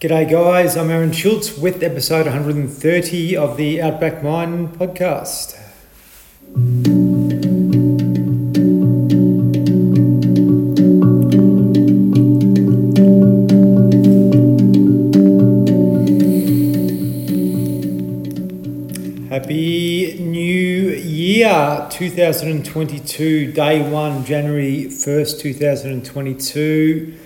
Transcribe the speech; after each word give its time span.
G'day, 0.00 0.30
guys. 0.30 0.76
I'm 0.76 0.90
Aaron 0.90 1.10
Schultz 1.10 1.58
with 1.58 1.82
episode 1.82 2.26
130 2.26 3.36
of 3.36 3.56
the 3.56 3.82
Outback 3.82 4.22
Mind 4.22 4.68
podcast. 4.78 5.56
Happy 19.28 20.16
New 20.20 20.90
Year 20.90 21.88
2022, 21.90 23.50
day 23.50 23.90
one, 23.90 24.24
January 24.24 24.84
1st, 24.84 25.40
2022. 25.40 27.18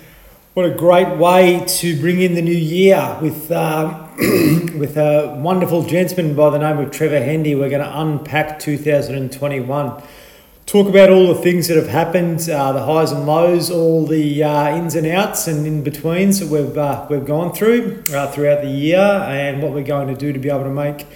What 0.53 0.67
a 0.67 0.75
great 0.75 1.17
way 1.17 1.65
to 1.65 1.99
bring 1.99 2.21
in 2.21 2.35
the 2.35 2.41
new 2.43 2.51
year 2.51 3.17
with, 3.19 3.51
um, 3.51 4.15
with 4.77 4.95
a 4.97 5.35
wonderful 5.39 5.81
gentleman 5.81 6.35
by 6.35 6.51
the 6.51 6.59
name 6.59 6.77
of 6.77 6.91
Trevor 6.91 7.23
Hendy. 7.23 7.55
We're 7.55 7.71
going 7.71 7.81
to 7.81 7.99
unpack 7.99 8.59
2021. 8.59 10.03
Talk 10.67 10.87
about 10.87 11.09
all 11.09 11.33
the 11.33 11.41
things 11.41 11.69
that 11.69 11.77
have 11.77 11.87
happened, 11.87 12.47
uh, 12.47 12.71
the 12.71 12.85
highs 12.85 13.11
and 13.11 13.25
lows, 13.25 13.71
all 13.71 14.05
the 14.05 14.43
uh, 14.43 14.77
ins 14.77 14.93
and 14.93 15.07
outs 15.07 15.47
and 15.47 15.65
in 15.65 15.83
betweens 15.83 16.39
that 16.39 16.49
we've, 16.49 16.77
uh, 16.77 17.07
we've 17.09 17.25
gone 17.25 17.51
through 17.51 18.03
uh, 18.13 18.31
throughout 18.31 18.61
the 18.61 18.69
year, 18.69 18.99
and 18.99 19.59
what 19.63 19.71
we're 19.71 19.83
going 19.83 20.07
to 20.07 20.15
do 20.15 20.31
to 20.31 20.37
be 20.37 20.49
able 20.51 20.65
to 20.65 20.69
make 20.69 21.07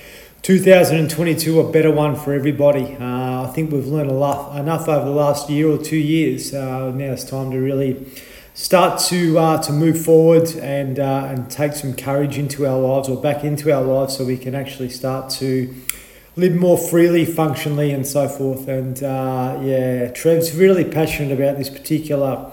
2022 0.42 1.60
a 1.60 1.72
better 1.72 1.92
one 1.92 2.16
for 2.16 2.34
everybody. 2.34 2.98
Uh, 3.00 3.48
I 3.48 3.52
think 3.54 3.72
we've 3.72 3.86
learned 3.86 4.10
a 4.10 4.16
lot, 4.16 4.60
enough 4.60 4.88
over 4.90 5.06
the 5.06 5.12
last 5.12 5.48
year 5.48 5.70
or 5.70 5.78
two 5.78 5.96
years. 5.96 6.56
Uh, 6.56 6.90
now 6.90 7.12
it's 7.12 7.24
time 7.24 7.52
to 7.52 7.60
really 7.60 8.04
start 8.58 9.00
to 9.00 9.38
uh, 9.38 9.62
to 9.62 9.72
move 9.72 10.04
forward 10.04 10.50
and 10.56 11.00
uh, 11.00 11.30
and 11.30 11.50
take 11.50 11.74
some 11.74 11.94
courage 11.94 12.40
into 12.40 12.66
our 12.66 12.80
lives 12.80 13.08
or 13.08 13.22
back 13.22 13.44
into 13.44 13.72
our 13.72 13.84
lives 13.84 14.18
so 14.18 14.26
we 14.26 14.36
can 14.36 14.56
actually 14.56 14.90
start 14.90 15.30
to 15.30 15.74
live 16.36 16.56
more 16.56 16.78
freely, 16.78 17.24
functionally, 17.24 17.92
and 17.92 18.06
so 18.06 18.28
forth. 18.28 18.68
And 18.68 19.02
uh, 19.04 19.60
yeah, 19.62 20.12
Trev's 20.12 20.56
really 20.56 20.84
passionate 20.84 21.40
about 21.40 21.58
this 21.58 21.70
particular 21.70 22.52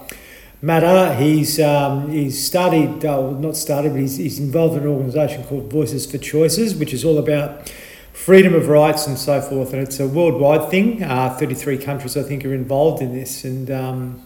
matter. 0.61 1.15
He's 1.15 1.59
um, 1.59 2.11
he's 2.11 2.45
studied, 2.45 3.03
uh, 3.03 3.31
not 3.31 3.57
started, 3.57 3.93
but 3.93 4.01
he's, 4.01 4.17
he's 4.17 4.39
involved 4.39 4.77
in 4.77 4.83
an 4.83 4.89
organisation 4.89 5.43
called 5.43 5.71
Voices 5.71 6.09
for 6.09 6.19
Choices, 6.19 6.75
which 6.75 6.93
is 6.93 7.03
all 7.03 7.17
about 7.17 7.67
freedom 8.13 8.53
of 8.53 8.67
rights 8.67 9.07
and 9.07 9.17
so 9.17 9.41
forth. 9.41 9.73
And 9.73 9.81
it's 9.81 9.99
a 9.99 10.07
worldwide 10.07 10.69
thing. 10.69 11.01
Uh, 11.01 11.35
33 11.35 11.79
countries, 11.79 12.15
I 12.15 12.21
think, 12.21 12.45
are 12.45 12.53
involved 12.53 13.01
in 13.01 13.11
this. 13.11 13.43
And 13.43 13.71
um, 13.71 14.24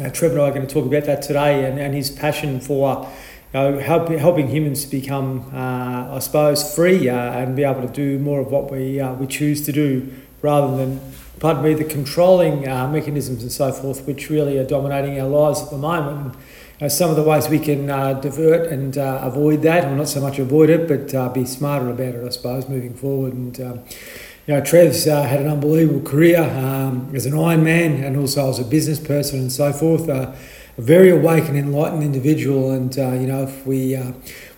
uh, 0.00 0.08
Trevor 0.10 0.34
and 0.34 0.42
I 0.42 0.48
are 0.48 0.52
going 0.52 0.66
to 0.66 0.72
talk 0.72 0.86
about 0.86 1.04
that 1.04 1.22
today 1.22 1.64
and, 1.68 1.78
and 1.78 1.94
his 1.94 2.10
passion 2.10 2.60
for 2.60 3.08
you 3.52 3.60
know, 3.60 3.78
help, 3.78 4.08
helping 4.08 4.48
humans 4.48 4.86
become, 4.86 5.50
uh, 5.54 6.16
I 6.16 6.18
suppose, 6.20 6.74
free 6.74 7.08
uh, 7.08 7.14
and 7.14 7.54
be 7.54 7.64
able 7.64 7.82
to 7.82 7.92
do 7.92 8.18
more 8.18 8.40
of 8.40 8.50
what 8.50 8.70
we, 8.70 9.00
uh, 9.00 9.12
we 9.14 9.26
choose 9.26 9.64
to 9.66 9.72
do 9.72 10.12
rather 10.40 10.76
than, 10.76 11.00
pardon 11.40 11.62
me, 11.62 11.74
the 11.74 11.84
controlling 11.84 12.66
uh, 12.66 12.88
mechanisms 12.88 13.42
and 13.42 13.52
so 13.52 13.70
forth, 13.70 14.06
which 14.06 14.30
really 14.30 14.58
are 14.58 14.64
dominating 14.64 15.20
our 15.20 15.28
lives 15.28 15.62
at 15.62 15.70
the 15.70 15.78
moment. 15.78 16.34
And, 16.34 16.36
some 16.88 17.10
of 17.10 17.14
the 17.14 17.22
ways 17.22 17.48
we 17.48 17.60
can 17.60 17.88
uh, 17.88 18.14
divert 18.14 18.66
and 18.72 18.96
avoid 18.96 19.62
that, 19.62 19.84
or 19.84 19.94
not 19.94 20.08
so 20.08 20.20
much 20.20 20.40
avoid 20.40 20.68
it, 20.68 20.88
but 20.88 21.32
be 21.32 21.44
smarter 21.44 21.88
about 21.88 22.16
it, 22.16 22.26
I 22.26 22.28
suppose, 22.30 22.68
moving 22.68 22.92
forward. 22.92 23.34
And 23.34 23.60
um, 23.60 23.80
you 24.46 24.54
know, 24.54 24.60
Trev's 24.60 25.06
uh, 25.06 25.22
had 25.22 25.40
an 25.40 25.46
unbelievable 25.46 26.00
career 26.00 26.42
um, 26.42 27.10
as 27.14 27.26
an 27.26 27.32
Ironman 27.32 28.04
and 28.04 28.16
also 28.16 28.50
as 28.50 28.58
a 28.58 28.64
business 28.64 28.98
person 28.98 29.38
and 29.38 29.52
so 29.52 29.72
forth. 29.72 30.08
Uh, 30.08 30.32
a 30.78 30.80
very 30.80 31.10
awake 31.10 31.48
and 31.48 31.56
enlightened 31.56 32.02
individual, 32.02 32.70
and 32.70 32.98
uh, 32.98 33.12
you 33.12 33.26
know, 33.26 33.42
if 33.42 33.66
we 33.66 33.94
uh, 33.94 34.12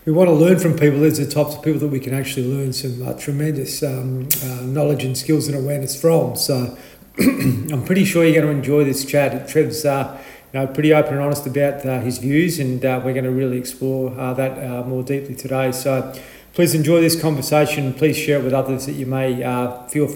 we 0.04 0.12
want 0.12 0.28
to 0.28 0.32
learn 0.32 0.58
from 0.58 0.74
people, 0.78 1.00
there's 1.00 1.18
the 1.18 1.26
types 1.26 1.56
of 1.56 1.62
people 1.62 1.80
that 1.80 1.88
we 1.88 1.98
can 1.98 2.14
actually 2.14 2.46
learn 2.46 2.72
some 2.72 3.06
uh, 3.06 3.14
tremendous 3.14 3.82
um, 3.82 4.28
uh, 4.44 4.60
knowledge 4.62 5.04
and 5.04 5.18
skills 5.18 5.48
and 5.48 5.56
awareness 5.56 6.00
from. 6.00 6.36
So, 6.36 6.78
I'm 7.18 7.84
pretty 7.84 8.04
sure 8.04 8.24
you're 8.24 8.40
going 8.40 8.46
to 8.46 8.56
enjoy 8.56 8.84
this 8.84 9.04
chat. 9.04 9.48
Trev's 9.48 9.84
you 9.84 10.60
know, 10.60 10.68
pretty 10.68 10.94
open 10.94 11.14
and 11.14 11.22
honest 11.22 11.46
about 11.46 11.82
his 12.04 12.18
views, 12.18 12.60
and 12.60 12.80
we're 12.80 13.12
going 13.12 13.24
to 13.24 13.32
really 13.32 13.58
explore 13.58 14.10
that 14.34 14.86
more 14.86 15.02
deeply 15.02 15.34
today. 15.34 15.72
So. 15.72 16.14
Please 16.54 16.72
enjoy 16.72 17.00
this 17.00 17.20
conversation. 17.20 17.92
Please 17.92 18.16
share 18.16 18.38
it 18.38 18.44
with 18.44 18.52
others 18.52 18.86
that 18.86 18.92
you 18.92 19.06
may 19.06 19.42
uh, 19.42 19.82
feel 19.88 20.06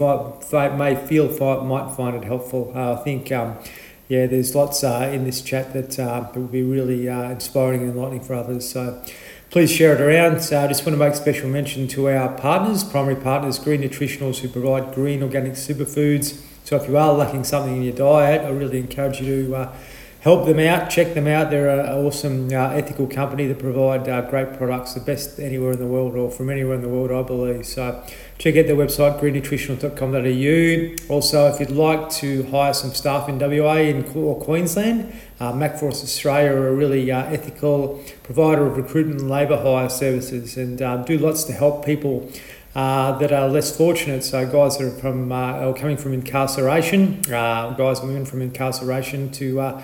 may 0.76 0.94
feel 0.94 1.65
might 1.65 1.97
find 1.97 2.15
it 2.15 2.22
helpful. 2.22 2.71
Uh, 2.76 2.93
I 2.93 3.03
think 3.03 3.32
um, 3.32 3.59
yeah, 4.06 4.26
there's 4.26 4.54
lots 4.54 4.84
uh, 4.84 5.10
in 5.12 5.25
this 5.25 5.43
chat 5.43 5.72
that, 5.72 5.99
uh, 5.99 6.31
will 6.37 6.47
be 6.47 6.62
really 6.62 7.09
uh, 7.09 7.31
inspiring 7.31 7.81
and 7.81 7.91
enlightening 7.91 8.21
for 8.21 8.34
others. 8.34 8.71
So 8.71 9.03
please 9.50 9.69
share 9.69 9.97
it 9.97 10.00
around. 10.00 10.37
I 10.37 10.69
just 10.69 10.87
want 10.87 10.97
to 10.97 10.97
make 10.97 11.16
special 11.16 11.49
mention 11.49 11.88
to 11.88 12.09
our 12.09 12.32
partners, 12.38 12.84
primary 12.84 13.16
partners, 13.16 13.59
Green 13.59 13.81
Nutritionals, 13.81 14.38
who 14.38 14.49
provide 14.49 14.94
green 14.94 15.25
organic 15.25 15.55
superfoods. 15.55 16.41
So 16.62 16.76
if 16.76 16.88
you 16.88 16.97
are 16.97 17.15
lacking 17.15 17.43
something 17.43 17.78
in 17.78 17.82
your 17.82 17.94
diet, 17.94 18.43
I 18.43 18.50
really 18.50 18.78
encourage 18.78 19.20
you 19.20 19.47
to 19.47 19.56
uh, 19.56 19.76
help 20.20 20.46
them 20.46 20.58
out, 20.58 20.90
check 20.90 21.14
them 21.14 21.26
out. 21.28 21.50
They're 21.50 21.68
an 21.68 21.86
awesome 21.86 22.48
uh, 22.48 22.70
ethical 22.70 23.06
company 23.06 23.46
that 23.46 23.58
provide 23.58 24.08
uh, 24.08 24.22
great 24.22 24.54
products, 24.54 24.94
the 24.94 25.00
best 25.00 25.38
anywhere 25.38 25.72
in 25.72 25.78
the 25.78 25.86
world 25.86 26.16
or 26.16 26.30
from 26.30 26.50
anywhere 26.50 26.74
in 26.74 26.82
the 26.82 26.88
world, 26.88 27.12
I 27.12 27.22
believe. 27.26 27.66
So 27.66 28.04
check 28.38 28.56
out 28.56 28.66
their 28.66 28.76
website, 28.76 29.20
greennutritional.com.au. 29.20 31.14
Also, 31.14 31.46
if 31.46 31.60
you'd 31.60 31.70
like 31.70 32.10
to 32.10 32.42
hire 32.50 32.74
some 32.74 32.90
staff 32.92 33.28
in 33.28 33.38
WA 33.38 33.76
in, 33.76 34.04
or 34.14 34.40
Queensland, 34.40 35.12
uh, 35.38 35.52
MacForce 35.52 36.02
Australia 36.02 36.52
are 36.52 36.68
a 36.68 36.74
really 36.74 37.10
uh, 37.12 37.24
ethical 37.26 38.02
provider 38.24 38.66
of 38.66 38.76
recruitment 38.76 39.20
and 39.20 39.30
labour 39.30 39.56
hire 39.56 39.88
services 39.88 40.56
and 40.56 40.82
uh, 40.82 40.96
do 41.04 41.16
lots 41.16 41.44
to 41.44 41.52
help 41.52 41.84
people. 41.84 42.28
Uh, 42.74 43.18
that 43.18 43.32
are 43.32 43.48
less 43.48 43.76
fortunate. 43.76 44.22
So 44.22 44.46
guys 44.46 44.78
that 44.78 44.86
are 44.86 44.90
from 44.90 45.32
uh, 45.32 45.34
are 45.34 45.74
coming 45.74 45.96
from 45.96 46.12
incarceration, 46.12 47.22
uh, 47.26 47.70
guys 47.70 47.98
and 47.98 48.08
women 48.08 48.24
from 48.24 48.40
incarceration 48.40 49.30
to 49.32 49.60
uh, 49.60 49.82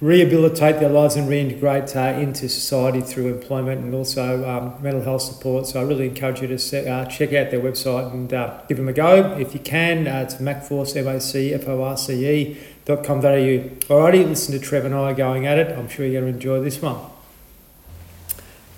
rehabilitate 0.00 0.80
their 0.80 0.88
lives 0.88 1.14
and 1.14 1.28
reintegrate 1.28 1.94
uh, 1.94 2.18
into 2.18 2.48
society 2.48 3.02
through 3.02 3.26
employment 3.32 3.82
and 3.82 3.94
also 3.94 4.48
um, 4.48 4.82
mental 4.82 5.02
health 5.02 5.22
support. 5.22 5.66
So 5.66 5.80
I 5.80 5.84
really 5.84 6.08
encourage 6.08 6.40
you 6.40 6.48
to 6.48 6.90
uh, 6.90 7.04
check 7.04 7.34
out 7.34 7.50
their 7.50 7.60
website 7.60 8.10
and 8.12 8.32
uh, 8.32 8.62
give 8.66 8.78
them 8.78 8.88
a 8.88 8.94
go 8.94 9.36
if 9.38 9.52
you 9.52 9.60
can. 9.60 10.08
Uh, 10.08 10.22
it's 10.22 10.36
macforce, 10.36 10.96
M-A-C-F-O-R-C-E 10.96 12.58
dot 12.86 13.04
com 13.04 13.20
dot 13.20 13.34
au. 13.34 13.36
Alrighty, 13.38 14.26
listen 14.26 14.58
to 14.58 14.58
Trevor 14.58 14.86
and 14.86 14.94
I 14.94 15.12
going 15.12 15.46
at 15.46 15.58
it. 15.58 15.76
I'm 15.76 15.88
sure 15.88 16.06
you're 16.06 16.22
going 16.22 16.32
to 16.32 16.36
enjoy 16.36 16.60
this 16.60 16.80
one. 16.80 16.98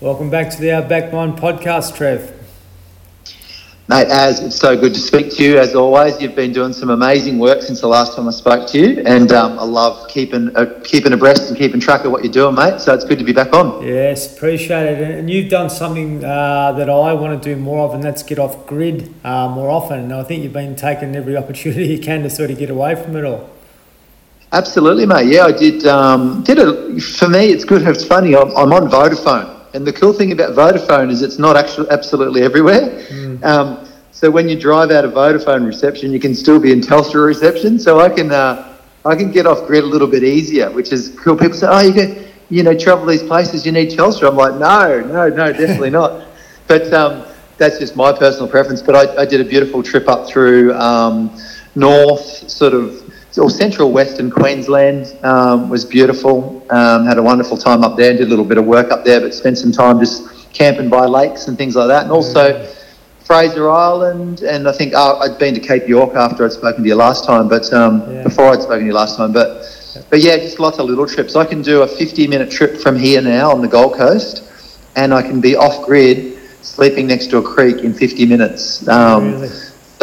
Welcome 0.01 0.31
back 0.31 0.51
to 0.51 0.61
the 0.61 0.73
Outback 0.73 1.13
Mind 1.13 1.35
podcast, 1.35 1.95
Trev. 1.97 2.42
Mate, 3.89 4.07
as 4.07 4.39
it's 4.39 4.55
so 4.55 4.79
good 4.79 4.95
to 4.95 5.01
speak 5.01 5.33
to 5.33 5.43
you 5.43 5.59
as 5.59 5.75
always. 5.75 6.23
You've 6.23 6.37
been 6.37 6.53
doing 6.53 6.73
some 6.73 6.91
amazing 6.91 7.41
work 7.41 7.63
since 7.63 7.81
the 7.81 7.89
last 7.89 8.15
time 8.15 8.29
I 8.29 8.31
spoke 8.31 8.69
to 8.69 8.79
you, 8.79 9.03
and 9.05 9.33
um, 9.33 9.59
I 9.59 9.65
love 9.65 10.09
keeping 10.09 10.57
uh, 10.57 10.81
keeping 10.85 11.13
abreast 11.13 11.49
and 11.49 11.59
keeping 11.59 11.81
track 11.81 12.05
of 12.05 12.13
what 12.13 12.23
you're 12.23 12.33
doing, 12.33 12.55
mate. 12.55 12.81
So 12.81 12.95
it's 12.95 13.05
good 13.05 13.19
to 13.19 13.25
be 13.25 13.33
back 13.33 13.53
on. 13.53 13.85
Yes, 13.85 14.37
appreciate 14.37 14.87
it. 14.87 15.19
And 15.19 15.29
you've 15.29 15.51
done 15.51 15.69
something 15.69 16.25
uh, 16.25 16.73
that 16.73 16.89
I 16.89 17.13
want 17.13 17.43
to 17.43 17.55
do 17.55 17.61
more 17.61 17.85
of, 17.85 17.93
and 17.93 18.05
that's 18.05 18.23
get 18.23 18.39
off 18.39 18.69
grid 18.69 19.13
uh, 19.25 19.49
more 19.49 19.69
often. 19.69 19.99
And 19.99 20.13
I 20.15 20.23
think 20.23 20.45
you've 20.45 20.53
been 20.53 20.77
taking 20.77 21.17
every 21.17 21.37
opportunity 21.43 21.89
you 21.89 21.99
can 21.99 22.23
to 22.23 22.31
sort 22.31 22.53
of 22.53 22.59
get 22.59 22.71
away 22.71 22.95
from 22.95 23.17
it 23.17 23.25
all. 23.25 23.51
Absolutely, 24.53 25.07
mate. 25.07 25.27
Yeah, 25.27 25.47
I 25.47 25.53
did. 25.53 25.87
Um, 25.89 26.45
did 26.45 26.59
it 26.61 27.01
for 27.01 27.29
me. 27.29 27.47
It's 27.47 27.65
good. 27.65 27.83
It's 27.83 28.05
funny. 28.05 28.37
I'm, 28.37 28.57
I'm 28.57 28.73
on 28.73 28.89
Vodafone 28.89 29.62
and 29.75 29.87
the 29.87 29.93
cool 29.93 30.13
thing 30.13 30.33
about 30.33 30.55
Vodafone 30.55 31.11
is 31.11 31.23
it's 31.23 31.39
not 31.39 31.57
actually 31.57 31.89
absolutely 31.91 32.43
everywhere. 32.43 32.91
Mm. 33.09 33.43
Um, 33.45 33.89
so 34.11 34.31
when 34.31 34.49
you 34.49 34.59
drive 34.59 34.91
out 34.91 35.05
of 35.05 35.13
Vodafone 35.13 35.67
reception, 35.67 36.13
you 36.13 36.21
can 36.21 36.35
still 36.35 36.61
be 36.61 36.73
in 36.73 36.81
Telstra 36.81 37.25
reception. 37.27 37.79
So 37.79 38.01
I 38.01 38.09
can 38.09 38.31
uh, 38.31 38.79
I 39.05 39.17
can 39.17 39.33
get 39.33 39.47
off 39.47 39.67
grid 39.67 39.85
a 39.85 39.87
little 39.87 40.07
bit 40.07 40.23
easier, 40.23 40.71
which 40.71 40.93
is 40.93 41.19
cool. 41.19 41.37
People 41.37 41.57
say, 41.57 41.67
"Oh, 41.69 41.81
you 41.81 41.93
can 41.93 42.25
you 42.51 42.63
know 42.63 42.77
travel 42.77 43.07
these 43.07 43.23
places, 43.23 43.67
you 43.67 43.73
need 43.73 43.91
Telstra." 43.91 44.29
I'm 44.29 44.37
like, 44.37 44.55
"No, 44.55 45.01
no, 45.01 45.29
no, 45.29 45.53
definitely 45.53 45.91
not." 46.01 46.29
But 46.69 46.93
um, 46.93 47.25
that's 47.59 47.79
just 47.79 47.97
my 47.97 48.13
personal 48.13 48.49
preference. 48.49 48.83
But 48.83 48.95
I, 48.95 49.23
I 49.23 49.25
did 49.25 49.41
a 49.41 49.45
beautiful 49.45 49.83
trip 49.83 50.09
up 50.09 50.29
through 50.29 50.75
um, 50.75 51.37
north, 51.75 52.49
sort 52.51 52.75
of 52.75 53.12
or 53.39 53.49
central 53.49 53.93
western 53.93 54.31
Queensland 54.31 55.17
um, 55.25 55.69
was 55.69 55.85
beautiful. 55.85 56.67
Um, 56.71 57.07
had 57.07 57.19
a 57.19 57.23
wonderful 57.23 57.57
time 57.57 57.83
up 57.83 57.97
there. 57.97 58.13
Did 58.13 58.27
a 58.27 58.31
little 58.31 58.45
bit 58.45 58.59
of 58.59 58.67
work 58.67 58.91
up 58.91 59.05
there, 59.05 59.21
but 59.21 59.35
spent 59.35 59.59
some 59.59 59.73
time 59.73 59.99
just 59.99 60.53
camping 60.53 60.91
by 60.91 61.07
lakes 61.07 61.49
and 61.49 61.57
things 61.57 61.75
like 61.75 61.89
that. 61.89 62.03
And 62.03 62.13
also 62.13 62.53
mm. 62.53 62.83
Fraser 63.25 63.71
Island, 63.71 64.43
and 64.43 64.69
I 64.69 64.73
think 64.73 64.93
oh, 64.97 65.19
I'd 65.21 65.39
been 65.39 65.55
to 65.55 65.61
Cape 65.61 65.89
York 65.89 66.15
after 66.15 66.45
I'd 66.45 66.53
spoken 66.53 66.83
to 66.83 66.89
you 66.89 66.95
last 66.95 67.25
time, 67.25 67.49
but 67.49 67.73
um, 67.73 68.03
yeah. 68.13 68.23
before 68.23 68.47
I'd 68.47 68.63
spoken 68.63 68.81
to 68.81 68.87
you 68.87 68.93
last 68.93 69.17
time. 69.17 69.33
But 69.33 69.65
but 70.11 70.21
yeah, 70.21 70.37
just 70.37 70.59
lots 70.59 70.79
of 70.79 70.87
little 70.87 71.07
trips. 71.07 71.37
I 71.37 71.45
can 71.45 71.63
do 71.63 71.83
a 71.83 71.87
50 71.87 72.27
minute 72.27 72.51
trip 72.51 72.81
from 72.81 72.99
here 72.99 73.23
now 73.23 73.51
on 73.51 73.63
the 73.63 73.69
Gold 73.69 73.95
Coast, 73.95 74.45
and 74.97 75.15
I 75.15 75.23
can 75.23 75.41
be 75.41 75.57
off 75.57 75.87
grid, 75.87 76.39
sleeping 76.63 77.07
next 77.07 77.29
to 77.29 77.39
a 77.39 77.43
creek 77.43 77.79
in 77.85 77.95
50 77.95 78.27
minutes. 78.27 78.87
Um, 78.89 79.33
really? 79.33 79.49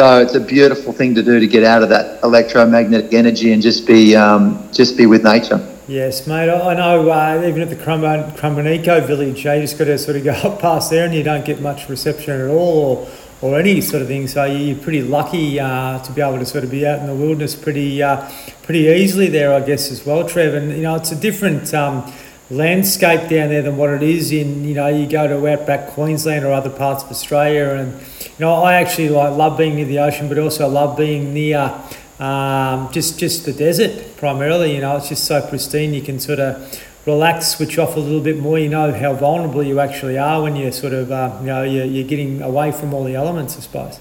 So 0.00 0.22
it's 0.22 0.34
a 0.34 0.40
beautiful 0.40 0.94
thing 0.94 1.14
to 1.16 1.22
do 1.22 1.38
to 1.38 1.46
get 1.46 1.62
out 1.62 1.82
of 1.82 1.90
that 1.90 2.22
electromagnetic 2.22 3.12
energy 3.12 3.52
and 3.52 3.60
just 3.60 3.86
be 3.86 4.16
um, 4.16 4.66
just 4.72 4.96
be 4.96 5.04
with 5.04 5.24
nature. 5.24 5.60
Yes, 5.88 6.26
mate. 6.26 6.48
I 6.48 6.72
know 6.72 7.10
uh, 7.10 7.44
even 7.46 7.60
at 7.60 7.68
the 7.68 7.76
Currumbin, 7.76 8.34
Crumbaniko 8.34 9.06
village, 9.06 9.44
you 9.44 9.60
just 9.60 9.76
got 9.76 9.84
to 9.84 9.98
sort 9.98 10.16
of 10.16 10.24
go 10.24 10.32
up 10.44 10.58
past 10.58 10.88
there 10.90 11.04
and 11.04 11.12
you 11.12 11.22
don't 11.22 11.44
get 11.44 11.60
much 11.60 11.90
reception 11.90 12.40
at 12.40 12.48
all 12.48 13.08
or, 13.42 13.50
or 13.50 13.58
any 13.58 13.82
sort 13.82 14.00
of 14.00 14.08
thing. 14.08 14.26
So 14.26 14.46
you're 14.46 14.78
pretty 14.78 15.02
lucky 15.02 15.60
uh, 15.60 15.98
to 15.98 16.12
be 16.12 16.22
able 16.22 16.38
to 16.38 16.46
sort 16.46 16.64
of 16.64 16.70
be 16.70 16.86
out 16.86 17.00
in 17.00 17.06
the 17.06 17.14
wilderness 17.14 17.54
pretty 17.54 18.02
uh, 18.02 18.26
pretty 18.62 18.84
easily 18.84 19.28
there, 19.28 19.52
I 19.52 19.60
guess, 19.60 19.90
as 19.90 20.06
well, 20.06 20.26
Trev. 20.26 20.54
And, 20.54 20.72
you 20.72 20.82
know, 20.82 20.94
it's 20.94 21.12
a 21.12 21.16
different 21.16 21.74
um, 21.74 22.10
landscape 22.50 23.28
down 23.30 23.48
there 23.48 23.62
than 23.62 23.76
what 23.76 23.90
it 23.90 24.02
is 24.02 24.32
in, 24.32 24.64
you 24.64 24.74
know, 24.74 24.88
you 24.88 25.06
go 25.06 25.26
to 25.28 25.46
outback 25.48 25.90
Queensland 25.90 26.44
or 26.44 26.52
other 26.52 26.70
parts 26.70 27.04
of 27.04 27.10
Australia. 27.10 27.70
And, 27.70 27.92
you 27.92 28.40
know, 28.40 28.54
I 28.54 28.74
actually 28.74 29.08
like 29.08 29.36
love 29.36 29.56
being 29.56 29.76
near 29.76 29.86
the 29.86 30.00
ocean, 30.00 30.28
but 30.28 30.38
also 30.38 30.68
love 30.68 30.96
being 30.96 31.32
near 31.32 31.80
um, 32.20 32.92
just 32.92 33.18
just 33.18 33.46
the 33.46 33.52
desert 33.52 34.16
primarily. 34.16 34.74
You 34.74 34.82
know, 34.82 34.96
it's 34.96 35.08
just 35.08 35.24
so 35.24 35.46
pristine. 35.46 35.94
You 35.94 36.02
can 36.02 36.20
sort 36.20 36.38
of 36.38 36.82
relax, 37.06 37.48
switch 37.56 37.78
off 37.78 37.96
a 37.96 38.00
little 38.00 38.20
bit 38.20 38.38
more. 38.38 38.58
You 38.58 38.68
know 38.68 38.92
how 38.92 39.14
vulnerable 39.14 39.62
you 39.62 39.80
actually 39.80 40.18
are 40.18 40.42
when 40.42 40.54
you're 40.54 40.72
sort 40.72 40.92
of 40.92 41.10
uh, 41.10 41.36
you 41.40 41.46
know 41.46 41.62
you're, 41.62 41.86
you're 41.86 42.06
getting 42.06 42.42
away 42.42 42.72
from 42.72 42.92
all 42.92 43.04
the 43.04 43.14
elements. 43.14 43.56
I 43.56 43.60
suppose. 43.60 43.98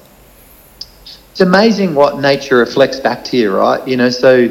It's 1.31 1.41
amazing 1.41 1.95
what 1.95 2.19
nature 2.19 2.57
reflects 2.57 2.99
back 2.99 3.23
to 3.25 3.37
you, 3.37 3.55
right? 3.55 3.87
You 3.87 3.95
know, 3.95 4.09
so 4.09 4.49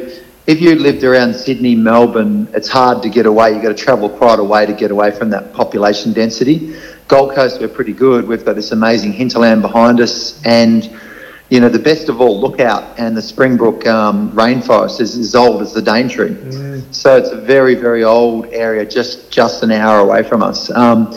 if 0.49 0.59
you 0.59 0.73
lived 0.73 1.03
around 1.03 1.35
Sydney, 1.35 1.75
Melbourne, 1.75 2.47
it's 2.55 2.67
hard 2.67 3.03
to 3.03 3.09
get 3.09 3.27
away. 3.27 3.53
You've 3.53 3.61
got 3.61 3.69
to 3.69 3.75
travel 3.75 4.09
quite 4.09 4.39
a 4.39 4.43
way 4.43 4.65
to 4.65 4.73
get 4.73 4.89
away 4.89 5.11
from 5.11 5.29
that 5.29 5.53
population 5.53 6.11
density. 6.11 6.75
Gold 7.07 7.35
Coast, 7.35 7.61
we're 7.61 7.67
pretty 7.67 7.93
good. 7.93 8.27
We've 8.27 8.43
got 8.43 8.55
this 8.55 8.71
amazing 8.71 9.13
hinterland 9.13 9.61
behind 9.61 10.01
us, 10.01 10.43
and 10.45 10.91
you 11.49 11.59
know, 11.59 11.69
the 11.69 11.77
best 11.77 12.09
of 12.09 12.19
all, 12.19 12.41
Lookout 12.41 12.97
and 12.97 13.15
the 13.15 13.21
Springbrook 13.21 13.85
um, 13.85 14.31
rainforest 14.31 14.99
is 15.01 15.15
as 15.19 15.35
old 15.35 15.61
as 15.61 15.71
the 15.71 15.83
Daintree. 15.83 16.29
Mm. 16.29 16.95
So 16.95 17.15
it's 17.15 17.29
a 17.29 17.39
very, 17.39 17.75
very 17.75 18.03
old 18.03 18.47
area, 18.47 18.83
just 18.85 19.31
just 19.31 19.61
an 19.61 19.71
hour 19.71 19.99
away 19.99 20.23
from 20.23 20.41
us. 20.41 20.71
Um, 20.71 21.15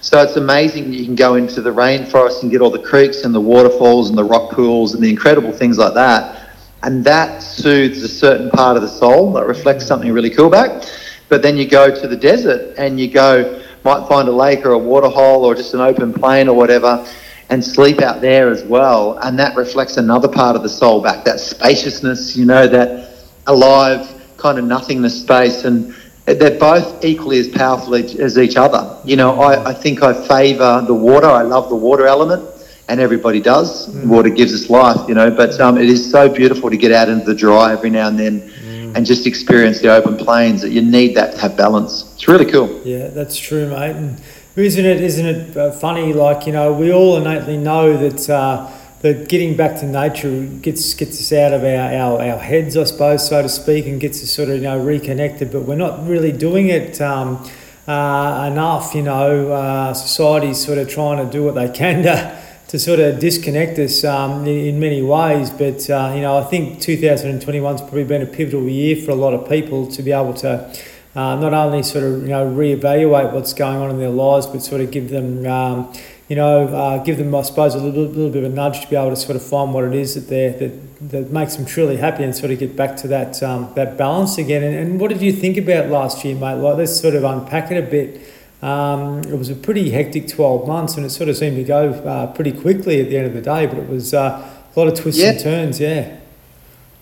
so 0.00 0.20
it's 0.20 0.34
amazing 0.34 0.92
you 0.92 1.04
can 1.04 1.14
go 1.14 1.36
into 1.36 1.62
the 1.62 1.70
rainforest 1.70 2.42
and 2.42 2.50
get 2.50 2.60
all 2.60 2.70
the 2.70 2.82
creeks 2.82 3.22
and 3.22 3.32
the 3.32 3.40
waterfalls 3.40 4.08
and 4.08 4.18
the 4.18 4.24
rock 4.24 4.50
pools 4.50 4.94
and 4.94 5.02
the 5.04 5.08
incredible 5.08 5.52
things 5.52 5.78
like 5.78 5.94
that. 5.94 6.41
And 6.82 7.04
that 7.04 7.42
soothes 7.42 8.02
a 8.02 8.08
certain 8.08 8.50
part 8.50 8.76
of 8.76 8.82
the 8.82 8.88
soul 8.88 9.32
that 9.34 9.46
reflects 9.46 9.86
something 9.86 10.12
really 10.12 10.30
cool 10.30 10.50
back. 10.50 10.84
But 11.28 11.42
then 11.42 11.56
you 11.56 11.66
go 11.66 11.94
to 11.94 12.08
the 12.08 12.16
desert 12.16 12.74
and 12.76 12.98
you 12.98 13.08
go, 13.08 13.62
might 13.84 14.06
find 14.08 14.28
a 14.28 14.32
lake 14.32 14.66
or 14.66 14.72
a 14.72 14.78
waterhole 14.78 15.44
or 15.44 15.54
just 15.54 15.74
an 15.74 15.80
open 15.80 16.12
plain 16.12 16.48
or 16.48 16.56
whatever 16.56 17.06
and 17.50 17.62
sleep 17.62 18.00
out 18.00 18.20
there 18.20 18.50
as 18.50 18.64
well. 18.64 19.18
And 19.18 19.38
that 19.38 19.56
reflects 19.56 19.96
another 19.96 20.28
part 20.28 20.56
of 20.56 20.62
the 20.62 20.68
soul 20.68 21.02
back, 21.02 21.24
that 21.24 21.38
spaciousness, 21.38 22.34
you 22.36 22.46
know, 22.46 22.66
that 22.66 23.10
alive 23.46 24.08
kind 24.38 24.58
of 24.58 24.64
nothingness 24.64 25.20
space. 25.20 25.64
And 25.64 25.94
they're 26.24 26.58
both 26.58 27.04
equally 27.04 27.38
as 27.38 27.48
powerful 27.48 27.94
as 27.94 28.38
each 28.38 28.56
other. 28.56 28.98
You 29.04 29.16
know, 29.16 29.40
I, 29.40 29.70
I 29.70 29.74
think 29.74 30.02
I 30.02 30.14
favour 30.26 30.82
the 30.86 30.94
water. 30.94 31.26
I 31.26 31.42
love 31.42 31.68
the 31.68 31.76
water 31.76 32.06
element, 32.06 32.48
and 32.92 33.00
everybody 33.00 33.40
does. 33.40 33.88
Mm. 33.88 34.06
Water 34.06 34.28
gives 34.28 34.52
us 34.52 34.68
life, 34.68 35.08
you 35.08 35.14
know, 35.14 35.30
but 35.30 35.58
um, 35.60 35.78
it 35.78 35.88
is 35.88 36.10
so 36.10 36.28
beautiful 36.28 36.68
to 36.68 36.76
get 36.76 36.92
out 36.92 37.08
into 37.08 37.24
the 37.24 37.34
dry 37.34 37.72
every 37.72 37.88
now 37.88 38.08
and 38.08 38.18
then. 38.18 38.40
Mm. 38.42 38.94
And 38.94 39.06
just 39.06 39.26
experience 39.26 39.80
the 39.80 39.88
open 39.88 40.18
plains. 40.18 40.60
That 40.60 40.70
you 40.70 40.82
need 40.82 41.16
that 41.16 41.32
to 41.32 41.38
have 41.38 41.56
balance. 41.56 42.12
It's 42.14 42.28
really 42.28 42.44
cool. 42.44 42.82
Yeah, 42.84 43.08
that's 43.08 43.38
true, 43.38 43.66
mate. 43.70 43.96
And 43.96 44.20
isn't 44.54 44.84
it? 44.84 45.00
Isn't 45.00 45.26
it 45.26 45.56
uh, 45.56 45.72
funny? 45.72 46.12
Like 46.12 46.46
you 46.46 46.52
know, 46.52 46.74
we 46.74 46.92
all 46.92 47.16
innately 47.16 47.56
know 47.56 47.96
that 47.96 48.28
uh, 48.28 48.70
that 49.00 49.30
getting 49.30 49.56
back 49.56 49.80
to 49.80 49.86
nature 49.86 50.44
gets 50.60 50.92
gets 50.92 51.18
us 51.18 51.32
out 51.32 51.54
of 51.54 51.64
our, 51.64 51.90
our, 51.94 52.20
our 52.20 52.38
heads, 52.38 52.76
I 52.76 52.84
suppose, 52.84 53.26
so 53.26 53.40
to 53.40 53.48
speak, 53.48 53.86
and 53.86 53.98
gets 53.98 54.22
us 54.22 54.30
sort 54.30 54.50
of 54.50 54.56
you 54.56 54.64
know 54.64 54.78
reconnected. 54.78 55.50
But 55.50 55.62
we're 55.62 55.76
not 55.76 56.06
really 56.06 56.32
doing 56.32 56.68
it. 56.68 57.00
Um, 57.00 57.48
uh, 57.88 58.48
enough, 58.52 58.94
you 58.94 59.02
know, 59.02 59.50
uh, 59.52 59.92
society's 59.94 60.64
sort 60.64 60.78
of 60.78 60.88
trying 60.88 61.24
to 61.24 61.30
do 61.32 61.42
what 61.42 61.54
they 61.54 61.68
can 61.68 62.02
to, 62.04 62.38
to 62.72 62.78
sort 62.78 63.00
of 63.00 63.20
disconnect 63.20 63.78
us 63.78 64.02
um, 64.02 64.46
in, 64.46 64.80
many 64.80 65.02
ways. 65.02 65.50
But, 65.50 65.90
uh, 65.90 66.12
you 66.14 66.22
know, 66.22 66.38
I 66.38 66.44
think 66.44 66.78
2021's 66.78 67.82
probably 67.82 68.04
been 68.04 68.22
a 68.22 68.26
pivotal 68.26 68.66
year 68.66 68.96
for 68.96 69.10
a 69.10 69.14
lot 69.14 69.34
of 69.34 69.46
people 69.46 69.86
to 69.88 70.02
be 70.02 70.10
able 70.10 70.32
to 70.32 70.74
uh, 71.14 71.36
not 71.36 71.52
only 71.52 71.82
sort 71.82 72.02
of 72.02 72.22
you 72.22 72.28
know 72.28 72.46
reevaluate 72.46 73.34
what's 73.34 73.52
going 73.52 73.76
on 73.76 73.90
in 73.90 73.98
their 73.98 74.08
lives, 74.08 74.46
but 74.46 74.62
sort 74.62 74.80
of 74.80 74.90
give 74.90 75.10
them 75.10 75.44
um, 75.44 75.92
you 76.26 76.34
know 76.34 76.66
uh, 76.68 77.04
give 77.04 77.18
them 77.18 77.34
I 77.34 77.42
suppose 77.42 77.74
a 77.74 77.78
little, 77.78 78.04
little 78.04 78.30
bit 78.30 78.42
of 78.42 78.50
a 78.50 78.54
nudge 78.54 78.80
to 78.80 78.88
be 78.88 78.96
able 78.96 79.10
to 79.10 79.16
sort 79.16 79.36
of 79.36 79.42
find 79.42 79.74
what 79.74 79.84
it 79.84 79.92
is 79.94 80.14
that 80.14 80.28
they 80.30 80.48
that 80.48 81.10
that 81.10 81.30
makes 81.30 81.56
them 81.56 81.66
truly 81.66 81.98
happy 81.98 82.24
and 82.24 82.34
sort 82.34 82.52
of 82.52 82.58
get 82.58 82.74
back 82.74 82.96
to 82.98 83.08
that 83.08 83.42
um, 83.42 83.70
that 83.74 83.98
balance 83.98 84.38
again. 84.38 84.62
And, 84.62 84.74
and 84.74 84.98
what 84.98 85.10
did 85.10 85.20
you 85.20 85.34
think 85.34 85.58
about 85.58 85.88
last 85.88 86.24
year, 86.24 86.34
mate? 86.34 86.54
Like 86.54 86.78
let's 86.78 86.98
sort 86.98 87.14
of 87.14 87.24
unpack 87.24 87.70
it 87.70 87.76
a 87.76 87.86
bit. 87.86 88.18
Um, 88.62 89.18
it 89.24 89.36
was 89.36 89.50
a 89.50 89.56
pretty 89.56 89.90
hectic 89.90 90.28
12 90.28 90.68
months 90.68 90.96
and 90.96 91.04
it 91.04 91.10
sort 91.10 91.28
of 91.28 91.36
seemed 91.36 91.56
to 91.56 91.64
go 91.64 91.90
uh, 91.90 92.32
pretty 92.32 92.52
quickly 92.52 93.00
at 93.00 93.08
the 93.08 93.16
end 93.16 93.26
of 93.26 93.34
the 93.34 93.40
day, 93.40 93.66
but 93.66 93.76
it 93.78 93.88
was 93.88 94.14
uh, 94.14 94.48
a 94.74 94.78
lot 94.78 94.86
of 94.86 94.94
twists 94.94 95.20
yeah. 95.20 95.30
and 95.30 95.40
turns, 95.40 95.80
yeah. 95.80 96.18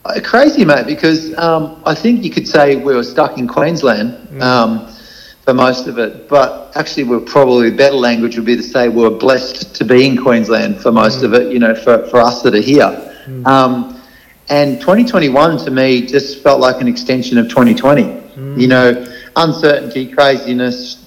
Uh, 0.07 0.19
crazy, 0.25 0.65
mate, 0.65 0.87
because 0.87 1.37
um, 1.37 1.83
I 1.85 1.95
think 1.95 2.25
you 2.25 2.31
could 2.31 2.49
say 2.49 2.77
we 2.77 2.95
were 2.95 3.05
stuck 3.05 3.37
in 3.37 3.47
Queensland 3.47 4.29
mm. 4.29 4.41
um, 4.41 4.91
for 5.45 5.53
most 5.53 5.87
of 5.87 5.99
it, 5.99 6.27
but 6.27 6.75
actually, 6.75 7.05
we're 7.05 7.21
probably 7.21 7.71
better 7.71 7.97
language 7.97 8.37
would 8.37 8.47
be 8.47 8.57
to 8.57 8.63
say 8.63 8.89
we 8.89 9.05
are 9.05 9.11
blessed 9.11 9.75
to 9.75 9.85
be 9.85 10.07
in 10.07 10.17
Queensland 10.17 10.81
for 10.81 10.91
most 10.91 11.21
mm. 11.21 11.25
of 11.25 11.35
it, 11.35 11.53
you 11.53 11.59
know, 11.59 11.75
for, 11.75 12.07
for 12.07 12.21
us 12.21 12.41
that 12.41 12.55
are 12.55 12.63
here. 12.63 12.87
Mm. 13.27 13.47
Um, 13.47 14.01
and 14.49 14.81
2021 14.81 15.59
to 15.59 15.71
me 15.71 16.07
just 16.07 16.43
felt 16.43 16.61
like 16.61 16.81
an 16.81 16.89
extension 16.89 17.37
of 17.37 17.51
2020. 17.51 18.03
Mm. 18.03 18.61
You 18.61 18.69
know, 18.69 19.07
uncertainty, 19.37 20.11
craziness, 20.11 21.00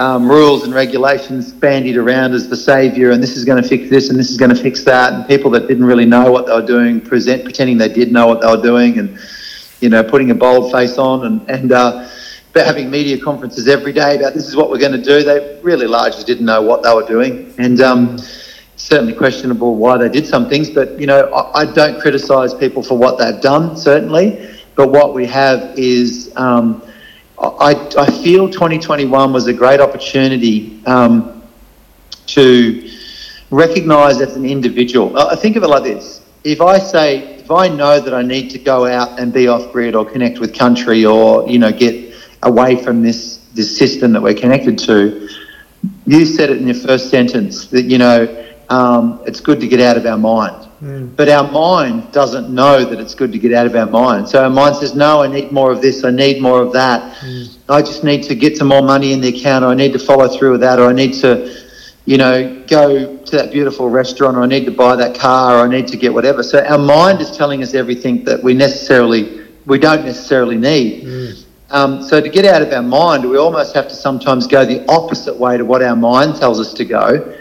um, 0.00 0.30
rules 0.30 0.64
and 0.64 0.72
regulations 0.72 1.52
bandied 1.52 1.98
around 1.98 2.32
as 2.32 2.48
the 2.48 2.56
saviour, 2.56 3.10
and 3.10 3.22
this 3.22 3.36
is 3.36 3.44
going 3.44 3.62
to 3.62 3.68
fix 3.68 3.90
this 3.90 4.08
and 4.08 4.18
this 4.18 4.30
is 4.30 4.38
going 4.38 4.48
to 4.48 4.60
fix 4.60 4.82
that, 4.84 5.12
and 5.12 5.28
people 5.28 5.50
that 5.50 5.68
didn't 5.68 5.84
really 5.84 6.06
know 6.06 6.32
what 6.32 6.46
they 6.46 6.54
were 6.54 6.66
doing 6.66 7.02
present 7.02 7.44
pretending 7.44 7.76
they 7.76 7.92
did 7.92 8.10
know 8.10 8.26
what 8.26 8.40
they 8.40 8.46
were 8.46 8.62
doing, 8.62 8.98
and 8.98 9.18
you 9.80 9.90
know 9.90 10.02
putting 10.02 10.30
a 10.30 10.34
bold 10.34 10.72
face 10.72 10.96
on, 10.96 11.26
and 11.26 11.50
and 11.50 11.72
uh, 11.72 12.08
having 12.54 12.90
media 12.90 13.20
conferences 13.20 13.68
every 13.68 13.92
day 13.92 14.16
about 14.16 14.32
this 14.32 14.48
is 14.48 14.56
what 14.56 14.70
we're 14.70 14.78
going 14.78 14.92
to 14.92 15.02
do. 15.02 15.22
They 15.22 15.60
really 15.62 15.86
largely 15.86 16.24
didn't 16.24 16.46
know 16.46 16.62
what 16.62 16.82
they 16.82 16.92
were 16.94 17.06
doing, 17.06 17.54
and. 17.58 17.80
Um, 17.80 18.18
certainly 18.76 19.12
questionable 19.12 19.76
why 19.76 19.98
they 19.98 20.08
did 20.08 20.26
some 20.26 20.48
things, 20.48 20.70
but 20.70 20.98
you 20.98 21.06
know 21.06 21.26
I, 21.34 21.60
I 21.60 21.70
don't 21.70 22.00
criticise 22.00 22.54
people 22.54 22.82
for 22.82 22.96
what 22.96 23.18
they've 23.18 23.38
done 23.42 23.76
certainly, 23.76 24.56
but 24.74 24.90
what 24.90 25.12
we 25.12 25.26
have 25.26 25.78
is 25.78 26.32
um, 26.36 26.82
I, 27.40 27.70
I 27.96 28.10
feel 28.22 28.50
2021 28.50 29.32
was 29.32 29.46
a 29.46 29.52
great 29.52 29.80
opportunity 29.80 30.84
um, 30.84 31.42
to 32.26 32.90
recognise 33.50 34.20
as 34.20 34.36
an 34.36 34.44
individual. 34.44 35.18
I 35.18 35.36
think 35.36 35.56
of 35.56 35.62
it 35.62 35.68
like 35.68 35.82
this: 35.82 36.20
if 36.44 36.60
I 36.60 36.78
say, 36.78 37.38
if 37.38 37.50
I 37.50 37.68
know 37.68 37.98
that 37.98 38.12
I 38.12 38.20
need 38.20 38.50
to 38.50 38.58
go 38.58 38.86
out 38.86 39.18
and 39.18 39.32
be 39.32 39.48
off 39.48 39.72
grid 39.72 39.94
or 39.94 40.04
connect 40.04 40.38
with 40.38 40.54
country 40.54 41.06
or 41.06 41.48
you 41.48 41.58
know 41.58 41.72
get 41.72 42.14
away 42.42 42.76
from 42.82 43.02
this 43.02 43.38
this 43.54 43.76
system 43.76 44.12
that 44.12 44.22
we're 44.22 44.34
connected 44.34 44.78
to, 44.80 45.28
you 46.06 46.26
said 46.26 46.50
it 46.50 46.58
in 46.58 46.66
your 46.66 46.76
first 46.76 47.08
sentence 47.08 47.66
that 47.68 47.84
you 47.84 47.96
know 47.96 48.49
um, 48.70 49.20
it's 49.26 49.40
good 49.40 49.60
to 49.60 49.68
get 49.68 49.80
out 49.80 49.96
of 49.96 50.06
our 50.06 50.16
mind. 50.16 50.68
Mm. 50.80 51.14
But 51.14 51.28
our 51.28 51.50
mind 51.50 52.10
doesn't 52.12 52.48
know 52.48 52.84
that 52.84 52.98
it's 53.00 53.14
good 53.14 53.32
to 53.32 53.38
get 53.38 53.52
out 53.52 53.66
of 53.66 53.74
our 53.74 53.86
mind. 53.86 54.28
So 54.28 54.42
our 54.42 54.48
mind 54.48 54.76
says, 54.76 54.94
no, 54.94 55.22
I 55.22 55.26
need 55.26 55.52
more 55.52 55.72
of 55.72 55.82
this, 55.82 56.04
I 56.04 56.10
need 56.10 56.40
more 56.40 56.62
of 56.62 56.72
that. 56.72 57.16
Mm. 57.16 57.56
I 57.68 57.82
just 57.82 58.04
need 58.04 58.22
to 58.24 58.34
get 58.34 58.56
some 58.56 58.68
more 58.68 58.80
money 58.80 59.12
in 59.12 59.20
the 59.20 59.28
account, 59.28 59.64
or 59.64 59.68
I 59.68 59.74
need 59.74 59.92
to 59.92 59.98
follow 59.98 60.28
through 60.28 60.52
with 60.52 60.60
that, 60.60 60.78
or 60.78 60.88
I 60.88 60.92
need 60.92 61.14
to, 61.14 61.52
you 62.06 62.16
know, 62.16 62.64
go 62.68 63.16
to 63.16 63.36
that 63.36 63.50
beautiful 63.52 63.90
restaurant, 63.90 64.36
or 64.36 64.42
I 64.42 64.46
need 64.46 64.64
to 64.66 64.70
buy 64.70 64.96
that 64.96 65.18
car, 65.18 65.58
or 65.58 65.66
I 65.66 65.68
need 65.68 65.88
to 65.88 65.96
get 65.96 66.14
whatever. 66.14 66.42
So 66.42 66.64
our 66.64 66.78
mind 66.78 67.20
is 67.20 67.36
telling 67.36 67.62
us 67.62 67.74
everything 67.74 68.24
that 68.24 68.42
we 68.42 68.54
necessarily, 68.54 69.48
we 69.66 69.78
don't 69.78 70.04
necessarily 70.04 70.56
need. 70.56 71.04
Mm. 71.04 71.44
Um, 71.72 72.02
so 72.02 72.20
to 72.20 72.28
get 72.28 72.44
out 72.44 72.62
of 72.62 72.72
our 72.72 72.82
mind, 72.82 73.28
we 73.28 73.36
almost 73.36 73.74
have 73.74 73.88
to 73.88 73.94
sometimes 73.94 74.46
go 74.46 74.64
the 74.64 74.84
opposite 74.88 75.36
way 75.36 75.56
to 75.56 75.64
what 75.64 75.82
our 75.82 75.94
mind 75.94 76.36
tells 76.36 76.58
us 76.58 76.72
to 76.74 76.84
go 76.84 77.36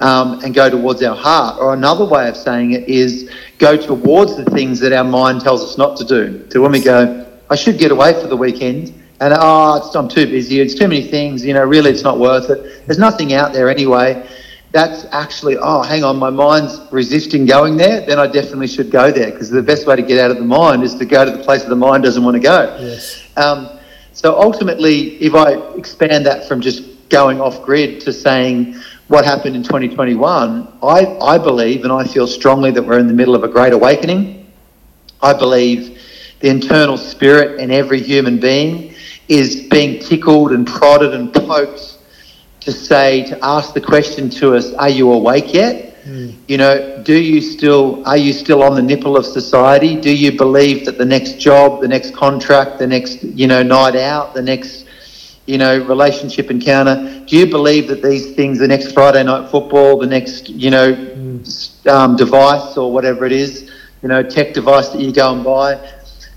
um, 0.00 0.40
and 0.42 0.54
go 0.54 0.68
towards 0.68 1.02
our 1.02 1.16
heart. 1.16 1.60
Or 1.60 1.74
another 1.74 2.04
way 2.04 2.28
of 2.28 2.36
saying 2.36 2.72
it 2.72 2.88
is 2.88 3.30
go 3.58 3.76
towards 3.76 4.36
the 4.36 4.44
things 4.46 4.80
that 4.80 4.92
our 4.92 5.04
mind 5.04 5.42
tells 5.42 5.62
us 5.62 5.78
not 5.78 5.96
to 5.98 6.04
do. 6.04 6.46
So 6.50 6.60
when 6.60 6.72
we 6.72 6.80
go, 6.80 7.26
I 7.50 7.56
should 7.56 7.78
get 7.78 7.92
away 7.92 8.12
for 8.20 8.26
the 8.26 8.36
weekend, 8.36 8.94
and 9.20 9.34
oh, 9.36 9.90
I'm 9.94 10.08
too 10.08 10.26
busy, 10.26 10.60
it's 10.60 10.74
too 10.74 10.88
many 10.88 11.02
things, 11.02 11.44
you 11.44 11.52
know, 11.52 11.64
really 11.64 11.90
it's 11.90 12.02
not 12.02 12.18
worth 12.18 12.48
it. 12.48 12.86
There's 12.86 12.98
nothing 12.98 13.34
out 13.34 13.52
there 13.52 13.68
anyway. 13.68 14.26
That's 14.72 15.04
actually, 15.10 15.56
oh, 15.58 15.82
hang 15.82 16.04
on, 16.04 16.16
my 16.16 16.30
mind's 16.30 16.80
resisting 16.92 17.44
going 17.44 17.76
there, 17.76 18.06
then 18.06 18.20
I 18.20 18.28
definitely 18.28 18.68
should 18.68 18.90
go 18.90 19.10
there 19.10 19.30
because 19.30 19.50
the 19.50 19.62
best 19.62 19.86
way 19.86 19.96
to 19.96 20.02
get 20.02 20.18
out 20.18 20.30
of 20.30 20.36
the 20.36 20.44
mind 20.44 20.84
is 20.84 20.94
to 20.94 21.04
go 21.04 21.24
to 21.24 21.30
the 21.30 21.42
place 21.42 21.62
that 21.62 21.68
the 21.68 21.76
mind 21.76 22.04
doesn't 22.04 22.22
want 22.22 22.36
to 22.36 22.40
go. 22.40 22.76
Yes. 22.80 23.28
Um, 23.36 23.68
so 24.12 24.40
ultimately, 24.40 25.16
if 25.16 25.34
I 25.34 25.54
expand 25.76 26.24
that 26.26 26.46
from 26.46 26.60
just 26.60 27.08
going 27.08 27.40
off 27.40 27.62
grid 27.62 28.00
to 28.02 28.12
saying, 28.12 28.80
what 29.10 29.24
happened 29.24 29.56
in 29.56 29.62
2021, 29.64 30.68
I, 30.84 31.16
I 31.20 31.36
believe 31.36 31.82
and 31.82 31.92
I 31.92 32.04
feel 32.04 32.28
strongly 32.28 32.70
that 32.70 32.80
we're 32.80 33.00
in 33.00 33.08
the 33.08 33.12
middle 33.12 33.34
of 33.34 33.42
a 33.42 33.48
great 33.48 33.72
awakening. 33.72 34.46
I 35.20 35.32
believe 35.32 36.00
the 36.38 36.48
internal 36.48 36.96
spirit 36.96 37.58
in 37.58 37.72
every 37.72 38.00
human 38.00 38.38
being 38.38 38.94
is 39.26 39.66
being 39.68 39.98
tickled 39.98 40.52
and 40.52 40.64
prodded 40.64 41.12
and 41.12 41.34
poked 41.34 41.98
to 42.60 42.70
say, 42.70 43.24
to 43.24 43.44
ask 43.44 43.74
the 43.74 43.80
question 43.80 44.30
to 44.30 44.54
us, 44.54 44.72
are 44.74 44.88
you 44.88 45.10
awake 45.10 45.52
yet? 45.52 45.96
Mm. 46.04 46.36
You 46.46 46.58
know, 46.58 47.02
do 47.02 47.18
you 47.18 47.40
still, 47.40 48.06
are 48.06 48.16
you 48.16 48.32
still 48.32 48.62
on 48.62 48.76
the 48.76 48.82
nipple 48.82 49.16
of 49.16 49.26
society? 49.26 50.00
Do 50.00 50.16
you 50.16 50.38
believe 50.38 50.86
that 50.86 50.98
the 50.98 51.04
next 51.04 51.40
job, 51.40 51.80
the 51.80 51.88
next 51.88 52.14
contract, 52.14 52.78
the 52.78 52.86
next, 52.86 53.24
you 53.24 53.48
know, 53.48 53.64
night 53.64 53.96
out, 53.96 54.34
the 54.34 54.42
next, 54.42 54.86
you 55.50 55.58
know, 55.58 55.84
relationship 55.84 56.48
encounter, 56.48 57.24
do 57.26 57.36
you 57.36 57.46
believe 57.46 57.88
that 57.88 58.02
these 58.02 58.36
things, 58.36 58.60
the 58.60 58.68
next 58.68 58.92
Friday 58.92 59.24
night 59.24 59.50
football, 59.50 59.98
the 59.98 60.06
next, 60.06 60.48
you 60.48 60.70
know, 60.70 60.94
mm. 60.94 61.86
um, 61.88 62.14
device 62.14 62.76
or 62.76 62.92
whatever 62.92 63.26
it 63.26 63.32
is, 63.32 63.68
you 64.00 64.08
know, 64.08 64.22
tech 64.22 64.54
device 64.54 64.90
that 64.90 65.00
you 65.00 65.12
go 65.12 65.34
and 65.34 65.42
buy, 65.42 65.92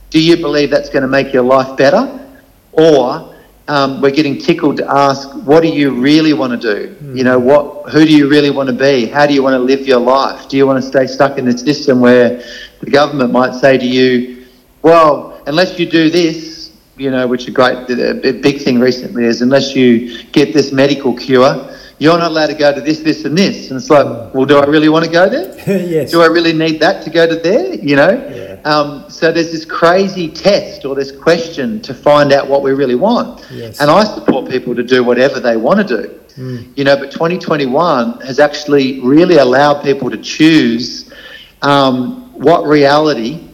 do 0.10 0.20
you 0.20 0.36
believe 0.36 0.72
that's 0.72 0.90
going 0.90 1.04
to 1.04 1.08
make 1.08 1.32
your 1.32 1.44
life 1.44 1.78
better? 1.78 2.28
Or 2.72 3.36
um, 3.68 4.02
we're 4.02 4.12
getting 4.12 4.40
tickled 4.40 4.78
to 4.78 4.92
ask, 4.92 5.30
what 5.46 5.62
do 5.62 5.70
you 5.70 5.92
really 5.92 6.34
want 6.34 6.60
to 6.60 6.76
do? 6.76 6.96
Mm. 6.96 7.18
You 7.18 7.24
know, 7.24 7.38
what, 7.38 7.92
who 7.92 8.06
do 8.06 8.18
you 8.18 8.28
really 8.28 8.50
want 8.50 8.68
to 8.68 8.76
be? 8.76 9.06
How 9.06 9.28
do 9.28 9.34
you 9.36 9.44
want 9.44 9.54
to 9.54 9.60
live 9.60 9.82
your 9.82 10.00
life? 10.00 10.50
Do 10.50 10.58
you 10.58 10.66
want 10.66 10.84
to 10.84 10.88
stay 10.88 11.06
stuck 11.06 11.38
in 11.38 11.46
the 11.46 11.56
system 11.56 12.00
where 12.00 12.44
the 12.80 12.90
government 12.90 13.32
might 13.32 13.54
say 13.54 13.78
to 13.78 13.86
you, 13.86 14.48
well, 14.82 15.40
unless 15.46 15.78
you 15.78 15.86
do 15.86 16.10
this, 16.10 16.53
you 16.98 17.10
know, 17.10 17.28
which 17.28 17.48
a 17.48 17.52
great, 17.52 17.90
a 17.90 18.32
big 18.32 18.62
thing 18.62 18.80
recently 18.80 19.26
is 19.26 19.42
unless 19.42 19.76
you 19.76 20.24
get 20.26 20.54
this 20.54 20.72
medical 20.72 21.16
cure, 21.16 21.70
you're 22.00 22.18
not 22.18 22.32
allowed 22.32 22.48
to 22.48 22.54
go 22.54 22.74
to 22.74 22.82
this, 22.82 23.00
this, 23.00 23.24
and 23.26 23.38
this. 23.38 23.70
And 23.70 23.80
it's 23.80 23.90
like, 23.90 24.06
hmm. 24.06 24.38
well, 24.38 24.46
do 24.46 24.58
I 24.58 24.66
really 24.66 24.90
want 24.90 25.06
to 25.06 25.12
go 25.12 25.30
there? 25.30 25.54
yes. 25.88 26.12
Do 26.12 26.22
I 26.22 26.28
really 26.28 26.54
need 26.54 26.80
that 26.82 27.04
to 27.04 27.10
go 27.10 27.28
to 27.28 27.36
there? 27.36 27.76
You 27.76 27.96
know? 27.96 28.12
Yeah. 28.12 28.60
Um, 28.66 29.10
so 29.10 29.32
there's 29.32 29.52
this 29.52 29.66
crazy 29.66 30.30
test 30.30 30.86
or 30.86 30.96
this 30.96 31.12
question 31.12 31.82
to 31.82 31.94
find 31.94 32.32
out 32.32 32.48
what 32.48 32.62
we 32.62 32.72
really 32.72 32.96
want. 32.96 33.46
Yes. 33.52 33.80
And 33.80 33.90
I 33.90 34.04
support 34.04 34.50
people 34.50 34.76
to 34.76 34.84
do 34.84 35.04
whatever 35.04 35.40
they 35.40 35.58
want 35.58 35.88
to 35.88 36.02
do. 36.02 36.20
Mm. 36.36 36.78
You 36.78 36.84
know, 36.84 36.98
but 36.98 37.12
2021 37.12 38.22
has 38.22 38.40
actually 38.40 39.00
really 39.02 39.38
allowed 39.38 39.84
people 39.84 40.10
to 40.10 40.18
choose 40.18 41.14
um, 41.62 42.34
what 42.34 42.66
reality 42.66 43.48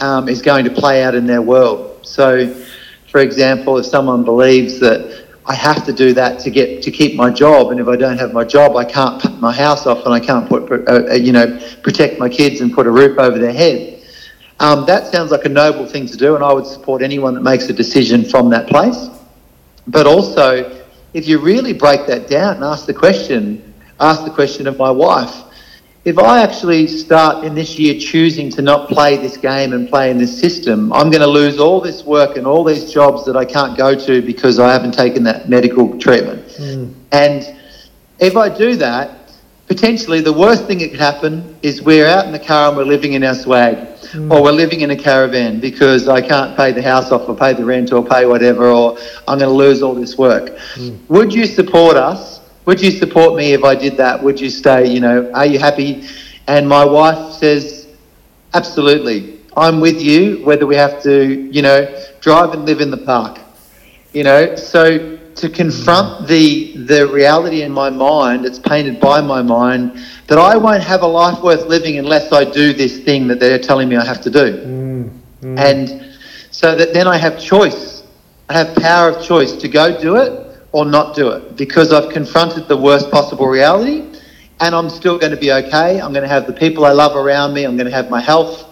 um, 0.00 0.28
is 0.28 0.40
going 0.40 0.64
to 0.64 0.70
play 0.70 1.02
out 1.02 1.14
in 1.14 1.26
their 1.26 1.42
world. 1.42 2.06
So, 2.06 2.54
for 3.10 3.20
example, 3.20 3.78
if 3.78 3.86
someone 3.86 4.24
believes 4.24 4.80
that 4.80 5.26
I 5.46 5.54
have 5.54 5.84
to 5.86 5.92
do 5.92 6.12
that 6.14 6.38
to 6.40 6.50
get 6.50 6.82
to 6.82 6.90
keep 6.90 7.16
my 7.16 7.30
job, 7.30 7.70
and 7.70 7.80
if 7.80 7.88
I 7.88 7.96
don't 7.96 8.18
have 8.18 8.32
my 8.32 8.44
job, 8.44 8.76
I 8.76 8.84
can't 8.84 9.20
put 9.20 9.40
my 9.40 9.52
house 9.52 9.86
off, 9.86 10.04
and 10.04 10.14
I 10.14 10.20
can't 10.20 10.48
put, 10.48 10.70
uh, 10.70 11.10
uh, 11.10 11.14
you 11.14 11.32
know, 11.32 11.60
protect 11.82 12.18
my 12.18 12.28
kids 12.28 12.60
and 12.60 12.72
put 12.72 12.86
a 12.86 12.90
roof 12.90 13.18
over 13.18 13.38
their 13.38 13.52
head 13.52 14.00
um, 14.60 14.84
that 14.84 15.06
sounds 15.06 15.30
like 15.30 15.46
a 15.46 15.48
noble 15.48 15.86
thing 15.86 16.04
to 16.06 16.18
do, 16.18 16.34
and 16.34 16.44
I 16.44 16.52
would 16.52 16.66
support 16.66 17.00
anyone 17.00 17.32
that 17.34 17.40
makes 17.40 17.70
a 17.70 17.72
decision 17.72 18.22
from 18.22 18.50
that 18.50 18.66
place. 18.66 19.08
But 19.86 20.06
also, 20.06 20.84
if 21.14 21.26
you 21.26 21.38
really 21.38 21.72
break 21.72 22.06
that 22.08 22.28
down 22.28 22.56
and 22.56 22.64
ask 22.64 22.84
the 22.84 22.92
question, 22.92 23.72
ask 23.98 24.22
the 24.22 24.30
question 24.30 24.66
of 24.66 24.76
my 24.76 24.90
wife, 24.90 25.34
if 26.04 26.18
I 26.18 26.42
actually 26.42 26.86
start 26.86 27.44
in 27.44 27.54
this 27.54 27.78
year 27.78 27.98
choosing 28.00 28.50
to 28.52 28.62
not 28.62 28.88
play 28.88 29.16
this 29.18 29.36
game 29.36 29.74
and 29.74 29.88
play 29.88 30.10
in 30.10 30.16
this 30.16 30.38
system, 30.38 30.92
I'm 30.94 31.10
going 31.10 31.20
to 31.20 31.26
lose 31.26 31.58
all 31.58 31.80
this 31.80 32.04
work 32.04 32.36
and 32.38 32.46
all 32.46 32.64
these 32.64 32.90
jobs 32.90 33.26
that 33.26 33.36
I 33.36 33.44
can't 33.44 33.76
go 33.76 33.94
to 33.94 34.22
because 34.22 34.58
I 34.58 34.72
haven't 34.72 34.94
taken 34.94 35.22
that 35.24 35.50
medical 35.50 35.98
treatment. 35.98 36.46
Mm. 36.46 36.94
And 37.12 37.56
if 38.18 38.34
I 38.34 38.48
do 38.48 38.76
that, 38.76 39.18
potentially 39.66 40.22
the 40.22 40.32
worst 40.32 40.66
thing 40.66 40.78
that 40.78 40.90
could 40.90 41.00
happen 41.00 41.54
is 41.62 41.82
we're 41.82 42.06
out 42.06 42.24
in 42.24 42.32
the 42.32 42.38
car 42.38 42.68
and 42.68 42.78
we're 42.78 42.84
living 42.84 43.12
in 43.12 43.22
our 43.22 43.34
swag 43.34 43.76
mm. 43.76 44.32
or 44.32 44.42
we're 44.42 44.52
living 44.52 44.80
in 44.80 44.92
a 44.92 44.96
caravan 44.96 45.60
because 45.60 46.08
I 46.08 46.22
can't 46.22 46.56
pay 46.56 46.72
the 46.72 46.82
house 46.82 47.12
off 47.12 47.28
or 47.28 47.36
pay 47.36 47.52
the 47.52 47.64
rent 47.64 47.92
or 47.92 48.02
pay 48.02 48.24
whatever, 48.24 48.68
or 48.68 48.96
I'm 49.28 49.38
going 49.38 49.50
to 49.50 49.54
lose 49.54 49.82
all 49.82 49.94
this 49.94 50.16
work. 50.16 50.56
Mm. 50.76 50.98
Would 51.10 51.34
you 51.34 51.44
support 51.44 51.98
us? 51.98 52.39
Would 52.66 52.80
you 52.80 52.90
support 52.90 53.36
me 53.36 53.52
if 53.52 53.64
I 53.64 53.74
did 53.74 53.96
that? 53.96 54.22
Would 54.22 54.40
you 54.40 54.50
stay? 54.50 54.86
You 54.86 55.00
know, 55.00 55.32
are 55.32 55.46
you 55.46 55.58
happy? 55.58 56.06
And 56.46 56.68
my 56.68 56.84
wife 56.84 57.32
says, 57.32 57.88
absolutely. 58.54 59.38
I'm 59.56 59.80
with 59.80 60.00
you, 60.00 60.44
whether 60.44 60.66
we 60.66 60.76
have 60.76 61.02
to, 61.02 61.24
you 61.24 61.62
know, 61.62 62.02
drive 62.20 62.52
and 62.52 62.64
live 62.64 62.80
in 62.80 62.90
the 62.90 62.98
park. 62.98 63.38
You 64.12 64.24
know, 64.24 64.56
so 64.56 65.16
to 65.36 65.48
confront 65.48 66.28
the 66.28 66.76
the 66.76 67.06
reality 67.06 67.62
in 67.62 67.72
my 67.72 67.88
mind, 67.88 68.44
it's 68.44 68.58
painted 68.58 69.00
by 69.00 69.20
my 69.20 69.42
mind 69.42 70.04
that 70.26 70.38
I 70.38 70.56
won't 70.56 70.82
have 70.82 71.02
a 71.02 71.06
life 71.06 71.42
worth 71.42 71.66
living 71.66 71.98
unless 71.98 72.32
I 72.32 72.44
do 72.44 72.72
this 72.72 72.98
thing 72.98 73.26
that 73.28 73.40
they're 73.40 73.58
telling 73.58 73.88
me 73.88 73.96
I 73.96 74.04
have 74.04 74.20
to 74.22 74.30
do. 74.30 74.38
Mm, 74.38 75.20
mm. 75.42 75.58
And 75.58 76.16
so 76.50 76.74
that 76.76 76.92
then 76.92 77.06
I 77.06 77.16
have 77.16 77.40
choice. 77.40 78.02
I 78.48 78.54
have 78.54 78.74
power 78.76 79.10
of 79.10 79.24
choice 79.24 79.52
to 79.52 79.68
go 79.68 80.00
do 80.00 80.16
it 80.16 80.49
or 80.72 80.84
not 80.84 81.16
do 81.16 81.30
it 81.30 81.56
because 81.56 81.92
I've 81.92 82.12
confronted 82.12 82.68
the 82.68 82.76
worst 82.76 83.10
possible 83.10 83.46
reality 83.46 84.06
and 84.60 84.74
I'm 84.74 84.90
still 84.90 85.18
going 85.18 85.32
to 85.32 85.38
be 85.38 85.52
okay. 85.52 86.00
I'm 86.00 86.12
going 86.12 86.22
to 86.22 86.28
have 86.28 86.46
the 86.46 86.52
people 86.52 86.84
I 86.84 86.92
love 86.92 87.16
around 87.16 87.54
me. 87.54 87.64
I'm 87.64 87.76
going 87.76 87.88
to 87.88 87.94
have 87.94 88.10
my 88.10 88.20
health. 88.20 88.66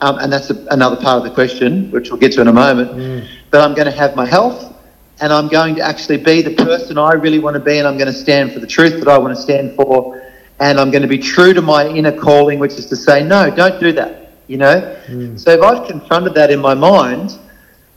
Um, 0.00 0.18
and 0.18 0.32
that's 0.32 0.50
a, 0.50 0.66
another 0.70 0.96
part 0.96 1.18
of 1.18 1.24
the 1.24 1.30
question, 1.30 1.90
which 1.90 2.10
we'll 2.10 2.18
get 2.18 2.32
to 2.32 2.40
in 2.40 2.48
a 2.48 2.52
moment. 2.52 2.90
Mm. 2.90 3.28
But 3.50 3.60
I'm 3.60 3.74
going 3.74 3.86
to 3.86 3.96
have 3.96 4.16
my 4.16 4.26
health 4.26 4.74
and 5.20 5.32
I'm 5.32 5.48
going 5.48 5.76
to 5.76 5.82
actually 5.82 6.18
be 6.18 6.42
the 6.42 6.54
person 6.54 6.98
I 6.98 7.12
really 7.12 7.38
want 7.38 7.54
to 7.54 7.60
be, 7.60 7.78
and 7.78 7.86
I'm 7.86 7.96
going 7.96 8.12
to 8.12 8.18
stand 8.18 8.52
for 8.52 8.58
the 8.58 8.66
truth 8.66 8.98
that 8.98 9.08
I 9.08 9.16
want 9.16 9.34
to 9.34 9.40
stand 9.40 9.76
for, 9.76 10.20
and 10.60 10.78
I'm 10.80 10.90
going 10.90 11.02
to 11.02 11.08
be 11.08 11.18
true 11.18 11.52
to 11.54 11.62
my 11.62 11.86
inner 11.86 12.12
calling, 12.12 12.58
which 12.58 12.72
is 12.72 12.86
to 12.86 12.96
say, 12.96 13.22
no, 13.22 13.54
don't 13.54 13.80
do 13.80 13.92
that. 13.92 14.32
You 14.46 14.58
know. 14.58 14.98
Mm. 15.06 15.38
So 15.38 15.50
if 15.52 15.62
I've 15.62 15.86
confronted 15.86 16.34
that 16.34 16.50
in 16.50 16.60
my 16.60 16.74
mind, 16.74 17.38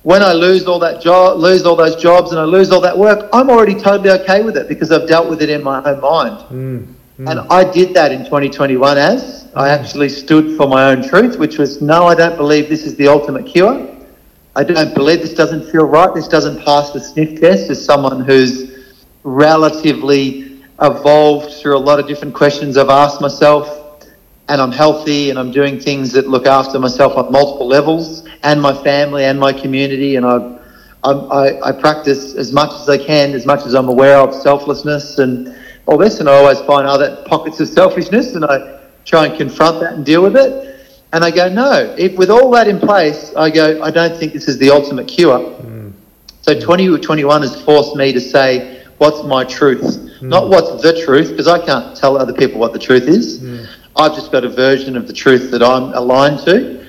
when 0.08 0.24
I 0.24 0.32
lose 0.32 0.68
all 0.68 0.80
that 0.80 1.02
job, 1.02 1.38
lose 1.38 1.66
all 1.66 1.76
those 1.76 1.98
jobs, 1.98 2.32
and 2.32 2.40
I 2.40 2.46
lose 2.46 2.72
all 2.72 2.80
that 2.80 2.98
work, 2.98 3.28
I'm 3.34 3.50
already 3.50 3.76
totally 3.76 4.10
okay 4.22 4.42
with 4.42 4.56
it 4.56 4.70
because 4.70 4.90
I've 4.90 5.06
dealt 5.06 5.30
with 5.30 5.42
it 5.42 5.50
in 5.50 5.62
my 5.62 5.84
own 5.84 6.00
mind. 6.00 6.38
Mm. 6.48 6.94
Mm. 7.20 7.30
And 7.30 7.40
I 7.52 7.70
did 7.70 7.94
that 7.96 8.14
in 8.14 8.20
2021 8.24 8.98
as 8.98 9.50
I 9.54 9.68
hmm. 9.68 9.84
actually 9.84 10.08
stood 10.08 10.56
for 10.56 10.66
my 10.66 10.92
own 10.92 11.06
truth, 11.06 11.38
which 11.38 11.58
was 11.58 11.82
no, 11.82 12.08
I 12.08 12.16
don't 12.16 12.38
believe 12.38 12.70
this 12.70 12.86
is 12.86 12.96
the 12.96 13.10
ultimate 13.10 13.46
cure. 13.46 13.86
I 14.56 14.64
don't 14.64 14.96
believe 14.96 15.20
this 15.20 15.34
doesn't 15.34 15.70
feel 15.70 15.84
right. 15.84 16.16
This 16.16 16.30
doesn't 16.30 16.64
pass 16.64 16.92
the 16.92 17.02
sniff 17.02 17.42
test 17.42 17.70
as 17.70 17.84
someone 17.84 18.24
who's 18.24 18.88
relatively 19.24 20.62
evolved 20.82 21.52
through 21.56 21.76
a 21.76 21.84
lot 21.90 22.00
of 22.00 22.08
different 22.08 22.34
questions 22.34 22.78
I've 22.78 22.88
asked 22.88 23.20
myself. 23.20 23.77
And 24.50 24.62
I'm 24.62 24.72
healthy 24.72 25.30
and 25.30 25.38
I'm 25.38 25.52
doing 25.52 25.80
things 25.80 26.12
that 26.14 26.28
look 26.28 26.46
after 26.46 26.80
myself 26.80 27.18
on 27.18 27.32
multiple 27.32 27.68
levels 27.68 28.28
and 28.44 28.62
my 28.62 28.74
family 28.84 29.26
and 29.26 29.40
my 29.40 29.52
community. 29.52 30.16
And 30.16 30.26
I, 30.26 30.58
I, 31.04 31.70
I 31.70 31.72
practice 31.74 32.36
as 32.36 32.54
much 32.54 32.72
as 32.72 32.88
I 32.88 32.98
can, 32.98 33.34
as 33.34 33.46
much 33.46 33.66
as 33.66 33.74
I'm 33.74 33.90
aware 33.90 34.18
of 34.20 34.34
selflessness 34.34 35.18
and 35.20 35.54
all 35.86 35.98
this. 35.98 36.20
And 36.20 36.30
I 36.30 36.34
always 36.34 36.62
find 36.62 36.88
other 36.88 37.24
pockets 37.26 37.60
of 37.60 37.68
selfishness 37.68 38.36
and 38.36 38.46
I 38.46 38.80
try 39.04 39.26
and 39.26 39.38
confront 39.38 39.82
that 39.82 39.94
and 39.94 40.06
deal 40.06 40.22
with 40.22 40.38
it. 40.38 40.68
And 41.14 41.24
I 41.24 41.32
go, 41.32 41.50
no, 41.50 41.96
if 41.98 42.18
with 42.18 42.30
all 42.30 42.52
that 42.52 42.68
in 42.68 42.80
place, 42.80 43.34
I 43.36 43.50
go, 43.50 43.82
I 43.82 43.92
don't 43.92 44.18
think 44.18 44.34
this 44.34 44.48
is 44.48 44.58
the 44.58 44.70
ultimate 44.70 45.08
cure. 45.08 45.40
Mm. 45.40 45.94
So 46.42 46.54
2021 46.54 47.42
has 47.42 47.62
forced 47.64 47.96
me 47.96 48.12
to 48.12 48.20
say, 48.20 48.84
what's 48.98 49.24
my 49.24 49.46
truth? 49.46 49.82
Mm. 49.82 50.24
Not 50.24 50.50
what's 50.50 50.82
the 50.82 51.02
truth, 51.06 51.30
because 51.30 51.48
I 51.48 51.66
can't 51.66 51.96
tell 51.96 52.18
other 52.18 52.34
people 52.34 52.60
what 52.60 52.74
the 52.74 52.80
truth 52.80 53.08
is. 53.08 53.40
Mm. 53.40 53.68
I've 53.98 54.14
just 54.14 54.32
got 54.32 54.44
a 54.44 54.50
version 54.50 54.96
of 54.96 55.08
the 55.08 55.14
truth 55.14 55.50
that 55.52 55.64
I'm 55.64 55.94
aligned 55.94 56.40
to. 56.46 56.86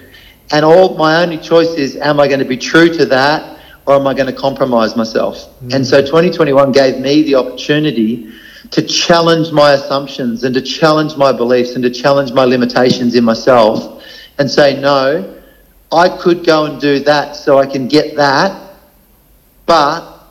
And 0.50 0.64
all 0.64 0.96
my 0.96 1.22
only 1.22 1.38
choice 1.38 1.70
is, 1.70 1.96
am 1.96 2.20
I 2.20 2.28
going 2.28 2.40
to 2.40 2.44
be 2.44 2.56
true 2.56 2.94
to 2.96 3.06
that 3.06 3.58
or 3.86 3.94
am 3.94 4.06
I 4.06 4.12
going 4.12 4.26
to 4.26 4.32
compromise 4.32 4.94
myself? 4.96 5.36
Mm. 5.62 5.76
And 5.76 5.86
so 5.86 6.00
2021 6.00 6.72
gave 6.72 7.00
me 7.00 7.22
the 7.22 7.36
opportunity 7.36 8.30
to 8.70 8.82
challenge 8.82 9.52
my 9.52 9.72
assumptions 9.72 10.44
and 10.44 10.54
to 10.54 10.60
challenge 10.60 11.16
my 11.16 11.32
beliefs 11.32 11.74
and 11.74 11.82
to 11.82 11.90
challenge 11.90 12.32
my 12.32 12.44
limitations 12.44 13.14
in 13.14 13.24
myself 13.24 14.04
and 14.38 14.50
say, 14.50 14.78
no, 14.78 15.40
I 15.90 16.10
could 16.18 16.44
go 16.44 16.66
and 16.66 16.78
do 16.78 17.00
that 17.00 17.36
so 17.36 17.58
I 17.58 17.64
can 17.64 17.88
get 17.88 18.16
that, 18.16 18.74
but 19.64 20.26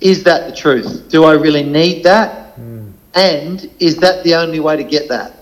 is 0.00 0.22
that 0.24 0.48
the 0.48 0.54
truth? 0.54 1.08
Do 1.08 1.24
I 1.24 1.32
really 1.32 1.64
need 1.64 2.04
that? 2.04 2.56
Mm. 2.56 2.92
And 3.14 3.70
is 3.80 3.96
that 3.98 4.22
the 4.22 4.36
only 4.36 4.60
way 4.60 4.76
to 4.76 4.84
get 4.84 5.08
that? 5.08 5.35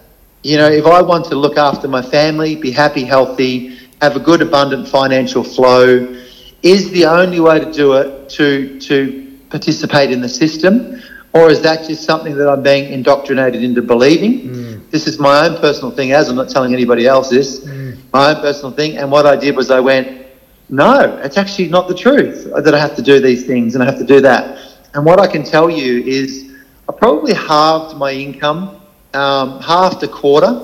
You 0.44 0.58
know, 0.58 0.70
if 0.70 0.84
I 0.84 1.00
want 1.00 1.24
to 1.26 1.36
look 1.36 1.56
after 1.56 1.88
my 1.88 2.02
family, 2.02 2.54
be 2.54 2.70
happy, 2.70 3.02
healthy, 3.02 3.78
have 4.02 4.14
a 4.14 4.20
good, 4.20 4.42
abundant 4.42 4.86
financial 4.86 5.42
flow, 5.42 6.20
is 6.62 6.90
the 6.90 7.06
only 7.06 7.40
way 7.40 7.60
to 7.60 7.72
do 7.72 7.94
it 7.94 8.28
to, 8.28 8.78
to 8.80 9.38
participate 9.48 10.10
in 10.10 10.20
the 10.20 10.28
system? 10.28 11.00
Or 11.32 11.48
is 11.48 11.62
that 11.62 11.88
just 11.88 12.04
something 12.04 12.36
that 12.36 12.46
I'm 12.46 12.62
being 12.62 12.92
indoctrinated 12.92 13.64
into 13.64 13.80
believing? 13.80 14.50
Mm. 14.50 14.90
This 14.90 15.06
is 15.06 15.18
my 15.18 15.46
own 15.48 15.56
personal 15.62 15.90
thing, 15.90 16.12
as 16.12 16.28
I'm 16.28 16.36
not 16.36 16.50
telling 16.50 16.74
anybody 16.74 17.06
else 17.06 17.30
this, 17.30 17.64
mm. 17.64 17.96
my 18.12 18.34
own 18.34 18.42
personal 18.42 18.70
thing. 18.70 18.98
And 18.98 19.10
what 19.10 19.24
I 19.24 19.36
did 19.36 19.56
was 19.56 19.70
I 19.70 19.80
went, 19.80 20.26
no, 20.68 21.18
it's 21.24 21.38
actually 21.38 21.68
not 21.68 21.88
the 21.88 21.94
truth 21.94 22.52
that 22.54 22.74
I 22.74 22.78
have 22.78 22.94
to 22.96 23.02
do 23.02 23.18
these 23.18 23.46
things 23.46 23.74
and 23.74 23.82
I 23.82 23.86
have 23.86 23.98
to 23.98 24.04
do 24.04 24.20
that. 24.20 24.58
And 24.92 25.06
what 25.06 25.20
I 25.20 25.26
can 25.26 25.42
tell 25.42 25.70
you 25.70 26.02
is 26.02 26.52
I 26.86 26.92
probably 26.92 27.32
halved 27.32 27.96
my 27.96 28.12
income, 28.12 28.82
um, 29.14 29.60
halved 29.60 30.02
uh, 30.02 30.06
a 30.06 30.10
quarter. 30.10 30.60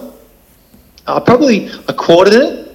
I 1.07 1.21
probably 1.21 1.67
a 1.89 1.95
quartered 1.95 2.35
it. 2.35 2.67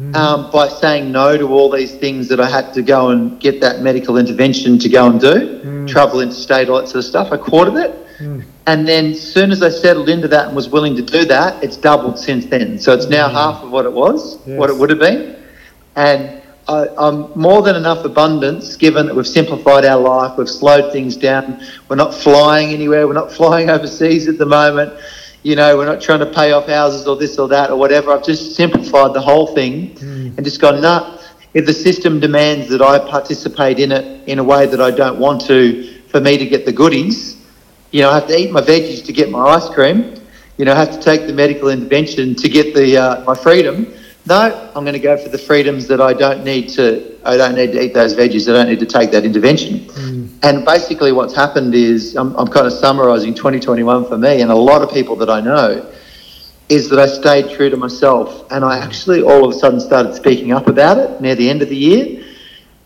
Hmm. 0.00 0.14
um, 0.14 0.50
by 0.50 0.66
saying 0.66 1.12
no 1.12 1.36
to 1.36 1.46
all 1.48 1.70
these 1.70 1.94
things 1.94 2.26
that 2.28 2.40
I 2.40 2.48
had 2.48 2.72
to 2.72 2.80
go 2.80 3.10
and 3.10 3.38
get 3.38 3.60
that 3.60 3.82
medical 3.82 4.16
intervention 4.16 4.78
to 4.78 4.88
go 4.88 5.06
and 5.10 5.20
do, 5.20 5.58
hmm. 5.60 5.86
travel 5.86 6.20
interstate, 6.20 6.70
all 6.70 6.80
that 6.80 6.88
sort 6.88 7.00
of 7.00 7.04
stuff. 7.04 7.32
I 7.32 7.36
quartered 7.36 7.74
it. 7.74 8.06
Hmm. 8.16 8.40
And 8.66 8.88
then 8.88 9.10
as 9.10 9.20
soon 9.20 9.50
as 9.50 9.62
I 9.62 9.68
settled 9.68 10.08
into 10.08 10.26
that 10.28 10.46
and 10.46 10.56
was 10.56 10.70
willing 10.70 10.96
to 10.96 11.02
do 11.02 11.26
that, 11.26 11.62
it's 11.62 11.76
doubled 11.76 12.18
since 12.18 12.46
then. 12.46 12.78
So 12.78 12.94
it's 12.94 13.08
now 13.08 13.28
half 13.28 13.62
of 13.62 13.70
what 13.70 13.84
it 13.84 13.92
was, 13.92 14.38
what 14.46 14.70
it 14.70 14.76
would 14.76 14.88
have 14.88 15.00
been. 15.00 15.36
And 15.96 16.39
I, 16.70 16.86
I'm 16.96 17.32
more 17.34 17.62
than 17.62 17.74
enough 17.74 18.04
abundance 18.04 18.76
given 18.76 19.06
that 19.06 19.16
we've 19.16 19.26
simplified 19.26 19.84
our 19.84 20.00
life, 20.00 20.38
we've 20.38 20.48
slowed 20.48 20.92
things 20.92 21.16
down. 21.16 21.60
We're 21.88 21.96
not 21.96 22.14
flying 22.14 22.70
anywhere, 22.70 23.08
we're 23.08 23.14
not 23.14 23.32
flying 23.40 23.70
overseas 23.70 24.28
at 24.28 24.38
the 24.38 24.46
moment. 24.46 24.92
You 25.42 25.56
know, 25.56 25.76
we're 25.76 25.86
not 25.86 26.00
trying 26.00 26.20
to 26.20 26.26
pay 26.26 26.52
off 26.52 26.66
houses 26.68 27.06
or 27.08 27.16
this 27.16 27.38
or 27.38 27.48
that 27.48 27.70
or 27.70 27.76
whatever. 27.76 28.12
I've 28.12 28.24
just 28.24 28.54
simplified 28.54 29.14
the 29.14 29.20
whole 29.20 29.48
thing 29.54 29.96
and 30.36 30.44
just 30.44 30.60
gone, 30.60 30.80
nah, 30.80 31.18
if 31.54 31.66
the 31.66 31.72
system 31.72 32.20
demands 32.20 32.68
that 32.68 32.82
I 32.82 32.98
participate 32.98 33.80
in 33.80 33.90
it 33.90 34.28
in 34.28 34.38
a 34.38 34.44
way 34.44 34.66
that 34.66 34.80
I 34.80 34.90
don't 34.90 35.18
want 35.18 35.40
to 35.46 35.98
for 36.08 36.20
me 36.20 36.36
to 36.38 36.46
get 36.46 36.66
the 36.66 36.72
goodies, 36.72 37.36
you 37.90 38.02
know, 38.02 38.10
I 38.10 38.16
have 38.16 38.28
to 38.28 38.38
eat 38.38 38.52
my 38.52 38.60
veggies 38.60 39.04
to 39.06 39.12
get 39.12 39.30
my 39.30 39.40
ice 39.40 39.68
cream. 39.68 40.14
You 40.58 40.66
know, 40.66 40.72
I 40.72 40.78
have 40.78 40.92
to 40.92 41.00
take 41.00 41.26
the 41.26 41.32
medical 41.32 41.70
intervention 41.70 42.36
to 42.36 42.48
get 42.48 42.74
the 42.74 42.96
uh, 42.96 43.24
my 43.24 43.34
freedom. 43.34 43.92
No, 44.26 44.70
I'm 44.74 44.84
going 44.84 44.92
to 44.92 45.00
go 45.00 45.16
for 45.16 45.28
the 45.28 45.38
freedoms 45.38 45.88
that 45.88 46.00
I 46.00 46.12
don't 46.12 46.44
need 46.44 46.68
to. 46.70 47.18
I 47.24 47.36
don't 47.36 47.54
need 47.54 47.72
to 47.72 47.82
eat 47.82 47.94
those 47.94 48.14
veggies. 48.14 48.48
I 48.48 48.52
don't 48.52 48.68
need 48.68 48.80
to 48.80 48.86
take 48.86 49.10
that 49.12 49.24
intervention. 49.24 49.80
Mm. 49.80 50.28
And 50.42 50.64
basically, 50.64 51.12
what's 51.12 51.34
happened 51.34 51.74
is 51.74 52.16
I'm, 52.16 52.34
I'm 52.36 52.46
kind 52.46 52.66
of 52.66 52.72
summarising 52.72 53.34
2021 53.34 54.06
for 54.06 54.18
me 54.18 54.40
and 54.42 54.50
a 54.50 54.54
lot 54.54 54.82
of 54.82 54.90
people 54.90 55.16
that 55.16 55.30
I 55.30 55.40
know 55.40 55.90
is 56.70 56.88
that 56.88 56.98
I 57.00 57.06
stayed 57.06 57.50
true 57.50 57.68
to 57.68 57.76
myself 57.76 58.46
and 58.52 58.64
I 58.64 58.78
actually 58.78 59.22
all 59.22 59.44
of 59.44 59.50
a 59.50 59.58
sudden 59.58 59.80
started 59.80 60.14
speaking 60.14 60.52
up 60.52 60.68
about 60.68 60.98
it 60.98 61.20
near 61.20 61.34
the 61.34 61.50
end 61.50 61.62
of 61.62 61.68
the 61.68 61.76
year. 61.76 62.24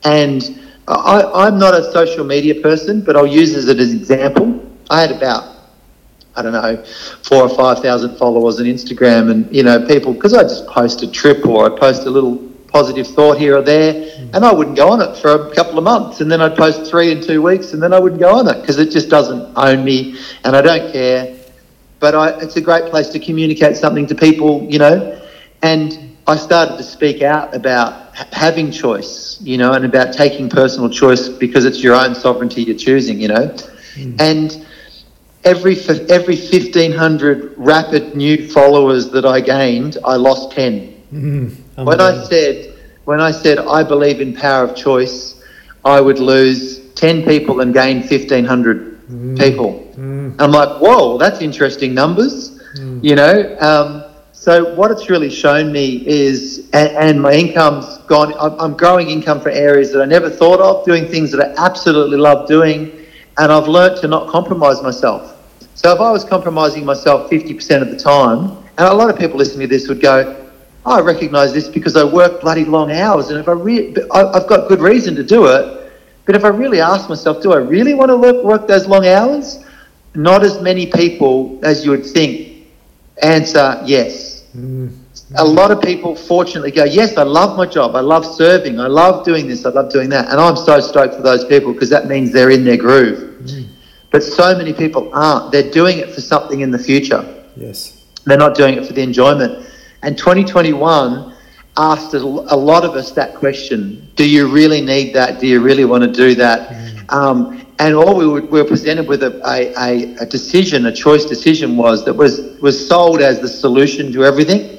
And 0.04 0.42
I, 0.88 1.22
I'm 1.22 1.58
not 1.58 1.74
a 1.74 1.92
social 1.92 2.24
media 2.24 2.60
person, 2.60 3.02
but 3.02 3.14
I'll 3.14 3.26
use 3.26 3.54
it 3.54 3.58
as 3.78 3.92
an 3.92 3.98
example. 3.98 4.66
I 4.88 5.02
had 5.02 5.12
about, 5.12 5.53
I 6.36 6.42
don't 6.42 6.52
know, 6.52 6.84
four 7.22 7.42
or 7.42 7.48
5,000 7.48 8.16
followers 8.16 8.58
on 8.58 8.66
Instagram 8.66 9.30
and, 9.30 9.54
you 9.54 9.62
know, 9.62 9.86
people, 9.86 10.12
because 10.12 10.34
I 10.34 10.42
just 10.42 10.66
post 10.66 11.02
a 11.02 11.10
trip 11.10 11.46
or 11.46 11.72
I 11.72 11.78
post 11.78 12.06
a 12.06 12.10
little 12.10 12.36
positive 12.68 13.06
thought 13.06 13.38
here 13.38 13.56
or 13.56 13.62
there 13.62 13.92
hmm. 13.92 14.30
and 14.34 14.44
I 14.44 14.52
wouldn't 14.52 14.76
go 14.76 14.88
on 14.90 15.00
it 15.00 15.16
for 15.18 15.30
a 15.30 15.54
couple 15.54 15.78
of 15.78 15.84
months 15.84 16.20
and 16.20 16.30
then 16.30 16.40
I'd 16.40 16.56
post 16.56 16.90
three 16.90 17.12
in 17.12 17.22
two 17.22 17.40
weeks 17.40 17.72
and 17.72 17.80
then 17.80 17.92
I 17.92 18.00
wouldn't 18.00 18.20
go 18.20 18.36
on 18.36 18.48
it 18.48 18.60
because 18.60 18.78
it 18.78 18.90
just 18.90 19.08
doesn't 19.08 19.56
own 19.56 19.84
me 19.84 20.18
and 20.42 20.56
I 20.56 20.60
don't 20.60 20.92
care 20.92 21.36
but 22.04 22.14
I, 22.14 22.38
it's 22.42 22.56
a 22.56 22.60
great 22.60 22.90
place 22.90 23.08
to 23.08 23.18
communicate 23.18 23.78
something 23.78 24.06
to 24.08 24.14
people, 24.14 24.62
you 24.70 24.78
know. 24.78 25.18
And 25.62 26.14
I 26.26 26.36
started 26.36 26.76
to 26.76 26.82
speak 26.82 27.22
out 27.22 27.54
about 27.54 28.14
having 28.14 28.70
choice, 28.70 29.38
you 29.40 29.56
know, 29.56 29.72
and 29.72 29.86
about 29.86 30.12
taking 30.12 30.50
personal 30.50 30.90
choice 30.90 31.30
because 31.30 31.64
it's 31.64 31.82
your 31.82 31.94
own 31.94 32.14
sovereignty 32.14 32.62
you're 32.62 32.76
choosing, 32.76 33.22
you 33.22 33.28
know. 33.28 33.56
Hmm. 33.94 34.16
And 34.18 34.66
every 35.44 35.76
every 36.08 36.36
fifteen 36.36 36.92
hundred 36.92 37.54
rapid 37.56 38.16
new 38.16 38.48
followers 38.48 39.10
that 39.10 39.24
I 39.24 39.40
gained, 39.40 39.98
I 40.04 40.16
lost 40.16 40.52
ten. 40.52 41.02
Mm-hmm. 41.12 41.84
When 41.84 42.00
I 42.00 42.24
said 42.24 42.74
when 43.04 43.20
I 43.20 43.30
said 43.30 43.58
I 43.58 43.82
believe 43.82 44.20
in 44.20 44.34
power 44.34 44.64
of 44.64 44.74
choice, 44.74 45.42
I 45.84 46.00
would 46.00 46.18
lose 46.18 46.92
ten 46.94 47.24
people 47.24 47.60
and 47.60 47.72
gain 47.74 48.02
fifteen 48.02 48.44
hundred 48.44 49.00
mm. 49.08 49.38
people. 49.38 49.92
Mm. 49.96 50.34
I'm 50.38 50.50
like, 50.50 50.80
whoa, 50.80 51.18
that's 51.18 51.40
interesting 51.40 51.94
numbers, 51.94 52.58
mm. 52.76 53.04
you 53.04 53.14
know. 53.14 53.56
Um, 53.60 54.04
so 54.32 54.74
what 54.74 54.90
it's 54.90 55.08
really 55.08 55.30
shown 55.30 55.72
me 55.72 56.06
is, 56.06 56.68
and, 56.72 56.90
and 56.96 57.22
my 57.22 57.32
income's 57.32 57.98
gone. 58.06 58.34
I'm, 58.34 58.58
I'm 58.58 58.76
growing 58.76 59.08
income 59.08 59.40
for 59.40 59.50
areas 59.50 59.92
that 59.92 60.02
I 60.02 60.06
never 60.06 60.28
thought 60.28 60.60
of, 60.60 60.84
doing 60.84 61.06
things 61.06 61.30
that 61.32 61.40
I 61.40 61.64
absolutely 61.64 62.18
love 62.18 62.48
doing, 62.48 63.06
and 63.38 63.52
I've 63.52 63.68
learnt 63.68 64.00
to 64.00 64.08
not 64.08 64.28
compromise 64.28 64.82
myself. 64.82 65.33
So 65.74 65.92
if 65.92 66.00
I 66.00 66.10
was 66.10 66.24
compromising 66.24 66.84
myself 66.84 67.30
50% 67.30 67.82
of 67.82 67.90
the 67.90 67.96
time, 67.96 68.56
and 68.78 68.88
a 68.88 68.94
lot 68.94 69.10
of 69.10 69.18
people 69.18 69.38
listening 69.38 69.68
to 69.68 69.74
this 69.74 69.88
would 69.88 70.00
go, 70.00 70.36
"Oh, 70.86 70.98
I 70.98 71.00
recognise 71.00 71.52
this 71.52 71.68
because 71.68 71.96
I 71.96 72.04
work 72.04 72.40
bloody 72.40 72.64
long 72.64 72.92
hours, 72.92 73.30
and 73.30 73.38
if 73.38 73.48
I 73.48 73.52
re- 73.52 73.94
I've 74.12 74.46
got 74.46 74.68
good 74.68 74.80
reason 74.80 75.14
to 75.16 75.22
do 75.22 75.46
it, 75.46 75.92
but 76.26 76.34
if 76.36 76.44
I 76.44 76.48
really 76.48 76.80
ask 76.80 77.08
myself, 77.08 77.42
do 77.42 77.52
I 77.52 77.58
really 77.58 77.94
want 77.94 78.10
to 78.10 78.16
work, 78.16 78.42
work 78.44 78.66
those 78.66 78.86
long 78.86 79.06
hours? 79.06 79.64
Not 80.14 80.42
as 80.42 80.60
many 80.62 80.86
people 80.86 81.58
as 81.62 81.84
you 81.84 81.90
would 81.90 82.06
think 82.06 82.54
answer 83.22 83.80
yes. 83.84 84.44
Mm. 84.56 84.92
A 85.36 85.44
lot 85.44 85.70
of 85.70 85.80
people, 85.80 86.14
fortunately, 86.14 86.70
go, 86.70 86.84
Yes, 86.84 87.16
I 87.16 87.22
love 87.24 87.56
my 87.56 87.66
job. 87.66 87.96
I 87.96 88.00
love 88.00 88.24
serving. 88.24 88.78
I 88.78 88.86
love 88.86 89.24
doing 89.24 89.48
this. 89.48 89.64
I 89.64 89.70
love 89.70 89.90
doing 89.90 90.08
that. 90.10 90.28
And 90.28 90.40
I'm 90.40 90.56
so 90.56 90.78
stoked 90.80 91.14
for 91.14 91.22
those 91.22 91.44
people 91.44 91.72
because 91.72 91.90
that 91.90 92.06
means 92.06 92.32
they're 92.32 92.50
in 92.50 92.64
their 92.64 92.76
groove. 92.76 93.40
Mm. 93.42 93.68
But 94.14 94.22
so 94.22 94.56
many 94.56 94.72
people 94.72 95.10
aren't. 95.12 95.50
They're 95.50 95.72
doing 95.72 95.98
it 95.98 96.08
for 96.08 96.20
something 96.20 96.60
in 96.60 96.70
the 96.70 96.78
future. 96.78 97.44
Yes. 97.56 98.00
They're 98.22 98.38
not 98.38 98.54
doing 98.54 98.74
it 98.74 98.86
for 98.86 98.92
the 98.92 99.02
enjoyment. 99.02 99.68
And 100.04 100.16
2021 100.16 101.34
asked 101.76 102.14
a 102.14 102.20
lot 102.20 102.84
of 102.84 102.92
us 102.94 103.10
that 103.10 103.34
question 103.34 104.08
Do 104.14 104.24
you 104.24 104.46
really 104.46 104.80
need 104.80 105.16
that? 105.16 105.40
Do 105.40 105.48
you 105.48 105.60
really 105.60 105.84
want 105.84 106.04
to 106.04 106.12
do 106.12 106.36
that? 106.36 107.04
Um, 107.08 107.66
and 107.80 107.96
all 107.96 108.16
we 108.16 108.28
were, 108.28 108.42
we 108.42 108.62
were 108.62 108.68
presented 108.68 109.08
with 109.08 109.24
a, 109.24 109.40
a, 109.48 109.74
a, 109.74 110.14
a 110.18 110.26
decision, 110.26 110.86
a 110.86 110.92
choice 110.92 111.24
decision 111.24 111.76
was 111.76 112.04
that 112.04 112.14
was, 112.14 112.56
was 112.60 112.88
sold 112.88 113.20
as 113.20 113.40
the 113.40 113.48
solution 113.48 114.12
to 114.12 114.24
everything. 114.24 114.78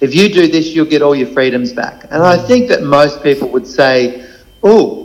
If 0.00 0.12
you 0.12 0.28
do 0.28 0.48
this, 0.48 0.74
you'll 0.74 0.86
get 0.86 1.02
all 1.02 1.14
your 1.14 1.28
freedoms 1.28 1.72
back. 1.72 2.02
And 2.10 2.20
I 2.20 2.36
think 2.36 2.68
that 2.70 2.82
most 2.82 3.22
people 3.22 3.48
would 3.50 3.68
say, 3.68 4.28
Oh, 4.64 5.01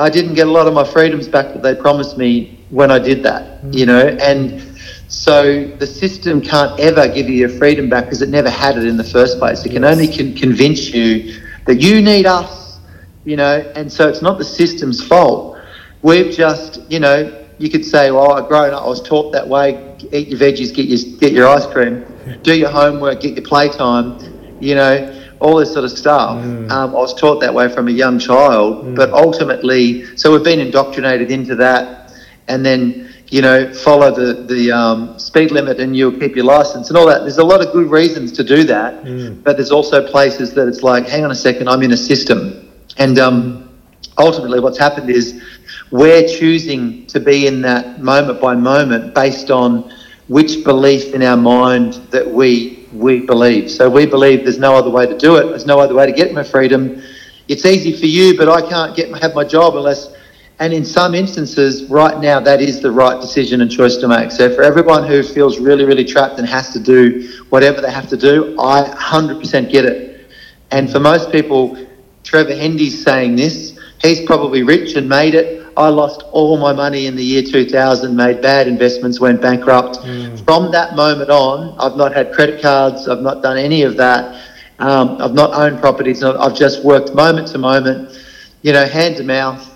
I 0.00 0.08
didn't 0.08 0.34
get 0.34 0.46
a 0.46 0.50
lot 0.50 0.66
of 0.66 0.74
my 0.74 0.84
freedoms 0.84 1.28
back 1.28 1.52
that 1.52 1.62
they 1.62 1.74
promised 1.74 2.16
me 2.16 2.58
when 2.70 2.90
I 2.90 2.98
did 2.98 3.22
that, 3.24 3.62
mm. 3.62 3.74
you 3.74 3.86
know, 3.86 4.08
and 4.08 4.60
so 5.08 5.66
the 5.66 5.86
system 5.86 6.40
can't 6.40 6.78
ever 6.80 7.06
give 7.08 7.28
you 7.28 7.34
your 7.34 7.48
freedom 7.48 7.88
back 7.88 8.04
because 8.04 8.22
it 8.22 8.28
never 8.28 8.48
had 8.48 8.78
it 8.78 8.84
in 8.84 8.96
the 8.96 9.04
first 9.04 9.38
place. 9.38 9.64
It 9.66 9.72
can 9.72 9.84
only 9.84 10.08
con- 10.08 10.34
convince 10.34 10.90
you 10.90 11.40
that 11.66 11.80
you 11.80 12.00
need 12.00 12.26
us, 12.26 12.78
you 13.24 13.36
know, 13.36 13.58
and 13.74 13.92
so 13.92 14.08
it's 14.08 14.22
not 14.22 14.38
the 14.38 14.44
system's 14.44 15.06
fault. 15.06 15.58
We've 16.02 16.32
just, 16.32 16.80
you 16.90 17.00
know, 17.00 17.46
you 17.58 17.68
could 17.68 17.84
say, 17.84 18.10
well, 18.10 18.32
I've 18.32 18.48
grown 18.48 18.72
up, 18.72 18.84
I 18.84 18.86
was 18.86 19.02
taught 19.02 19.32
that 19.32 19.46
way, 19.46 19.96
eat 20.12 20.28
your 20.28 20.38
veggies, 20.38 20.74
get 20.74 20.86
your, 20.86 21.18
get 21.18 21.32
your 21.32 21.46
ice 21.46 21.66
cream, 21.66 22.06
do 22.42 22.56
your 22.56 22.70
homework, 22.70 23.20
get 23.20 23.36
your 23.36 23.44
playtime, 23.44 24.18
you 24.60 24.74
know, 24.74 25.19
all 25.40 25.56
this 25.56 25.72
sort 25.72 25.84
of 25.84 25.90
stuff. 25.90 26.36
Um, 26.70 26.90
I 26.90 26.98
was 26.98 27.14
taught 27.14 27.40
that 27.40 27.52
way 27.52 27.68
from 27.68 27.88
a 27.88 27.90
young 27.90 28.18
child, 28.18 28.94
but 28.94 29.10
ultimately, 29.12 30.04
so 30.16 30.32
we've 30.32 30.44
been 30.44 30.60
indoctrinated 30.60 31.30
into 31.30 31.54
that, 31.56 32.12
and 32.48 32.64
then 32.64 33.12
you 33.28 33.40
know 33.42 33.72
follow 33.72 34.10
the 34.14 34.42
the 34.42 34.70
um, 34.72 35.18
speed 35.18 35.50
limit 35.52 35.78
and 35.80 35.96
you'll 35.96 36.18
keep 36.18 36.34
your 36.36 36.44
license 36.44 36.88
and 36.88 36.98
all 36.98 37.06
that. 37.06 37.20
There's 37.20 37.38
a 37.38 37.44
lot 37.44 37.64
of 37.64 37.72
good 37.72 37.90
reasons 37.90 38.32
to 38.32 38.44
do 38.44 38.64
that, 38.64 39.04
but 39.44 39.56
there's 39.56 39.70
also 39.70 40.06
places 40.10 40.52
that 40.54 40.68
it's 40.68 40.82
like, 40.82 41.06
hang 41.08 41.24
on 41.24 41.30
a 41.30 41.34
second, 41.34 41.68
I'm 41.68 41.82
in 41.82 41.92
a 41.92 41.96
system, 41.96 42.68
and 42.98 43.18
um, 43.18 43.70
ultimately, 44.18 44.60
what's 44.60 44.78
happened 44.78 45.10
is 45.10 45.42
we're 45.90 46.26
choosing 46.28 47.06
to 47.06 47.18
be 47.18 47.46
in 47.46 47.62
that 47.62 48.00
moment 48.02 48.40
by 48.40 48.54
moment 48.54 49.14
based 49.14 49.50
on 49.50 49.90
which 50.28 50.62
belief 50.64 51.14
in 51.14 51.22
our 51.22 51.36
mind 51.36 51.94
that 52.10 52.28
we 52.30 52.79
we 52.92 53.20
believe. 53.20 53.70
So 53.70 53.88
we 53.88 54.06
believe 54.06 54.44
there's 54.44 54.58
no 54.58 54.74
other 54.74 54.90
way 54.90 55.06
to 55.06 55.16
do 55.16 55.36
it. 55.36 55.48
There's 55.48 55.66
no 55.66 55.78
other 55.78 55.94
way 55.94 56.06
to 56.06 56.12
get 56.12 56.32
my 56.32 56.42
freedom. 56.42 57.02
It's 57.48 57.64
easy 57.64 57.96
for 57.96 58.06
you, 58.06 58.36
but 58.36 58.48
I 58.48 58.68
can't 58.68 58.96
get 58.96 59.14
have 59.22 59.34
my 59.34 59.44
job 59.44 59.76
unless. 59.76 60.14
And 60.58 60.74
in 60.74 60.84
some 60.84 61.14
instances, 61.14 61.84
right 61.84 62.20
now, 62.20 62.38
that 62.40 62.60
is 62.60 62.82
the 62.82 62.90
right 62.90 63.18
decision 63.18 63.62
and 63.62 63.70
choice 63.70 63.96
to 63.96 64.08
make. 64.08 64.30
So 64.30 64.54
for 64.54 64.62
everyone 64.62 65.06
who 65.06 65.22
feels 65.22 65.58
really, 65.58 65.84
really 65.84 66.04
trapped 66.04 66.38
and 66.38 66.46
has 66.46 66.70
to 66.74 66.78
do 66.78 67.42
whatever 67.48 67.80
they 67.80 67.90
have 67.90 68.08
to 68.10 68.16
do, 68.16 68.60
I 68.60 68.82
100% 68.82 69.70
get 69.70 69.86
it. 69.86 70.28
And 70.70 70.90
for 70.90 71.00
most 71.00 71.32
people, 71.32 71.78
Trevor 72.24 72.54
Hendy's 72.54 73.02
saying 73.02 73.36
this. 73.36 73.78
He's 74.02 74.24
probably 74.26 74.62
rich 74.62 74.96
and 74.96 75.08
made 75.08 75.34
it. 75.34 75.59
I 75.76 75.88
lost 75.88 76.22
all 76.32 76.56
my 76.56 76.72
money 76.72 77.06
in 77.06 77.16
the 77.16 77.22
year 77.24 77.42
2000, 77.42 78.14
made 78.14 78.40
bad 78.42 78.68
investments, 78.68 79.20
went 79.20 79.40
bankrupt. 79.40 79.98
From 80.44 80.70
that 80.72 80.96
moment 80.96 81.30
on, 81.30 81.76
I've 81.78 81.96
not 81.96 82.14
had 82.14 82.32
credit 82.32 82.60
cards, 82.60 83.08
I've 83.08 83.20
not 83.20 83.42
done 83.42 83.56
any 83.56 83.82
of 83.82 83.96
that. 83.96 84.46
Um, 84.78 85.20
I've 85.20 85.34
not 85.34 85.52
owned 85.54 85.80
properties, 85.80 86.22
I've 86.22 86.56
just 86.56 86.84
worked 86.84 87.14
moment 87.14 87.48
to 87.48 87.58
moment, 87.58 88.18
you 88.62 88.72
know, 88.72 88.86
hand 88.86 89.16
to 89.16 89.24
mouth, 89.24 89.66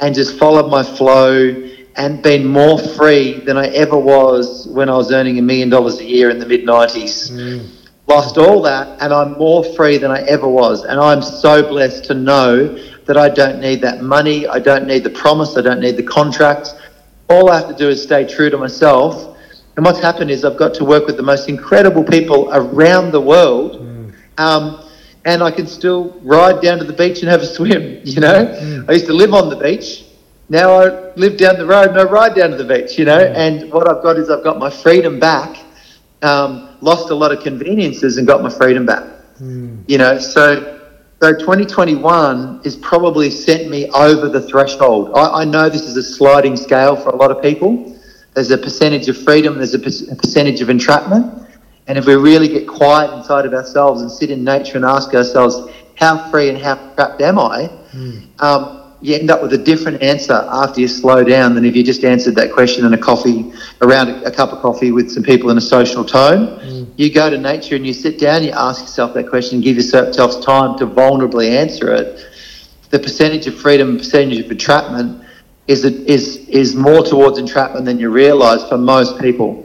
and 0.00 0.14
just 0.14 0.38
followed 0.38 0.70
my 0.70 0.82
flow 0.82 1.70
and 1.96 2.22
been 2.22 2.46
more 2.46 2.78
free 2.78 3.40
than 3.40 3.56
I 3.56 3.68
ever 3.68 3.98
was 3.98 4.66
when 4.68 4.88
I 4.88 4.96
was 4.96 5.12
earning 5.12 5.38
a 5.38 5.42
million 5.42 5.70
dollars 5.70 5.98
a 6.00 6.04
year 6.04 6.30
in 6.30 6.38
the 6.38 6.46
mid 6.46 6.64
90s 6.64 7.30
lost 8.06 8.38
all 8.38 8.62
that 8.62 9.00
and 9.00 9.12
I'm 9.12 9.32
more 9.32 9.64
free 9.74 9.98
than 9.98 10.10
I 10.10 10.22
ever 10.22 10.48
was. 10.48 10.84
And 10.84 10.98
I'm 11.00 11.22
so 11.22 11.62
blessed 11.62 12.04
to 12.04 12.14
know 12.14 12.78
that 13.06 13.16
I 13.16 13.28
don't 13.28 13.60
need 13.60 13.80
that 13.82 14.02
money, 14.02 14.46
I 14.46 14.58
don't 14.58 14.86
need 14.86 15.04
the 15.04 15.10
promise, 15.10 15.56
I 15.56 15.62
don't 15.62 15.80
need 15.80 15.96
the 15.96 16.02
contracts. 16.02 16.74
All 17.28 17.50
I 17.50 17.58
have 17.58 17.68
to 17.68 17.74
do 17.74 17.88
is 17.88 18.02
stay 18.02 18.26
true 18.26 18.50
to 18.50 18.58
myself. 18.58 19.36
And 19.76 19.84
what's 19.84 20.00
happened 20.00 20.30
is 20.30 20.44
I've 20.44 20.56
got 20.56 20.74
to 20.74 20.84
work 20.84 21.06
with 21.06 21.16
the 21.16 21.22
most 21.22 21.48
incredible 21.48 22.02
people 22.04 22.48
around 22.52 23.12
the 23.12 23.20
world. 23.20 23.82
Um, 24.38 24.82
and 25.24 25.42
I 25.42 25.50
can 25.50 25.66
still 25.66 26.18
ride 26.22 26.62
down 26.62 26.78
to 26.78 26.84
the 26.84 26.92
beach 26.92 27.20
and 27.20 27.28
have 27.28 27.42
a 27.42 27.46
swim. 27.46 28.00
You 28.04 28.20
know, 28.20 28.84
I 28.88 28.92
used 28.92 29.06
to 29.06 29.12
live 29.12 29.34
on 29.34 29.50
the 29.50 29.56
beach. 29.56 30.04
Now 30.48 30.80
I 30.80 31.12
live 31.14 31.36
down 31.36 31.58
the 31.58 31.66
road 31.66 31.88
and 31.90 31.98
I 31.98 32.04
ride 32.04 32.36
down 32.36 32.50
to 32.50 32.56
the 32.56 32.64
beach. 32.64 32.96
You 32.98 33.04
know, 33.04 33.18
and 33.18 33.70
what 33.72 33.90
I've 33.90 34.02
got 34.02 34.16
is 34.16 34.30
I've 34.30 34.44
got 34.44 34.58
my 34.58 34.70
freedom 34.70 35.18
back. 35.18 35.58
Um, 36.22 36.76
lost 36.80 37.10
a 37.10 37.14
lot 37.14 37.32
of 37.32 37.42
conveniences 37.42 38.16
and 38.16 38.26
got 38.26 38.42
my 38.42 38.50
freedom 38.50 38.86
back. 38.86 39.04
You 39.86 39.98
know, 39.98 40.18
so 40.18 40.75
so 41.26 41.32
2021 41.32 42.60
has 42.62 42.76
probably 42.76 43.30
sent 43.30 43.68
me 43.68 43.90
over 43.90 44.28
the 44.28 44.40
threshold. 44.40 45.10
I, 45.12 45.40
I 45.40 45.44
know 45.44 45.68
this 45.68 45.82
is 45.82 45.96
a 45.96 46.02
sliding 46.04 46.56
scale 46.56 46.94
for 46.94 47.08
a 47.08 47.16
lot 47.16 47.32
of 47.32 47.42
people. 47.42 47.98
There's 48.34 48.52
a 48.52 48.58
percentage 48.58 49.08
of 49.08 49.20
freedom, 49.20 49.56
there's 49.56 49.74
a, 49.74 49.80
per- 49.80 50.12
a 50.12 50.14
percentage 50.14 50.60
of 50.60 50.70
entrapment. 50.70 51.48
And 51.88 51.98
if 51.98 52.06
we 52.06 52.14
really 52.14 52.46
get 52.46 52.68
quiet 52.68 53.12
inside 53.12 53.44
of 53.44 53.54
ourselves 53.54 54.02
and 54.02 54.10
sit 54.10 54.30
in 54.30 54.44
nature 54.44 54.76
and 54.76 54.84
ask 54.84 55.14
ourselves, 55.14 55.68
how 55.96 56.30
free 56.30 56.48
and 56.48 56.58
how 56.58 56.76
trapped 56.94 57.20
am 57.20 57.40
I? 57.40 57.70
Um, 58.38 58.94
you 59.00 59.16
end 59.16 59.28
up 59.28 59.42
with 59.42 59.52
a 59.52 59.58
different 59.58 60.02
answer 60.02 60.32
after 60.48 60.80
you 60.80 60.86
slow 60.86 61.24
down 61.24 61.56
than 61.56 61.64
if 61.64 61.74
you 61.74 61.82
just 61.82 62.04
answered 62.04 62.36
that 62.36 62.52
question 62.52 62.86
in 62.86 62.94
a 62.94 62.98
coffee, 62.98 63.52
around 63.82 64.10
a, 64.10 64.26
a 64.26 64.30
cup 64.30 64.52
of 64.52 64.60
coffee 64.62 64.92
with 64.92 65.10
some 65.10 65.24
people 65.24 65.50
in 65.50 65.58
a 65.58 65.60
social 65.60 66.04
tone. 66.04 66.85
You 66.96 67.12
go 67.12 67.28
to 67.28 67.38
nature 67.38 67.76
and 67.76 67.86
you 67.86 67.92
sit 67.92 68.18
down, 68.18 68.42
you 68.42 68.50
ask 68.50 68.80
yourself 68.82 69.14
that 69.14 69.28
question, 69.28 69.60
give 69.60 69.76
yourself 69.76 70.14
time 70.42 70.78
to 70.78 70.86
vulnerably 70.86 71.50
answer 71.50 71.92
it. 71.92 72.26
The 72.90 72.98
percentage 72.98 73.46
of 73.46 73.58
freedom, 73.58 73.98
percentage 73.98 74.38
of 74.38 74.50
entrapment 74.50 75.24
is, 75.66 75.84
is, 75.84 76.48
is 76.48 76.74
more 76.74 77.02
towards 77.02 77.38
entrapment 77.38 77.84
than 77.84 77.98
you 77.98 78.10
realise 78.10 78.66
for 78.68 78.78
most 78.78 79.20
people. 79.20 79.62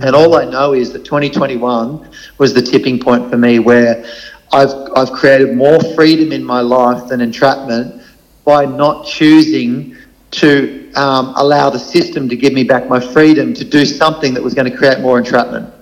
And 0.00 0.16
all 0.16 0.36
I 0.36 0.46
know 0.46 0.72
is 0.72 0.92
that 0.94 1.04
2021 1.04 2.10
was 2.38 2.54
the 2.54 2.62
tipping 2.62 2.98
point 2.98 3.30
for 3.30 3.36
me 3.36 3.58
where 3.58 4.04
I've, 4.50 4.72
I've 4.96 5.12
created 5.12 5.54
more 5.54 5.78
freedom 5.94 6.32
in 6.32 6.42
my 6.42 6.60
life 6.60 7.08
than 7.08 7.20
entrapment 7.20 8.02
by 8.44 8.64
not 8.64 9.06
choosing 9.06 9.96
to 10.30 10.90
um, 10.94 11.34
allow 11.36 11.68
the 11.68 11.78
system 11.78 12.28
to 12.30 12.36
give 12.36 12.54
me 12.54 12.64
back 12.64 12.88
my 12.88 12.98
freedom 12.98 13.52
to 13.54 13.64
do 13.64 13.84
something 13.84 14.32
that 14.34 14.42
was 14.42 14.54
going 14.54 14.70
to 14.70 14.76
create 14.76 15.00
more 15.00 15.18
entrapment, 15.18 15.72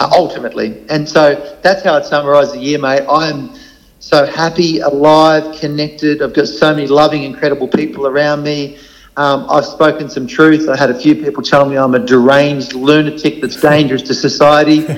uh, 0.00 0.10
ultimately. 0.12 0.84
And 0.88 1.08
so 1.08 1.58
that's 1.62 1.82
how 1.82 1.94
I'd 1.94 2.04
summarise 2.04 2.52
the 2.52 2.58
year, 2.58 2.78
mate. 2.78 3.02
I 3.08 3.30
am 3.30 3.54
so 3.98 4.26
happy, 4.26 4.80
alive, 4.80 5.58
connected. 5.60 6.22
I've 6.22 6.34
got 6.34 6.48
so 6.48 6.74
many 6.74 6.86
loving, 6.86 7.22
incredible 7.22 7.68
people 7.68 8.06
around 8.06 8.42
me. 8.42 8.78
Um, 9.16 9.46
I've 9.50 9.66
spoken 9.66 10.08
some 10.08 10.26
truth. 10.26 10.68
I 10.68 10.76
had 10.76 10.90
a 10.90 10.98
few 10.98 11.14
people 11.14 11.42
tell 11.42 11.68
me 11.68 11.76
I'm 11.76 11.94
a 11.94 11.98
deranged 11.98 12.72
lunatic 12.72 13.40
that's 13.40 13.60
dangerous 13.60 14.02
to 14.02 14.14
society. 14.14 14.86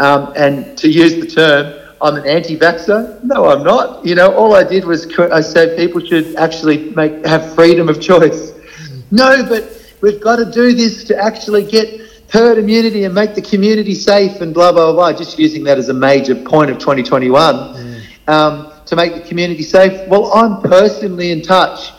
Um, 0.00 0.32
and 0.34 0.78
to 0.78 0.88
use 0.88 1.16
the 1.16 1.26
term, 1.26 1.78
I'm 2.00 2.16
an 2.16 2.26
anti-vaxxer. 2.26 3.22
No, 3.22 3.50
I'm 3.50 3.62
not. 3.62 4.04
You 4.04 4.14
know, 4.14 4.34
all 4.34 4.54
I 4.54 4.64
did 4.64 4.86
was 4.86 5.06
I 5.18 5.42
said 5.42 5.76
people 5.76 6.00
should 6.00 6.34
actually 6.36 6.90
make 6.90 7.24
have 7.26 7.54
freedom 7.54 7.90
of 7.90 8.00
choice. 8.00 8.54
No, 9.10 9.44
but 9.46 9.94
we've 10.00 10.20
got 10.20 10.36
to 10.36 10.50
do 10.50 10.72
this 10.72 11.04
to 11.04 11.16
actually 11.22 11.64
get 11.64 12.00
herd 12.32 12.58
immunity 12.58 13.04
and 13.04 13.14
make 13.14 13.34
the 13.34 13.42
community 13.42 13.94
safe 13.94 14.40
and 14.40 14.54
blah 14.54 14.72
blah 14.72 14.92
blah. 14.92 15.12
Just 15.12 15.38
using 15.38 15.64
that 15.64 15.78
as 15.78 15.88
a 15.88 15.94
major 15.94 16.34
point 16.34 16.70
of 16.70 16.78
2021 16.78 18.02
um, 18.28 18.72
to 18.86 18.96
make 18.96 19.14
the 19.14 19.20
community 19.20 19.62
safe. 19.62 20.08
Well, 20.08 20.32
I'm 20.32 20.60
personally 20.62 21.30
in 21.32 21.42
touch 21.42 21.90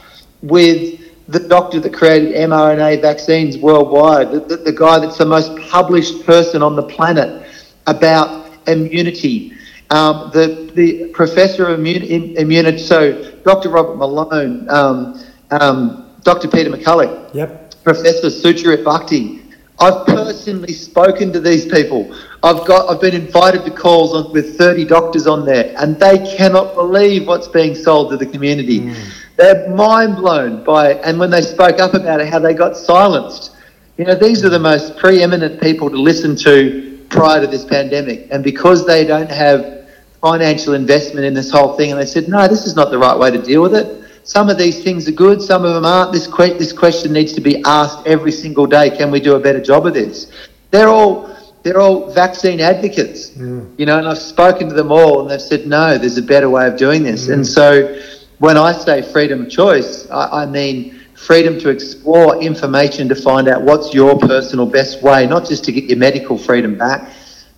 with 0.41 1.00
the 1.28 1.39
doctor 1.39 1.80
that 1.80 1.94
created 1.94 2.36
mRNA 2.36 3.02
vaccines 3.02 3.58
worldwide, 3.58 4.32
the, 4.32 4.39
the, 4.41 4.58
the 4.58 4.72
guy 4.72 5.00
that's 5.00 5.17
the 5.17 5.26
most 5.26 5.56
published 5.70 6.26
person 6.26 6.62
on 6.62 6.76
the 6.76 6.84
planet 6.84 7.46
about 7.88 8.50
immunity. 8.67 9.54
Um, 9.91 10.32
the, 10.34 10.72
the 10.74 11.08
professor 11.10 11.67
of 11.67 11.80
immun- 11.80 12.36
immunity, 12.38 12.78
so 12.78 13.34
Dr. 13.44 13.70
Robert 13.70 13.98
Malone, 13.98 14.70
um, 14.70 15.22
um, 15.52 16.15
Dr. 16.24 16.48
Peter 16.48 16.70
McCullough, 16.70 17.34
Yep. 17.34 17.84
Professor 17.84 18.28
Sucharit 18.28 18.84
Bhakdi. 18.84 19.41
I've 19.82 20.06
personally 20.06 20.74
spoken 20.74 21.34
to 21.34 21.39
these 21.39 21.65
people. 21.65 22.15
I've 22.44 22.65
got 22.67 22.89
I've 22.89 23.02
been 23.02 23.15
invited 23.15 23.65
to 23.65 23.72
calls 23.72 24.13
on, 24.13 24.32
with 24.32 24.58
30 24.58 24.86
doctors 24.86 25.26
on 25.26 25.44
there, 25.44 25.74
and 25.78 26.00
they 26.00 26.20
cannot 26.38 26.76
believe 26.76 27.28
what's 27.28 27.48
being 27.48 27.74
sold 27.74 28.12
to 28.12 28.17
the 28.17 28.28
community. 28.28 28.82
Mm. 28.82 28.96
They're 29.38 29.70
mind 29.70 30.17
blown 30.17 30.63
by 30.63 30.94
and 30.94 31.20
when 31.20 31.32
they 31.32 31.41
spoke 31.41 31.80
up 31.80 31.96
about 31.96 32.22
it, 32.22 32.28
how 32.28 32.38
they 32.38 32.54
got 32.54 32.78
silenced. 32.78 33.56
You 33.98 34.06
know, 34.06 34.15
these 34.15 34.46
are 34.46 34.50
the 34.50 34.60
most 34.60 34.98
preeminent 34.98 35.60
people 35.60 35.89
to 35.89 35.98
listen 35.98 36.36
to 36.38 37.06
prior 37.10 37.41
to 37.41 37.48
this 37.48 37.65
pandemic, 37.65 38.28
and 38.32 38.44
because 38.44 38.86
they 38.86 39.04
don't 39.06 39.32
have 39.32 39.88
financial 40.22 40.76
investment 40.76 41.26
in 41.26 41.34
this 41.34 41.50
whole 41.50 41.76
thing, 41.76 41.91
and 41.91 42.00
they 42.00 42.06
said, 42.06 42.28
no, 42.28 42.48
this 42.48 42.65
is 42.65 42.76
not 42.76 42.91
the 42.91 42.98
right 42.98 43.17
way 43.17 43.32
to 43.32 43.41
deal 43.41 43.62
with 43.62 43.74
it. 43.74 44.06
Some 44.24 44.50
of 44.50 44.58
these 44.58 44.84
things 44.84 45.08
are 45.08 45.14
good, 45.14 45.42
some 45.42 45.66
of 45.66 45.74
them 45.74 45.86
aren't. 45.86 46.12
This, 46.12 46.28
que- 46.28 46.58
this 46.58 46.74
question 46.74 47.12
needs 47.14 47.34
to 47.34 47.42
be 47.42 47.64
asked 47.64 48.06
every 48.06 48.32
single 48.32 48.68
day. 48.68 48.90
Can 48.90 49.12
we 49.12 49.20
do 49.20 49.36
a 49.36 49.40
better 49.40 49.62
job 49.62 49.86
of 49.86 49.94
this? 49.94 50.32
They're 50.70 50.90
all 50.90 51.30
they're 51.64 51.80
all 51.80 52.12
vaccine 52.12 52.60
advocates, 52.60 53.38
you 53.38 53.86
know, 53.86 54.00
and 54.00 54.08
I've 54.08 54.18
spoken 54.18 54.68
to 54.70 54.74
them 54.74 54.92
all, 54.92 55.22
and 55.22 55.30
they've 55.30 55.40
said 55.40 55.68
no. 55.68 55.96
There's 55.96 56.18
a 56.18 56.24
better 56.24 56.50
way 56.50 56.68
of 56.68 56.76
doing 56.76 57.04
this. 57.04 57.28
And 57.28 57.44
mm. 57.44 57.46
so, 57.46 58.02
when 58.40 58.58
I 58.58 58.72
say 58.72 59.04
freedom 59.04 59.44
of 59.44 59.50
choice, 59.52 60.10
I, 60.10 60.42
I 60.42 60.46
mean 60.48 61.00
freedom 61.14 61.60
to 61.60 61.70
explore 61.70 62.42
information 62.42 63.08
to 63.10 63.16
find 63.16 63.48
out 63.48 63.62
what's 63.62 63.94
your 63.94 64.18
personal 64.18 64.66
best 64.66 65.04
way, 65.04 65.28
not 65.28 65.48
just 65.48 65.64
to 65.66 65.72
get 65.72 65.84
your 65.84 66.00
medical 66.00 66.36
freedom 66.36 66.76
back, 66.76 67.12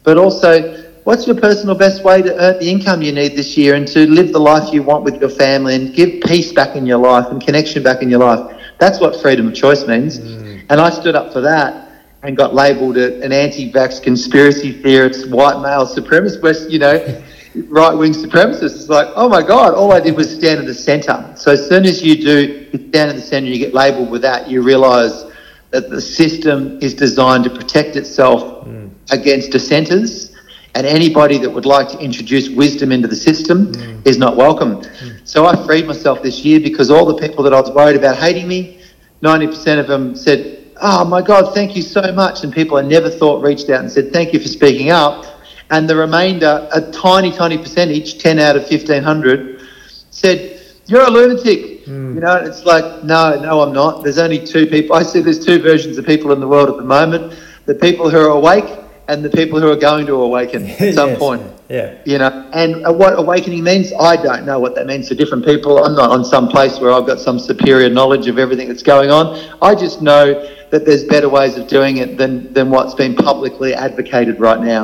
but 0.04 0.18
also 0.18 0.93
what's 1.04 1.28
your 1.28 1.36
personal 1.36 1.76
best 1.76 2.04
way 2.04 2.22
to 2.22 2.36
earn 2.42 2.60
the 2.60 2.70
income 2.70 3.02
you 3.02 3.12
need 3.12 3.36
this 3.36 3.58
year 3.58 3.76
and 3.76 3.88
to 3.90 4.08
live 4.10 4.32
the 4.32 4.40
life 4.40 4.74
you 4.74 4.84
want 4.84 5.04
with 5.04 5.20
your 5.20 5.30
family 5.30 5.76
and 5.76 5.94
give 5.94 6.22
peace 6.24 6.52
back 6.54 6.76
in 6.76 6.86
your 6.86 6.98
life 6.98 7.28
and 7.28 7.44
connection 7.44 7.84
back 7.84 8.02
in 8.02 8.10
your 8.10 8.20
life. 8.20 8.58
That's 8.80 9.00
what 9.00 9.22
freedom 9.22 9.48
of 9.48 9.56
choice 9.56 9.86
means. 9.88 10.20
Mm. 10.20 10.66
And 10.70 10.82
I 10.82 10.90
stood 10.90 11.16
up 11.16 11.34
for 11.34 11.42
that 11.42 11.90
and 12.24 12.38
got 12.38 12.54
labelled 12.54 12.98
an 12.98 13.32
anti-vax 13.32 14.02
conspiracy 14.02 14.72
theorist, 14.72 15.30
white 15.30 15.62
male 15.62 15.86
supremacist, 15.86 16.72
you 16.72 16.80
know, 16.80 16.94
right-wing 17.68 18.14
supremacist. 18.14 18.76
It's 18.76 18.90
like, 18.90 19.08
oh 19.16 19.28
my 19.28 19.42
God, 19.42 19.74
all 19.74 19.92
I 19.92 20.00
did 20.00 20.16
was 20.16 20.34
stand 20.34 20.62
in 20.62 20.66
the 20.66 20.74
centre. 20.74 21.34
So 21.36 21.52
as 21.52 21.68
soon 21.68 21.86
as 21.86 22.02
you 22.02 22.16
do, 22.16 22.70
stand 22.90 23.12
in 23.12 23.18
the 23.18 23.22
centre, 23.22 23.50
you 23.50 23.60
get 23.60 23.74
labelled 23.74 24.10
with 24.10 24.22
that, 24.22 24.50
you 24.50 24.62
realise 24.62 25.26
that 25.72 25.90
the 25.90 26.00
system 26.00 26.80
is 26.82 26.94
designed 26.94 27.44
to 27.44 27.50
protect 27.50 27.96
itself 27.96 28.66
mm. 28.66 28.90
against 29.12 29.52
dissenters. 29.52 30.33
And 30.76 30.88
anybody 30.88 31.38
that 31.38 31.50
would 31.50 31.66
like 31.66 31.90
to 31.90 32.00
introduce 32.00 32.50
wisdom 32.50 32.92
into 32.92 33.08
the 33.08 33.16
system 33.16 33.74
mm. 33.74 34.08
is 34.08 34.18
not 34.18 34.36
welcome. 34.36 34.82
Mm. 34.82 35.20
So 35.24 35.46
I 35.46 35.56
freed 35.66 35.86
myself 35.86 36.24
this 36.24 36.44
year 36.44 36.60
because 36.60 36.90
all 36.90 37.06
the 37.06 37.16
people 37.16 37.44
that 37.44 37.54
I 37.54 37.62
was 37.62 37.70
worried 37.70 37.96
about 37.96 38.18
hating 38.18 38.48
me, 38.48 38.80
90% 39.22 39.80
of 39.80 39.88
them 39.88 40.16
said, 40.16 40.60
Oh 40.82 41.06
my 41.06 41.22
God, 41.22 41.54
thank 41.54 41.76
you 41.76 41.84
so 41.84 42.12
much. 42.14 42.44
And 42.44 42.52
people 42.52 42.78
I 42.78 42.82
never 42.82 43.10
thought 43.10 43.44
reached 43.44 43.70
out 43.70 43.82
and 43.82 43.92
said, 43.92 44.12
Thank 44.12 44.34
you 44.34 44.40
for 44.40 44.48
speaking 44.48 44.90
up. 44.90 45.26
And 45.70 45.88
the 45.88 45.96
remainder, 45.96 46.68
a 46.74 46.82
tiny, 46.92 47.32
tiny 47.32 47.58
percentage, 47.58 48.18
10 48.18 48.40
out 48.40 48.56
of 48.56 48.64
1,500, 48.64 49.62
said, 50.10 50.60
You're 50.88 51.04
a 51.04 51.10
lunatic. 51.10 51.86
Mm. 51.86 52.16
You 52.16 52.22
know, 52.22 52.36
it's 52.38 52.66
like, 52.66 53.04
No, 53.04 53.40
no, 53.40 53.62
I'm 53.62 53.74
not. 53.74 54.04
There's 54.04 54.18
only 54.18 54.44
two 54.44 54.66
people. 54.66 54.96
I 54.96 55.04
see 55.04 55.20
there's 55.22 55.46
two 55.46 55.62
versions 55.62 56.00
of 56.00 56.06
people 56.08 56.32
in 56.32 56.40
the 56.40 56.48
world 56.48 56.70
at 56.70 56.78
the 56.78 56.84
moment 56.84 57.34
the 57.66 57.76
people 57.76 58.10
who 58.10 58.18
are 58.18 58.30
awake 58.30 58.66
and 59.14 59.24
the 59.24 59.30
people 59.30 59.60
who 59.62 59.70
are 59.72 59.76
going 59.90 60.06
to 60.08 60.16
awaken 60.16 60.66
at 60.80 60.96
some 60.96 61.12
Yes. 61.12 61.20
point 61.20 61.42
Yeah. 61.70 61.94
you 62.06 62.18
know. 62.18 62.32
And 62.54 62.86
uh, 62.86 62.92
what 63.02 63.18
awakening 63.24 63.64
means 63.64 63.94
i 64.12 64.16
don't 64.28 64.44
know 64.50 64.60
what 64.64 64.74
that 64.76 64.86
means 64.92 65.08
to 65.10 65.16
different 65.16 65.46
people. 65.46 65.72
I'm 65.86 65.96
not 65.96 66.10
on 66.10 66.26
some 66.26 66.48
place 66.56 66.80
where 66.80 66.92
i've 66.92 67.06
got 67.12 67.20
some 67.20 67.38
superior 67.40 67.90
knowledge 67.90 68.26
of 68.28 68.38
everything 68.46 68.68
that's 68.72 68.84
going 68.96 69.10
on. 69.12 69.26
I 69.62 69.76
just 69.76 70.02
know 70.02 70.26
that 70.72 70.86
there's 70.88 71.04
better 71.16 71.30
ways 71.30 71.54
of 71.60 71.68
doing 71.68 71.98
it 72.04 72.18
than 72.18 72.52
than 72.56 72.66
what's 72.76 72.96
been 73.04 73.16
publicly 73.30 73.72
advocated 73.88 74.40
right 74.40 74.62
now. 74.74 74.84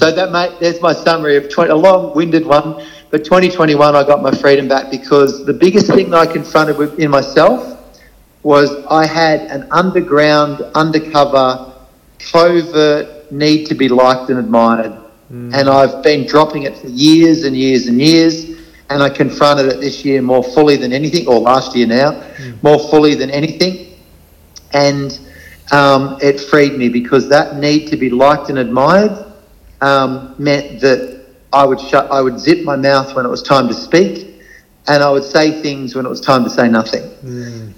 So 0.00 0.06
that 0.18 0.28
mate 0.32 0.52
there's 0.60 0.80
my 0.88 0.94
summary 1.06 1.36
of 1.36 1.44
20, 1.50 1.70
a 1.70 1.76
long-winded 1.88 2.44
one 2.46 2.68
but 3.12 3.22
2021 3.24 3.94
i 3.94 4.02
got 4.12 4.20
my 4.28 4.32
freedom 4.42 4.66
back 4.74 4.90
because 4.90 5.30
the 5.46 5.52
biggest 5.52 5.86
thing 5.96 6.10
that 6.10 6.18
i 6.18 6.26
confronted 6.38 6.76
with, 6.80 6.98
in 6.98 7.08
myself 7.10 7.60
was 8.42 8.68
i 9.00 9.04
had 9.06 9.38
an 9.56 9.62
underground 9.70 10.54
undercover 10.74 11.72
covert 12.18 13.06
need 13.30 13.66
to 13.66 13.74
be 13.74 13.88
liked 13.88 14.30
and 14.30 14.38
admired. 14.38 14.92
And 15.52 15.68
I've 15.68 16.02
been 16.02 16.26
dropping 16.26 16.62
it 16.64 16.76
for 16.76 16.86
years 16.88 17.44
and 17.44 17.56
years 17.56 17.86
and 17.88 18.00
years. 18.00 18.56
And 18.88 19.02
I 19.02 19.08
confronted 19.08 19.66
it 19.66 19.80
this 19.80 20.04
year 20.04 20.22
more 20.22 20.44
fully 20.44 20.76
than 20.76 20.92
anything, 20.92 21.26
or 21.26 21.40
last 21.40 21.74
year 21.74 21.88
now, 21.88 22.22
more 22.62 22.78
fully 22.78 23.16
than 23.16 23.30
anything. 23.30 23.98
And 24.72 25.18
um, 25.72 26.18
it 26.22 26.40
freed 26.40 26.74
me 26.74 26.88
because 26.88 27.28
that 27.28 27.56
need 27.56 27.88
to 27.88 27.96
be 27.96 28.10
liked 28.10 28.48
and 28.50 28.58
admired 28.58 29.26
um, 29.80 30.34
meant 30.38 30.80
that 30.80 31.24
I 31.52 31.64
would 31.64 31.80
shut, 31.80 32.10
I 32.10 32.20
would 32.20 32.38
zip 32.38 32.64
my 32.64 32.76
mouth 32.76 33.14
when 33.14 33.24
it 33.24 33.28
was 33.28 33.42
time 33.42 33.68
to 33.68 33.74
speak, 33.74 34.25
and 34.88 35.02
I 35.02 35.10
would 35.10 35.24
say 35.24 35.50
things 35.62 35.94
when 35.94 36.06
it 36.06 36.08
was 36.08 36.20
time 36.20 36.44
to 36.44 36.50
say 36.50 36.68
nothing 36.68 37.02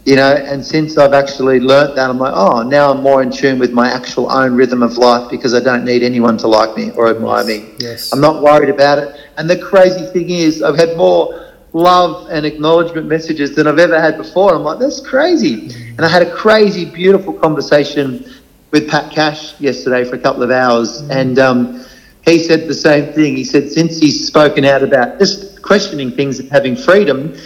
you 0.04 0.14
know 0.16 0.32
and 0.50 0.64
since 0.64 0.96
i've 0.98 1.12
actually 1.14 1.58
learnt 1.58 1.94
that 1.96 2.08
i'm 2.10 2.18
like 2.18 2.34
oh 2.34 2.62
now 2.62 2.90
i'm 2.92 3.02
more 3.02 3.22
in 3.22 3.30
tune 3.30 3.58
with 3.58 3.72
my 3.72 3.88
actual 3.90 4.30
own 4.30 4.54
rhythm 4.54 4.82
of 4.82 4.96
life 4.98 5.28
because 5.30 5.52
i 5.54 5.60
don't 5.60 5.84
need 5.84 6.02
anyone 6.02 6.36
to 6.36 6.46
like 6.46 6.76
me 6.76 6.90
or 6.92 7.08
admire 7.08 7.44
me 7.44 7.58
Yes. 7.78 8.12
i'm 8.12 8.20
not 8.20 8.42
worried 8.42 8.68
about 8.68 8.98
it 8.98 9.08
And 9.38 9.48
the 9.48 9.56
crazy 9.56 10.04
thing 10.06 10.30
is, 10.30 10.62
I've 10.62 10.76
had 10.76 10.96
more 10.96 11.54
love 11.72 12.28
and 12.28 12.44
acknowledgement 12.44 13.06
messages 13.06 13.54
than 13.54 13.68
I've 13.68 13.78
ever 13.78 14.00
had 14.00 14.16
before. 14.16 14.52
I'm 14.56 14.64
like, 14.64 14.80
that's 14.80 15.00
crazy. 15.00 15.70
And 15.96 16.00
I 16.04 16.08
had 16.08 16.22
a 16.22 16.30
crazy, 16.34 16.84
beautiful 16.84 17.32
conversation 17.32 18.24
with 18.72 18.88
Pat 18.90 19.12
Cash 19.12 19.40
yesterday 19.60 20.02
for 20.04 20.16
a 20.16 20.18
couple 20.18 20.42
of 20.42 20.50
hours, 20.50 21.02
mm. 21.02 21.10
and 21.20 21.38
um, 21.38 21.84
he 22.28 22.38
said 22.38 22.68
the 22.68 22.74
same 22.74 23.12
thing. 23.12 23.36
He 23.36 23.44
said 23.44 23.70
since 23.70 23.98
he's 23.98 24.26
spoken 24.26 24.64
out 24.64 24.82
about 24.82 25.18
just 25.18 25.62
questioning 25.62 26.10
things 26.10 26.38
and 26.40 26.50
having 26.50 26.76
freedom, 26.76 27.36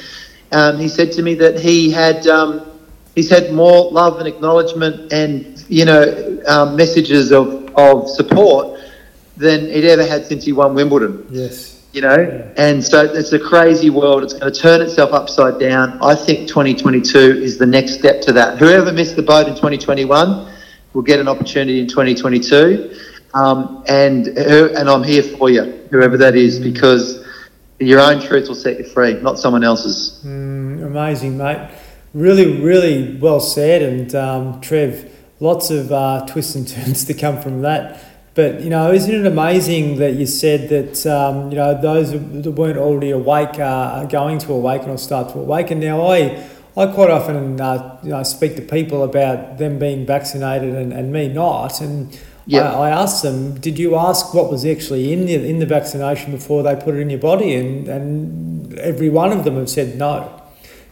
um, 0.52 0.78
he 0.78 0.88
said 0.88 1.12
to 1.12 1.22
me 1.22 1.34
that 1.36 1.58
he 1.58 1.90
had 1.90 2.26
um, 2.26 2.66
he's 3.14 3.30
had 3.30 3.52
more 3.52 3.90
love 3.90 4.18
and 4.18 4.28
acknowledgement 4.28 5.12
and 5.12 5.64
you 5.68 5.84
know 5.84 6.42
um, 6.46 6.76
messages 6.76 7.32
of, 7.32 7.74
of 7.76 8.08
support 8.08 8.80
than 9.36 9.68
he'd 9.70 9.84
ever 9.84 10.06
had 10.06 10.26
since 10.26 10.44
he 10.44 10.52
won 10.52 10.74
Wimbledon. 10.74 11.26
Yes. 11.30 11.70
You 11.92 12.00
know, 12.00 12.16
yeah. 12.16 12.54
and 12.56 12.82
so 12.82 13.04
it's 13.04 13.34
a 13.34 13.38
crazy 13.38 13.90
world. 13.90 14.22
It's 14.22 14.32
going 14.32 14.50
to 14.50 14.58
turn 14.58 14.80
itself 14.80 15.12
upside 15.12 15.60
down. 15.60 15.98
I 16.02 16.14
think 16.14 16.48
2022 16.48 17.18
is 17.18 17.58
the 17.58 17.66
next 17.66 17.98
step 17.98 18.22
to 18.22 18.32
that. 18.32 18.56
Whoever 18.56 18.90
missed 18.92 19.14
the 19.14 19.22
boat 19.22 19.46
in 19.46 19.54
2021 19.54 20.50
will 20.94 21.02
get 21.02 21.20
an 21.20 21.28
opportunity 21.28 21.80
in 21.80 21.86
2022. 21.86 22.98
Um, 23.34 23.84
and 23.88 24.28
and 24.28 24.88
I'm 24.88 25.02
here 25.02 25.22
for 25.22 25.50
you, 25.50 25.62
whoever 25.90 26.16
that 26.18 26.36
is, 26.36 26.60
because 26.60 27.24
your 27.78 28.00
own 28.00 28.20
truth 28.20 28.48
will 28.48 28.54
set 28.54 28.78
you 28.78 28.84
free, 28.84 29.14
not 29.14 29.38
someone 29.38 29.64
else's. 29.64 30.20
Mm, 30.24 30.84
amazing, 30.84 31.38
mate. 31.38 31.70
Really, 32.14 32.60
really 32.60 33.16
well 33.16 33.40
said. 33.40 33.82
And 33.82 34.14
um, 34.14 34.60
Trev, 34.60 35.10
lots 35.40 35.70
of 35.70 35.90
uh, 35.90 36.26
twists 36.26 36.54
and 36.54 36.68
turns 36.68 37.04
to 37.06 37.14
come 37.14 37.40
from 37.40 37.62
that. 37.62 38.04
But 38.34 38.62
you 38.62 38.70
know, 38.70 38.92
isn't 38.92 39.14
it 39.14 39.26
amazing 39.26 39.96
that 39.96 40.14
you 40.14 40.26
said 40.26 40.70
that 40.70 41.06
um, 41.06 41.50
you 41.50 41.56
know 41.56 41.78
those 41.80 42.12
that 42.12 42.50
weren't 42.52 42.78
already 42.78 43.10
awake 43.10 43.58
are 43.58 44.06
going 44.06 44.38
to 44.38 44.52
awaken 44.52 44.90
or 44.90 44.98
start 44.98 45.32
to 45.32 45.38
awaken? 45.38 45.80
Now, 45.80 46.06
I 46.06 46.48
I 46.74 46.86
quite 46.86 47.10
often 47.10 47.60
uh, 47.60 47.98
you 48.02 48.10
know, 48.10 48.22
speak 48.22 48.56
to 48.56 48.62
people 48.62 49.02
about 49.02 49.58
them 49.58 49.78
being 49.78 50.06
vaccinated 50.06 50.74
and, 50.74 50.92
and 50.92 51.12
me 51.12 51.28
not, 51.28 51.82
and 51.82 52.18
I, 52.50 52.88
I 52.88 52.90
asked 52.90 53.22
them, 53.22 53.60
did 53.60 53.78
you 53.78 53.96
ask 53.96 54.34
what 54.34 54.50
was 54.50 54.64
actually 54.64 55.12
in 55.12 55.26
the 55.26 55.34
in 55.34 55.58
the 55.58 55.66
vaccination 55.66 56.32
before 56.32 56.62
they 56.62 56.74
put 56.74 56.94
it 56.94 57.00
in 57.00 57.10
your 57.10 57.20
body? 57.20 57.54
And 57.54 57.88
and 57.88 58.78
every 58.78 59.08
one 59.08 59.32
of 59.32 59.44
them 59.44 59.56
have 59.56 59.70
said 59.70 59.96
no. 59.96 60.38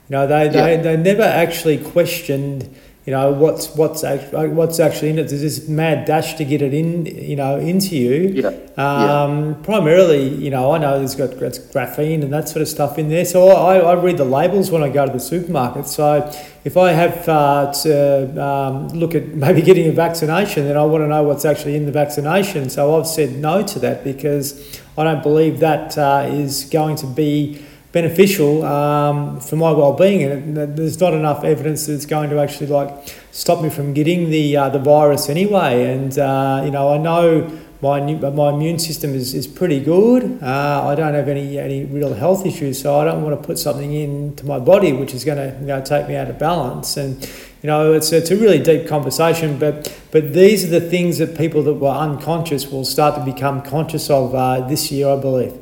You 0.09 0.17
know, 0.17 0.27
they, 0.27 0.49
they, 0.49 0.77
they 0.77 0.97
never 0.97 1.23
actually 1.23 1.79
questioned 1.79 2.69
you 3.11 3.17
know 3.17 3.33
what's 3.33 3.75
what's 3.75 4.05
actually 4.05 4.51
what's 4.51 4.79
actually 4.79 5.11
in 5.11 5.19
it. 5.19 5.27
There's 5.31 5.41
this 5.41 5.69
mad 5.69 6.05
dash 6.05 6.35
to 6.35 6.45
get 6.45 6.63
it 6.63 6.73
in, 6.73 7.07
you 7.07 7.35
know, 7.35 7.59
into 7.59 7.97
you. 7.97 8.29
Yeah. 8.29 8.49
Um, 8.77 9.49
yeah. 9.49 9.55
Primarily, 9.65 10.29
you 10.29 10.49
know, 10.49 10.71
I 10.71 10.79
know 10.79 10.97
there's 10.99 11.17
got 11.17 11.31
graphene 11.31 12.23
and 12.23 12.33
that 12.33 12.49
sort 12.49 12.63
of 12.63 12.69
stuff 12.69 13.01
in 13.01 13.09
there. 13.09 13.25
So 13.25 13.49
I, 13.49 13.79
I 13.79 13.95
read 13.95 14.17
the 14.17 14.25
labels 14.25 14.71
when 14.71 14.85
I 14.85 14.91
go 14.91 15.07
to 15.07 15.13
the 15.13 15.19
supermarket. 15.19 15.89
So 15.89 16.33
if 16.63 16.77
I 16.77 16.93
have 16.93 17.29
uh, 17.29 17.73
to 17.83 18.45
um, 18.47 18.89
look 18.91 19.17
at 19.17 19.27
maybe 19.27 19.61
getting 19.61 19.89
a 19.89 19.93
vaccination, 19.93 20.69
then 20.69 20.77
I 20.77 20.85
want 20.85 21.03
to 21.03 21.09
know 21.09 21.25
what's 21.25 21.45
actually 21.45 21.75
in 21.75 21.87
the 21.87 21.93
vaccination. 21.93 22.71
So 22.71 22.97
I've 22.97 23.09
said 23.09 23.33
no 23.33 23.65
to 23.65 23.81
that 23.81 24.05
because 24.05 24.81
I 24.97 25.03
don't 25.03 25.25
believe 25.25 25.59
that 25.59 25.99
uh, 25.99 26.29
is 26.31 26.65
going 26.67 26.95
to 26.99 27.09
be 27.09 27.61
beneficial 27.93 28.65
um, 28.65 29.41
for 29.41 29.57
my 29.57 29.73
well-being 29.73 30.23
and 30.23 30.57
there's 30.57 31.01
not 31.01 31.13
enough 31.13 31.43
evidence 31.43 31.87
that 31.87 31.95
it's 31.95 32.07
going 32.07 32.31
to 32.31 32.39
actually 32.39 32.69
like 32.69 32.89
stop 33.33 33.63
me 33.63 33.69
from 33.69 33.93
getting 33.93 34.31
the 34.31 34.57
uh, 34.57 34.69
the 34.69 34.79
virus 34.79 35.29
anyway. 35.29 35.93
And 35.93 36.17
uh, 36.19 36.63
you 36.65 36.71
know 36.71 36.93
I 36.93 36.99
know 36.99 37.51
my 37.83 38.01
my 38.01 38.51
immune 38.51 38.79
system 38.79 39.15
is, 39.15 39.35
is 39.35 39.47
pretty 39.47 39.81
good. 39.81 40.41
Uh, 40.41 40.87
I 40.87 40.95
don't 40.95 41.15
have 41.15 41.29
any 41.29 41.59
any 41.59 41.85
real 41.85 42.15
health 42.15 42.47
issues 42.47 42.81
so 42.81 42.99
I 42.99 43.05
don't 43.05 43.23
want 43.23 43.41
to 43.41 43.45
put 43.45 43.59
something 43.59 43.93
into 43.93 44.47
my 44.47 44.61
body 44.61 44.93
which 44.93 45.13
is 45.13 45.25
going 45.25 45.39
to 45.39 45.59
you 45.61 45.67
know 45.67 45.83
take 45.83 46.07
me 46.07 46.15
out 46.15 46.31
of 46.31 46.39
balance. 46.39 46.97
And 46.97 47.23
you 47.63 47.67
know 47.67 47.93
it's 47.93 48.13
it's 48.13 48.31
a 48.31 48.37
really 48.37 48.63
deep 48.63 48.87
conversation 48.87 49.59
but 49.59 49.93
but 50.13 50.33
these 50.33 50.65
are 50.65 50.81
the 50.81 50.81
things 50.81 51.19
that 51.19 51.37
people 51.37 51.63
that 51.65 51.75
were 51.75 51.91
unconscious 51.91 52.69
will 52.69 52.85
start 52.85 53.17
to 53.17 53.33
become 53.33 53.63
conscious 53.63 54.09
of 54.11 54.35
uh, 54.35 54.61
this 54.69 54.93
year 54.93 55.09
I 55.09 55.17
believe 55.17 55.59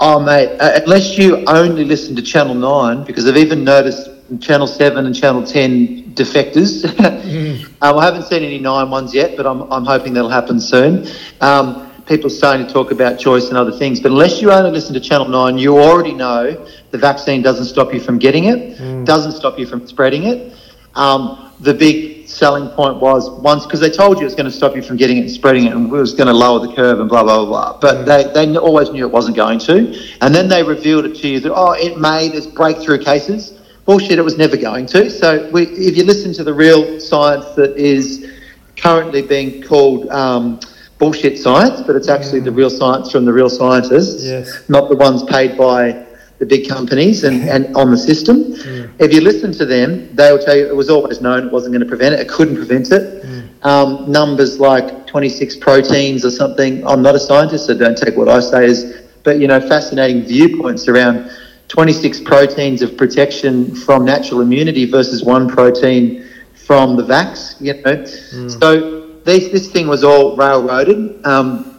Oh, 0.00 0.20
mate, 0.20 0.56
uh, 0.60 0.80
unless 0.84 1.18
you 1.18 1.44
only 1.46 1.84
listen 1.84 2.14
to 2.14 2.22
Channel 2.22 2.54
9, 2.54 3.02
because 3.02 3.26
I've 3.26 3.36
even 3.36 3.64
noticed 3.64 4.08
Channel 4.40 4.68
7 4.68 5.06
and 5.06 5.14
Channel 5.14 5.44
10 5.44 6.14
defectors. 6.14 6.84
mm. 6.84 7.64
um, 7.82 7.98
I 7.98 8.04
haven't 8.04 8.22
seen 8.22 8.44
any 8.44 8.60
9 8.60 8.90
ones 8.90 9.12
yet, 9.12 9.36
but 9.36 9.44
I'm, 9.44 9.62
I'm 9.72 9.84
hoping 9.84 10.14
that'll 10.14 10.30
happen 10.30 10.60
soon. 10.60 11.08
Um, 11.40 11.90
people 12.06 12.30
starting 12.30 12.64
to 12.64 12.72
talk 12.72 12.92
about 12.92 13.18
choice 13.18 13.48
and 13.48 13.58
other 13.58 13.72
things. 13.72 13.98
But 13.98 14.12
unless 14.12 14.40
you 14.40 14.52
only 14.52 14.70
listen 14.70 14.94
to 14.94 15.00
Channel 15.00 15.28
9, 15.28 15.58
you 15.58 15.76
already 15.78 16.14
know 16.14 16.64
the 16.92 16.98
vaccine 16.98 17.42
doesn't 17.42 17.64
stop 17.64 17.92
you 17.92 17.98
from 17.98 18.18
getting 18.18 18.44
it, 18.44 18.78
mm. 18.78 19.04
doesn't 19.04 19.32
stop 19.32 19.58
you 19.58 19.66
from 19.66 19.84
spreading 19.88 20.24
it. 20.24 20.54
Um, 20.94 21.52
the 21.58 21.74
big 21.74 22.17
selling 22.28 22.68
point 22.70 23.00
was 23.00 23.30
once 23.40 23.64
because 23.64 23.80
they 23.80 23.90
told 23.90 24.20
you 24.20 24.26
it's 24.26 24.34
going 24.34 24.44
to 24.44 24.52
stop 24.52 24.76
you 24.76 24.82
from 24.82 24.96
getting 24.96 25.16
it 25.16 25.20
and 25.20 25.30
spreading 25.30 25.64
it 25.64 25.72
and 25.72 25.86
it 25.86 25.90
was 25.90 26.14
going 26.14 26.26
to 26.26 26.32
lower 26.32 26.64
the 26.64 26.72
curve 26.74 27.00
and 27.00 27.08
blah 27.08 27.22
blah 27.22 27.44
blah. 27.44 27.72
blah. 27.72 27.80
But 27.80 28.06
mm. 28.06 28.34
they, 28.34 28.46
they 28.46 28.58
always 28.58 28.90
knew 28.90 29.06
it 29.06 29.10
wasn't 29.12 29.36
going 29.36 29.58
to, 29.60 29.98
and 30.20 30.34
then 30.34 30.48
they 30.48 30.62
revealed 30.62 31.06
it 31.06 31.16
to 31.16 31.28
you 31.28 31.40
that 31.40 31.52
oh 31.54 31.72
it 31.72 31.98
may 31.98 32.28
there's 32.28 32.46
breakthrough 32.46 33.02
cases. 33.02 33.54
Bullshit, 33.84 34.18
it 34.18 34.22
was 34.22 34.36
never 34.36 34.58
going 34.58 34.84
to. 34.86 35.08
So 35.08 35.48
we, 35.50 35.62
if 35.62 35.96
you 35.96 36.04
listen 36.04 36.34
to 36.34 36.44
the 36.44 36.52
real 36.52 37.00
science 37.00 37.46
that 37.54 37.74
is 37.78 38.30
currently 38.76 39.22
being 39.22 39.62
called 39.62 40.08
um, 40.10 40.60
bullshit 40.98 41.38
science, 41.38 41.80
but 41.80 41.96
it's 41.96 42.08
actually 42.08 42.40
the 42.40 42.52
real 42.52 42.68
science 42.68 43.10
from 43.10 43.24
the 43.24 43.32
real 43.32 43.48
scientists, 43.48 44.24
yes. 44.24 44.68
not 44.68 44.90
the 44.90 44.96
ones 44.96 45.22
paid 45.24 45.56
by 45.56 46.04
the 46.38 46.46
big 46.46 46.68
companies 46.68 47.24
and, 47.24 47.48
and 47.48 47.74
on 47.76 47.90
the 47.90 47.96
system. 47.96 48.54
Mm. 48.54 48.92
If 48.98 49.12
you 49.12 49.20
listen 49.20 49.52
to 49.52 49.66
them, 49.66 50.14
they 50.14 50.30
will 50.30 50.38
tell 50.38 50.56
you 50.56 50.66
it 50.66 50.76
was 50.76 50.88
always 50.88 51.20
known 51.20 51.46
it 51.46 51.52
wasn't 51.52 51.72
going 51.72 51.82
to 51.82 51.88
prevent 51.88 52.14
it, 52.14 52.20
it 52.20 52.28
couldn't 52.28 52.56
prevent 52.56 52.90
it. 52.92 53.22
Mm. 53.24 53.64
Um, 53.64 54.10
numbers 54.10 54.60
like 54.60 55.06
26 55.06 55.56
proteins 55.56 56.24
or 56.24 56.30
something, 56.30 56.86
I'm 56.86 57.02
not 57.02 57.16
a 57.16 57.20
scientist, 57.20 57.66
so 57.66 57.76
don't 57.76 57.98
take 57.98 58.16
what 58.16 58.28
I 58.28 58.40
say 58.40 58.66
as, 58.66 59.08
but 59.24 59.40
you 59.40 59.48
know, 59.48 59.60
fascinating 59.60 60.22
viewpoints 60.22 60.86
around 60.86 61.30
26 61.66 62.20
proteins 62.20 62.82
of 62.82 62.96
protection 62.96 63.74
from 63.74 64.04
natural 64.04 64.40
immunity 64.40 64.84
versus 64.84 65.24
one 65.24 65.48
protein 65.48 66.24
from 66.54 66.96
the 66.96 67.02
vax, 67.02 67.60
you 67.60 67.74
know. 67.74 67.96
Mm. 67.96 68.60
So 68.60 69.06
this, 69.24 69.48
this 69.50 69.72
thing 69.72 69.88
was 69.88 70.04
all 70.04 70.36
railroaded. 70.36 71.24
Um, 71.26 71.77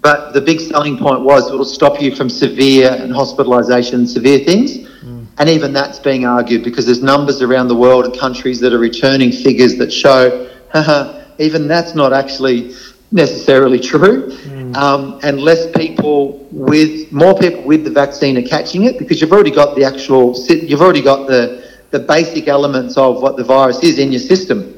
but 0.00 0.32
the 0.32 0.40
big 0.40 0.60
selling 0.60 0.98
point 0.98 1.22
was 1.22 1.48
it'll 1.48 1.64
stop 1.64 2.00
you 2.00 2.14
from 2.14 2.28
severe 2.28 2.92
and 2.92 3.12
hospitalisation, 3.12 4.06
severe 4.06 4.40
things. 4.40 4.78
Mm. 4.78 5.26
And 5.38 5.48
even 5.48 5.72
that's 5.72 5.98
being 5.98 6.26
argued 6.26 6.64
because 6.64 6.86
there's 6.86 7.02
numbers 7.02 7.42
around 7.42 7.68
the 7.68 7.76
world 7.76 8.04
and 8.04 8.18
countries 8.18 8.60
that 8.60 8.72
are 8.72 8.78
returning 8.78 9.32
figures 9.32 9.76
that 9.76 9.92
show, 9.92 10.50
even 11.38 11.68
that's 11.68 11.94
not 11.94 12.12
actually 12.12 12.74
necessarily 13.12 13.78
true. 13.78 14.30
Mm. 14.30 14.76
Um, 14.76 15.20
and 15.22 15.40
less 15.40 15.70
people 15.76 16.46
with, 16.50 17.12
more 17.12 17.38
people 17.38 17.62
with 17.62 17.84
the 17.84 17.90
vaccine 17.90 18.36
are 18.36 18.42
catching 18.42 18.84
it 18.84 18.98
because 18.98 19.20
you've 19.20 19.32
already 19.32 19.52
got 19.52 19.76
the 19.76 19.84
actual, 19.84 20.34
you've 20.48 20.82
already 20.82 21.02
got 21.02 21.28
the, 21.28 21.70
the 21.90 22.00
basic 22.00 22.48
elements 22.48 22.96
of 22.96 23.22
what 23.22 23.36
the 23.36 23.44
virus 23.44 23.84
is 23.84 24.00
in 24.00 24.10
your 24.10 24.20
system. 24.20 24.76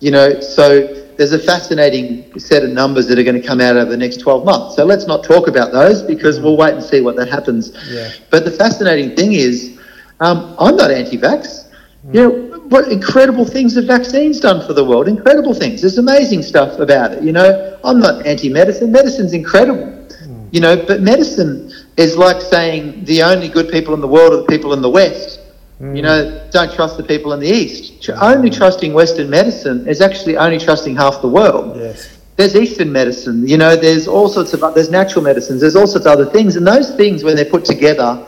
You 0.00 0.10
know, 0.10 0.40
so 0.40 1.01
there's 1.16 1.32
a 1.32 1.38
fascinating 1.38 2.38
set 2.38 2.62
of 2.62 2.70
numbers 2.70 3.06
that 3.08 3.18
are 3.18 3.22
going 3.22 3.40
to 3.40 3.46
come 3.46 3.60
out 3.60 3.76
over 3.76 3.90
the 3.90 3.96
next 3.96 4.18
12 4.18 4.44
months. 4.44 4.76
So 4.76 4.84
let's 4.84 5.06
not 5.06 5.24
talk 5.24 5.48
about 5.48 5.72
those 5.72 6.02
because 6.02 6.40
we'll 6.40 6.56
wait 6.56 6.74
and 6.74 6.82
see 6.82 7.00
what 7.00 7.16
that 7.16 7.28
happens. 7.28 7.72
Yeah. 7.90 8.10
But 8.30 8.44
the 8.44 8.50
fascinating 8.50 9.16
thing 9.16 9.32
is, 9.32 9.78
um, 10.20 10.54
I'm 10.58 10.76
not 10.76 10.90
anti-vax. 10.90 11.70
Mm. 12.06 12.14
You 12.14 12.20
know, 12.20 12.58
what 12.68 12.90
incredible 12.90 13.44
things 13.44 13.74
the 13.74 13.82
vaccine's 13.82 14.40
done 14.40 14.66
for 14.66 14.72
the 14.72 14.84
world. 14.84 15.08
Incredible 15.08 15.54
things. 15.54 15.80
There's 15.82 15.98
amazing 15.98 16.42
stuff 16.42 16.78
about 16.78 17.12
it. 17.12 17.22
You 17.22 17.32
know, 17.32 17.78
I'm 17.84 18.00
not 18.00 18.26
anti-medicine. 18.26 18.90
Medicine's 18.90 19.34
incredible. 19.34 19.86
Mm. 19.86 20.48
You 20.52 20.60
know, 20.60 20.84
but 20.86 21.00
medicine 21.00 21.70
is 21.96 22.16
like 22.16 22.40
saying 22.40 23.04
the 23.04 23.22
only 23.22 23.48
good 23.48 23.70
people 23.70 23.94
in 23.94 24.00
the 24.00 24.08
world 24.08 24.32
are 24.32 24.38
the 24.38 24.46
people 24.46 24.72
in 24.72 24.82
the 24.82 24.90
West. 24.90 25.31
Mm. 25.82 25.96
You 25.96 26.02
know, 26.02 26.48
don't 26.52 26.72
trust 26.72 26.96
the 26.96 27.02
people 27.02 27.32
in 27.32 27.40
the 27.40 27.48
East. 27.48 28.08
Only 28.20 28.50
trusting 28.50 28.94
Western 28.94 29.28
medicine 29.28 29.88
is 29.88 30.00
actually 30.00 30.36
only 30.36 30.58
trusting 30.58 30.94
half 30.94 31.20
the 31.20 31.28
world. 31.28 31.76
Yes. 31.76 32.18
There's 32.36 32.54
Eastern 32.56 32.90
medicine, 32.90 33.46
you 33.46 33.58
know, 33.58 33.76
there's 33.76 34.08
all 34.08 34.28
sorts 34.28 34.54
of, 34.54 34.60
there's 34.74 34.90
natural 34.90 35.22
medicines, 35.22 35.60
there's 35.60 35.76
all 35.76 35.86
sorts 35.86 36.06
of 36.06 36.12
other 36.12 36.24
things. 36.24 36.56
And 36.56 36.66
those 36.66 36.94
things, 36.94 37.24
when 37.24 37.36
they're 37.36 37.44
put 37.44 37.64
together 37.64 38.24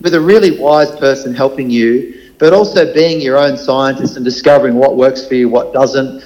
with 0.00 0.14
a 0.14 0.20
really 0.20 0.58
wise 0.58 0.90
person 0.92 1.34
helping 1.34 1.68
you, 1.68 2.32
but 2.38 2.52
also 2.52 2.92
being 2.94 3.20
your 3.20 3.36
own 3.36 3.58
scientist 3.58 4.16
and 4.16 4.24
discovering 4.24 4.76
what 4.76 4.96
works 4.96 5.26
for 5.26 5.34
you, 5.34 5.48
what 5.48 5.72
doesn't, 5.72 6.24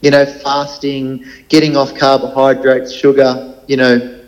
you 0.00 0.10
know, 0.10 0.26
fasting, 0.26 1.24
getting 1.48 1.76
off 1.76 1.96
carbohydrates, 1.96 2.92
sugar, 2.92 3.54
you 3.68 3.76
know, 3.76 4.20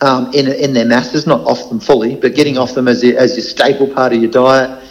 um, 0.00 0.32
in, 0.34 0.48
in 0.48 0.74
their 0.74 0.84
masses, 0.84 1.26
not 1.26 1.40
off 1.42 1.68
them 1.68 1.78
fully, 1.78 2.16
but 2.16 2.34
getting 2.34 2.58
off 2.58 2.74
them 2.74 2.88
as, 2.88 3.02
your, 3.02 3.16
as 3.18 3.36
your 3.36 3.44
staple 3.44 3.86
part 3.86 4.12
of 4.12 4.20
your 4.20 4.30
diet 4.30 4.85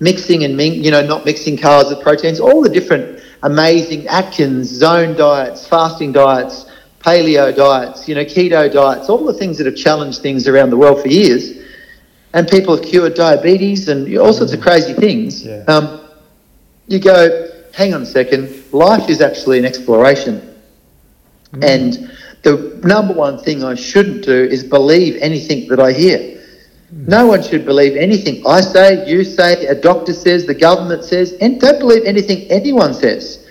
mixing 0.00 0.44
and 0.44 0.60
you 0.60 0.90
know 0.90 1.04
not 1.04 1.24
mixing 1.24 1.56
carbs 1.56 1.90
with 1.90 2.02
proteins, 2.02 2.40
all 2.40 2.62
the 2.62 2.68
different 2.68 3.20
amazing 3.42 4.06
Atkins 4.08 4.68
zone 4.68 5.16
diets, 5.16 5.66
fasting 5.66 6.12
diets, 6.12 6.66
paleo 7.00 7.54
diets, 7.54 8.08
you 8.08 8.14
know, 8.14 8.24
keto 8.24 8.72
diets, 8.72 9.08
all 9.08 9.24
the 9.24 9.32
things 9.32 9.58
that 9.58 9.66
have 9.66 9.76
challenged 9.76 10.20
things 10.20 10.48
around 10.48 10.70
the 10.70 10.76
world 10.76 11.00
for 11.00 11.08
years. 11.08 11.58
And 12.34 12.46
people 12.46 12.76
have 12.76 12.84
cured 12.84 13.14
diabetes 13.14 13.88
and 13.88 14.16
all 14.18 14.32
sorts 14.32 14.52
of 14.52 14.60
crazy 14.60 14.92
things. 14.92 15.44
Yeah. 15.44 15.64
Um, 15.66 16.00
you 16.86 16.98
go, 16.98 17.50
hang 17.72 17.94
on 17.94 18.02
a 18.02 18.06
second, 18.06 18.64
life 18.72 19.08
is 19.08 19.20
actually 19.20 19.58
an 19.58 19.64
exploration. 19.64 20.54
And 21.62 22.12
the 22.42 22.78
number 22.84 23.14
one 23.14 23.38
thing 23.38 23.64
I 23.64 23.74
shouldn't 23.74 24.24
do 24.24 24.44
is 24.44 24.62
believe 24.62 25.16
anything 25.22 25.68
that 25.68 25.80
I 25.80 25.92
hear. 25.92 26.37
No 26.90 27.26
one 27.26 27.42
should 27.42 27.66
believe 27.66 27.96
anything 27.96 28.42
I 28.46 28.62
say, 28.62 29.06
you 29.06 29.22
say, 29.22 29.66
a 29.66 29.74
doctor 29.74 30.14
says, 30.14 30.46
the 30.46 30.54
government 30.54 31.04
says, 31.04 31.34
and 31.40 31.60
don't 31.60 31.78
believe 31.78 32.04
anything 32.04 32.50
anyone 32.50 32.94
says. 32.94 33.46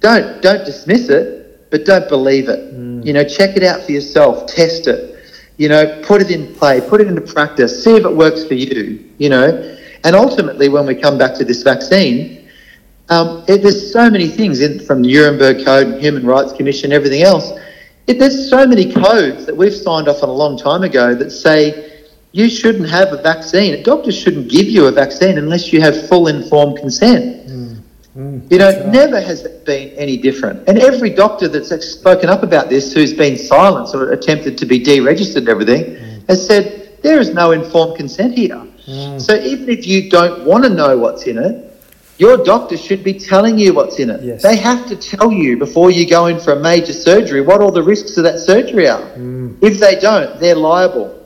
Don't 0.00 0.42
don't 0.42 0.64
dismiss 0.64 1.08
it, 1.08 1.70
but 1.70 1.84
don't 1.84 2.08
believe 2.08 2.48
it. 2.48 2.72
You 3.04 3.12
know, 3.12 3.24
check 3.24 3.56
it 3.56 3.62
out 3.62 3.82
for 3.82 3.92
yourself, 3.92 4.46
test 4.46 4.86
it. 4.86 5.18
You 5.58 5.68
know, 5.68 6.02
put 6.04 6.22
it 6.22 6.30
in 6.30 6.54
play, 6.54 6.80
put 6.80 7.00
it 7.00 7.08
into 7.08 7.20
practice, 7.20 7.84
see 7.84 7.94
if 7.94 8.04
it 8.04 8.16
works 8.16 8.44
for 8.44 8.54
you. 8.54 9.10
You 9.18 9.28
know, 9.28 9.76
and 10.04 10.16
ultimately, 10.16 10.68
when 10.68 10.86
we 10.86 10.94
come 10.94 11.18
back 11.18 11.34
to 11.34 11.44
this 11.44 11.62
vaccine, 11.62 12.48
um, 13.10 13.44
it, 13.48 13.62
there's 13.62 13.92
so 13.92 14.10
many 14.10 14.28
things 14.28 14.60
in, 14.60 14.80
from 14.80 15.02
the 15.02 15.12
Nuremberg 15.12 15.64
Code, 15.64 15.88
and 15.88 16.00
Human 16.00 16.24
Rights 16.24 16.52
Commission, 16.52 16.90
everything 16.90 17.22
else. 17.22 17.52
It, 18.06 18.18
there's 18.18 18.48
so 18.48 18.66
many 18.66 18.90
codes 18.92 19.46
that 19.46 19.56
we've 19.56 19.74
signed 19.74 20.08
off 20.08 20.22
on 20.22 20.30
a 20.30 20.32
long 20.32 20.56
time 20.56 20.82
ago 20.82 21.14
that 21.14 21.30
say 21.30 21.91
you 22.32 22.48
shouldn't 22.48 22.88
have 22.88 23.12
a 23.12 23.22
vaccine. 23.22 23.82
Doctors 23.82 24.16
shouldn't 24.16 24.48
give 24.48 24.66
you 24.66 24.86
a 24.86 24.92
vaccine 24.92 25.38
unless 25.38 25.72
you 25.72 25.80
have 25.80 26.08
full 26.08 26.28
informed 26.28 26.78
consent. 26.78 27.46
Mm. 27.46 27.78
Mm. 28.16 28.50
You 28.50 28.58
know, 28.58 28.70
right. 28.70 28.86
never 28.88 29.20
has 29.20 29.44
it 29.44 29.64
been 29.64 29.90
any 29.90 30.16
different. 30.16 30.68
And 30.68 30.78
every 30.78 31.10
doctor 31.10 31.48
that's 31.48 31.86
spoken 31.86 32.28
up 32.28 32.42
about 32.42 32.68
this 32.68 32.92
who's 32.92 33.12
been 33.12 33.38
silenced 33.38 33.94
or 33.94 34.12
attempted 34.12 34.58
to 34.58 34.66
be 34.66 34.82
deregistered 34.82 35.36
and 35.36 35.48
everything 35.48 35.84
mm. 35.84 36.28
has 36.28 36.46
said 36.46 36.98
there 37.02 37.20
is 37.20 37.32
no 37.32 37.52
informed 37.52 37.96
consent 37.96 38.36
here. 38.36 38.66
So 39.18 39.36
even 39.36 39.68
if 39.68 39.86
you 39.86 40.10
don't 40.10 40.44
want 40.44 40.64
to 40.64 40.70
know 40.70 40.98
what's 40.98 41.28
in 41.28 41.38
it, 41.38 41.72
your 42.18 42.36
doctor 42.36 42.76
should 42.76 43.04
be 43.04 43.14
telling 43.14 43.56
you 43.56 43.72
what's 43.72 44.00
in 44.00 44.10
it. 44.10 44.22
Yes. 44.22 44.42
They 44.42 44.56
have 44.56 44.86
to 44.88 44.96
tell 44.96 45.30
you 45.30 45.56
before 45.56 45.92
you 45.92 46.06
go 46.08 46.26
in 46.26 46.40
for 46.40 46.52
a 46.54 46.60
major 46.60 46.92
surgery 46.92 47.40
what 47.42 47.60
all 47.60 47.70
the 47.70 47.82
risks 47.82 48.16
of 48.16 48.24
that 48.24 48.40
surgery 48.40 48.88
are. 48.88 49.08
If 49.60 49.78
they 49.78 50.00
don't, 50.00 50.38
they're 50.40 50.56
liable. 50.56 51.21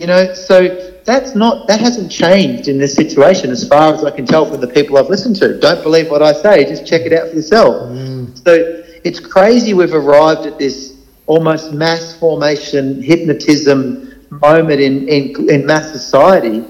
You 0.00 0.06
know, 0.06 0.32
so 0.32 0.92
that's 1.04 1.34
not 1.34 1.68
that 1.68 1.78
hasn't 1.78 2.10
changed 2.10 2.68
in 2.68 2.78
this 2.78 2.94
situation 2.94 3.50
as 3.50 3.68
far 3.68 3.92
as 3.92 4.02
I 4.02 4.10
can 4.10 4.24
tell 4.24 4.46
from 4.46 4.58
the 4.62 4.66
people 4.66 4.96
I've 4.96 5.10
listened 5.10 5.36
to. 5.36 5.60
Don't 5.60 5.82
believe 5.82 6.10
what 6.10 6.22
I 6.22 6.32
say, 6.32 6.64
just 6.64 6.86
check 6.86 7.02
it 7.02 7.12
out 7.12 7.28
for 7.28 7.36
yourself. 7.36 7.94
So 8.38 8.82
it's 9.04 9.20
crazy 9.20 9.74
we've 9.74 9.92
arrived 9.92 10.46
at 10.46 10.58
this 10.58 11.04
almost 11.26 11.74
mass 11.74 12.16
formation 12.16 13.02
hypnotism 13.02 14.26
moment 14.30 14.80
in, 14.80 15.06
in, 15.06 15.50
in 15.50 15.66
mass 15.66 15.92
society. 15.92 16.64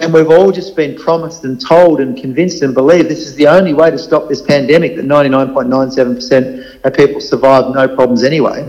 And 0.00 0.12
we've 0.12 0.28
all 0.28 0.52
just 0.52 0.76
been 0.76 0.98
promised 0.98 1.44
and 1.44 1.58
told 1.58 2.02
and 2.02 2.14
convinced 2.14 2.60
and 2.60 2.74
believe 2.74 3.08
this 3.08 3.26
is 3.26 3.36
the 3.36 3.48
only 3.48 3.72
way 3.72 3.90
to 3.90 3.96
stop 3.96 4.28
this 4.28 4.42
pandemic 4.42 4.96
that 4.96 5.06
99.97% 5.06 6.84
of 6.84 6.92
people 6.92 7.22
survive 7.22 7.74
no 7.74 7.88
problems 7.88 8.22
anyway. 8.22 8.60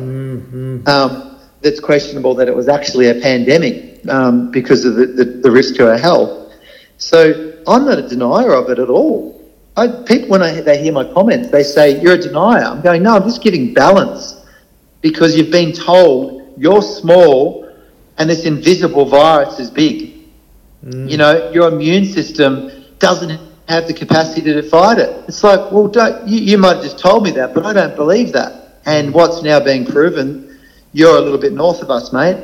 Um, 0.86 1.40
that's 1.62 1.80
questionable 1.82 2.36
that 2.36 2.48
it 2.48 2.56
was 2.56 2.70
actually 2.70 3.10
a 3.10 3.16
pandemic 3.16 3.97
um, 4.10 4.52
because 4.52 4.86
of 4.86 4.96
the, 4.96 5.06
the, 5.06 5.26
the 5.26 5.52
risk 5.52 5.76
to 5.76 5.90
our 5.90 5.98
health. 5.98 6.54
So 6.98 7.54
I'm 7.68 7.86
not 7.86 8.00
a 8.00 8.08
denier 8.08 8.54
of 8.54 8.70
it 8.70 8.80
at 8.80 8.90
all. 8.90 9.34
I, 9.76 9.88
people, 9.88 10.30
when 10.30 10.42
I, 10.42 10.62
they 10.62 10.82
hear 10.82 10.94
my 10.94 11.04
comments, 11.14 11.50
they 11.50 11.64
say, 11.64 12.02
You're 12.02 12.14
a 12.14 12.18
denier. 12.18 12.64
I'm 12.64 12.82
going, 12.82 13.04
No, 13.04 13.16
I'm 13.16 13.24
just 13.24 13.44
giving 13.44 13.74
balance 13.74 14.44
because 15.02 15.38
you've 15.38 15.52
been 15.52 15.72
told 15.72 16.54
you're 16.58 16.82
small 16.82 17.72
and 18.18 18.30
this 18.30 18.46
invisible 18.46 19.06
virus 19.06 19.60
is 19.60 19.70
big. 19.70 20.16
You 20.84 21.18
know, 21.18 21.52
your 21.52 21.68
immune 21.68 22.06
system 22.06 22.72
doesn't 23.00 23.40
have 23.68 23.88
the 23.88 23.94
capacity 23.94 24.42
to 24.54 24.64
fight 24.64 24.98
it. 24.98 25.10
It's 25.28 25.44
like, 25.44 25.72
well, 25.72 25.88
don't, 25.88 26.28
you, 26.28 26.40
you 26.40 26.58
might 26.58 26.76
have 26.76 26.84
just 26.84 27.00
told 27.00 27.24
me 27.24 27.32
that, 27.32 27.54
but 27.54 27.66
I 27.66 27.74
don't 27.74 27.96
believe 27.96 28.32
that. 28.34 28.80
And 28.86 29.14
what's 29.14 29.44
now 29.44 29.60
being 29.60 29.86
proven, 29.86 30.60
you're 30.94 31.18
a 31.18 31.20
little 31.20 31.38
bit 31.38 31.54
north 31.54 31.82
of 31.82 31.92
us, 31.92 32.14
mate. 32.14 32.38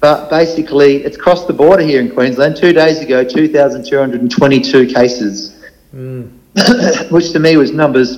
But 0.00 0.30
basically, 0.30 1.04
it's 1.04 1.16
crossed 1.16 1.46
the 1.46 1.52
border 1.52 1.82
here 1.82 2.00
in 2.00 2.10
Queensland. 2.10 2.56
Two 2.56 2.72
days 2.72 3.00
ago, 3.00 3.22
2,222 3.22 4.86
cases, 4.86 5.62
hmm. 5.90 6.22
which 7.10 7.32
to 7.32 7.38
me 7.38 7.56
was 7.56 7.72
numbers 7.72 8.16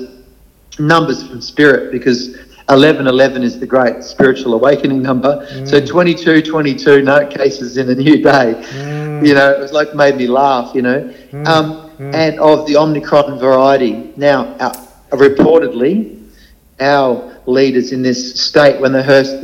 numbers 0.79 1.27
from 1.27 1.43
spirit 1.43 1.93
because 1.93 2.29
1111 2.69 3.43
is 3.43 3.61
the 3.61 3.67
great 3.67 4.03
spiritual 4.03 4.55
awakening 4.55 5.03
number. 5.03 5.45
Hmm. 5.51 5.67
So 5.67 5.85
22, 5.85 6.43
22 6.43 7.03
no 7.03 7.27
cases 7.27 7.77
in 7.77 7.91
a 7.91 7.95
new 7.95 8.23
day. 8.23 8.55
Hmm. 8.55 9.25
You 9.25 9.35
know, 9.35 9.51
it 9.53 9.61
was 9.61 9.73
like 9.73 9.95
made 9.95 10.17
me 10.17 10.29
laugh, 10.29 10.75
you 10.75 10.83
know. 10.83 11.13
Um, 11.47 11.91
and 11.99 12.39
of 12.41 12.67
the 12.67 12.77
Omicron 12.77 13.39
variety. 13.39 14.13
Now, 14.17 14.45
uh, 14.59 14.73
reportedly, 15.11 16.22
our 16.81 17.41
leaders 17.47 17.93
in 17.93 18.03
this 18.03 18.41
state, 18.41 18.81
when 18.81 18.93
they 18.93 19.03
first, 19.03 19.41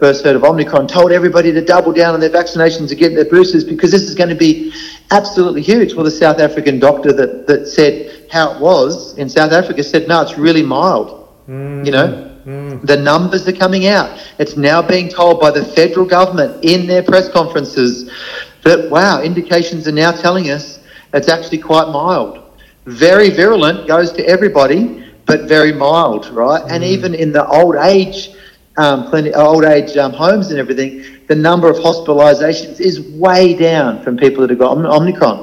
first 0.00 0.24
heard 0.24 0.36
of 0.36 0.44
Omicron, 0.44 0.86
told 0.86 1.12
everybody 1.12 1.52
to 1.52 1.64
double 1.64 1.92
down 1.92 2.14
on 2.14 2.20
their 2.20 2.30
vaccinations 2.30 2.90
and 2.90 2.98
get 2.98 3.14
their 3.14 3.24
boosters 3.24 3.64
because 3.64 3.90
this 3.90 4.02
is 4.02 4.14
going 4.14 4.28
to 4.28 4.34
be 4.34 4.72
absolutely 5.10 5.62
huge. 5.62 5.94
Well, 5.94 6.04
the 6.04 6.10
South 6.10 6.38
African 6.38 6.78
doctor 6.78 7.12
that, 7.12 7.46
that 7.46 7.66
said 7.66 8.26
how 8.30 8.54
it 8.54 8.60
was 8.60 9.18
in 9.18 9.28
South 9.28 9.52
Africa 9.52 9.82
said, 9.82 10.08
no, 10.08 10.22
it's 10.22 10.38
really 10.38 10.62
mild. 10.62 11.28
Mm-hmm. 11.48 11.84
You 11.84 11.92
know, 11.92 12.06
mm-hmm. 12.46 12.86
the 12.86 12.96
numbers 12.96 13.46
are 13.48 13.52
coming 13.52 13.86
out. 13.86 14.24
It's 14.38 14.56
now 14.56 14.80
being 14.80 15.08
told 15.08 15.40
by 15.40 15.50
the 15.50 15.64
federal 15.64 16.06
government 16.06 16.64
in 16.64 16.86
their 16.86 17.02
press 17.02 17.28
conferences 17.28 18.10
that, 18.62 18.88
wow, 18.90 19.22
indications 19.22 19.88
are 19.88 19.92
now 19.92 20.12
telling 20.12 20.50
us 20.50 20.80
it's 21.12 21.28
actually 21.28 21.58
quite 21.58 21.88
mild. 21.88 22.38
Very 22.86 23.30
virulent, 23.30 23.88
goes 23.88 24.12
to 24.12 24.24
everybody, 24.26 25.09
but 25.30 25.42
very 25.48 25.72
mild, 25.72 26.28
right? 26.30 26.64
And 26.68 26.82
even 26.82 27.14
in 27.14 27.30
the 27.30 27.46
old 27.46 27.76
age, 27.76 28.30
um, 28.76 29.08
clinic, 29.08 29.32
old 29.36 29.64
age 29.64 29.96
um, 29.96 30.12
homes 30.12 30.50
and 30.50 30.58
everything, 30.58 31.04
the 31.28 31.36
number 31.36 31.70
of 31.70 31.76
hospitalizations 31.76 32.80
is 32.80 33.00
way 33.00 33.54
down 33.54 34.02
from 34.02 34.16
people 34.16 34.40
that 34.40 34.50
have 34.50 34.58
got 34.58 34.76
Om- 34.76 34.86
Omicron. 34.86 35.38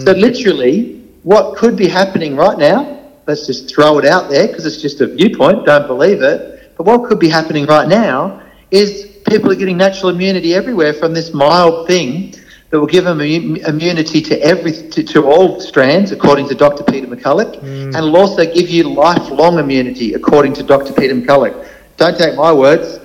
So 0.00 0.12
literally, 0.12 1.02
what 1.24 1.56
could 1.56 1.76
be 1.76 1.88
happening 1.88 2.36
right 2.36 2.56
now, 2.56 2.78
let's 3.26 3.48
just 3.48 3.68
throw 3.68 3.98
it 3.98 4.04
out 4.04 4.30
there 4.30 4.46
because 4.46 4.64
it's 4.64 4.80
just 4.80 5.00
a 5.00 5.08
viewpoint, 5.08 5.66
don't 5.66 5.88
believe 5.88 6.22
it, 6.22 6.76
but 6.76 6.86
what 6.86 7.08
could 7.08 7.18
be 7.18 7.28
happening 7.28 7.66
right 7.66 7.88
now 7.88 8.40
is 8.70 9.06
people 9.28 9.50
are 9.50 9.56
getting 9.56 9.76
natural 9.76 10.10
immunity 10.10 10.54
everywhere 10.54 10.94
from 10.94 11.12
this 11.12 11.34
mild 11.34 11.88
thing 11.88 12.32
that 12.70 12.80
will 12.80 12.86
give 12.86 13.04
them 13.04 13.20
immunity 13.20 14.20
to 14.20 14.40
every 14.42 14.72
to, 14.72 15.02
to 15.02 15.24
all 15.24 15.60
strands, 15.60 16.12
according 16.12 16.48
to 16.48 16.54
Dr. 16.54 16.82
Peter 16.84 17.06
McCullough, 17.06 17.62
mm. 17.62 17.94
and 17.94 18.04
will 18.04 18.16
also 18.16 18.44
give 18.44 18.68
you 18.68 18.88
lifelong 18.92 19.58
immunity, 19.58 20.14
according 20.14 20.52
to 20.54 20.62
Dr. 20.62 20.92
Peter 20.92 21.14
McCullough. 21.14 21.68
Don't 21.96 22.18
take 22.18 22.34
my 22.36 22.52
words, 22.52 22.98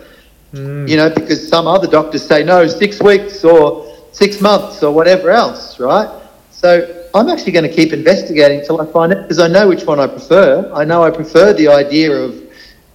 mm. 0.53 0.89
you 0.89 0.97
know, 0.97 1.09
because 1.09 1.47
some 1.47 1.67
other 1.67 1.87
doctors 1.87 2.25
say 2.25 2.43
no, 2.43 2.65
six 2.67 3.01
weeks 3.01 3.43
or 3.43 3.95
six 4.11 4.41
months 4.41 4.83
or 4.83 4.93
whatever 4.93 5.29
else, 5.29 5.79
right? 5.79 6.09
So 6.49 7.07
I'm 7.13 7.29
actually 7.29 7.51
going 7.51 7.69
to 7.69 7.73
keep 7.73 7.93
investigating 7.93 8.59
until 8.59 8.81
I 8.81 8.85
find 8.91 9.11
it 9.11 9.21
because 9.21 9.39
I 9.39 9.47
know 9.47 9.67
which 9.67 9.85
one 9.85 9.99
I 9.99 10.07
prefer. 10.07 10.71
I 10.73 10.83
know 10.85 11.03
I 11.03 11.11
prefer 11.11 11.53
the 11.53 11.67
idea 11.67 12.11
of 12.11 12.41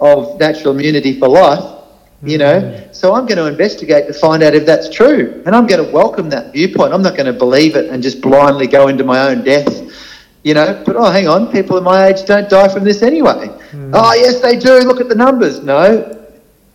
of 0.00 0.38
natural 0.38 0.74
immunity 0.74 1.18
for 1.18 1.29
life, 1.29 1.76
you 2.27 2.39
know. 2.39 2.89
So 2.93 3.15
I'm 3.15 3.27
going 3.27 3.39
to 3.39 3.47
investigate 3.47 4.07
to 4.07 4.12
find 4.12 4.43
out 4.43 4.55
if 4.55 4.67
that's 4.67 4.89
true, 4.89 5.43
and 5.47 5.55
I'm 5.55 5.67
going 5.67 5.85
to 5.85 5.91
welcome 5.91 6.29
that 6.31 6.53
viewpoint. 6.53 6.93
I'm 6.93 7.03
not 7.03 7.17
going 7.17 7.27
to 7.27 7.33
believe 7.33 7.77
it 7.77 7.91
and 7.91 8.03
just 8.03 8.21
blindly 8.21 8.67
go 8.67 8.89
into 8.89 9.05
my 9.05 9.29
own 9.29 9.45
death, 9.45 9.73
you 10.43 10.55
know. 10.55 10.83
But 10.85 10.97
oh, 10.97 11.11
hang 11.11 11.29
on, 11.29 11.53
people 11.53 11.77
of 11.77 11.85
my 11.85 12.07
age 12.07 12.25
don't 12.25 12.49
die 12.49 12.69
from 12.69 12.85
this 12.85 13.03
anyway. 13.03 13.49
Oh, 13.93 14.15
yes, 14.15 14.41
they 14.41 14.59
do. 14.59 14.81
Look 14.81 15.01
at 15.01 15.09
the 15.09 15.15
numbers. 15.15 15.62
No, 15.62 16.29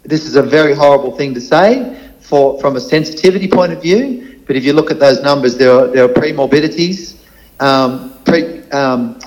this 0.04 0.26
is 0.26 0.36
a 0.36 0.42
very 0.42 0.74
horrible 0.74 1.16
thing 1.16 1.34
to 1.34 1.42
say 1.42 1.98
for 2.20 2.60
from 2.62 2.76
a 2.76 2.80
sensitivity 2.80 3.48
point 3.48 3.74
of 3.74 3.82
view. 3.82 4.40
But 4.48 4.56
if 4.56 4.64
you 4.64 4.74
look 4.74 4.92
at 4.92 5.00
those 5.00 5.22
numbers, 5.22 5.58
there 5.58 5.72
are 5.72 5.88
there 5.88 6.06
are 6.06 6.10
premorbidities, 6.10 7.18
um, 7.60 8.14
pre, 8.26 8.62
um, 8.72 9.20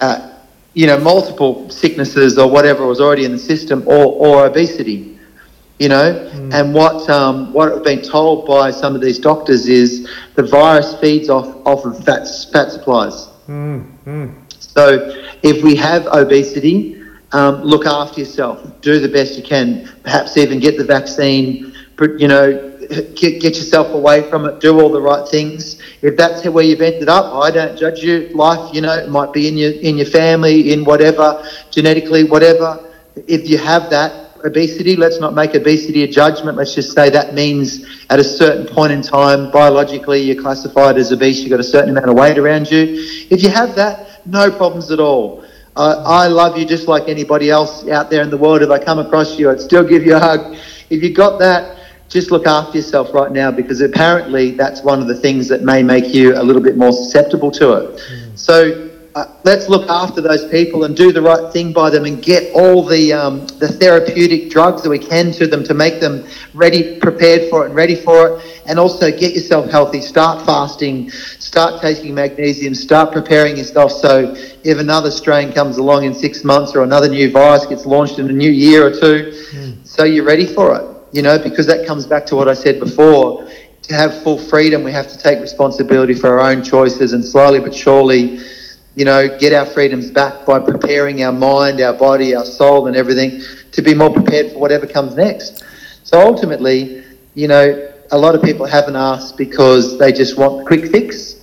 uh, 0.00 0.32
you 0.74 0.86
know, 0.86 0.98
multiple 0.98 1.68
sicknesses 1.70 2.38
or 2.38 2.48
whatever 2.48 2.86
was 2.86 3.00
already 3.00 3.24
in 3.24 3.32
the 3.32 3.38
system, 3.38 3.82
or, 3.86 4.06
or 4.06 4.46
obesity. 4.46 5.18
You 5.82 5.88
know, 5.88 6.06
and 6.52 6.72
what 6.72 7.08
um, 7.10 7.52
what 7.52 7.72
I've 7.72 7.82
been 7.82 8.02
told 8.02 8.46
by 8.46 8.70
some 8.70 8.94
of 8.94 9.00
these 9.00 9.18
doctors 9.18 9.66
is 9.66 10.08
the 10.36 10.44
virus 10.44 10.94
feeds 11.00 11.28
off 11.28 11.48
off 11.66 11.84
of 11.84 11.94
fat 12.04 12.24
fat 12.52 12.70
supplies. 12.70 13.16
So 14.60 14.84
if 15.42 15.64
we 15.64 15.74
have 15.76 16.06
obesity, 16.06 17.02
um, 17.32 17.62
look 17.62 17.84
after 17.84 18.20
yourself. 18.20 18.62
Do 18.80 19.00
the 19.00 19.08
best 19.08 19.36
you 19.36 19.42
can. 19.42 19.88
Perhaps 20.04 20.36
even 20.36 20.60
get 20.60 20.78
the 20.78 20.84
vaccine. 20.84 21.74
You 22.18 22.28
know, 22.28 22.46
get, 23.14 23.40
get 23.40 23.56
yourself 23.56 23.88
away 23.92 24.22
from 24.30 24.44
it. 24.46 24.60
Do 24.60 24.80
all 24.80 24.90
the 24.90 25.00
right 25.00 25.26
things. 25.28 25.80
If 26.02 26.16
that's 26.16 26.46
where 26.46 26.64
you've 26.64 26.80
ended 26.80 27.08
up, 27.08 27.26
I 27.34 27.50
don't 27.50 27.76
judge 27.76 28.00
you. 28.04 28.28
Life, 28.34 28.72
you 28.74 28.82
know, 28.82 28.94
it 28.94 29.08
might 29.08 29.32
be 29.32 29.48
in 29.48 29.56
your 29.56 29.72
in 29.72 29.96
your 29.96 30.06
family, 30.06 30.72
in 30.72 30.84
whatever, 30.84 31.44
genetically, 31.70 32.22
whatever. 32.24 32.78
If 33.26 33.48
you 33.50 33.58
have 33.58 33.90
that, 33.90 34.21
obesity. 34.44 34.96
Let's 34.96 35.20
not 35.20 35.34
make 35.34 35.54
obesity 35.54 36.02
a 36.04 36.08
judgment. 36.08 36.56
Let's 36.56 36.74
just 36.74 36.92
say 36.92 37.10
that 37.10 37.34
means 37.34 37.84
at 38.10 38.18
a 38.18 38.24
certain 38.24 38.66
point 38.66 38.92
in 38.92 39.02
time, 39.02 39.50
biologically, 39.50 40.20
you're 40.20 40.40
classified 40.40 40.96
as 40.96 41.12
obese. 41.12 41.40
You've 41.40 41.50
got 41.50 41.60
a 41.60 41.64
certain 41.64 41.90
amount 41.90 42.08
of 42.08 42.14
weight 42.14 42.38
around 42.38 42.70
you. 42.70 42.84
If 43.30 43.42
you 43.42 43.50
have 43.50 43.74
that, 43.76 44.26
no 44.26 44.50
problems 44.50 44.90
at 44.90 45.00
all. 45.00 45.44
Uh, 45.74 46.02
I 46.04 46.26
love 46.26 46.58
you 46.58 46.66
just 46.66 46.86
like 46.86 47.08
anybody 47.08 47.50
else 47.50 47.88
out 47.88 48.10
there 48.10 48.22
in 48.22 48.30
the 48.30 48.36
world. 48.36 48.62
If 48.62 48.70
I 48.70 48.78
come 48.78 48.98
across 48.98 49.38
you, 49.38 49.50
I'd 49.50 49.60
still 49.60 49.84
give 49.84 50.04
you 50.04 50.16
a 50.16 50.20
hug. 50.20 50.56
If 50.90 51.02
you've 51.02 51.16
got 51.16 51.38
that, 51.38 51.78
just 52.08 52.30
look 52.30 52.46
after 52.46 52.76
yourself 52.76 53.14
right 53.14 53.32
now 53.32 53.50
because 53.50 53.80
apparently 53.80 54.50
that's 54.50 54.82
one 54.82 55.00
of 55.00 55.08
the 55.08 55.14
things 55.14 55.48
that 55.48 55.62
may 55.62 55.82
make 55.82 56.12
you 56.12 56.36
a 56.36 56.42
little 56.42 56.60
bit 56.60 56.76
more 56.76 56.92
susceptible 56.92 57.50
to 57.52 57.72
it. 57.72 57.96
Mm. 57.96 58.38
So 58.38 58.90
uh, 59.14 59.26
let's 59.44 59.68
look 59.68 59.88
after 59.88 60.20
those 60.20 60.48
people 60.48 60.84
and 60.84 60.96
do 60.96 61.12
the 61.12 61.20
right 61.20 61.52
thing 61.52 61.72
by 61.72 61.90
them 61.90 62.04
and 62.04 62.22
get 62.22 62.52
all 62.54 62.84
the 62.84 63.12
um, 63.12 63.46
the 63.58 63.68
therapeutic 63.68 64.50
drugs 64.50 64.82
that 64.82 64.90
we 64.90 64.98
can 64.98 65.32
to 65.32 65.46
them 65.46 65.62
to 65.64 65.74
make 65.74 66.00
them 66.00 66.26
ready, 66.54 66.98
prepared 66.98 67.50
for 67.50 67.62
it, 67.62 67.66
and 67.66 67.74
ready 67.74 67.94
for 67.94 68.38
it. 68.38 68.62
And 68.66 68.78
also 68.78 69.10
get 69.10 69.34
yourself 69.34 69.70
healthy. 69.70 70.00
Start 70.00 70.46
fasting. 70.46 71.10
Start 71.10 71.80
taking 71.82 72.14
magnesium. 72.14 72.74
Start 72.74 73.12
preparing 73.12 73.56
yourself 73.56 73.92
so 73.92 74.34
if 74.64 74.78
another 74.78 75.10
strain 75.10 75.52
comes 75.52 75.76
along 75.78 76.04
in 76.04 76.14
six 76.14 76.44
months 76.44 76.74
or 76.74 76.82
another 76.82 77.08
new 77.08 77.30
virus 77.30 77.66
gets 77.66 77.84
launched 77.84 78.18
in 78.18 78.30
a 78.30 78.32
new 78.32 78.50
year 78.50 78.86
or 78.86 78.90
two, 78.90 79.32
mm. 79.52 79.86
so 79.86 80.04
you're 80.04 80.24
ready 80.24 80.46
for 80.46 80.76
it 80.76 80.92
you 81.12 81.20
know, 81.20 81.38
because 81.38 81.66
that 81.66 81.86
comes 81.86 82.06
back 82.06 82.26
to 82.26 82.36
what 82.36 82.48
I 82.48 82.54
said 82.54 82.80
before. 82.80 83.46
To 83.82 83.94
have 83.94 84.22
full 84.22 84.38
freedom, 84.38 84.84
we 84.84 84.92
have 84.92 85.08
to 85.08 85.18
take 85.18 85.40
responsibility 85.40 86.14
for 86.14 86.38
our 86.38 86.50
own 86.50 86.62
choices 86.62 87.12
and 87.12 87.24
slowly 87.24 87.60
but 87.60 87.74
surely, 87.74 88.38
you 88.94 89.04
know, 89.04 89.38
get 89.38 89.52
our 89.52 89.66
freedoms 89.66 90.10
back 90.10 90.44
by 90.44 90.58
preparing 90.58 91.22
our 91.22 91.32
mind, 91.32 91.80
our 91.80 91.94
body, 91.94 92.34
our 92.34 92.44
soul, 92.44 92.86
and 92.86 92.96
everything 92.96 93.40
to 93.72 93.82
be 93.82 93.94
more 93.94 94.12
prepared 94.12 94.52
for 94.52 94.58
whatever 94.58 94.86
comes 94.86 95.14
next. 95.16 95.64
So 96.04 96.20
ultimately, 96.20 97.02
you 97.34 97.48
know, 97.48 97.92
a 98.10 98.18
lot 98.18 98.34
of 98.34 98.42
people 98.42 98.66
haven't 98.66 98.96
asked 98.96 99.38
because 99.38 99.98
they 99.98 100.12
just 100.12 100.36
want 100.36 100.58
the 100.58 100.64
quick 100.64 100.90
fix. 100.90 101.40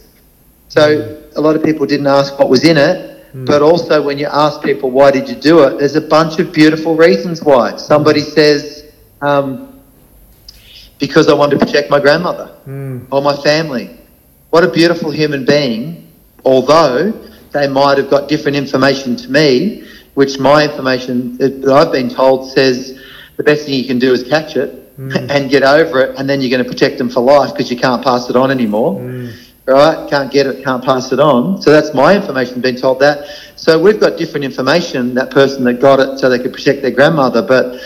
So 0.68 1.24
a 1.36 1.42
lot 1.42 1.56
of 1.56 1.64
people 1.64 1.88
didn't 1.88 2.08
ask 2.08 2.38
what 2.38 2.50
was 2.50 2.64
in 2.64 2.78
it, 2.78 3.34
mm. 3.34 3.46
but 3.48 3.64
also 3.64 4.04
when 4.04 4.20
you 4.20 4.28
ask 4.28 4.62
people 4.62 4.92
why 4.92 5.10
did 5.10 5.28
you 5.28 5.36
do 5.36 5.64
it, 5.64 5.80
there's 5.80 5.96
a 5.96 6.02
bunch 6.02 6.40
of 6.40 6.54
beautiful 6.54 6.96
reasons 6.96 7.44
why. 7.44 7.76
Somebody 7.78 8.22
says 8.22 8.92
um, 9.22 9.82
because 11.00 11.28
I 11.28 11.34
wanted 11.34 11.60
to 11.60 11.66
protect 11.66 11.90
my 11.90 12.00
grandmother 12.00 12.56
mm. 12.68 13.08
or 13.12 13.24
my 13.24 13.36
family. 13.38 13.98
What 14.52 14.64
a 14.64 14.70
beautiful 14.70 15.10
human 15.10 15.46
being, 15.46 16.12
although 16.46 17.14
they 17.52 17.68
might 17.68 17.98
have 17.98 18.10
got 18.10 18.30
different 18.30 18.58
information 18.58 19.16
to 19.18 19.30
me, 19.30 19.88
which 20.14 20.40
my 20.40 20.64
information 20.64 21.38
that 21.38 21.66
I've 21.66 21.92
been 21.92 22.10
told 22.10 22.52
says 22.52 23.00
the 23.38 23.44
best 23.44 23.66
thing 23.66 23.76
you 23.76 23.86
can 23.86 24.00
do 24.00 24.14
is 24.14 24.24
catch 24.24 24.56
it 24.56 24.98
mm. 24.98 25.16
and 25.30 25.50
get 25.50 25.64
over 25.64 26.02
it, 26.02 26.16
and 26.18 26.30
then 26.30 26.42
you're 26.42 26.50
going 26.50 26.64
to 26.64 26.70
protect 26.70 26.98
them 26.98 27.10
for 27.10 27.22
life 27.22 27.54
because 27.54 27.72
you 27.72 27.78
can't 27.78 28.04
pass 28.04 28.30
it 28.30 28.36
on 28.36 28.52
anymore. 28.52 29.00
Mm. 29.00 29.36
Right? 29.66 30.10
Can't 30.10 30.32
get 30.32 30.48
it, 30.48 30.64
can't 30.64 30.84
pass 30.84 31.12
it 31.12 31.20
on. 31.20 31.62
So 31.62 31.70
that's 31.70 31.94
my 31.94 32.16
information, 32.16 32.60
being 32.60 32.76
told 32.76 33.00
that. 33.02 33.28
So 33.56 33.80
we've 33.80 34.00
got 34.00 34.18
different 34.18 34.44
information, 34.44 35.14
that 35.14 35.30
person 35.30 35.64
that 35.66 35.80
got 35.80 36.00
it 36.00 36.18
so 36.18 36.28
they 36.28 36.40
could 36.40 36.54
protect 36.54 36.82
their 36.82 36.92
grandmother, 36.92 37.44
but 37.44 37.80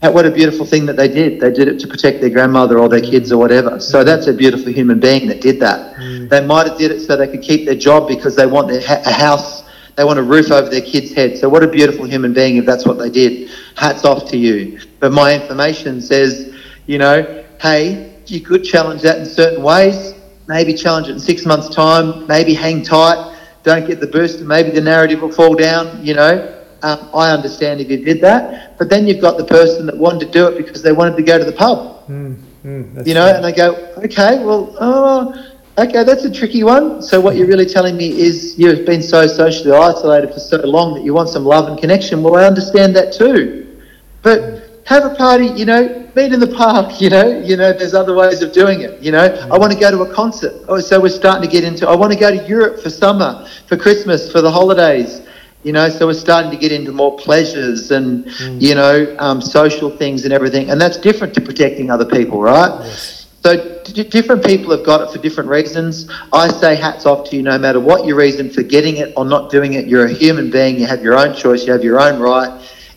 what 0.00 0.26
a 0.26 0.30
beautiful 0.30 0.64
thing 0.64 0.86
that 0.86 0.96
they 0.96 1.08
did. 1.08 1.40
They 1.40 1.52
did 1.52 1.66
it 1.66 1.80
to 1.80 1.88
protect 1.88 2.20
their 2.20 2.30
grandmother 2.30 2.78
or 2.78 2.88
their 2.88 3.00
kids 3.00 3.32
or 3.32 3.38
whatever. 3.38 3.80
So 3.80 4.04
that's 4.04 4.28
a 4.28 4.32
beautiful 4.32 4.72
human 4.72 5.00
being 5.00 5.26
that 5.28 5.40
did 5.40 5.58
that. 5.60 5.96
Mm. 5.96 6.28
They 6.28 6.46
might 6.46 6.68
have 6.68 6.78
did 6.78 6.92
it 6.92 7.00
so 7.00 7.16
they 7.16 7.26
could 7.26 7.42
keep 7.42 7.66
their 7.66 7.74
job 7.74 8.06
because 8.06 8.36
they 8.36 8.46
want 8.46 8.68
their 8.68 8.80
ha- 8.80 9.02
a 9.04 9.12
house, 9.12 9.64
they 9.96 10.04
want 10.04 10.20
a 10.20 10.22
roof 10.22 10.52
over 10.52 10.68
their 10.68 10.82
kids' 10.82 11.12
head. 11.12 11.36
So 11.36 11.48
what 11.48 11.64
a 11.64 11.66
beautiful 11.66 12.04
human 12.04 12.32
being 12.32 12.56
if 12.56 12.64
that's 12.64 12.86
what 12.86 12.98
they 12.98 13.10
did. 13.10 13.50
Hats 13.76 14.04
off 14.04 14.30
to 14.30 14.36
you. 14.36 14.80
But 15.00 15.12
my 15.12 15.34
information 15.34 16.00
says, 16.00 16.54
you 16.86 16.98
know, 16.98 17.44
hey, 17.60 18.14
you 18.26 18.40
could 18.40 18.62
challenge 18.62 19.02
that 19.02 19.18
in 19.18 19.26
certain 19.26 19.62
ways. 19.64 20.14
Maybe 20.46 20.74
challenge 20.74 21.08
it 21.08 21.12
in 21.12 21.20
six 21.20 21.44
months' 21.44 21.74
time. 21.74 22.26
Maybe 22.28 22.54
hang 22.54 22.82
tight. 22.82 23.36
Don't 23.64 23.86
get 23.86 23.98
the 23.98 24.06
boost. 24.06 24.40
Maybe 24.40 24.70
the 24.70 24.80
narrative 24.80 25.20
will 25.20 25.32
fall 25.32 25.54
down. 25.54 26.04
You 26.04 26.14
know, 26.14 26.57
um, 26.82 27.10
I 27.12 27.30
understand 27.30 27.80
if 27.80 27.90
you 27.90 28.04
did 28.04 28.20
that, 28.20 28.78
but 28.78 28.88
then 28.88 29.06
you've 29.06 29.20
got 29.20 29.36
the 29.36 29.44
person 29.44 29.86
that 29.86 29.96
wanted 29.96 30.26
to 30.26 30.30
do 30.30 30.46
it 30.46 30.56
because 30.56 30.82
they 30.82 30.92
wanted 30.92 31.16
to 31.16 31.22
go 31.22 31.38
to 31.38 31.44
the 31.44 31.52
pub. 31.52 32.06
Mm, 32.06 32.36
mm, 32.64 33.06
you 33.06 33.14
know, 33.14 33.26
right. 33.26 33.36
and 33.36 33.44
they 33.44 33.52
go, 33.52 33.74
okay, 33.98 34.44
well, 34.44 34.76
oh, 34.80 35.54
okay, 35.76 36.04
that's 36.04 36.24
a 36.24 36.32
tricky 36.32 36.62
one. 36.62 37.02
So 37.02 37.20
what 37.20 37.36
you're 37.36 37.48
really 37.48 37.66
telling 37.66 37.96
me 37.96 38.20
is 38.20 38.56
you've 38.58 38.86
been 38.86 39.02
so 39.02 39.26
socially 39.26 39.72
isolated 39.72 40.32
for 40.32 40.38
so 40.38 40.58
long 40.58 40.94
that 40.94 41.04
you 41.04 41.12
want 41.14 41.30
some 41.30 41.44
love 41.44 41.68
and 41.68 41.78
connection. 41.78 42.22
Well, 42.22 42.36
I 42.36 42.44
understand 42.44 42.94
that 42.94 43.12
too, 43.12 43.76
but 44.22 44.82
have 44.84 45.04
a 45.04 45.14
party. 45.16 45.46
You 45.46 45.64
know, 45.64 46.08
meet 46.14 46.32
in 46.32 46.38
the 46.38 46.54
park. 46.54 47.00
You 47.00 47.10
know, 47.10 47.40
you 47.40 47.56
know, 47.56 47.72
there's 47.72 47.94
other 47.94 48.14
ways 48.14 48.40
of 48.42 48.52
doing 48.52 48.82
it. 48.82 49.00
You 49.00 49.12
know, 49.12 49.28
mm. 49.28 49.50
I 49.50 49.58
want 49.58 49.72
to 49.72 49.78
go 49.78 49.90
to 49.90 50.02
a 50.02 50.14
concert. 50.14 50.52
Oh, 50.68 50.78
so 50.78 51.00
we're 51.00 51.08
starting 51.08 51.42
to 51.42 51.52
get 51.52 51.64
into. 51.64 51.88
I 51.88 51.96
want 51.96 52.12
to 52.12 52.18
go 52.18 52.30
to 52.30 52.48
Europe 52.48 52.80
for 52.80 52.88
summer, 52.90 53.48
for 53.66 53.76
Christmas, 53.76 54.30
for 54.30 54.40
the 54.40 54.50
holidays 54.50 55.22
you 55.62 55.72
know 55.72 55.88
so 55.88 56.06
we're 56.06 56.14
starting 56.14 56.50
to 56.50 56.56
get 56.56 56.72
into 56.72 56.92
more 56.92 57.16
pleasures 57.16 57.90
and 57.90 58.24
mm. 58.24 58.60
you 58.60 58.74
know 58.74 59.16
um, 59.18 59.40
social 59.40 59.90
things 59.90 60.24
and 60.24 60.32
everything. 60.32 60.70
And 60.70 60.80
that's 60.80 60.96
different 60.96 61.34
to 61.34 61.40
protecting 61.40 61.90
other 61.90 62.04
people 62.04 62.40
right? 62.40 62.78
Yes. 62.80 63.26
so 63.42 63.82
d- 63.84 64.04
different 64.04 64.44
people 64.44 64.70
have 64.76 64.84
got 64.84 65.00
it 65.00 65.10
for 65.10 65.18
different 65.20 65.50
reasons. 65.50 66.08
I 66.32 66.48
say 66.48 66.76
hats 66.76 67.06
off 67.06 67.28
to 67.30 67.36
you 67.36 67.42
no 67.42 67.58
matter 67.58 67.80
what 67.80 68.06
your 68.06 68.16
reason 68.16 68.50
for 68.50 68.62
getting 68.62 68.98
it 68.98 69.12
or 69.16 69.24
not 69.24 69.50
doing 69.50 69.74
it. 69.74 69.86
You're 69.86 70.06
a 70.06 70.12
human 70.12 70.50
being. 70.50 70.78
You 70.78 70.86
have 70.86 71.02
your 71.02 71.18
own 71.18 71.34
choice. 71.34 71.66
You 71.66 71.72
have 71.72 71.84
your 71.84 72.00
own 72.00 72.20
right. 72.20 72.50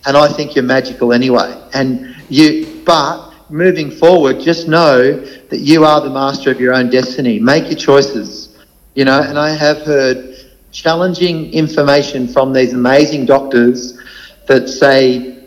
And 0.06 0.18
i 0.18 0.28
think 0.28 0.56
you're 0.56 0.64
magical 0.64 1.14
anyway. 1.14 1.60
And 1.74 2.16
you 2.30 2.84
but 2.86 3.30
moving 3.50 3.92
forward 3.92 4.40
just 4.40 4.68
know 4.68 5.20
that 5.20 5.60
you 5.60 5.84
are 5.84 6.00
the 6.00 6.10
master 6.10 6.52
of 6.52 6.60
your 6.60 6.74
own 6.74 6.90
destiny. 6.90 7.40
Make 7.40 7.66
your 7.66 7.80
choices. 7.80 8.56
You 8.94 9.06
know 9.06 9.22
and 9.22 9.40
i 9.40 9.50
have 9.50 9.78
heard 9.84 10.31
challenging 10.72 11.52
information 11.54 12.28
from 12.28 12.54
these 12.54 12.74
amazing 12.74 13.26
doctors 13.26 14.00
that 14.48 14.68
say, 14.68 15.44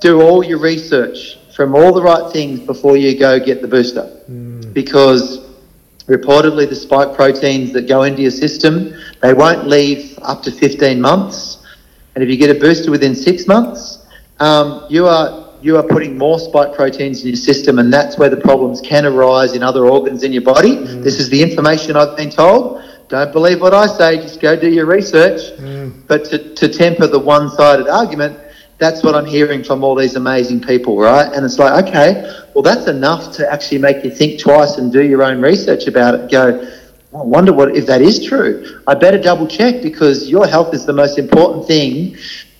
do 0.00 0.20
all 0.20 0.44
your 0.44 0.58
research 0.58 1.38
from 1.54 1.74
all 1.74 1.92
the 1.92 2.02
right 2.02 2.30
things 2.32 2.60
before 2.60 2.96
you 2.96 3.18
go 3.18 3.38
get 3.38 3.62
the 3.62 3.68
booster. 3.68 4.20
Mm. 4.30 4.74
Because 4.74 5.46
reportedly 6.06 6.68
the 6.68 6.74
spike 6.74 7.16
proteins 7.16 7.72
that 7.72 7.88
go 7.88 8.02
into 8.02 8.22
your 8.22 8.30
system, 8.30 8.94
they 9.22 9.32
won't 9.32 9.66
leave 9.66 10.18
up 10.22 10.42
to 10.42 10.50
15 10.50 11.00
months. 11.00 11.64
And 12.14 12.22
if 12.22 12.28
you 12.30 12.36
get 12.36 12.54
a 12.54 12.60
booster 12.60 12.90
within 12.90 13.14
six 13.14 13.46
months, 13.46 14.06
um, 14.38 14.84
you 14.90 15.06
are 15.06 15.44
you 15.62 15.76
are 15.78 15.82
putting 15.82 16.16
more 16.16 16.38
spike 16.38 16.74
proteins 16.74 17.22
in 17.22 17.28
your 17.28 17.36
system, 17.36 17.78
and 17.78 17.92
that's 17.92 18.18
where 18.18 18.28
the 18.28 18.36
problems 18.36 18.80
can 18.82 19.06
arise 19.06 19.54
in 19.54 19.62
other 19.62 19.86
organs 19.86 20.22
in 20.22 20.32
your 20.32 20.42
body. 20.42 20.76
Mm. 20.76 21.02
This 21.02 21.18
is 21.18 21.30
the 21.30 21.42
information 21.42 21.96
I've 21.96 22.16
been 22.16 22.30
told. 22.30 22.82
Don't 23.08 23.32
believe 23.32 23.60
what 23.60 23.72
I 23.72 23.86
say, 23.86 24.16
just 24.16 24.40
go 24.40 24.58
do 24.58 24.68
your 24.68 24.86
research. 24.86 25.56
Mm. 25.58 26.06
But 26.06 26.24
to, 26.26 26.54
to 26.54 26.68
temper 26.68 27.06
the 27.06 27.18
one 27.18 27.50
sided 27.50 27.88
argument, 27.88 28.38
that's 28.78 29.02
what 29.02 29.14
I'm 29.14 29.26
hearing 29.26 29.64
from 29.64 29.82
all 29.84 29.94
these 29.94 30.16
amazing 30.16 30.60
people, 30.60 30.98
right? 30.98 31.32
And 31.32 31.44
it's 31.44 31.58
like, 31.58 31.86
okay, 31.86 32.42
well, 32.54 32.62
that's 32.62 32.88
enough 32.88 33.34
to 33.36 33.50
actually 33.50 33.78
make 33.78 34.04
you 34.04 34.10
think 34.10 34.40
twice 34.40 34.76
and 34.76 34.92
do 34.92 35.02
your 35.02 35.22
own 35.22 35.40
research 35.40 35.86
about 35.86 36.14
it. 36.14 36.30
Go, 36.30 36.72
I 37.14 37.22
wonder 37.22 37.52
what 37.52 37.74
if 37.74 37.86
that 37.86 38.02
is 38.02 38.22
true. 38.24 38.82
I 38.86 38.94
better 38.94 39.18
double 39.18 39.46
check 39.46 39.82
because 39.82 40.28
your 40.28 40.46
health 40.46 40.74
is 40.74 40.84
the 40.84 40.92
most 40.92 41.18
important 41.18 41.66
thing 41.66 42.16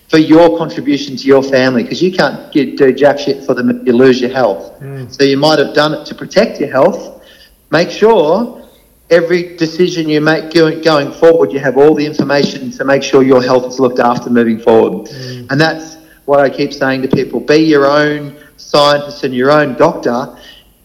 for 0.09 0.17
your 0.17 0.57
contribution 0.57 1.17
to 1.17 1.27
your 1.27 1.43
family 1.43 1.83
because 1.83 2.01
you 2.01 2.11
can't 2.11 2.51
get, 2.53 2.77
do 2.77 2.93
jack 2.93 3.19
shit 3.19 3.43
for 3.43 3.53
them 3.53 3.69
if 3.69 3.85
you 3.85 3.93
lose 3.93 4.21
your 4.21 4.31
health. 4.31 4.79
Mm. 4.79 5.13
So 5.13 5.23
you 5.23 5.37
might 5.37 5.59
have 5.59 5.75
done 5.75 5.93
it 5.93 6.05
to 6.05 6.15
protect 6.15 6.59
your 6.59 6.71
health. 6.71 7.23
Make 7.69 7.91
sure 7.91 8.66
every 9.09 9.55
decision 9.55 10.09
you 10.09 10.21
make 10.21 10.51
going 10.51 11.11
forward, 11.13 11.51
you 11.51 11.59
have 11.59 11.77
all 11.77 11.93
the 11.93 12.05
information 12.05 12.71
to 12.71 12.85
make 12.85 13.03
sure 13.03 13.23
your 13.23 13.41
health 13.41 13.65
is 13.65 13.79
looked 13.79 13.99
after 13.99 14.29
moving 14.29 14.59
forward. 14.59 15.07
Mm. 15.07 15.51
And 15.51 15.61
that's 15.61 15.97
what 16.25 16.39
I 16.39 16.49
keep 16.49 16.73
saying 16.73 17.03
to 17.03 17.07
people 17.07 17.39
be 17.39 17.57
your 17.57 17.85
own 17.85 18.35
scientist 18.57 19.23
and 19.23 19.33
your 19.33 19.51
own 19.51 19.75
doctor 19.77 20.37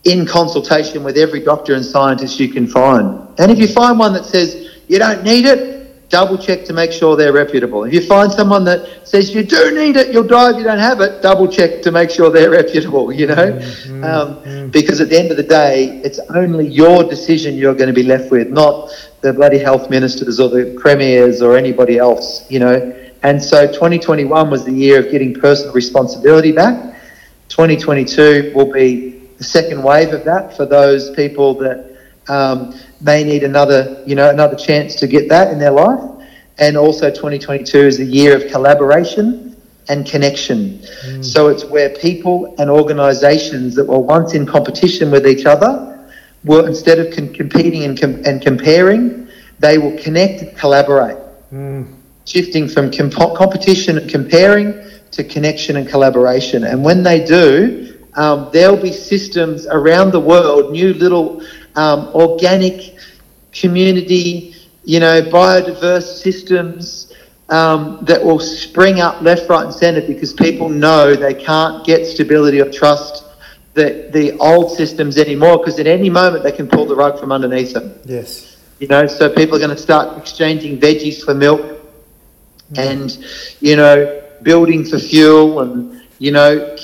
in 0.04 0.26
consultation 0.26 1.02
with 1.04 1.16
every 1.16 1.40
doctor 1.40 1.74
and 1.74 1.84
scientist 1.84 2.38
you 2.38 2.48
can 2.48 2.66
find. 2.66 3.28
And 3.38 3.50
if 3.50 3.58
you 3.58 3.68
find 3.68 3.98
one 3.98 4.12
that 4.14 4.24
says 4.24 4.70
you 4.88 4.98
don't 4.98 5.24
need 5.24 5.44
it, 5.46 5.71
double 6.12 6.36
check 6.36 6.62
to 6.66 6.74
make 6.74 6.92
sure 6.92 7.16
they're 7.16 7.32
reputable. 7.32 7.84
If 7.84 7.94
you 7.94 8.02
find 8.02 8.30
someone 8.30 8.64
that 8.66 9.08
says 9.08 9.34
you 9.34 9.42
do 9.42 9.74
need 9.74 9.96
it, 9.96 10.12
you'll 10.12 10.28
die 10.28 10.50
if 10.50 10.58
you 10.58 10.62
don't 10.62 10.78
have 10.78 11.00
it, 11.00 11.22
double 11.22 11.48
check 11.48 11.80
to 11.82 11.90
make 11.90 12.10
sure 12.10 12.30
they're 12.30 12.50
reputable, 12.62 13.10
you 13.10 13.26
know? 13.26 13.34
Mm-hmm. 13.34 14.04
Um, 14.04 14.36
mm-hmm. 14.36 14.68
because 14.68 15.00
at 15.00 15.08
the 15.08 15.18
end 15.18 15.30
of 15.30 15.38
the 15.38 15.42
day, 15.42 16.02
it's 16.04 16.20
only 16.34 16.68
your 16.68 17.02
decision 17.02 17.56
you're 17.56 17.74
going 17.74 17.88
to 17.88 17.94
be 17.94 18.02
left 18.02 18.30
with, 18.30 18.50
not 18.50 18.90
the 19.22 19.32
bloody 19.32 19.58
health 19.58 19.88
ministers 19.88 20.38
or 20.38 20.50
the 20.50 20.78
premiers 20.78 21.40
or 21.40 21.56
anybody 21.56 21.96
else, 21.96 22.48
you 22.50 22.58
know? 22.58 22.94
And 23.22 23.42
so 23.42 23.66
2021 23.66 24.50
was 24.50 24.66
the 24.66 24.72
year 24.72 25.00
of 25.00 25.10
getting 25.10 25.32
personal 25.32 25.72
responsibility 25.72 26.52
back. 26.52 26.94
2022 27.48 28.52
will 28.54 28.70
be 28.70 29.18
the 29.38 29.44
second 29.44 29.82
wave 29.82 30.12
of 30.12 30.24
that 30.24 30.54
for 30.58 30.66
those 30.66 31.10
people 31.12 31.54
that 31.54 31.91
um, 32.28 32.74
may 33.00 33.24
need 33.24 33.42
another, 33.42 34.02
you 34.06 34.14
know, 34.14 34.30
another 34.30 34.56
chance 34.56 34.94
to 34.96 35.06
get 35.06 35.28
that 35.28 35.52
in 35.52 35.58
their 35.58 35.70
life. 35.70 36.00
And 36.58 36.76
also 36.76 37.10
2022 37.10 37.78
is 37.78 37.98
the 37.98 38.04
year 38.04 38.36
of 38.36 38.50
collaboration. 38.50 39.52
and 39.88 40.06
connection. 40.06 40.78
Mm. 40.78 41.24
So 41.24 41.48
it's 41.48 41.64
where 41.64 41.90
people 41.90 42.54
and 42.58 42.70
organizations 42.70 43.74
that 43.74 43.84
were 43.84 43.98
once 43.98 44.34
in 44.34 44.46
competition 44.46 45.10
with 45.10 45.26
each 45.26 45.44
other 45.44 46.08
will, 46.44 46.66
instead 46.66 46.98
of 46.98 47.14
con- 47.14 47.32
competing 47.32 47.82
and, 47.84 48.00
com- 48.00 48.22
and 48.24 48.40
comparing, 48.40 49.28
they 49.58 49.78
will 49.78 49.96
connect 49.98 50.42
and 50.42 50.56
collaborate. 50.56 51.18
Mm. 51.52 51.94
Shifting 52.24 52.68
from 52.68 52.90
comp- 52.90 53.36
competition 53.36 53.98
and 53.98 54.08
comparing 54.08 54.74
to 55.10 55.24
connection 55.24 55.76
and 55.76 55.88
collaboration. 55.88 56.64
And 56.64 56.84
when 56.84 57.02
they 57.02 57.24
do, 57.24 57.98
um, 58.14 58.50
there'll 58.52 58.76
be 58.76 58.92
systems 58.92 59.66
around 59.66 60.12
the 60.12 60.20
world, 60.20 60.72
new 60.72 60.94
little 60.94 61.42
um, 61.76 62.08
organic 62.14 62.96
community, 63.52 64.54
you 64.84 65.00
know, 65.00 65.22
biodiverse 65.22 66.20
systems 66.22 67.12
um, 67.48 67.98
that 68.02 68.22
will 68.22 68.40
spring 68.40 69.00
up 69.00 69.20
left, 69.20 69.48
right, 69.48 69.64
and 69.64 69.74
centre 69.74 70.00
because 70.00 70.32
people 70.32 70.68
know 70.68 71.14
they 71.14 71.34
can't 71.34 71.84
get 71.84 72.06
stability 72.06 72.60
or 72.60 72.70
trust 72.70 73.24
the, 73.74 74.10
the 74.12 74.36
old 74.38 74.70
systems 74.72 75.18
anymore 75.18 75.58
because 75.58 75.78
at 75.78 75.86
any 75.86 76.10
moment 76.10 76.44
they 76.44 76.52
can 76.52 76.66
pull 76.66 76.86
the 76.86 76.94
rug 76.94 77.18
from 77.18 77.32
underneath 77.32 77.72
them. 77.72 77.94
Yes. 78.04 78.56
You 78.80 78.88
know, 78.88 79.06
so 79.06 79.28
people 79.32 79.56
are 79.56 79.60
going 79.60 79.70
to 79.70 79.82
start 79.82 80.18
exchanging 80.18 80.78
veggies 80.78 81.22
for 81.24 81.34
milk 81.34 81.60
mm. 82.72 82.78
and, 82.78 83.24
you 83.60 83.76
know, 83.76 84.22
building 84.42 84.84
for 84.84 84.98
fuel 84.98 85.60
and 85.60 86.01
you 86.22 86.30
know, 86.30 86.76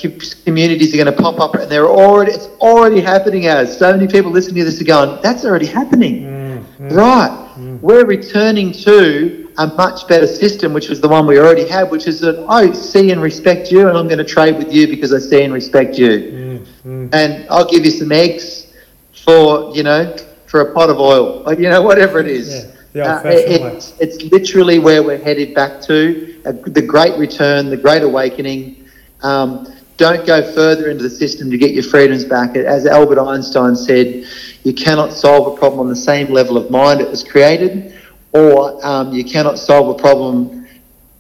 communities 0.45 0.93
are 0.93 0.97
going 0.97 1.07
to 1.07 1.23
pop 1.23 1.39
up, 1.39 1.55
and 1.55 1.71
they're 1.71 1.87
already 1.87 2.33
it's 2.33 2.49
already 2.59 3.01
happening. 3.01 3.47
As 3.47 3.79
so 3.79 3.93
many 3.93 4.09
people 4.09 4.33
listening 4.33 4.57
to 4.57 4.65
this 4.65 4.81
are 4.81 4.85
going, 4.85 5.23
that's 5.23 5.45
already 5.45 5.67
happening, 5.67 6.23
mm, 6.25 6.65
mm, 6.65 6.91
right? 6.91 7.31
Mm. 7.57 7.81
We're 7.81 8.05
returning 8.05 8.73
to 8.73 9.49
a 9.59 9.69
much 9.69 10.09
better 10.09 10.27
system, 10.27 10.73
which 10.73 10.89
was 10.89 11.01
the 11.01 11.07
one 11.07 11.25
we 11.25 11.39
already 11.39 11.69
had, 11.69 11.89
which 11.89 12.09
is 12.09 12.19
that 12.19 12.45
I 12.49 12.73
see 12.73 13.13
and 13.13 13.23
respect 13.23 13.71
you, 13.71 13.89
and 13.89 13.97
I'm 13.97 14.09
going 14.09 14.19
to 14.19 14.25
trade 14.25 14.57
with 14.59 14.73
you 14.73 14.89
because 14.89 15.15
I 15.15 15.21
see 15.21 15.45
and 15.45 15.55
respect 15.55 15.97
you, 15.97 16.09
mm, 16.09 16.67
mm. 16.85 17.15
and 17.15 17.47
I'll 17.49 17.71
give 17.71 17.85
you 17.85 17.93
some 17.93 18.11
eggs 18.11 18.75
for 19.25 19.73
you 19.73 19.85
know 19.85 20.17
for 20.47 20.63
a 20.63 20.75
pot 20.75 20.91
of 20.91 20.99
oil, 20.99 21.45
you 21.55 21.69
know 21.69 21.83
whatever 21.83 22.19
it 22.19 22.27
is. 22.27 22.75
Yeah. 22.93 23.19
Uh, 23.19 23.29
it, 23.29 23.61
it's, 23.61 23.95
it's 24.01 24.23
literally 24.33 24.81
where 24.81 25.05
we're 25.05 25.23
headed 25.23 25.55
back 25.55 25.81
to 25.83 26.41
uh, 26.45 26.53
the 26.65 26.83
great 26.83 27.17
return, 27.17 27.71
the 27.71 27.77
great 27.77 28.03
awakening 28.03 28.88
um, 29.23 29.73
don't 29.97 30.25
go 30.27 30.41
further 30.53 30.91
into 30.91 31.03
the 31.03 31.11
system 31.11 31.51
to 31.51 31.59
get 31.59 31.73
your 31.73 31.83
freedoms 31.83 32.25
back. 32.25 32.57
As 32.57 32.87
Albert 32.87 33.21
Einstein 33.21 33.75
said, 33.75 34.25
you 34.65 34.73
cannot 34.73 35.13
solve 35.13 35.55
a 35.55 35.59
problem 35.59 35.81
on 35.81 35.89
the 35.89 35.97
same 35.97 36.33
level 36.33 36.57
of 36.57 36.71
mind 36.71 37.01
it 37.01 37.11
was 37.11 37.25
created, 37.25 37.95
or 38.33 38.85
um, 38.87 39.13
you 39.13 39.25
cannot 39.25 39.59
solve 39.59 39.89
a 39.89 40.01
problem 40.01 40.67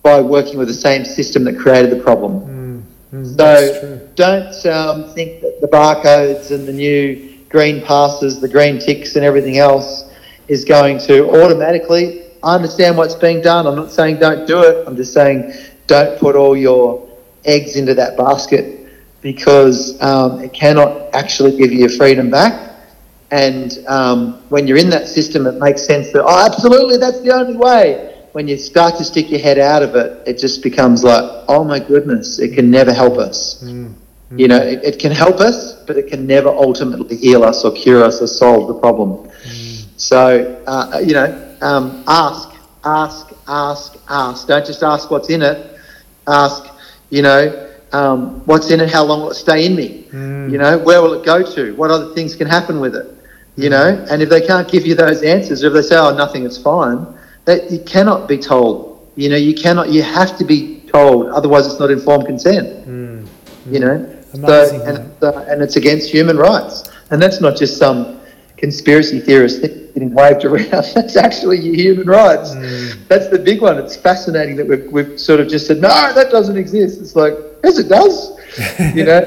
by 0.02 0.20
working 0.20 0.58
with 0.58 0.68
the 0.68 0.74
same 0.74 1.04
system 1.04 1.44
that 1.44 1.58
created 1.58 1.90
the 1.90 2.02
problem. 2.02 2.84
Mm, 3.12 3.22
mm, 3.24 3.36
so 3.36 4.08
don't 4.14 4.66
um, 4.66 5.12
think 5.12 5.40
that 5.40 5.60
the 5.60 5.68
barcodes 5.68 6.52
and 6.52 6.66
the 6.66 6.72
new 6.72 7.36
green 7.48 7.82
passes, 7.84 8.40
the 8.40 8.48
green 8.48 8.78
ticks, 8.78 9.16
and 9.16 9.24
everything 9.24 9.58
else 9.58 10.12
is 10.46 10.64
going 10.64 10.98
to 10.98 11.28
automatically. 11.42 12.22
I 12.42 12.54
understand 12.54 12.96
what's 12.96 13.16
being 13.16 13.40
done. 13.40 13.66
I'm 13.66 13.74
not 13.74 13.90
saying 13.90 14.18
don't 14.18 14.46
do 14.46 14.62
it. 14.62 14.86
I'm 14.86 14.94
just 14.94 15.12
saying 15.12 15.52
don't 15.88 16.18
put 16.20 16.36
all 16.36 16.56
your 16.56 17.07
eggs 17.44 17.76
into 17.76 17.94
that 17.94 18.16
basket 18.16 18.78
because 19.20 20.00
um, 20.02 20.40
it 20.40 20.52
cannot 20.52 21.12
actually 21.14 21.56
give 21.56 21.72
you 21.72 21.80
your 21.80 21.88
freedom 21.88 22.30
back. 22.30 22.76
And 23.30 23.84
um, 23.88 24.42
when 24.48 24.66
you're 24.66 24.78
in 24.78 24.90
that 24.90 25.06
system, 25.06 25.46
it 25.46 25.58
makes 25.58 25.84
sense 25.84 26.12
that, 26.12 26.24
oh, 26.24 26.46
absolutely, 26.46 26.96
that's 26.96 27.20
the 27.20 27.32
only 27.32 27.56
way. 27.56 28.14
When 28.32 28.48
you 28.48 28.56
start 28.56 28.96
to 28.96 29.04
stick 29.04 29.30
your 29.30 29.40
head 29.40 29.58
out 29.58 29.82
of 29.82 29.96
it, 29.96 30.22
it 30.26 30.38
just 30.38 30.62
becomes 30.62 31.02
like, 31.04 31.44
oh 31.48 31.64
my 31.64 31.78
goodness, 31.78 32.38
it 32.38 32.54
can 32.54 32.70
never 32.70 32.92
help 32.92 33.18
us. 33.18 33.62
Mm. 33.62 33.94
Mm. 34.30 34.38
You 34.38 34.48
know, 34.48 34.58
it, 34.58 34.84
it, 34.84 34.98
can 34.98 35.12
help 35.12 35.40
us, 35.40 35.74
but 35.86 35.96
it 35.96 36.06
can 36.08 36.26
never 36.26 36.48
ultimately 36.48 37.16
heal 37.16 37.42
us 37.44 37.64
or 37.64 37.72
cure 37.72 38.02
us 38.04 38.22
or 38.22 38.26
solve 38.26 38.68
the 38.68 38.74
problem. 38.74 39.28
Mm. 39.28 39.86
So, 39.96 40.62
uh, 40.66 41.00
you 41.04 41.14
know, 41.14 41.56
um, 41.60 42.04
ask, 42.06 42.50
ask, 42.84 43.32
ask, 43.46 43.96
ask. 44.08 44.46
Don't 44.46 44.64
just 44.64 44.82
ask 44.82 45.10
what's 45.10 45.30
in 45.30 45.42
it. 45.42 45.78
Ask, 46.26 46.66
you 47.10 47.22
know, 47.22 47.68
um, 47.92 48.44
what's 48.46 48.70
in 48.70 48.80
it? 48.80 48.90
How 48.90 49.04
long 49.04 49.22
will 49.22 49.30
it 49.30 49.34
stay 49.34 49.66
in 49.66 49.74
me? 49.74 50.04
Mm. 50.10 50.50
You 50.50 50.58
know, 50.58 50.78
where 50.78 51.00
will 51.02 51.14
it 51.14 51.24
go 51.24 51.42
to? 51.54 51.74
What 51.76 51.90
other 51.90 52.14
things 52.14 52.34
can 52.34 52.46
happen 52.46 52.80
with 52.80 52.94
it? 52.94 53.06
You 53.56 53.70
know, 53.70 54.04
and 54.10 54.22
if 54.22 54.28
they 54.28 54.46
can't 54.46 54.70
give 54.70 54.86
you 54.86 54.94
those 54.94 55.22
answers, 55.22 55.64
or 55.64 55.68
if 55.68 55.72
they 55.72 55.82
say, 55.82 55.96
"Oh, 55.96 56.14
nothing, 56.14 56.44
it's 56.44 56.58
fine," 56.58 57.06
that 57.44 57.70
you 57.70 57.80
cannot 57.80 58.28
be 58.28 58.38
told. 58.38 59.08
You 59.16 59.30
know, 59.30 59.36
you 59.36 59.54
cannot. 59.54 59.88
You 59.90 60.02
have 60.02 60.38
to 60.38 60.44
be 60.44 60.80
told. 60.92 61.26
Otherwise, 61.30 61.66
it's 61.66 61.80
not 61.80 61.90
informed 61.90 62.26
consent. 62.26 62.86
Mm. 62.86 63.26
You 63.68 63.80
know, 63.80 64.18
Amazing, 64.34 64.80
so, 64.80 64.86
and, 64.86 65.22
uh, 65.22 65.44
and 65.48 65.62
it's 65.62 65.76
against 65.76 66.10
human 66.10 66.36
rights, 66.36 66.90
and 67.10 67.20
that's 67.20 67.40
not 67.40 67.56
just 67.56 67.78
some 67.78 68.20
conspiracy 68.56 69.20
theorist 69.20 69.64
getting 69.94 70.12
waved 70.12 70.44
around. 70.44 70.70
That's 70.94 71.16
actually 71.16 71.60
human 71.60 72.06
rights. 72.06 72.50
Mm. 72.50 73.08
That's 73.08 73.28
the 73.28 73.38
big 73.38 73.60
one. 73.60 73.78
It's 73.78 73.96
fascinating 73.96 74.56
that 74.56 74.66
we've, 74.66 74.90
we've 74.90 75.20
sort 75.20 75.40
of 75.40 75.48
just 75.48 75.66
said, 75.66 75.80
no, 75.80 76.12
that 76.14 76.30
doesn't 76.30 76.56
exist. 76.56 77.00
It's 77.00 77.16
like, 77.16 77.34
yes, 77.64 77.78
it 77.78 77.88
does. 77.88 78.36
You 78.94 79.04
know, 79.04 79.20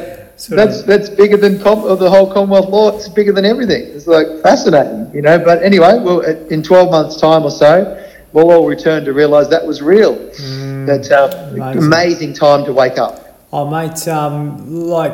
that's 0.50 0.82
that's 0.84 1.10
bigger 1.10 1.38
than 1.38 1.60
com- 1.60 1.84
the 2.00 2.10
whole 2.10 2.32
Commonwealth 2.34 2.70
law. 2.70 2.96
It's 2.96 3.08
bigger 3.08 3.32
than 3.32 3.46
everything. 3.46 3.84
It's 3.84 4.08
like 4.08 4.28
fascinating, 4.42 5.14
you 5.14 5.22
know. 5.22 5.38
But 5.38 5.62
anyway, 5.62 6.00
well, 6.00 6.22
in 6.22 6.64
12 6.64 6.92
months' 6.92 7.18
time 7.18 7.44
or 7.44 7.52
so, 7.52 8.10
we'll 8.34 8.52
all 8.52 8.68
return 8.68 9.06
to 9.06 9.14
realise 9.14 9.48
that 9.50 9.66
was 9.66 9.82
real. 9.82 10.16
Mm. 10.16 10.88
That 10.88 11.12
uh, 11.12 11.52
amazing. 11.52 11.84
amazing 11.84 12.34
time 12.34 12.66
to 12.66 12.74
wake 12.74 12.98
up. 12.98 13.38
Oh, 13.54 13.70
mate, 13.70 14.08
um, 14.08 14.88
like 14.88 15.14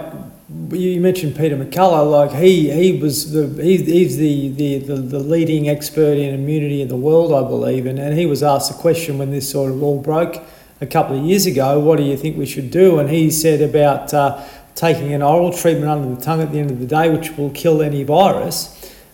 you 0.50 1.02
mentioned 1.02 1.36
Peter 1.36 1.58
McCullough, 1.58 2.10
like 2.10 2.32
he, 2.32 2.72
he 2.72 2.98
was 2.98 3.34
the 3.34 3.62
he, 3.62 3.78
he's 3.78 4.16
the, 4.16 4.50
the, 4.50 4.78
the, 4.80 4.95
the, 4.95 5.20
leading 5.20 5.68
expert 5.68 6.18
in 6.18 6.34
immunity 6.34 6.82
in 6.82 6.88
the 6.88 6.95
world, 6.95 7.34
I 7.34 7.48
believe, 7.48 7.86
and, 7.86 8.00
and 8.00 8.18
he 8.18 8.26
was 8.26 8.41
asked 8.43 8.72
a 8.72 8.74
question 8.74 9.18
when 9.18 9.32
this 9.32 9.50
sort 9.52 9.72
of 9.72 9.84
all 9.84 10.00
broke 10.00 10.41
a 10.80 10.86
couple 10.86 11.20
of 11.20 11.26
years 11.26 11.45
ago. 11.45 11.80
What 11.80 11.98
do 11.98 12.04
you 12.04 12.16
think 12.16 12.38
we 12.38 12.45
should 12.45 12.72
do? 12.72 12.98
And 12.98 13.10
he 13.10 13.30
said 13.30 13.62
about 13.62 14.14
uh, 14.14 14.41
taking 14.74 15.14
an 15.14 15.22
oral 15.22 15.52
treatment 15.52 15.89
under 15.89 16.16
the 16.16 16.22
tongue 16.22 16.41
at 16.41 16.54
the 16.54 16.60
end 16.60 16.72
of 16.72 16.80
the 16.80 16.86
day, 16.86 17.10
which 17.10 17.32
will 17.38 17.50
kill 17.50 17.82
any 17.82 18.04
virus. 18.04 18.74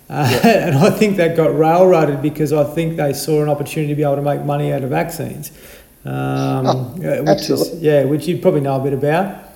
Uh, 0.09 0.29
yeah. 0.43 0.67
and 0.67 0.77
I 0.77 0.91
think 0.91 1.17
that 1.17 1.35
got 1.35 1.57
railroaded 1.57 2.21
because 2.21 2.53
I 2.53 2.63
think 2.63 2.97
they 2.97 3.13
saw 3.13 3.41
an 3.41 3.49
opportunity 3.49 3.91
to 3.91 3.95
be 3.95 4.03
able 4.03 4.17
to 4.17 4.21
make 4.21 4.43
money 4.43 4.71
out 4.71 4.83
of 4.83 4.91
vaccines. 4.91 5.51
Um, 6.05 6.67
oh, 6.67 6.93
which 6.97 7.27
absolutely. 7.27 7.77
Is, 7.77 7.81
yeah, 7.81 8.03
which 8.03 8.27
you 8.27 8.37
probably 8.37 8.61
know 8.61 8.79
a 8.79 8.83
bit 8.83 8.93
about 8.93 9.52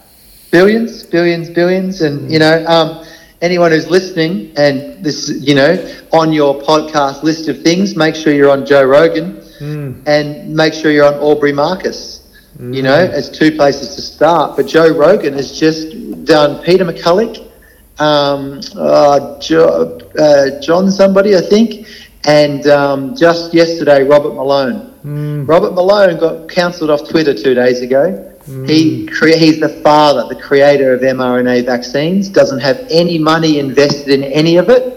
billions, 0.52 1.04
billions, 1.04 1.50
billions, 1.50 2.02
and 2.02 2.32
you 2.32 2.40
know, 2.40 2.66
um, 2.66 3.06
anyone 3.42 3.72
who's 3.72 3.90
listening 3.90 4.54
and 4.58 5.04
this, 5.04 5.30
you 5.30 5.56
know, 5.56 5.76
on 6.14 6.34
your 6.34 6.62
podcast 6.62 7.24
list 7.24 7.48
of 7.48 7.62
things, 7.62 7.96
make 7.96 8.16
sure 8.16 8.34
you're 8.34 8.52
on 8.52 8.66
Joe 8.66 8.84
Rogan 8.84 9.34
mm. 9.60 10.04
and 10.08 10.54
make 10.54 10.74
sure 10.74 10.92
you're 10.92 11.06
on 11.06 11.16
Aubrey 11.16 11.54
Marcus. 11.54 12.24
Mm. 12.58 12.76
You 12.76 12.82
know, 12.82 12.96
as 12.98 13.30
two 13.30 13.52
places 13.52 13.96
to 13.96 14.02
start. 14.02 14.56
But 14.58 14.66
Joe 14.66 14.90
Rogan 14.90 15.34
has 15.34 15.58
just 15.60 16.26
done 16.26 16.64
Peter 16.64 16.86
McCullough, 16.86 17.52
um, 18.00 18.60
uh, 18.76 19.40
jo- 19.40 20.00
uh, 20.18 20.60
John 20.60 20.90
somebody, 20.90 21.36
I 21.36 21.42
think, 21.42 21.88
and 22.26 22.66
um, 22.66 23.16
just 23.16 23.54
yesterday 23.54 24.04
Robert 24.04 24.34
Malone. 24.34 24.92
Mm. 25.06 25.48
Robert 25.48 25.74
Malone 25.74 26.18
got 26.20 26.50
cancelled 26.50 26.90
off 26.90 27.08
Twitter 27.08 27.36
two 27.36 27.54
days 27.54 27.82
ago 27.82 28.27
Mm. 28.48 28.70
He 28.70 29.06
cre- 29.08 29.36
he's 29.36 29.60
the 29.60 29.70
father, 29.70 30.26
the 30.34 30.42
creator 30.42 30.94
of 30.94 31.02
mRNA 31.02 31.66
vaccines. 31.66 32.30
Doesn't 32.30 32.60
have 32.60 32.86
any 32.90 33.18
money 33.18 33.60
invested 33.60 34.10
in 34.10 34.24
any 34.24 34.56
of 34.58 34.70
it. 34.70 34.94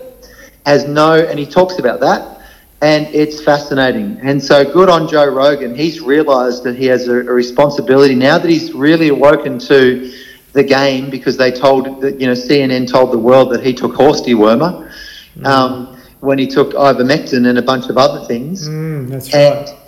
Has 0.66 0.86
no, 0.86 1.14
and 1.14 1.38
he 1.38 1.46
talks 1.46 1.78
about 1.78 2.00
that, 2.00 2.42
and 2.80 3.06
it's 3.14 3.42
fascinating. 3.42 4.18
And 4.22 4.42
so, 4.42 4.70
good 4.70 4.88
on 4.88 5.08
Joe 5.08 5.26
Rogan. 5.26 5.74
He's 5.74 6.00
realised 6.00 6.62
that 6.64 6.76
he 6.76 6.86
has 6.86 7.08
a, 7.08 7.20
a 7.20 7.32
responsibility 7.32 8.14
now 8.14 8.38
that 8.38 8.48
he's 8.48 8.72
really 8.72 9.08
awoken 9.08 9.58
to 9.60 10.12
the 10.52 10.62
game 10.62 11.10
because 11.10 11.36
they 11.36 11.50
told 11.50 12.00
that 12.02 12.20
you 12.20 12.26
know 12.26 12.34
CNN 12.34 12.88
told 12.88 13.12
the 13.12 13.18
world 13.18 13.50
that 13.52 13.64
he 13.64 13.72
took 13.72 13.94
horse 13.94 14.20
dewormer 14.20 14.92
mm. 15.36 15.46
um, 15.46 16.00
when 16.20 16.38
he 16.38 16.46
took 16.46 16.72
ivermectin 16.74 17.48
and 17.48 17.58
a 17.58 17.62
bunch 17.62 17.88
of 17.88 17.96
other 17.96 18.24
things. 18.26 18.68
Mm, 18.68 19.08
that's 19.08 19.34
and, 19.34 19.66
right 19.66 19.79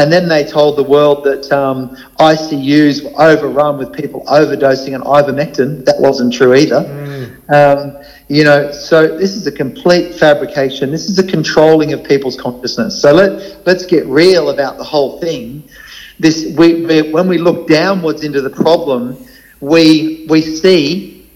and 0.00 0.10
then 0.10 0.28
they 0.28 0.44
told 0.44 0.78
the 0.78 0.82
world 0.82 1.24
that 1.24 1.52
um, 1.52 1.94
ICUs 2.18 3.04
were 3.04 3.22
overrun 3.22 3.76
with 3.76 3.92
people 3.92 4.24
overdosing 4.24 4.98
on 4.98 5.02
ivermectin. 5.02 5.84
That 5.84 6.00
wasn't 6.00 6.32
true 6.32 6.54
either. 6.54 6.80
Mm. 6.80 7.50
Um, 7.52 8.02
you 8.28 8.42
know, 8.42 8.72
so 8.72 9.18
this 9.18 9.36
is 9.36 9.46
a 9.46 9.52
complete 9.52 10.14
fabrication. 10.14 10.90
This 10.90 11.10
is 11.10 11.18
a 11.18 11.22
controlling 11.22 11.92
of 11.92 12.02
people's 12.02 12.40
consciousness. 12.40 12.98
So 12.98 13.12
let 13.12 13.66
let's 13.66 13.84
get 13.84 14.06
real 14.06 14.48
about 14.48 14.78
the 14.78 14.84
whole 14.84 15.20
thing. 15.20 15.68
This 16.18 16.46
we, 16.56 16.86
we 16.86 17.12
when 17.12 17.28
we 17.28 17.36
look 17.36 17.68
downwards 17.68 18.24
into 18.24 18.40
the 18.40 18.48
problem, 18.48 19.22
we 19.60 20.24
we 20.30 20.40
see 20.40 21.28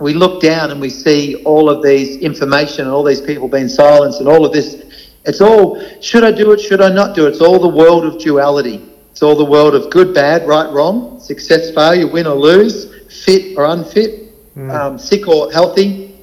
we 0.00 0.12
look 0.12 0.42
down 0.42 0.70
and 0.70 0.82
we 0.82 0.90
see 0.90 1.36
all 1.44 1.70
of 1.70 1.82
these 1.82 2.18
information 2.18 2.84
and 2.84 2.90
all 2.90 3.04
these 3.04 3.22
people 3.22 3.48
being 3.48 3.68
silenced 3.68 4.20
and 4.20 4.28
all 4.28 4.44
of 4.44 4.52
this 4.52 4.91
it's 5.24 5.40
all, 5.40 5.80
should 6.00 6.24
I 6.24 6.32
do 6.32 6.52
it, 6.52 6.60
should 6.60 6.80
I 6.80 6.88
not 6.88 7.14
do 7.14 7.26
it? 7.26 7.30
It's 7.30 7.40
all 7.40 7.58
the 7.58 7.68
world 7.68 8.04
of 8.04 8.18
duality. 8.20 8.88
It's 9.10 9.22
all 9.22 9.36
the 9.36 9.44
world 9.44 9.74
of 9.74 9.90
good, 9.90 10.14
bad, 10.14 10.46
right, 10.48 10.70
wrong, 10.72 11.20
success, 11.20 11.72
failure, 11.74 12.06
win 12.06 12.26
or 12.26 12.34
lose, 12.34 12.92
fit 13.24 13.56
or 13.56 13.66
unfit, 13.66 14.32
um, 14.70 14.98
sick 14.98 15.28
or 15.28 15.52
healthy, 15.52 16.14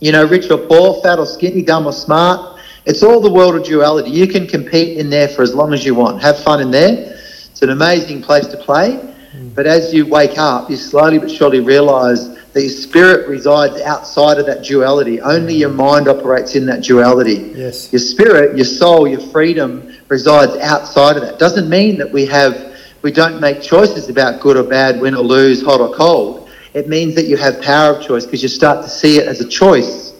you 0.00 0.12
know, 0.12 0.24
rich 0.26 0.50
or 0.50 0.58
poor, 0.58 1.00
fat 1.02 1.18
or 1.18 1.26
skinny, 1.26 1.62
dumb 1.62 1.86
or 1.86 1.92
smart. 1.92 2.58
It's 2.86 3.02
all 3.02 3.20
the 3.20 3.30
world 3.30 3.54
of 3.56 3.64
duality. 3.64 4.10
You 4.10 4.26
can 4.26 4.46
compete 4.46 4.96
in 4.98 5.10
there 5.10 5.28
for 5.28 5.42
as 5.42 5.54
long 5.54 5.72
as 5.74 5.84
you 5.84 5.94
want. 5.94 6.22
Have 6.22 6.42
fun 6.42 6.60
in 6.60 6.70
there. 6.70 7.18
It's 7.50 7.62
an 7.62 7.70
amazing 7.70 8.22
place 8.22 8.46
to 8.48 8.56
play. 8.56 9.14
But 9.54 9.66
as 9.66 9.92
you 9.92 10.06
wake 10.06 10.38
up, 10.38 10.70
you 10.70 10.76
slowly 10.76 11.18
but 11.18 11.30
surely 11.30 11.60
realize 11.60 12.37
that 12.52 12.62
your 12.62 12.70
spirit 12.70 13.28
resides 13.28 13.80
outside 13.82 14.38
of 14.38 14.46
that 14.46 14.64
duality. 14.64 15.20
Only 15.20 15.54
your 15.54 15.70
mm. 15.70 15.76
mind 15.76 16.08
operates 16.08 16.54
in 16.54 16.66
that 16.66 16.82
duality. 16.82 17.52
Yes. 17.54 17.92
Your 17.92 18.00
spirit, 18.00 18.56
your 18.56 18.64
soul, 18.64 19.06
your 19.06 19.20
freedom 19.20 19.94
resides 20.08 20.56
outside 20.56 21.16
of 21.16 21.22
that. 21.22 21.38
Doesn't 21.38 21.68
mean 21.68 21.98
that 21.98 22.10
we 22.10 22.26
have 22.26 22.68
we 23.02 23.12
don't 23.12 23.40
make 23.40 23.62
choices 23.62 24.08
about 24.08 24.40
good 24.40 24.56
or 24.56 24.64
bad, 24.64 25.00
win 25.00 25.14
or 25.14 25.22
lose, 25.22 25.62
hot 25.62 25.80
or 25.80 25.94
cold. 25.94 26.50
It 26.74 26.88
means 26.88 27.14
that 27.14 27.26
you 27.26 27.36
have 27.36 27.62
power 27.62 27.94
of 27.94 28.04
choice 28.04 28.24
because 28.24 28.42
you 28.42 28.48
start 28.48 28.84
to 28.84 28.90
see 28.90 29.18
it 29.18 29.28
as 29.28 29.40
a 29.40 29.48
choice, 29.48 30.14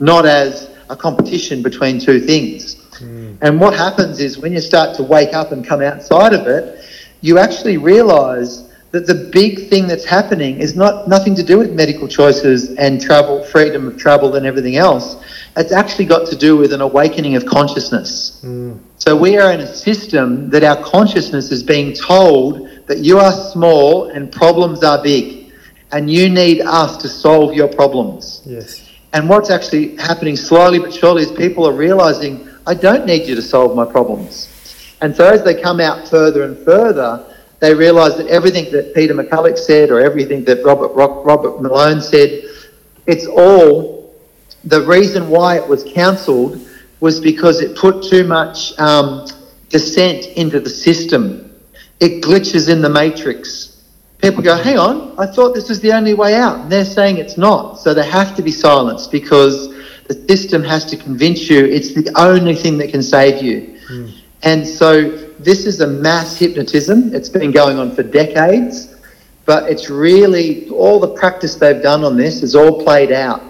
not 0.00 0.26
as 0.26 0.68
a 0.90 0.96
competition 0.96 1.62
between 1.62 2.00
two 2.00 2.18
things. 2.18 2.76
Mm. 2.98 3.38
And 3.40 3.60
what 3.60 3.74
happens 3.74 4.20
is 4.20 4.38
when 4.38 4.52
you 4.52 4.60
start 4.60 4.96
to 4.96 5.02
wake 5.02 5.32
up 5.32 5.52
and 5.52 5.64
come 5.64 5.80
outside 5.80 6.32
of 6.32 6.46
it, 6.46 6.84
you 7.20 7.38
actually 7.38 7.76
realize 7.76 8.73
that 8.94 9.08
the 9.08 9.28
big 9.32 9.68
thing 9.68 9.88
that's 9.88 10.04
happening 10.04 10.60
is 10.60 10.76
not 10.76 11.08
nothing 11.08 11.34
to 11.34 11.42
do 11.42 11.58
with 11.58 11.72
medical 11.72 12.06
choices 12.06 12.76
and 12.76 13.00
travel, 13.00 13.42
freedom 13.42 13.88
of 13.88 13.98
travel 13.98 14.36
and 14.36 14.46
everything 14.46 14.76
else. 14.76 15.16
It's 15.56 15.72
actually 15.72 16.04
got 16.04 16.28
to 16.28 16.36
do 16.36 16.56
with 16.56 16.72
an 16.72 16.80
awakening 16.80 17.34
of 17.34 17.44
consciousness. 17.44 18.38
Hmm. 18.42 18.76
So 18.98 19.16
we 19.16 19.36
are 19.36 19.50
in 19.50 19.58
a 19.58 19.66
system 19.66 20.48
that 20.50 20.62
our 20.62 20.80
consciousness 20.84 21.50
is 21.50 21.64
being 21.64 21.92
told 21.92 22.70
that 22.86 22.98
you 22.98 23.18
are 23.18 23.32
small 23.32 24.10
and 24.10 24.30
problems 24.30 24.84
are 24.84 25.02
big, 25.02 25.52
and 25.90 26.08
you 26.08 26.28
need 26.28 26.60
us 26.60 26.96
to 26.98 27.08
solve 27.08 27.52
your 27.52 27.66
problems. 27.66 28.42
Yes. 28.46 28.88
And 29.12 29.28
what's 29.28 29.50
actually 29.50 29.96
happening 29.96 30.36
slowly 30.36 30.78
but 30.78 30.94
surely 30.94 31.22
is 31.22 31.32
people 31.32 31.66
are 31.66 31.72
realizing, 31.72 32.48
I 32.64 32.74
don't 32.74 33.06
need 33.06 33.26
you 33.26 33.34
to 33.34 33.42
solve 33.42 33.74
my 33.74 33.84
problems. 33.84 34.48
And 35.00 35.16
so 35.16 35.26
as 35.26 35.42
they 35.42 35.60
come 35.60 35.80
out 35.80 36.06
further 36.08 36.44
and 36.44 36.56
further, 36.64 37.33
they 37.64 37.74
realised 37.74 38.18
that 38.18 38.26
everything 38.26 38.70
that 38.72 38.94
Peter 38.94 39.14
McCullough 39.14 39.56
said 39.56 39.90
or 39.90 39.98
everything 39.98 40.44
that 40.44 40.62
Robert, 40.62 40.88
Rock, 40.88 41.24
Robert 41.24 41.62
Malone 41.62 42.02
said, 42.02 42.44
it's 43.06 43.26
all 43.26 44.14
the 44.64 44.82
reason 44.82 45.30
why 45.30 45.56
it 45.56 45.66
was 45.66 45.82
cancelled 45.82 46.60
was 47.00 47.20
because 47.20 47.62
it 47.62 47.74
put 47.74 48.04
too 48.04 48.24
much 48.24 48.78
um, 48.78 49.26
dissent 49.70 50.26
into 50.36 50.60
the 50.60 50.68
system. 50.68 51.54
It 52.00 52.22
glitches 52.22 52.68
in 52.68 52.82
the 52.82 52.90
matrix. 52.90 53.82
People 54.18 54.42
go, 54.42 54.56
hang 54.56 54.78
on, 54.78 55.18
I 55.18 55.24
thought 55.24 55.54
this 55.54 55.70
was 55.70 55.80
the 55.80 55.92
only 55.92 56.12
way 56.12 56.34
out. 56.34 56.60
And 56.60 56.72
they're 56.72 56.84
saying 56.84 57.16
it's 57.16 57.38
not. 57.38 57.78
So 57.78 57.94
they 57.94 58.06
have 58.06 58.36
to 58.36 58.42
be 58.42 58.52
silenced 58.52 59.10
because 59.10 59.68
the 60.04 60.14
system 60.28 60.62
has 60.64 60.84
to 60.86 60.98
convince 60.98 61.48
you 61.48 61.64
it's 61.64 61.94
the 61.94 62.12
only 62.16 62.56
thing 62.56 62.76
that 62.76 62.90
can 62.90 63.02
save 63.02 63.42
you. 63.42 63.78
And 64.42 64.66
so 64.66 65.23
this 65.38 65.66
is 65.66 65.80
a 65.80 65.86
mass 65.86 66.36
hypnotism. 66.36 67.14
It's 67.14 67.28
been 67.28 67.50
going 67.50 67.78
on 67.78 67.94
for 67.94 68.02
decades, 68.02 68.94
but 69.44 69.70
it's 69.70 69.90
really 69.90 70.68
all 70.70 71.00
the 71.00 71.14
practice 71.14 71.54
they've 71.56 71.82
done 71.82 72.04
on 72.04 72.16
this 72.16 72.42
is 72.42 72.54
all 72.54 72.82
played 72.82 73.12
out. 73.12 73.42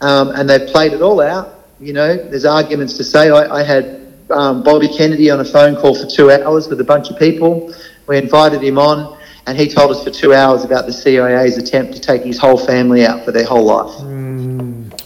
Um, 0.00 0.30
and 0.30 0.48
they've 0.48 0.68
played 0.68 0.92
it 0.92 1.02
all 1.02 1.20
out. 1.20 1.66
You 1.80 1.92
know, 1.92 2.16
there's 2.16 2.44
arguments 2.44 2.96
to 2.96 3.04
say. 3.04 3.30
I, 3.30 3.60
I 3.60 3.62
had 3.62 4.12
um, 4.30 4.62
Bobby 4.62 4.88
Kennedy 4.88 5.30
on 5.30 5.40
a 5.40 5.44
phone 5.44 5.76
call 5.76 5.94
for 5.94 6.06
two 6.06 6.30
hours 6.30 6.68
with 6.68 6.80
a 6.80 6.84
bunch 6.84 7.10
of 7.10 7.18
people. 7.18 7.72
We 8.06 8.18
invited 8.18 8.62
him 8.62 8.78
on, 8.78 9.18
and 9.46 9.56
he 9.56 9.68
told 9.68 9.90
us 9.90 10.02
for 10.02 10.10
two 10.10 10.34
hours 10.34 10.64
about 10.64 10.86
the 10.86 10.92
CIA's 10.92 11.56
attempt 11.56 11.94
to 11.94 12.00
take 12.00 12.22
his 12.22 12.38
whole 12.38 12.58
family 12.58 13.06
out 13.06 13.24
for 13.24 13.32
their 13.32 13.44
whole 13.46 13.64
life. 13.64 14.00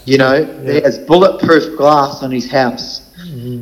You 0.05 0.17
know, 0.17 0.45
he 0.63 0.81
has 0.81 0.97
bulletproof 0.97 1.77
glass 1.77 2.23
on 2.23 2.31
his 2.31 2.49
house. 2.49 3.03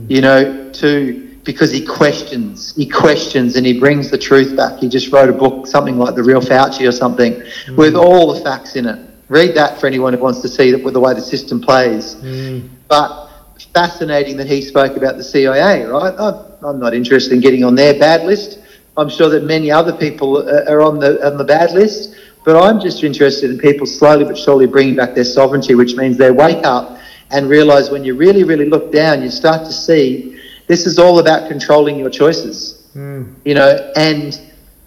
You 0.10 0.22
know, 0.22 0.72
to 0.72 1.25
because 1.46 1.72
he 1.72 1.86
questions, 1.86 2.76
he 2.76 2.88
questions, 2.90 3.56
and 3.56 3.66
he 3.66 3.80
brings 3.80 4.10
the 4.10 4.18
truth 4.18 4.58
back. 4.58 4.80
He 4.80 4.90
just 4.90 5.14
wrote 5.14 5.30
a 5.30 5.34
book, 5.34 5.68
something 5.68 5.98
like 5.98 6.16
The 6.16 6.24
Real 6.24 6.42
Fauci 6.42 6.88
or 6.88 6.92
something, 6.92 7.34
mm. 7.34 7.78
with 7.78 7.96
all 7.96 8.34
the 8.34 8.42
facts 8.42 8.76
in 8.76 8.88
it. 8.88 9.00
Read 9.30 9.56
that 9.56 9.80
for 9.80 9.88
anyone 9.88 10.14
who 10.14 10.20
wants 10.20 10.42
to 10.42 10.48
see 10.50 10.72
the, 10.72 10.78
the 10.78 11.00
way 11.00 11.14
the 11.14 11.22
system 11.22 11.62
plays. 11.62 12.16
Mm. 12.16 12.68
But 12.88 13.30
fascinating 13.74 14.38
that 14.38 14.48
he 14.48 14.62
spoke 14.62 14.98
about 14.98 15.18
the 15.18 15.24
CIA, 15.24 15.86
right? 15.86 16.14
I'm, 16.20 16.66
I'm 16.66 16.80
not 16.80 16.94
interested 16.94 17.34
in 17.34 17.42
getting 17.42 17.64
on 17.64 17.76
their 17.76 17.98
bad 17.98 18.26
list. 18.26 18.60
I'm 18.98 19.10
sure 19.10 19.30
that 19.30 19.44
many 19.44 19.72
other 19.72 19.94
people 19.94 20.50
are 20.50 20.70
are 20.70 20.82
on 20.82 21.00
the 21.00 21.26
on 21.26 21.38
the 21.38 21.44
bad 21.44 21.72
list, 21.72 22.16
but 22.46 22.56
I'm 22.56 22.80
just 22.80 23.04
interested 23.04 23.52
in 23.52 23.60
people 23.60 23.86
slowly 23.86 24.24
but 24.24 24.38
surely 24.38 24.66
bringing 24.66 24.96
back 24.96 25.14
their 25.14 25.26
sovereignty, 25.26 25.76
which 25.76 25.96
means 25.96 26.18
they 26.18 26.32
wake 26.32 26.66
up 26.66 26.98
and 27.32 27.50
realize 27.50 27.90
when 27.90 28.04
you 28.04 28.16
really, 28.16 28.44
really 28.44 28.70
look 28.70 28.92
down, 28.92 29.22
you 29.22 29.30
start 29.30 29.66
to 29.66 29.74
see 29.74 30.35
this 30.68 30.86
is 30.86 30.98
all 31.00 31.20
about 31.20 31.48
controlling 31.48 31.98
your 31.98 32.10
choices. 32.10 32.88
Hmm. 32.94 33.34
You 33.44 33.56
know, 33.56 33.92
and 33.96 34.40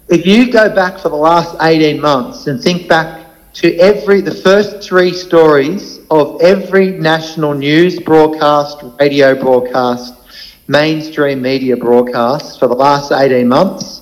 if 0.09 0.25
you 0.25 0.51
go 0.51 0.73
back 0.73 0.99
for 0.99 1.09
the 1.09 1.15
last 1.15 1.55
18 1.61 2.01
months 2.01 2.47
and 2.47 2.61
think 2.61 2.87
back 2.87 3.27
to 3.53 3.75
every 3.77 4.21
the 4.21 4.33
first 4.33 4.81
three 4.87 5.13
stories 5.13 5.99
of 6.09 6.41
every 6.41 6.91
national 6.91 7.53
news 7.53 7.99
broadcast, 7.99 8.83
radio 8.99 9.35
broadcast, 9.35 10.13
mainstream 10.67 11.41
media 11.41 11.75
broadcast 11.75 12.59
for 12.59 12.67
the 12.67 12.75
last 12.75 13.11
18 13.11 13.47
months 13.47 13.99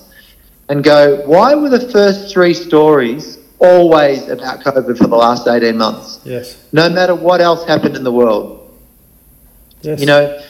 and 0.70 0.84
go, 0.84 1.26
why 1.26 1.56
were 1.56 1.70
the 1.70 1.90
first 1.90 2.32
three 2.32 2.54
stories 2.54 3.40
always 3.60 4.28
about 4.28 4.60
COVID 4.62 4.98
for 4.98 5.08
the 5.08 5.16
last 5.16 5.48
18 5.48 5.78
months? 5.78 6.20
Yes. 6.24 6.62
No 6.72 6.90
matter 6.90 7.16
what 7.16 7.42
else 7.42 7.66
happened 7.66 7.96
in 7.96 8.04
the 8.04 8.12
world. 8.12 8.70
Yes. 9.82 10.00
You 10.00 10.08
know, 10.08 10.42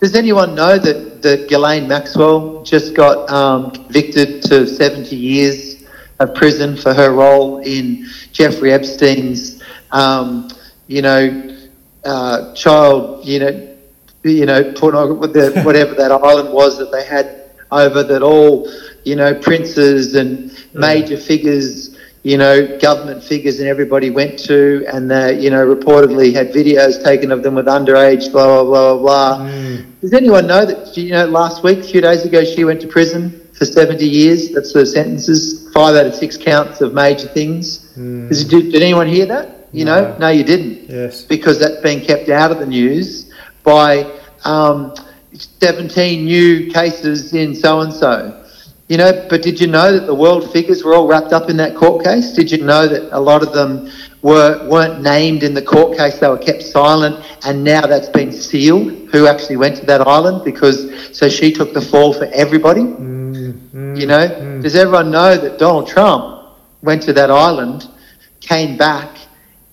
does 0.00 0.14
anyone 0.14 0.54
know 0.54 0.78
that, 0.78 1.22
that 1.22 1.48
Ghislaine 1.48 1.88
Maxwell 1.88 2.62
just 2.64 2.94
got 2.94 3.30
um, 3.30 3.70
convicted 3.70 4.42
to 4.42 4.66
70 4.66 5.16
years 5.16 5.84
of 6.18 6.34
prison 6.34 6.76
for 6.76 6.92
her 6.94 7.12
role 7.12 7.58
in 7.58 8.06
Jeffrey 8.32 8.72
Epstein's, 8.72 9.62
um, 9.92 10.48
you 10.86 11.02
know, 11.02 11.56
uh, 12.04 12.54
child, 12.54 13.24
you 13.24 13.40
know, 13.40 13.76
you 14.22 14.46
know, 14.46 14.62
pornog- 14.72 15.32
the, 15.32 15.62
whatever 15.62 15.94
that 15.94 16.10
island 16.24 16.52
was 16.52 16.78
that 16.78 16.92
they 16.92 17.04
had 17.04 17.50
over 17.70 18.02
that 18.02 18.22
all, 18.22 18.70
you 19.04 19.16
know, 19.16 19.34
princes 19.34 20.14
and 20.14 20.52
major 20.74 21.16
figures, 21.16 21.95
you 22.26 22.36
know, 22.36 22.76
government 22.78 23.22
figures 23.22 23.60
and 23.60 23.68
everybody 23.68 24.10
went 24.10 24.36
to, 24.36 24.84
and 24.92 25.08
they, 25.08 25.38
you 25.38 25.48
know, 25.48 25.64
reportedly 25.64 26.34
had 26.34 26.50
videos 26.52 27.00
taken 27.02 27.30
of 27.30 27.44
them 27.44 27.54
with 27.54 27.66
underage, 27.66 28.32
blah 28.32 28.46
blah 28.46 28.64
blah 28.64 28.96
blah 28.98 29.36
blah. 29.38 29.50
Does 30.00 30.12
anyone 30.12 30.48
know 30.48 30.66
that 30.66 30.96
you 30.96 31.12
know 31.12 31.26
last 31.26 31.62
week, 31.62 31.78
a 31.78 31.82
few 31.84 32.00
days 32.00 32.24
ago, 32.24 32.42
she 32.42 32.64
went 32.64 32.80
to 32.80 32.88
prison 32.88 33.22
for 33.56 33.64
70 33.64 34.04
years? 34.04 34.50
That's 34.52 34.74
her 34.74 34.84
sentences, 34.84 35.70
five 35.72 35.94
out 35.94 36.06
of 36.06 36.14
six 36.16 36.36
counts 36.36 36.80
of 36.80 36.92
major 36.94 37.28
things. 37.28 37.78
Does- 37.94 38.44
Did, 38.44 38.72
did 38.72 38.82
anyone 38.82 39.06
hear 39.06 39.26
that? 39.26 39.68
You 39.72 39.84
know, 39.84 40.00
No. 40.00 40.18
no, 40.18 40.28
you 40.30 40.42
didn't 40.42 40.90
Yes. 40.90 41.22
because 41.22 41.60
that's 41.60 41.80
being 41.80 42.00
kept 42.00 42.28
out 42.28 42.50
of 42.50 42.58
the 42.58 42.66
news 42.66 43.30
by 43.62 44.04
um, 44.44 44.92
17 45.60 46.24
new 46.24 46.72
cases 46.72 47.32
in 47.34 47.54
so 47.54 47.80
and 47.82 47.92
so. 47.92 48.35
You 48.88 48.98
know, 48.98 49.26
but 49.28 49.42
did 49.42 49.60
you 49.60 49.66
know 49.66 49.92
that 49.92 50.06
the 50.06 50.14
world 50.14 50.52
figures 50.52 50.84
were 50.84 50.94
all 50.94 51.08
wrapped 51.08 51.32
up 51.32 51.50
in 51.50 51.56
that 51.56 51.74
court 51.74 52.04
case? 52.04 52.32
Did 52.32 52.52
you 52.52 52.62
know 52.62 52.86
that 52.86 53.16
a 53.16 53.18
lot 53.18 53.42
of 53.42 53.52
them 53.52 53.90
were 54.22 54.64
weren't 54.68 55.02
named 55.02 55.42
in 55.42 55.54
the 55.54 55.62
court 55.62 55.98
case? 55.98 56.20
They 56.20 56.28
were 56.28 56.38
kept 56.38 56.62
silent, 56.62 57.24
and 57.44 57.64
now 57.64 57.84
that's 57.86 58.08
been 58.08 58.30
sealed. 58.30 58.92
Who 59.10 59.26
actually 59.26 59.56
went 59.56 59.76
to 59.78 59.86
that 59.86 60.02
island? 60.06 60.44
Because 60.44 61.16
so 61.16 61.28
she 61.28 61.52
took 61.52 61.74
the 61.74 61.80
fall 61.80 62.12
for 62.12 62.26
everybody. 62.26 62.82
Mm-hmm. 62.82 63.96
You 63.96 64.06
know, 64.06 64.28
mm-hmm. 64.28 64.60
does 64.60 64.76
everyone 64.76 65.10
know 65.10 65.36
that 65.36 65.58
Donald 65.58 65.88
Trump 65.88 66.46
went 66.82 67.02
to 67.02 67.12
that 67.14 67.30
island, 67.30 67.88
came 68.40 68.76
back, 68.76 69.18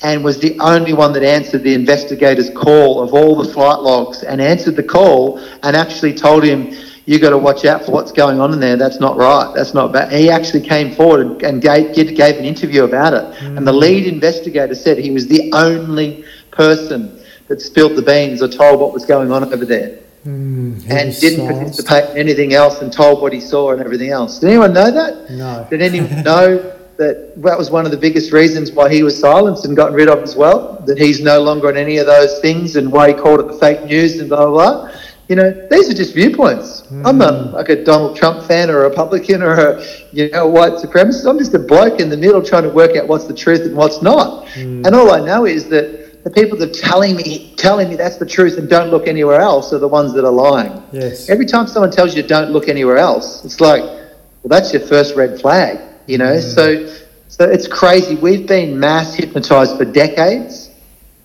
and 0.02 0.24
was 0.24 0.40
the 0.40 0.60
only 0.60 0.94
one 0.94 1.14
that 1.14 1.24
answered 1.24 1.64
the 1.64 1.74
investigator's 1.76 2.50
call 2.50 3.02
of 3.02 3.14
all 3.14 3.36
the 3.36 3.54
flight 3.54 3.80
logs 3.80 4.24
and 4.24 4.42
answered 4.42 4.76
the 4.76 4.84
call 4.84 5.38
and 5.62 5.76
actually 5.76 6.14
told 6.14 6.44
him, 6.44 6.74
you 7.06 7.20
got 7.20 7.32
to 7.32 7.38
watch 7.38 7.66
out 7.66 7.86
for 7.86 7.92
what's 7.92 8.12
going 8.12 8.40
on 8.40 8.54
in 8.54 8.60
there. 8.60 8.78
That's 8.78 9.00
not 9.00 9.18
right. 9.18 9.52
That's 9.56 9.74
not 9.74 9.92
bad. 9.92 10.12
He 10.12 10.30
actually 10.30 10.62
came 10.62 10.96
forward 10.96 11.44
and, 11.44 11.62
gave, 11.62 11.94
gave 11.94 12.38
an 12.38 12.46
interview 12.46 12.84
about 12.84 13.14
it. 13.14 13.42
And 13.42 13.68
the 13.68 13.74
lead 13.74 14.08
investigator 14.08 14.76
said 14.76 14.98
he 14.98 15.12
was 15.12 15.28
the 15.28 15.52
only 15.54 16.24
person 16.52 17.20
that 17.48 17.62
spilled 17.62 17.96
the 17.96 18.02
beans 18.02 18.42
or 18.42 18.48
told 18.48 18.80
what 18.80 18.94
was 18.94 19.06
going 19.06 19.32
on 19.32 19.44
over 19.44 19.66
there 19.66 19.98
hmm, 20.24 20.80
and 20.90 21.20
didn't 21.20 21.46
participate 21.46 22.10
in 22.12 22.18
anything 22.18 22.54
else 22.54 22.82
and 22.82 22.92
told 22.92 23.22
what 23.22 23.34
he 23.34 23.40
saw 23.42 23.72
and 23.72 23.82
everything 23.82 24.10
else. 24.10 24.40
Did 24.40 24.50
anyone 24.50 24.74
know 24.74 24.90
that? 24.92 25.30
No. 25.32 25.68
Did 25.70 25.82
anyone 25.82 26.24
know 26.24 26.58
that 26.98 27.34
that 27.42 27.58
was 27.58 27.70
one 27.70 27.86
of 27.86 27.92
the 27.92 27.98
biggest 27.98 28.32
reasons 28.32 28.72
why 28.72 28.90
he 28.90 29.04
was 29.04 29.20
silenced 29.20 29.66
and 29.66 29.76
gotten 29.76 29.94
rid 29.94 30.08
of 30.08 30.20
as 30.20 30.36
well? 30.36 30.82
That 30.86 30.98
he's 30.98 31.22
no 31.22 31.42
longer 31.42 31.68
on 31.68 31.76
any 31.76 31.98
of 31.98 32.06
those 32.06 32.40
things 32.40 32.78
and 32.78 32.92
why 32.92 33.10
he 33.10 33.14
called 33.14 33.42
it 33.42 33.48
the 33.48 33.58
fake 33.58 33.84
news 33.84 34.20
and 34.20 34.30
blah, 34.30 34.46
blah, 34.46 34.52
blah? 34.52 34.96
You 35.30 35.38
know, 35.38 35.68
these 35.70 35.90
are 35.90 35.94
just 35.94 36.14
viewpoints. 36.14 36.82
Mm. 36.82 37.08
I'm 37.08 37.18
not 37.18 37.54
like 37.54 37.70
a 37.70 37.84
Donald 37.84 38.18
Trump 38.18 38.46
fan 38.46 38.70
or 38.70 38.84
a 38.84 38.90
Republican 38.90 39.42
or 39.42 39.54
a 39.54 39.86
you 40.12 40.30
know 40.32 40.48
white 40.48 40.74
supremacist. 40.74 41.30
I'm 41.30 41.38
just 41.38 41.54
a 41.54 41.60
bloke 41.60 42.00
in 42.00 42.10
the 42.10 42.18
middle 42.18 42.42
trying 42.44 42.64
to 42.64 42.70
work 42.70 42.98
out 42.98 43.08
what's 43.08 43.26
the 43.26 43.34
truth 43.34 43.62
and 43.62 43.76
what's 43.76 44.02
not. 44.02 44.46
Mm. 44.48 44.86
And 44.86 44.96
all 44.96 45.12
I 45.12 45.26
know 45.26 45.46
is 45.46 45.70
that 45.70 46.24
the 46.24 46.30
people 46.30 46.58
that 46.58 46.70
are 46.70 46.82
telling 46.82 47.16
me 47.16 47.54
telling 47.56 47.90
me 47.90 47.96
that's 47.96 48.18
the 48.18 48.26
truth 48.26 48.58
and 48.58 48.70
don't 48.70 48.90
look 48.90 49.08
anywhere 49.08 49.40
else 49.40 49.72
are 49.74 49.80
the 49.80 49.88
ones 49.88 50.14
that 50.14 50.26
are 50.26 50.32
lying. 50.32 50.84
Yes. 50.92 51.30
Every 51.30 51.46
time 51.46 51.68
someone 51.68 51.92
tells 51.92 52.16
you 52.16 52.24
don't 52.24 52.52
look 52.52 52.68
anywhere 52.68 52.98
else, 52.98 53.44
it's 53.46 53.62
like, 53.62 53.82
well, 53.82 54.50
that's 54.50 54.74
your 54.74 54.82
first 54.82 55.16
red 55.16 55.40
flag. 55.40 55.80
You 56.06 56.18
know, 56.18 56.34
mm. 56.34 56.42
so 56.42 57.04
so 57.30 57.50
it's 57.50 57.68
crazy. 57.68 58.16
We've 58.16 58.46
been 58.46 58.80
mass 58.80 59.16
hypnotized 59.16 59.78
for 59.78 59.86
decades 59.86 60.63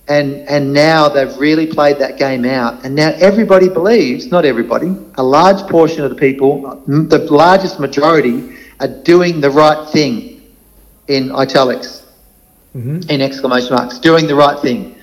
and 0.09 0.49
and 0.49 0.73
now 0.73 1.09
they've 1.09 1.37
really 1.39 1.67
played 1.67 1.99
that 1.99 2.19
game 2.19 2.45
out. 2.45 2.85
And 2.85 2.95
now 2.95 3.11
everybody 3.17 3.69
believes 3.69 4.31
not 4.31 4.45
everybody 4.45 4.95
a 5.17 5.23
large 5.23 5.69
portion 5.71 6.03
of 6.03 6.11
the 6.11 6.17
people 6.17 6.83
the 6.87 7.19
largest 7.31 7.79
majority 7.79 8.57
are 8.81 8.89
doing 8.89 9.41
the 9.41 9.51
right 9.51 9.89
thing 9.91 10.43
in 11.09 11.33
italics 11.33 12.07
mm-hmm. 12.75 13.01
in 13.11 13.21
exclamation 13.21 13.75
marks 13.75 13.99
doing 13.99 14.27
the 14.27 14.35
right 14.35 14.61
thing. 14.61 14.95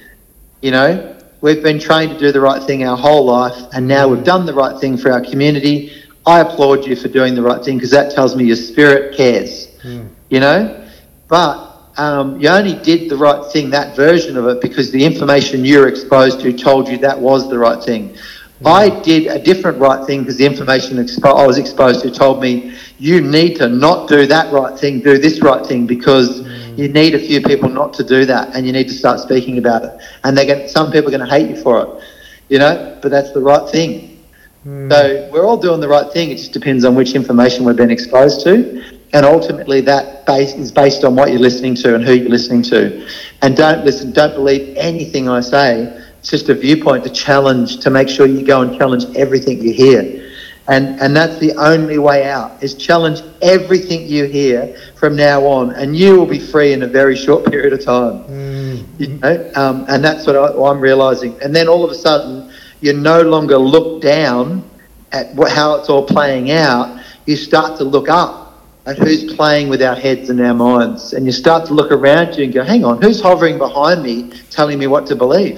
You 0.62 0.72
know 0.72 1.16
we've 1.41 1.62
been 1.62 1.80
trained 1.80 2.12
to 2.12 2.20
do 2.20 2.32
the 2.32 2.41
right 2.41 2.64
thing 2.64 2.84
our 2.86 2.97
whole 2.97 3.26
life 3.26 3.58
and 3.74 3.88
now 3.88 4.08
we've 4.08 4.24
done 4.24 4.45
the 4.45 4.53
right 4.53 4.80
thing 4.82 4.97
for 4.97 5.12
our 5.12 5.22
community. 5.22 5.91
I 6.26 6.39
applaud 6.39 6.88
you 6.88 6.95
for 6.95 7.08
doing 7.08 7.36
the 7.36 7.43
right 7.43 7.64
thing 7.64 7.78
because 7.78 7.91
that 7.91 8.12
tells 8.12 8.36
me 8.36 8.45
your 8.45 8.56
spirit 8.56 9.16
cares. 9.16 9.68
Mm. 9.84 10.10
you 10.30 10.39
know? 10.39 10.89
But 11.28 11.64
um, 11.98 12.39
you 12.39 12.50
only 12.50 12.76
did 12.76 13.10
the 13.10 13.16
right 13.16 13.52
thing, 13.52 13.70
that 13.70 13.96
version 13.96 14.38
of 14.38 14.48
it, 14.48 14.62
because 14.62 14.91
the 14.91 15.04
information 15.04 15.64
you 15.64 15.80
were 15.80 15.88
exposed 15.88 16.41
to 16.41 16.52
told 16.52 16.88
you 16.89 16.98
that 17.00 17.20
was 17.20 17.50
the 17.50 17.58
right 17.58 17.82
thing. 17.82 18.16
Mm. 18.62 18.68
I 18.68 19.02
did 19.02 19.28
a 19.28 19.39
different 19.39 19.80
right 19.80 20.06
thing 20.06 20.22
because 20.22 20.38
the 20.38 20.46
information 20.46 20.98
expo- 20.98 21.38
I 21.38 21.46
was 21.46 21.58
exposed 21.58 22.02
to 22.04 22.12
told 22.12 22.41
me 22.41 22.74
you 22.98 23.22
need 23.22 23.58
to 23.58 23.68
not 23.70 24.08
do 24.08 24.26
that 24.28 24.52
right 24.52 24.78
thing, 24.78 25.02
do 25.02 25.18
this 25.18 25.41
right 25.41 25.66
thing 25.66 25.86
because 25.86 26.41
mm. 26.41 26.78
you 26.78 26.88
need 26.88 27.16
a 27.16 27.20
few 27.20 27.41
people 27.41 27.70
not 27.70 27.93
to 27.93 28.04
do 28.04 28.26
that 28.26 28.56
and 28.56 28.66
you 28.66 28.72
need 28.72 28.88
to 28.88 28.93
start 28.93 29.20
speaking 29.20 29.58
about 29.58 29.84
it. 29.84 29.91
And 30.24 30.38
they 30.38 30.46
get 30.46 30.70
some 30.70 30.91
people 30.91 31.14
are 31.14 31.18
going 31.18 31.30
to 31.30 31.34
hate 31.34 31.50
you 31.50 31.62
for 31.62 31.82
it, 31.82 32.04
you 32.50 32.60
know, 32.60 32.98
but 33.02 33.10
that's 33.10 33.32
the 33.32 33.41
right 33.41 33.70
thing. 33.70 34.24
Mm. 34.66 34.89
So 34.89 35.30
we're 35.32 35.46
all 35.46 35.58
doing 35.58 35.80
the 35.80 35.89
right 35.89 36.12
thing. 36.12 36.32
It 36.32 36.38
just 36.38 36.54
depends 36.54 36.86
on 36.86 36.96
which 36.96 37.14
information 37.14 37.66
we've 37.66 37.76
been 37.76 37.91
exposed 37.91 38.43
to 38.46 38.95
and 39.16 39.26
ultimately 39.26 39.80
that 39.80 40.26
base 40.26 40.53
is 40.55 40.74
based 40.74 41.05
on 41.05 41.16
what 41.16 41.32
you're 41.32 41.39
listening 41.39 41.74
to 41.74 41.95
and 41.95 42.03
who 42.03 42.13
you're 42.13 42.28
listening 42.28 42.61
to. 42.63 43.07
And 43.41 43.55
don't 43.55 43.86
listen, 43.86 44.11
don't 44.11 44.34
believe 44.36 44.76
anything 44.76 45.30
I 45.30 45.39
say. 45.39 45.84
It's 46.20 46.30
just 46.30 46.49
a 46.49 46.53
viewpoint 46.53 47.05
to 47.05 47.09
challenge, 47.09 47.80
to 47.80 47.89
make 47.89 48.09
sure 48.09 48.26
you 48.26 48.45
go 48.45 48.61
and 48.61 48.78
challenge 48.78 49.05
everything 49.16 49.61
you 49.61 49.72
hear. 49.72 50.30
And, 50.68 50.99
and 50.99 51.16
that's 51.16 51.38
the 51.38 51.53
only 51.53 51.97
way 51.97 52.30
out 52.30 52.61
is 52.61 52.76
challenge 52.76 53.22
everything 53.41 54.05
you 54.05 54.26
hear 54.26 54.76
from 54.97 55.16
now 55.16 55.45
on 55.45 55.72
and 55.76 55.95
you 55.95 56.20
will 56.20 56.26
be 56.26 56.39
free 56.39 56.74
in 56.74 56.84
a 56.84 56.88
very 56.88 57.16
short 57.16 57.45
period 57.49 57.72
of 57.72 57.86
time 57.86 58.24
mm. 58.26 58.99
you 58.99 59.07
know 59.09 59.51
um, 59.55 59.86
and 59.88 60.03
that's 60.03 60.26
what 60.26 60.36
I, 60.36 60.72
am 60.72 60.80
realizing 60.80 61.39
and 61.43 61.55
then 61.55 61.68
all 61.68 61.86
of 61.86 61.91
a 61.91 61.95
sudden 61.95 62.51
you 62.82 62.93
no 62.93 63.22
longer 63.22 63.59
look 63.59 64.01
down 64.01 64.68
at 65.11 65.36
what, 65.36 65.51
how 65.51 65.76
it's 65.76 65.88
all 65.88 66.03
playing 66.03 66.49
out 66.49 66.99
you 67.28 67.36
start 67.36 67.78
to 67.78 67.84
look 67.84 68.09
up 68.09 68.45
at 68.86 68.98
who's 69.00 69.34
playing 69.34 69.68
with 69.68 69.82
our 69.82 69.96
heads 69.96 70.30
and 70.30 70.40
our 70.42 70.54
minds. 70.54 71.14
And 71.14 71.26
you 71.26 71.32
start 71.32 71.66
to 71.68 71.74
look 71.74 71.92
around 71.92 72.36
you 72.36 72.44
and 72.44 72.54
go, 72.54 72.64
hang 72.64 72.86
on, 72.86 73.02
who's 73.02 73.20
hovering 73.20 73.58
behind 73.58 74.04
me 74.04 74.32
telling 74.52 74.78
me 74.78 74.88
what 74.88 75.08
to 75.08 75.16
believe? 75.16 75.58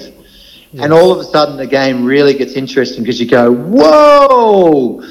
Yes. 0.72 0.84
And 0.84 0.94
all 0.94 1.12
of 1.12 1.20
a 1.20 1.24
sudden, 1.24 1.58
the 1.58 1.68
game 1.68 2.06
really 2.06 2.34
gets 2.34 2.54
interesting 2.54 3.04
because 3.04 3.20
you 3.20 3.28
go, 3.28 3.52
whoa! 3.52 5.04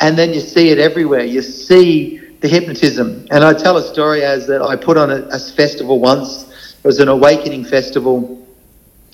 And 0.00 0.16
then 0.16 0.32
you 0.32 0.40
see 0.40 0.70
it 0.70 0.78
everywhere. 0.78 1.24
You 1.24 1.42
see 1.42 2.18
the 2.40 2.48
hypnotism. 2.48 3.26
And 3.30 3.44
I 3.44 3.52
tell 3.54 3.76
a 3.76 3.82
story 3.82 4.22
as 4.22 4.46
that 4.48 4.60
I 4.62 4.76
put 4.76 4.96
on 4.96 5.10
a, 5.10 5.26
a 5.32 5.38
festival 5.38 5.98
once. 5.98 6.44
It 6.78 6.84
was 6.84 7.00
an 7.00 7.08
awakening 7.08 7.64
festival 7.64 8.46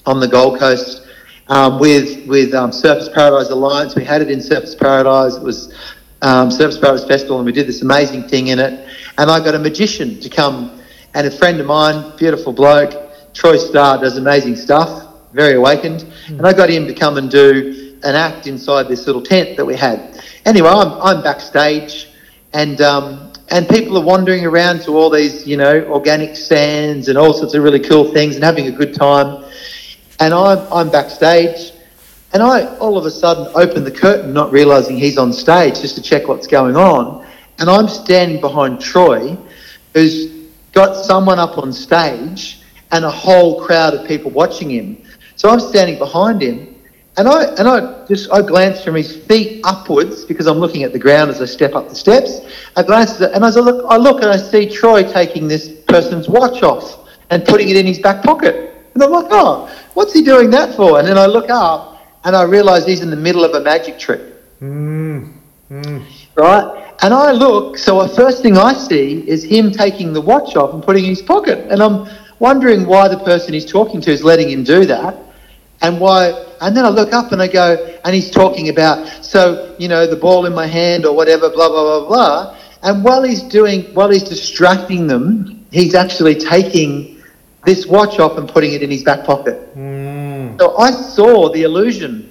on 0.07 0.21
the 0.21 0.29
Gold 0.29 0.59
Coast. 0.59 1.07
Um, 1.49 1.81
with 1.81 2.29
with 2.29 2.55
um, 2.55 2.71
Surfers 2.71 3.13
Paradise 3.13 3.51
Alliance. 3.51 3.97
We 3.97 4.05
had 4.05 4.23
it 4.23 4.31
in 4.31 4.39
Surfers 4.39 4.79
Paradise. 4.79 5.35
It 5.35 5.43
was 5.43 5.75
um, 6.23 6.51
Surfers 6.51 6.81
Paradise 6.81 7.07
Festival, 7.07 7.39
and 7.39 7.47
we 7.47 7.53
did 7.53 7.67
this 7.67 7.83
amazing 7.83 8.29
thing 8.29 8.49
in 8.49 8.59
it. 8.59 8.89
And 9.19 9.31
I 9.31 9.43
got 9.43 9.55
a 9.55 9.59
magician 9.59 10.21
to 10.21 10.29
come, 10.29 10.81
and 11.15 11.27
a 11.27 11.31
friend 11.31 11.61
of 11.61 11.67
mine, 11.67 12.17
beautiful 12.17 12.53
bloke, 12.53 12.95
Troy 13.35 13.57
Starr, 13.57 13.99
does 13.99 14.17
amazing 14.17 14.57
stuff, 14.57 15.07
very 15.33 15.55
awakened. 15.55 16.01
Mm. 16.01 16.39
And 16.39 16.47
I 16.47 16.53
got 16.53 16.71
him 16.71 16.87
to 16.87 16.95
come 16.95 17.17
and 17.17 17.31
do 17.31 17.97
an 18.03 18.15
act 18.15 18.47
inside 18.47 18.89
this 18.89 19.07
little 19.07 19.23
tent 19.23 19.57
that 19.57 19.65
we 19.65 19.77
had. 19.77 20.23
Anyway, 20.45 20.69
I'm, 20.69 20.93
I'm 21.01 21.23
backstage, 21.23 22.09
and 22.53 22.81
um, 22.81 23.33
and 23.51 23.69
people 23.69 23.99
are 23.99 24.05
wandering 24.05 24.47
around 24.47 24.83
to 24.83 24.93
all 24.97 25.11
these, 25.11 25.47
you 25.47 25.57
know, 25.57 25.83
organic 25.87 26.37
sands 26.37 27.09
and 27.09 27.19
all 27.19 27.33
sorts 27.33 27.55
of 27.55 27.63
really 27.65 27.81
cool 27.81 28.13
things 28.13 28.37
and 28.37 28.45
having 28.45 28.69
a 28.69 28.71
good 28.71 28.95
time. 28.95 29.45
And 30.21 30.33
I'm, 30.33 30.73
I'm 30.73 30.91
backstage 30.91 31.73
and 32.33 32.43
I 32.43 32.77
all 32.77 32.97
of 32.97 33.07
a 33.07 33.11
sudden 33.11 33.49
open 33.55 33.85
the 33.85 33.91
curtain, 33.91 34.33
not 34.33 34.53
realizing 34.53 34.97
he's 34.97 35.19
on 35.19 35.33
stage, 35.33 35.81
just 35.81 35.97
to 35.97 36.03
check 36.03 36.29
what's 36.29 36.47
going 36.47 36.77
on. 36.77 37.27
And 37.59 37.69
I'm 37.69 37.89
standing 37.89 38.41
behind 38.41 38.81
Troy, 38.81 39.37
who's 39.95 40.31
got 40.73 40.95
someone 41.05 41.39
up 41.39 41.59
on 41.59 41.73
stage 41.73 42.63
and 42.93 43.05
a 43.05 43.11
whole 43.11 43.65
crowd 43.65 43.95
of 43.95 44.07
people 44.07 44.31
watching 44.31 44.71
him. 44.71 45.03
So 45.37 45.49
I'm 45.49 45.61
standing 45.61 45.99
behind 45.99 46.41
him, 46.43 46.77
and 47.17 47.27
I 47.27 47.45
and 47.55 47.67
I 47.67 48.07
just 48.07 48.31
I 48.33 48.43
glance 48.43 48.85
from 48.85 48.95
his 48.95 49.17
feet 49.17 49.61
upwards 49.65 50.25
because 50.25 50.47
I'm 50.47 50.59
looking 50.59 50.85
at 50.85 50.93
the 50.93 50.99
ground 50.99 51.31
as 51.31 51.43
I 51.43 51.47
step 51.47 51.75
up 51.75 51.89
the 51.89 51.95
steps. 51.95 52.41
I 52.77 52.83
glance 52.83 53.21
at, 53.21 53.33
and 53.33 53.45
as 53.45 53.57
I 53.57 53.61
look, 53.61 53.85
I 53.89 53.97
look 53.97 54.23
and 54.23 54.31
I 54.31 54.37
see 54.37 54.69
Troy 54.69 55.03
taking 55.03 55.49
this 55.49 55.69
person's 55.89 56.29
watch 56.29 56.63
off 56.63 57.09
and 57.31 57.45
putting 57.45 57.69
it 57.69 57.77
in 57.77 57.87
his 57.87 57.99
back 57.99 58.23
pocket. 58.23 58.75
And 58.95 59.03
I'm 59.03 59.11
like, 59.11 59.27
oh, 59.31 59.71
what's 59.95 60.13
he 60.13 60.23
doing 60.23 60.51
that 60.51 60.75
for? 60.75 60.99
And 60.99 61.09
then 61.09 61.17
I 61.17 61.27
look 61.27 61.49
up 61.49 61.90
and 62.25 62.37
I 62.37 62.43
realise 62.43 62.87
he's 62.87 63.01
in 63.01 63.11
the 63.11 63.17
middle 63.17 63.45
of 63.45 63.55
a 63.55 63.61
magic 63.61 63.99
trick. 63.99 64.21
Mm. 64.61 65.33
Mm. 65.71 66.05
Right? 66.35 66.93
And 67.03 67.15
I 67.15 67.33
look, 67.33 67.79
so 67.79 68.07
the 68.07 68.15
first 68.15 68.43
thing 68.43 68.59
I 68.59 68.75
see 68.75 69.27
is 69.27 69.43
him 69.43 69.71
taking 69.71 70.13
the 70.13 70.21
watch 70.21 70.55
off 70.55 70.75
and 70.75 70.83
putting 70.83 71.05
in 71.05 71.11
his 71.11 71.23
pocket. 71.23 71.59
And 71.71 71.83
I'm 71.83 72.09
wondering 72.39 72.87
why 72.87 73.09
the 73.09 73.19
person 73.19 73.55
he's 73.55 73.71
talking 73.71 74.01
to 74.03 74.11
is 74.11 74.23
letting 74.23 74.51
him 74.51 74.65
do 74.65 74.85
that. 74.85 75.17
And 75.83 75.99
why, 75.99 76.33
and 76.61 76.77
then 76.77 76.85
I 76.85 76.91
look 76.91 77.15
up 77.15 77.33
and 77.33 77.41
I 77.41 77.49
go, 77.49 77.75
and 78.05 78.15
he's 78.15 78.31
talking 78.31 78.69
about, 78.69 79.25
so, 79.25 79.75
you 79.79 79.89
know, 79.89 80.07
the 80.07 80.17
ball 80.17 80.45
in 80.45 80.55
my 80.55 80.67
hand 80.67 81.07
or 81.07 81.17
whatever, 81.17 81.49
blah, 81.49 81.69
blah, 81.69 82.01
blah, 82.01 82.09
blah. 82.09 82.57
And 82.83 83.03
while 83.03 83.23
he's 83.23 83.43
doing, 83.43 83.85
while 83.95 84.11
he's 84.11 84.23
distracting 84.23 85.07
them, 85.07 85.67
he's 85.71 85.95
actually 85.95 86.35
taking 86.35 87.23
this 87.65 87.87
watch 87.87 88.19
off 88.19 88.37
and 88.37 88.47
putting 88.47 88.73
it 88.73 88.83
in 88.83 88.91
his 88.91 89.05
back 89.05 89.25
pocket. 89.25 89.75
Mm. 89.75 90.10
So 90.61 90.77
I 90.77 90.91
saw 90.91 91.49
the 91.49 91.63
illusion, 91.63 92.31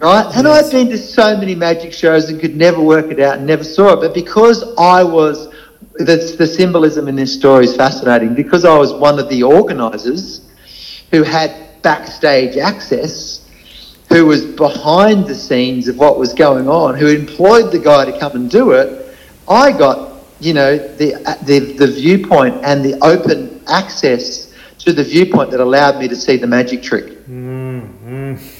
right? 0.00 0.24
And 0.36 0.46
yes. 0.46 0.66
I'd 0.66 0.70
been 0.70 0.88
to 0.90 0.96
so 0.96 1.36
many 1.36 1.56
magic 1.56 1.92
shows 1.92 2.28
and 2.28 2.40
could 2.40 2.54
never 2.54 2.80
work 2.80 3.10
it 3.10 3.18
out 3.18 3.38
and 3.38 3.46
never 3.48 3.64
saw 3.64 3.94
it. 3.94 3.96
But 3.96 4.14
because 4.14 4.62
I 4.78 5.02
was, 5.02 5.52
the, 5.94 6.36
the 6.38 6.46
symbolism 6.46 7.08
in 7.08 7.16
this 7.16 7.34
story 7.34 7.64
is 7.64 7.74
fascinating. 7.74 8.32
Because 8.32 8.64
I 8.64 8.78
was 8.78 8.92
one 8.92 9.18
of 9.18 9.28
the 9.28 9.42
organisers 9.42 10.42
who 11.10 11.24
had 11.24 11.52
backstage 11.82 12.56
access, 12.56 13.44
who 14.08 14.24
was 14.26 14.44
behind 14.44 15.26
the 15.26 15.34
scenes 15.34 15.88
of 15.88 15.98
what 15.98 16.16
was 16.16 16.32
going 16.32 16.68
on, 16.68 16.94
who 16.94 17.08
employed 17.08 17.72
the 17.72 17.80
guy 17.80 18.04
to 18.04 18.16
come 18.20 18.36
and 18.36 18.48
do 18.48 18.70
it, 18.70 19.16
I 19.48 19.72
got, 19.72 20.22
you 20.38 20.54
know, 20.54 20.78
the, 20.78 21.14
the, 21.42 21.58
the 21.76 21.88
viewpoint 21.88 22.54
and 22.62 22.84
the 22.84 22.96
open 23.04 23.60
access 23.66 24.54
to 24.78 24.92
the 24.92 25.02
viewpoint 25.02 25.50
that 25.50 25.58
allowed 25.58 25.98
me 25.98 26.06
to 26.06 26.14
see 26.14 26.36
the 26.36 26.46
magic 26.46 26.80
trick. 26.80 27.06
Mm-hmm. 27.06 27.63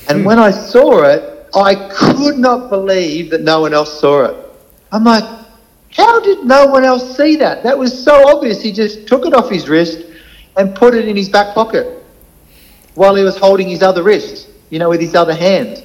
And 0.09 0.25
when 0.25 0.39
I 0.39 0.51
saw 0.51 1.03
it, 1.05 1.49
I 1.55 1.75
could 1.93 2.39
not 2.39 2.69
believe 2.69 3.31
that 3.31 3.43
no 3.43 3.61
one 3.61 3.73
else 3.73 4.01
saw 4.01 4.25
it. 4.25 4.37
I'm 4.93 5.05
like, 5.05 5.25
how 5.93 6.21
did 6.21 6.45
no 6.45 6.67
one 6.67 6.85
else 6.85 7.17
see 7.17 7.37
that? 7.37 7.63
That 7.63 7.79
was 7.79 8.05
so 8.05 8.29
obvious. 8.37 8.61
He 8.61 8.73
just 8.73 9.07
took 9.07 9.27
it 9.27 9.35
off 9.35 9.49
his 9.49 9.69
wrist 9.69 10.07
and 10.57 10.75
put 10.75 10.95
it 10.95 11.07
in 11.07 11.17
his 11.17 11.29
back 11.29 11.55
pocket 11.55 12.03
while 12.95 13.15
he 13.15 13.23
was 13.25 13.37
holding 13.37 13.69
his 13.69 13.83
other 13.83 14.03
wrist, 14.03 14.49
you 14.71 14.79
know, 14.79 14.89
with 14.89 15.01
his 15.01 15.15
other 15.15 15.35
hand. 15.35 15.85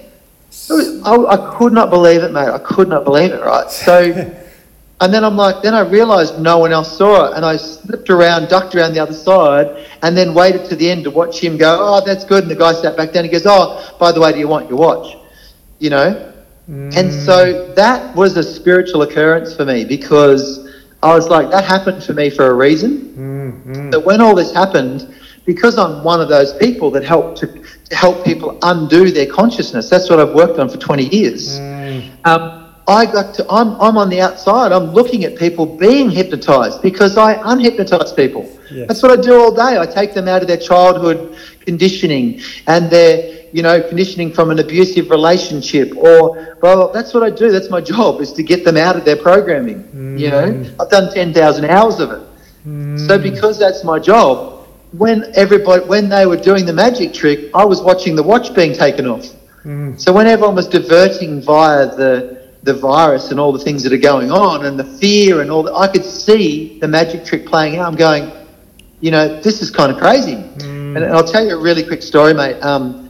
Was, 0.70 1.02
I, 1.04 1.16
I 1.16 1.58
could 1.58 1.74
not 1.74 1.90
believe 1.90 2.24
it, 2.24 2.32
mate. 2.32 2.50
I 2.50 2.60
could 2.60 2.88
not 2.88 3.04
believe 3.04 3.32
it, 3.32 3.42
right? 3.42 3.70
So 3.70 4.12
And 5.02 5.14
then 5.14 5.24
I'm 5.24 5.38
like, 5.38 5.64
then 5.64 5.74
I 5.74 5.80
realised 5.80 6.40
no 6.40 6.58
one 6.58 6.74
else 6.74 6.98
saw 6.98 7.28
it, 7.28 7.38
and 7.38 7.46
I 7.46 7.56
slipped 7.56 8.10
around, 8.10 8.50
ducked 8.50 8.76
around 8.76 8.94
the 8.94 9.00
other 9.00 9.14
side, 9.14 9.88
and 10.02 10.16
then 10.16 10.34
waited 10.34 10.66
to 10.70 10.76
the 10.76 10.90
end 10.90 11.06
to 11.06 11.12
watch 11.12 11.42
him 11.42 11.58
go. 11.58 11.78
Oh, 11.80 12.06
that's 12.06 12.26
good. 12.26 12.44
And 12.44 12.52
the 12.52 12.56
guy 12.56 12.74
sat 12.74 12.98
back 12.98 13.14
down. 13.14 13.24
He 13.24 13.30
goes, 13.30 13.46
Oh, 13.46 13.96
by 13.98 14.12
the 14.12 14.20
way, 14.20 14.34
do 14.34 14.40
you 14.40 14.48
want 14.48 14.70
your 14.70 14.78
watch? 14.78 15.16
You 15.80 15.92
know. 15.92 16.34
Mm. 16.70 16.96
And 16.96 17.14
so 17.14 17.74
that 17.74 18.16
was 18.16 18.36
a 18.38 18.44
spiritual 18.44 19.02
occurrence 19.02 19.56
for 19.56 19.66
me 19.66 19.86
because 19.86 20.70
I 21.02 21.16
was 21.16 21.30
like, 21.30 21.50
that 21.50 21.64
happened 21.64 22.04
for 22.04 22.14
me 22.14 22.30
for 22.30 22.48
a 22.48 22.54
reason. 22.54 23.00
Mm, 23.16 23.64
mm. 23.64 23.94
So 23.94 24.00
when 24.02 24.22
all 24.22 24.36
this 24.36 24.54
happened, 24.54 25.16
because 25.46 25.78
I'm 25.78 26.04
one 26.04 26.22
of 26.22 26.30
those 26.30 26.54
people 26.58 26.92
that 26.92 27.04
help 27.04 27.36
to, 27.38 27.48
to 27.48 27.96
help 27.96 28.24
people 28.24 28.60
undo 28.62 29.10
their 29.10 29.26
consciousness. 29.26 29.90
That's 29.90 30.10
what 30.10 30.20
I've 30.20 30.34
worked 30.34 30.60
on 30.60 30.70
for 30.70 30.78
20 30.78 31.06
years. 31.06 31.58
Mm. 31.58 32.12
Um, 32.26 32.59
I 32.90 33.06
got 33.06 33.36
to, 33.36 33.46
I'm, 33.52 33.80
I'm 33.80 33.98
on 33.98 34.10
the 34.10 34.20
outside. 34.20 34.72
I'm 34.72 34.92
looking 34.94 35.24
at 35.24 35.38
people 35.38 35.68
being 35.68 36.10
hypnotized 36.10 36.82
because 36.82 37.18
I 37.18 37.36
unhypnotize 37.36 38.16
people. 38.16 38.50
Yes. 38.72 38.88
That's 38.88 39.04
what 39.04 39.12
I 39.18 39.22
do 39.22 39.40
all 39.40 39.54
day. 39.54 39.78
I 39.78 39.86
take 39.86 40.16
them 40.16 40.28
out 40.28 40.42
of 40.42 40.48
their 40.48 40.58
childhood 40.58 41.38
conditioning 41.60 42.42
and 42.66 42.90
their, 42.90 43.48
you 43.52 43.62
know, 43.62 43.80
conditioning 43.88 44.34
from 44.34 44.50
an 44.50 44.58
abusive 44.58 45.12
relationship 45.12 45.96
or, 45.98 46.58
well, 46.64 46.92
that's 46.92 47.14
what 47.14 47.22
I 47.22 47.30
do. 47.30 47.52
That's 47.52 47.70
my 47.70 47.80
job 47.80 48.22
is 48.22 48.34
to 48.34 48.42
get 48.42 48.66
them 48.66 48.76
out 48.76 48.96
of 48.96 49.06
their 49.06 49.18
programming. 49.18 49.88
You 50.18 50.32
know, 50.32 50.52
mm. 50.52 50.76
I've 50.82 50.90
done 50.90 51.14
10,000 51.14 51.66
hours 51.66 52.00
of 52.00 52.12
it. 52.12 52.22
Mm. 52.66 53.08
So 53.08 53.20
because 53.20 53.60
that's 53.60 53.84
my 53.84 54.00
job, 54.00 54.66
when 54.94 55.32
everybody, 55.36 55.86
when 55.86 56.10
they 56.10 56.26
were 56.26 56.38
doing 56.38 56.66
the 56.66 56.74
magic 56.74 57.14
trick, 57.14 57.52
I 57.54 57.64
was 57.64 57.82
watching 57.82 58.16
the 58.16 58.24
watch 58.24 58.56
being 58.56 58.74
taken 58.74 59.06
off. 59.06 59.28
Mm. 59.64 60.02
So 60.02 60.12
when 60.12 60.26
everyone 60.26 60.56
was 60.56 60.68
diverting 60.68 61.42
via 61.42 61.86
the 61.86 62.39
the 62.64 62.74
virus 62.74 63.32
and 63.32 63.40
all 63.40 63.52
the 63.52 63.60
things 63.60 63.84
that 63.84 63.94
are 63.94 63.98
going 63.98 64.32
on 64.32 64.66
and 64.66 64.78
the 64.78 64.84
fear 64.84 65.42
and 65.42 65.50
all 65.50 65.64
that, 65.64 65.74
I 65.74 65.88
could 65.88 66.04
see 66.04 66.80
the 66.80 66.88
magic 66.88 67.26
trick 67.26 67.46
playing 67.46 67.78
out. 67.78 67.88
I'm 67.88 67.96
going, 67.96 68.32
you 69.00 69.12
know, 69.12 69.40
this 69.42 69.62
is 69.62 69.72
kind 69.72 69.92
of 69.92 69.98
crazy. 69.98 70.34
And, 70.36 70.98
and 70.98 71.06
I'll 71.14 71.24
tell 71.24 71.46
you 71.46 71.56
a 71.56 71.62
really 71.62 71.84
quick 71.84 72.02
story, 72.02 72.34
mate. 72.34 72.60
Um, 72.62 73.10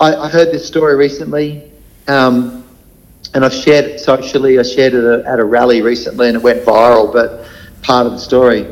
I, 0.00 0.14
I 0.16 0.28
heard 0.28 0.48
this 0.48 0.66
story 0.66 0.96
recently, 0.96 1.70
um, 2.08 2.64
and 3.34 3.44
I've 3.44 3.54
shared 3.54 3.84
it 3.84 4.00
socially. 4.00 4.58
I 4.58 4.62
shared 4.62 4.94
it 4.94 5.04
at 5.04 5.20
a, 5.20 5.28
at 5.28 5.38
a 5.38 5.44
rally 5.44 5.80
recently, 5.80 6.28
and 6.28 6.36
it 6.36 6.42
went 6.42 6.64
viral. 6.64 7.12
But 7.12 7.46
part 7.82 8.06
of 8.06 8.12
the 8.12 8.18
story, 8.18 8.66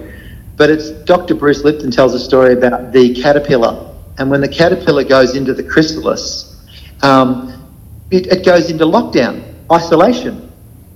but 0.57 0.71
it's 0.71 0.91
Dr. 0.91 1.35
Bruce 1.35 1.65
Lipton 1.65 1.91
tells 1.91 2.15
a 2.15 2.19
story 2.19 2.53
about 2.53 2.93
the 2.93 3.15
caterpillar, 3.15 3.95
and 4.19 4.31
when 4.31 4.41
the 4.41 4.49
caterpillar 4.49 5.05
goes 5.05 5.37
into 5.37 5.55
the 5.55 5.63
chrysalis, 5.63 6.67
um, 7.03 7.65
it, 8.11 8.27
it 8.27 8.45
goes 8.45 8.71
into 8.71 8.85
lockdown, 8.85 9.48
isolation, 9.73 10.51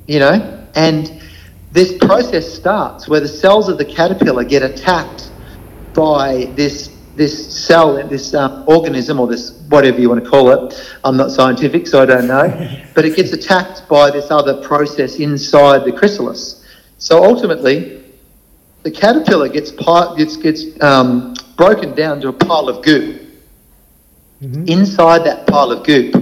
you 0.06 0.18
know, 0.18 0.66
and 0.74 1.20
this 1.72 1.96
process 1.98 2.52
starts 2.52 3.08
where 3.08 3.20
the 3.20 3.28
cells 3.28 3.68
of 3.68 3.78
the 3.78 3.84
caterpillar 3.84 4.44
get 4.44 4.62
attacked 4.62 5.30
by 5.94 6.50
this 6.54 6.90
this 7.14 7.64
cell, 7.66 8.06
this 8.08 8.34
um, 8.34 8.64
organism, 8.66 9.20
or 9.20 9.26
this 9.26 9.52
whatever 9.68 10.00
you 10.00 10.08
want 10.08 10.22
to 10.24 10.28
call 10.28 10.50
it. 10.50 10.96
I'm 11.04 11.16
not 11.16 11.30
scientific, 11.30 11.86
so 11.86 12.02
I 12.02 12.06
don't 12.06 12.26
know, 12.26 12.84
but 12.94 13.04
it 13.04 13.16
gets 13.16 13.32
attacked 13.32 13.86
by 13.88 14.10
this 14.10 14.30
other 14.30 14.62
process 14.62 15.16
inside 15.16 15.84
the 15.84 15.92
chrysalis. 15.92 16.66
So 16.98 17.22
ultimately, 17.22 18.02
the 18.82 18.90
caterpillar 18.90 19.48
gets 19.48 19.70
pi- 19.72 20.16
gets 20.16 20.36
gets 20.36 20.80
um, 20.82 21.34
broken 21.56 21.94
down 21.94 22.20
to 22.22 22.28
a 22.28 22.32
pile 22.32 22.68
of 22.68 22.82
goop. 22.84 23.20
Inside 24.66 25.24
that 25.24 25.46
pile 25.46 25.70
of 25.70 25.86
goop, 25.86 26.14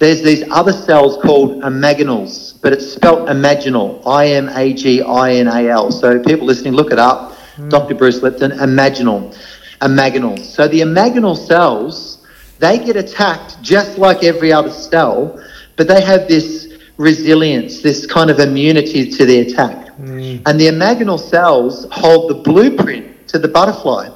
there's 0.00 0.22
these 0.22 0.42
other 0.50 0.72
cells 0.72 1.18
called 1.18 1.62
imaginals, 1.62 2.54
but 2.54 2.72
it's 2.72 2.90
spelt 2.90 3.28
imaginal, 3.28 4.02
I 4.06 4.28
M 4.28 4.48
A 4.48 4.72
G 4.72 5.02
I 5.02 5.34
N 5.34 5.46
A 5.46 5.68
L. 5.68 5.92
So 5.92 6.18
people 6.22 6.46
listening, 6.46 6.72
look 6.72 6.90
it 6.90 6.98
up. 6.98 7.34
Hmm. 7.56 7.68
Dr. 7.68 7.94
Bruce 7.94 8.22
Lipton, 8.22 8.52
imaginal, 8.52 9.36
imaginals. 9.82 10.48
So 10.48 10.66
the 10.66 10.80
imaginal 10.80 11.36
cells, 11.36 12.26
they 12.58 12.78
get 12.78 12.96
attacked 12.96 13.60
just 13.60 13.98
like 13.98 14.24
every 14.24 14.50
other 14.54 14.70
cell, 14.70 15.38
but 15.76 15.86
they 15.86 16.00
have 16.00 16.26
this 16.26 16.72
resilience, 16.96 17.82
this 17.82 18.06
kind 18.06 18.30
of 18.30 18.38
immunity 18.40 19.10
to 19.10 19.26
the 19.26 19.40
attack. 19.40 19.88
Hmm. 19.96 20.38
And 20.46 20.58
the 20.58 20.68
imaginal 20.68 21.20
cells 21.20 21.86
hold 21.92 22.30
the 22.30 22.36
blueprint 22.36 23.28
to 23.28 23.38
the 23.38 23.48
butterfly. 23.48 24.08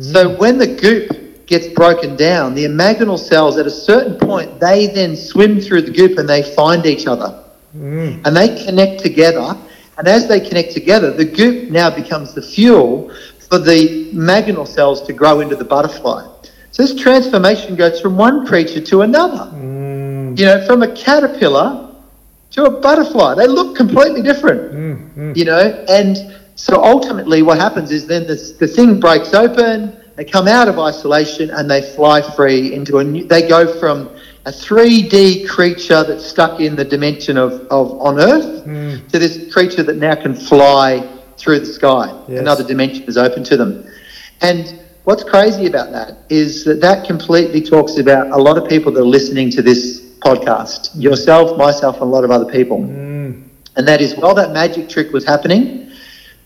So 0.00 0.30
hmm. 0.30 0.40
when 0.40 0.56
the 0.56 0.68
goop 0.68 1.21
gets 1.46 1.68
broken 1.68 2.16
down, 2.16 2.54
the 2.54 2.64
imaginal 2.64 3.18
cells 3.18 3.58
at 3.58 3.66
a 3.66 3.70
certain 3.70 4.18
point, 4.18 4.60
they 4.60 4.86
then 4.86 5.16
swim 5.16 5.60
through 5.60 5.82
the 5.82 5.90
goop 5.90 6.18
and 6.18 6.28
they 6.28 6.42
find 6.54 6.86
each 6.86 7.06
other. 7.06 7.42
Mm. 7.76 8.26
And 8.26 8.36
they 8.36 8.64
connect 8.64 9.02
together. 9.02 9.56
And 9.98 10.08
as 10.08 10.28
they 10.28 10.40
connect 10.40 10.72
together, 10.72 11.10
the 11.10 11.24
goop 11.24 11.70
now 11.70 11.90
becomes 11.90 12.34
the 12.34 12.42
fuel 12.42 13.12
for 13.48 13.58
the 13.58 14.10
imaginal 14.12 14.66
cells 14.66 15.02
to 15.02 15.12
grow 15.12 15.40
into 15.40 15.56
the 15.56 15.64
butterfly. 15.64 16.26
So 16.70 16.82
this 16.82 16.94
transformation 17.00 17.76
goes 17.76 18.00
from 18.00 18.16
one 18.16 18.46
creature 18.46 18.80
to 18.80 19.02
another. 19.02 19.50
Mm. 19.54 20.38
You 20.38 20.46
know, 20.46 20.66
from 20.66 20.82
a 20.82 20.94
caterpillar 20.94 21.92
to 22.52 22.64
a 22.64 22.80
butterfly. 22.80 23.34
They 23.34 23.46
look 23.46 23.76
completely 23.76 24.22
different, 24.22 24.72
mm-hmm. 24.72 25.32
you 25.34 25.44
know. 25.44 25.84
And 25.88 26.16
so 26.54 26.82
ultimately, 26.82 27.42
what 27.42 27.58
happens 27.58 27.90
is 27.90 28.06
then 28.06 28.26
the, 28.26 28.36
the 28.58 28.68
thing 28.68 29.00
breaks 29.00 29.34
open. 29.34 29.96
They 30.16 30.24
come 30.24 30.46
out 30.46 30.68
of 30.68 30.78
isolation 30.78 31.50
and 31.50 31.70
they 31.70 31.82
fly 31.94 32.20
free 32.34 32.74
into 32.74 32.98
a 32.98 33.04
new. 33.04 33.24
They 33.24 33.48
go 33.48 33.78
from 33.78 34.10
a 34.44 34.50
3D 34.50 35.48
creature 35.48 36.04
that's 36.04 36.24
stuck 36.24 36.60
in 36.60 36.76
the 36.76 36.84
dimension 36.84 37.36
of, 37.38 37.52
of 37.70 37.92
on 38.00 38.18
Earth 38.18 38.64
hmm. 38.64 39.06
to 39.08 39.18
this 39.18 39.52
creature 39.52 39.82
that 39.82 39.96
now 39.96 40.14
can 40.14 40.34
fly 40.34 41.08
through 41.38 41.60
the 41.60 41.66
sky. 41.66 42.06
Yes. 42.28 42.40
Another 42.40 42.64
dimension 42.64 43.04
is 43.04 43.16
open 43.16 43.42
to 43.44 43.56
them. 43.56 43.86
And 44.42 44.80
what's 45.04 45.24
crazy 45.24 45.66
about 45.66 45.92
that 45.92 46.18
is 46.28 46.64
that 46.64 46.80
that 46.80 47.06
completely 47.06 47.62
talks 47.62 47.98
about 47.98 48.30
a 48.30 48.36
lot 48.36 48.58
of 48.58 48.68
people 48.68 48.92
that 48.92 49.00
are 49.00 49.04
listening 49.04 49.50
to 49.50 49.62
this 49.62 50.00
podcast, 50.18 50.90
yourself, 50.94 51.56
myself, 51.56 51.96
and 51.96 52.04
a 52.04 52.06
lot 52.06 52.24
of 52.24 52.30
other 52.30 52.50
people. 52.50 52.82
Hmm. 52.82 53.42
And 53.76 53.88
that 53.88 54.02
is, 54.02 54.14
while 54.16 54.34
that 54.34 54.52
magic 54.52 54.88
trick 54.88 55.12
was 55.12 55.24
happening, 55.24 55.91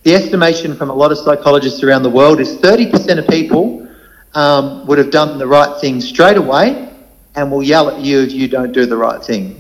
the 0.07 0.15
estimation 0.15 0.77
from 0.77 0.89
a 0.89 0.95
lot 0.95 1.11
of 1.11 1.19
psychologists 1.19 1.83
around 1.83 2.05
the 2.05 2.09
world 2.09 2.39
is 2.39 2.59
30% 2.59 3.19
of 3.19 3.27
people 3.27 3.89
um, 4.35 4.87
would 4.87 4.99
have 4.99 5.11
done 5.11 5.37
the 5.37 5.47
right 5.49 5.81
thing 5.81 6.01
straight 6.01 6.37
away 6.37 6.89
and 7.35 7.51
will 7.51 7.61
yell 7.65 7.91
at 7.91 7.99
you 7.99 8.21
if 8.21 8.31
you 8.31 8.47
don't 8.47 8.71
do 8.71 8.87
the 8.87 8.97
right 8.97 9.21
thing. 9.21 9.57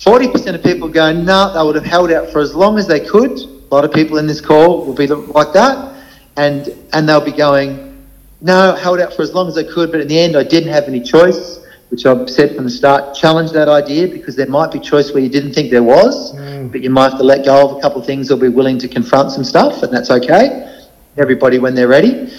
40% 0.00 0.56
of 0.56 0.62
people 0.64 0.88
go, 0.88 1.12
no, 1.12 1.54
they 1.54 1.62
would 1.62 1.76
have 1.76 1.84
held 1.84 2.10
out 2.10 2.30
for 2.30 2.40
as 2.40 2.52
long 2.52 2.80
as 2.80 2.88
they 2.88 2.98
could. 2.98 3.30
A 3.30 3.72
lot 3.72 3.84
of 3.84 3.92
people 3.92 4.18
in 4.18 4.26
this 4.26 4.40
call 4.40 4.84
will 4.84 4.92
be 4.92 5.06
like 5.06 5.52
that. 5.52 6.02
And, 6.36 6.74
and 6.92 7.08
they'll 7.08 7.24
be 7.24 7.30
going, 7.30 8.04
no, 8.40 8.74
held 8.74 8.98
out 8.98 9.12
for 9.12 9.22
as 9.22 9.34
long 9.34 9.46
as 9.46 9.56
I 9.56 9.62
could, 9.62 9.92
but 9.92 10.00
in 10.00 10.08
the 10.08 10.18
end, 10.18 10.34
I 10.34 10.42
didn't 10.42 10.72
have 10.72 10.88
any 10.88 11.00
choice, 11.00 11.57
which 11.90 12.04
I've 12.04 12.28
said 12.28 12.54
from 12.54 12.64
the 12.64 12.70
start. 12.70 13.14
Challenge 13.14 13.50
that 13.52 13.68
idea 13.68 14.08
because 14.08 14.36
there 14.36 14.46
might 14.46 14.70
be 14.70 14.78
choice 14.78 15.12
where 15.12 15.22
you 15.22 15.28
didn't 15.28 15.52
think 15.52 15.70
there 15.70 15.82
was, 15.82 16.34
mm. 16.34 16.70
but 16.70 16.82
you 16.82 16.90
might 16.90 17.10
have 17.10 17.18
to 17.18 17.24
let 17.24 17.44
go 17.44 17.70
of 17.70 17.78
a 17.78 17.80
couple 17.80 18.00
of 18.00 18.06
things 18.06 18.30
or 18.30 18.36
be 18.36 18.48
willing 18.48 18.78
to 18.78 18.88
confront 18.88 19.30
some 19.30 19.44
stuff, 19.44 19.82
and 19.82 19.92
that's 19.92 20.10
okay. 20.10 20.84
Everybody 21.16 21.58
when 21.58 21.74
they're 21.74 21.88
ready. 21.88 22.32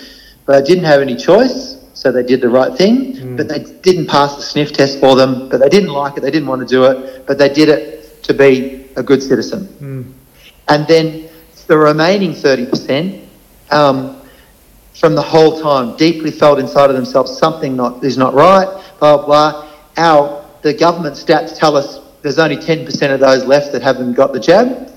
But 0.45 0.55
I 0.55 0.61
didn't 0.61 0.85
have 0.85 1.01
any 1.01 1.15
choice, 1.15 1.77
so 1.93 2.11
they 2.11 2.23
did 2.23 2.41
the 2.41 2.49
right 2.49 2.75
thing, 2.77 3.13
mm. 3.15 3.37
but 3.37 3.47
they 3.47 3.59
didn't 3.81 4.07
pass 4.07 4.35
the 4.35 4.41
sniff 4.41 4.71
test 4.71 4.99
for 4.99 5.15
them, 5.15 5.49
but 5.49 5.59
they 5.59 5.69
didn't 5.69 5.91
like 5.91 6.17
it, 6.17 6.21
they 6.21 6.31
didn't 6.31 6.47
want 6.47 6.61
to 6.61 6.67
do 6.67 6.85
it, 6.85 7.25
but 7.25 7.37
they 7.37 7.49
did 7.49 7.69
it 7.69 8.23
to 8.23 8.33
be 8.33 8.87
a 8.95 9.03
good 9.03 9.21
citizen. 9.21 9.67
Mm. 9.79 10.13
And 10.67 10.87
then 10.87 11.29
the 11.67 11.77
remaining 11.77 12.33
30%, 12.33 13.25
um, 13.71 14.18
from 14.95 15.15
the 15.15 15.21
whole 15.21 15.59
time, 15.61 15.95
deeply 15.97 16.31
felt 16.31 16.59
inside 16.59 16.89
of 16.89 16.95
themselves 16.95 17.37
something 17.37 17.75
not 17.75 18.03
is 18.03 18.17
not 18.17 18.33
right, 18.33 18.67
blah, 18.99 19.17
blah, 19.17 19.25
blah. 19.25 19.69
Our, 19.97 20.45
the 20.61 20.73
government 20.73 21.15
stats 21.15 21.57
tell 21.57 21.77
us 21.77 21.99
there's 22.21 22.39
only 22.39 22.57
10% 22.57 23.13
of 23.13 23.19
those 23.19 23.45
left 23.45 23.71
that 23.71 23.81
haven't 23.81 24.13
got 24.13 24.33
the 24.33 24.39
jab. 24.39 24.91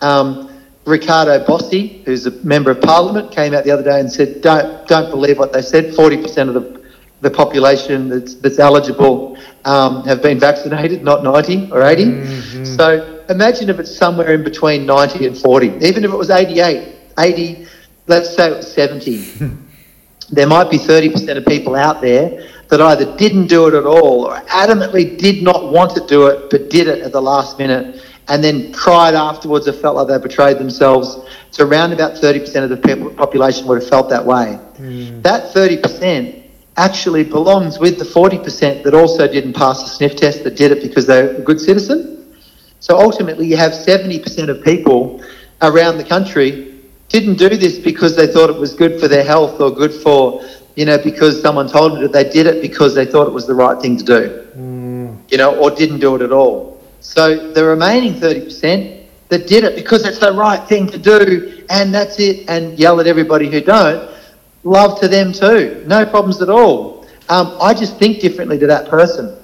Um, 0.00 0.48
Riccardo 0.84 1.44
Bosi, 1.44 2.02
who's 2.04 2.26
a 2.26 2.30
member 2.44 2.70
of 2.70 2.80
parliament, 2.80 3.30
came 3.32 3.52
out 3.52 3.64
the 3.64 3.70
other 3.70 3.82
day 3.82 4.00
and 4.00 4.10
said, 4.10 4.40
don't, 4.40 4.86
don't 4.88 5.10
believe 5.10 5.38
what 5.38 5.52
they 5.52 5.60
said. 5.60 5.92
40% 5.92 6.48
of 6.48 6.54
the, 6.54 6.84
the 7.20 7.30
population 7.30 8.08
that's, 8.08 8.34
that's 8.36 8.58
eligible 8.58 9.36
um, 9.64 10.04
have 10.04 10.22
been 10.22 10.38
vaccinated, 10.38 11.02
not 11.02 11.22
90 11.22 11.72
or 11.72 11.82
80. 11.82 12.04
So 12.64 13.24
imagine 13.28 13.68
if 13.68 13.78
it's 13.78 13.94
somewhere 13.94 14.32
in 14.32 14.42
between 14.44 14.86
90 14.86 15.26
and 15.26 15.36
40. 15.36 15.66
Even 15.82 16.04
if 16.04 16.12
it 16.12 16.16
was 16.16 16.30
88, 16.30 16.94
80, 17.18 17.66
let's 18.08 18.34
say 18.34 18.50
it 18.50 18.56
was 18.56 18.72
70. 18.72 19.16
there 20.30 20.46
might 20.46 20.70
be 20.70 20.78
30% 20.78 21.36
of 21.36 21.46
people 21.46 21.74
out 21.74 22.00
there 22.00 22.48
that 22.68 22.80
either 22.80 23.16
didn't 23.16 23.46
do 23.46 23.66
it 23.66 23.74
at 23.74 23.86
all 23.86 24.26
or 24.26 24.36
adamantly 24.48 25.18
did 25.18 25.42
not 25.42 25.72
want 25.72 25.94
to 25.94 26.06
do 26.06 26.26
it 26.26 26.50
but 26.50 26.68
did 26.68 26.86
it 26.86 27.02
at 27.02 27.12
the 27.12 27.22
last 27.22 27.58
minute 27.58 28.02
and 28.28 28.44
then 28.44 28.72
cried 28.72 29.14
afterwards 29.14 29.66
or 29.66 29.72
felt 29.72 29.96
like 29.96 30.08
they 30.08 30.18
betrayed 30.18 30.58
themselves. 30.58 31.18
So 31.50 31.66
around 31.66 31.94
about 31.94 32.14
30% 32.14 32.62
of 32.62 32.68
the 32.68 32.76
people, 32.76 33.10
population 33.10 33.66
would 33.66 33.80
have 33.80 33.88
felt 33.88 34.10
that 34.10 34.24
way. 34.24 34.54
Hmm. 34.76 35.22
That 35.22 35.54
30% 35.54 36.44
actually 36.76 37.24
belongs 37.24 37.78
with 37.78 37.98
the 37.98 38.04
40% 38.04 38.84
that 38.84 38.94
also 38.94 39.26
didn't 39.26 39.54
pass 39.54 39.82
the 39.82 39.88
sniff 39.88 40.14
test, 40.14 40.44
that 40.44 40.56
did 40.56 40.72
it 40.72 40.82
because 40.82 41.06
they're 41.06 41.36
a 41.36 41.40
good 41.40 41.58
citizen. 41.58 42.36
So 42.80 42.96
ultimately, 42.96 43.46
you 43.46 43.56
have 43.56 43.72
70% 43.72 44.48
of 44.48 44.62
people 44.62 45.22
around 45.62 45.98
the 45.98 46.04
country 46.04 46.67
didn't 47.08 47.36
do 47.36 47.48
this 47.48 47.78
because 47.78 48.16
they 48.16 48.26
thought 48.26 48.50
it 48.50 48.56
was 48.56 48.74
good 48.74 49.00
for 49.00 49.08
their 49.08 49.24
health 49.24 49.60
or 49.60 49.70
good 49.70 49.92
for, 49.92 50.44
you 50.76 50.84
know, 50.84 50.98
because 50.98 51.40
someone 51.40 51.68
told 51.68 51.92
them 51.92 52.02
that 52.02 52.12
they 52.12 52.28
did 52.28 52.46
it 52.46 52.60
because 52.60 52.94
they 52.94 53.06
thought 53.06 53.26
it 53.26 53.32
was 53.32 53.46
the 53.46 53.54
right 53.54 53.80
thing 53.80 53.96
to 53.96 54.04
do, 54.04 54.48
you 55.30 55.38
know, 55.38 55.56
or 55.58 55.70
didn't 55.70 56.00
do 56.00 56.14
it 56.16 56.22
at 56.22 56.32
all. 56.32 56.82
So 57.00 57.52
the 57.52 57.64
remaining 57.64 58.14
30% 58.14 59.06
that 59.28 59.46
did 59.46 59.64
it 59.64 59.74
because 59.74 60.06
it's 60.06 60.18
the 60.18 60.32
right 60.32 60.66
thing 60.68 60.86
to 60.88 60.98
do 60.98 61.64
and 61.70 61.94
that's 61.94 62.18
it 62.18 62.48
and 62.48 62.78
yell 62.78 63.00
at 63.00 63.06
everybody 63.06 63.50
who 63.50 63.60
don't, 63.60 64.10
love 64.64 65.00
to 65.00 65.08
them 65.08 65.32
too. 65.32 65.84
No 65.86 66.04
problems 66.04 66.42
at 66.42 66.50
all. 66.50 67.06
Um, 67.28 67.56
I 67.60 67.74
just 67.74 67.98
think 67.98 68.20
differently 68.20 68.58
to 68.58 68.66
that 68.66 68.88
person. 68.88 69.36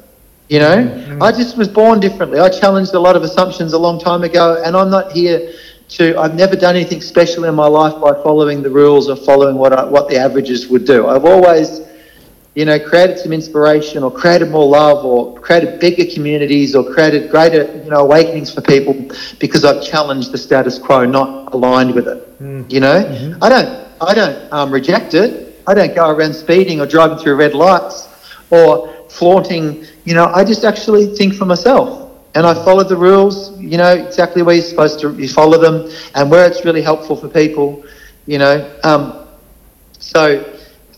You 0.48 0.58
know, 0.58 0.76
mm-hmm. 0.76 1.22
I 1.22 1.32
just 1.32 1.56
was 1.56 1.68
born 1.68 2.00
differently. 2.00 2.38
I 2.38 2.50
challenged 2.50 2.92
a 2.92 2.98
lot 2.98 3.16
of 3.16 3.22
assumptions 3.22 3.72
a 3.72 3.78
long 3.78 3.98
time 3.98 4.22
ago, 4.22 4.62
and 4.62 4.76
I'm 4.76 4.90
not 4.90 5.12
here 5.12 5.54
to. 5.90 6.18
I've 6.18 6.34
never 6.34 6.56
done 6.56 6.76
anything 6.76 7.00
special 7.00 7.44
in 7.44 7.54
my 7.54 7.66
life 7.66 8.00
by 8.00 8.12
following 8.22 8.62
the 8.62 8.70
rules 8.70 9.08
or 9.08 9.16
following 9.16 9.56
what 9.56 9.72
I, 9.72 9.84
what 9.84 10.08
the 10.08 10.16
averages 10.16 10.68
would 10.68 10.84
do. 10.84 11.06
I've 11.06 11.24
always, 11.24 11.80
you 12.54 12.64
know, 12.64 12.78
created 12.78 13.18
some 13.18 13.32
inspiration 13.32 14.02
or 14.02 14.10
created 14.10 14.50
more 14.50 14.66
love 14.66 15.04
or 15.04 15.38
created 15.40 15.80
bigger 15.80 16.04
communities 16.12 16.74
or 16.74 16.84
created 16.92 17.30
greater, 17.30 17.64
you 17.84 17.90
know, 17.90 18.00
awakenings 18.00 18.52
for 18.52 18.60
people 18.60 18.94
because 19.38 19.64
I've 19.64 19.84
challenged 19.84 20.32
the 20.32 20.38
status 20.38 20.78
quo, 20.78 21.04
not 21.04 21.52
aligned 21.54 21.94
with 21.94 22.08
it. 22.08 22.42
Mm. 22.42 22.72
You 22.72 22.80
know, 22.80 23.04
mm-hmm. 23.04 23.42
I 23.42 23.48
don't. 23.48 23.84
I 24.00 24.12
don't 24.12 24.52
um, 24.52 24.70
reject 24.70 25.14
it. 25.14 25.62
I 25.66 25.72
don't 25.72 25.94
go 25.94 26.10
around 26.10 26.34
speeding 26.34 26.80
or 26.80 26.86
driving 26.86 27.16
through 27.16 27.36
red 27.36 27.54
lights 27.54 28.08
or 28.50 28.92
flaunting 29.08 29.86
you 30.04 30.14
know, 30.14 30.26
I 30.26 30.44
just 30.44 30.64
actually 30.64 31.06
think 31.06 31.34
for 31.34 31.46
myself. 31.46 32.03
And 32.34 32.46
I 32.46 32.54
follow 32.54 32.82
the 32.82 32.96
rules, 32.96 33.56
you 33.60 33.78
know, 33.78 33.92
exactly 33.92 34.42
where 34.42 34.56
you're 34.56 34.64
supposed 34.64 34.98
to 35.00 35.14
you 35.14 35.28
follow 35.28 35.58
them 35.58 35.90
and 36.14 36.30
where 36.30 36.46
it's 36.46 36.64
really 36.64 36.82
helpful 36.82 37.16
for 37.16 37.28
people, 37.28 37.84
you 38.26 38.38
know. 38.38 38.70
Um, 38.82 39.26
so 39.98 40.44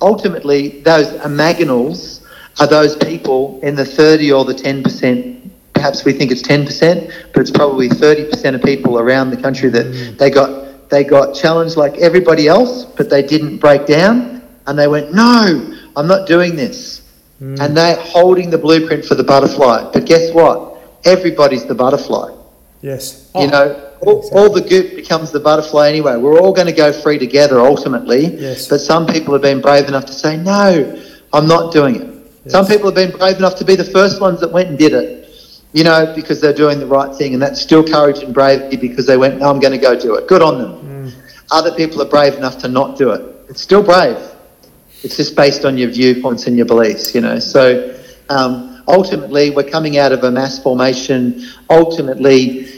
ultimately, 0.01 0.81
those 0.81 1.13
imaginals 1.25 2.27
are 2.59 2.67
those 2.67 2.97
people 2.97 3.61
in 3.63 3.75
the 3.75 3.85
30 3.85 4.33
or 4.33 4.45
the 4.45 4.55
10%. 4.55 5.51
Perhaps 5.75 6.05
we 6.07 6.13
think 6.15 6.33
it's 6.33 6.43
10%, 6.43 7.13
but 7.35 7.41
it's 7.43 7.51
probably 7.51 7.89
30% 7.89 8.55
of 8.55 8.63
people 8.63 8.99
around 8.99 9.31
the 9.31 9.37
country 9.37 9.69
that 9.69 9.87
mm. 9.87 10.17
they 10.19 10.31
got 10.31 10.67
they 10.89 11.03
got 11.03 11.35
challenged 11.35 11.77
like 11.77 11.95
everybody 11.99 12.47
else, 12.47 12.85
but 12.85 13.11
they 13.11 13.23
didn't 13.23 13.59
break 13.59 13.87
down 13.87 14.43
and 14.67 14.79
they 14.79 14.89
went, 14.89 15.13
No, 15.13 15.75
I'm 15.97 16.07
not 16.07 16.27
doing 16.27 16.57
this. 16.57 17.03
Mm. 17.41 17.61
And 17.61 17.77
they're 17.77 17.97
holding 17.97 18.51
the 18.51 18.59
blueprint 18.59 19.05
for 19.05 19.15
the 19.15 19.25
butterfly. 19.25 19.91
But 19.93 20.07
guess 20.07 20.33
what? 20.33 20.76
Everybody's 21.07 21.65
the 21.65 21.75
butterfly. 21.75 22.35
Yes. 22.83 23.31
Oh, 23.35 23.45
you 23.45 23.51
know, 23.51 23.95
all, 24.01 24.19
exactly. 24.19 24.41
all, 24.41 24.53
the 24.53 24.61
goop 24.61 24.97
becomes 24.97 25.33
the 25.33 25.41
butterfly 25.41 25.89
anyway. 25.89 26.17
We're 26.17 26.39
all 26.41 26.53
going 26.53 26.67
to 26.67 26.73
go 26.73 26.93
free 26.93 27.19
together 27.19 27.59
ultimately. 27.61 28.27
Yes. 28.27 28.69
But 28.69 28.79
some 28.79 29.07
people 29.07 29.33
have 29.33 29.43
been 29.43 29.61
brave 29.61 29.89
enough 29.89 30.07
to 30.07 30.13
say, 30.13 30.37
no, 30.37 31.03
I'm 31.33 31.49
not 31.49 31.73
doing 31.73 31.97
it. 31.97 32.33
Yes. 32.45 32.53
Some 32.53 32.67
people 32.67 32.87
have 32.87 32.95
been 32.95 33.17
brave 33.17 33.39
enough 33.39 33.57
to 33.57 33.65
be 33.65 33.77
the 33.77 33.85
first 33.85 34.21
ones 34.21 34.41
that 34.41 34.53
went 34.53 34.69
and 34.69 34.79
did 34.79 34.93
it. 34.93 35.25
You 35.73 35.85
know, 35.85 36.13
because 36.15 36.41
they're 36.41 36.55
doing 36.55 36.79
the 36.79 36.87
right 36.87 37.15
thing, 37.15 37.35
and 37.35 37.43
that's 37.43 37.61
still 37.61 37.85
courage 37.85 38.23
and 38.23 38.33
bravery 38.33 38.77
because 38.77 39.07
they 39.07 39.17
went, 39.17 39.41
no, 39.41 39.51
I'm 39.51 39.61
going 39.61 39.73
to 39.73 39.79
go 39.79 39.99
do 39.99 40.15
it. 40.15 40.27
Good 40.27 40.41
on 40.41 40.59
them. 40.59 40.73
Mm. 41.11 41.13
Other 41.51 41.75
people 41.75 42.01
are 42.01 42.09
brave 42.09 42.35
enough 42.35 42.59
to 42.59 42.69
not 42.69 42.97
do 42.97 43.11
it. 43.11 43.21
It's 43.49 43.61
still 43.61 43.83
brave. 43.83 44.17
It's 45.03 45.17
just 45.17 45.37
based 45.37 45.65
on 45.65 45.77
your 45.77 45.91
viewpoints 45.91 46.47
and 46.47 46.57
your 46.57 46.67
beliefs, 46.67 47.15
you 47.15 47.21
know. 47.21 47.39
So 47.39 47.99
um, 48.31 48.76
ultimately, 48.89 49.51
we're 49.51 49.71
coming 49.71 49.99
out 49.99 50.13
of 50.13 50.25
a 50.25 50.31
mass 50.31 50.63
formation. 50.63 51.47
Ultimately, 51.71 52.77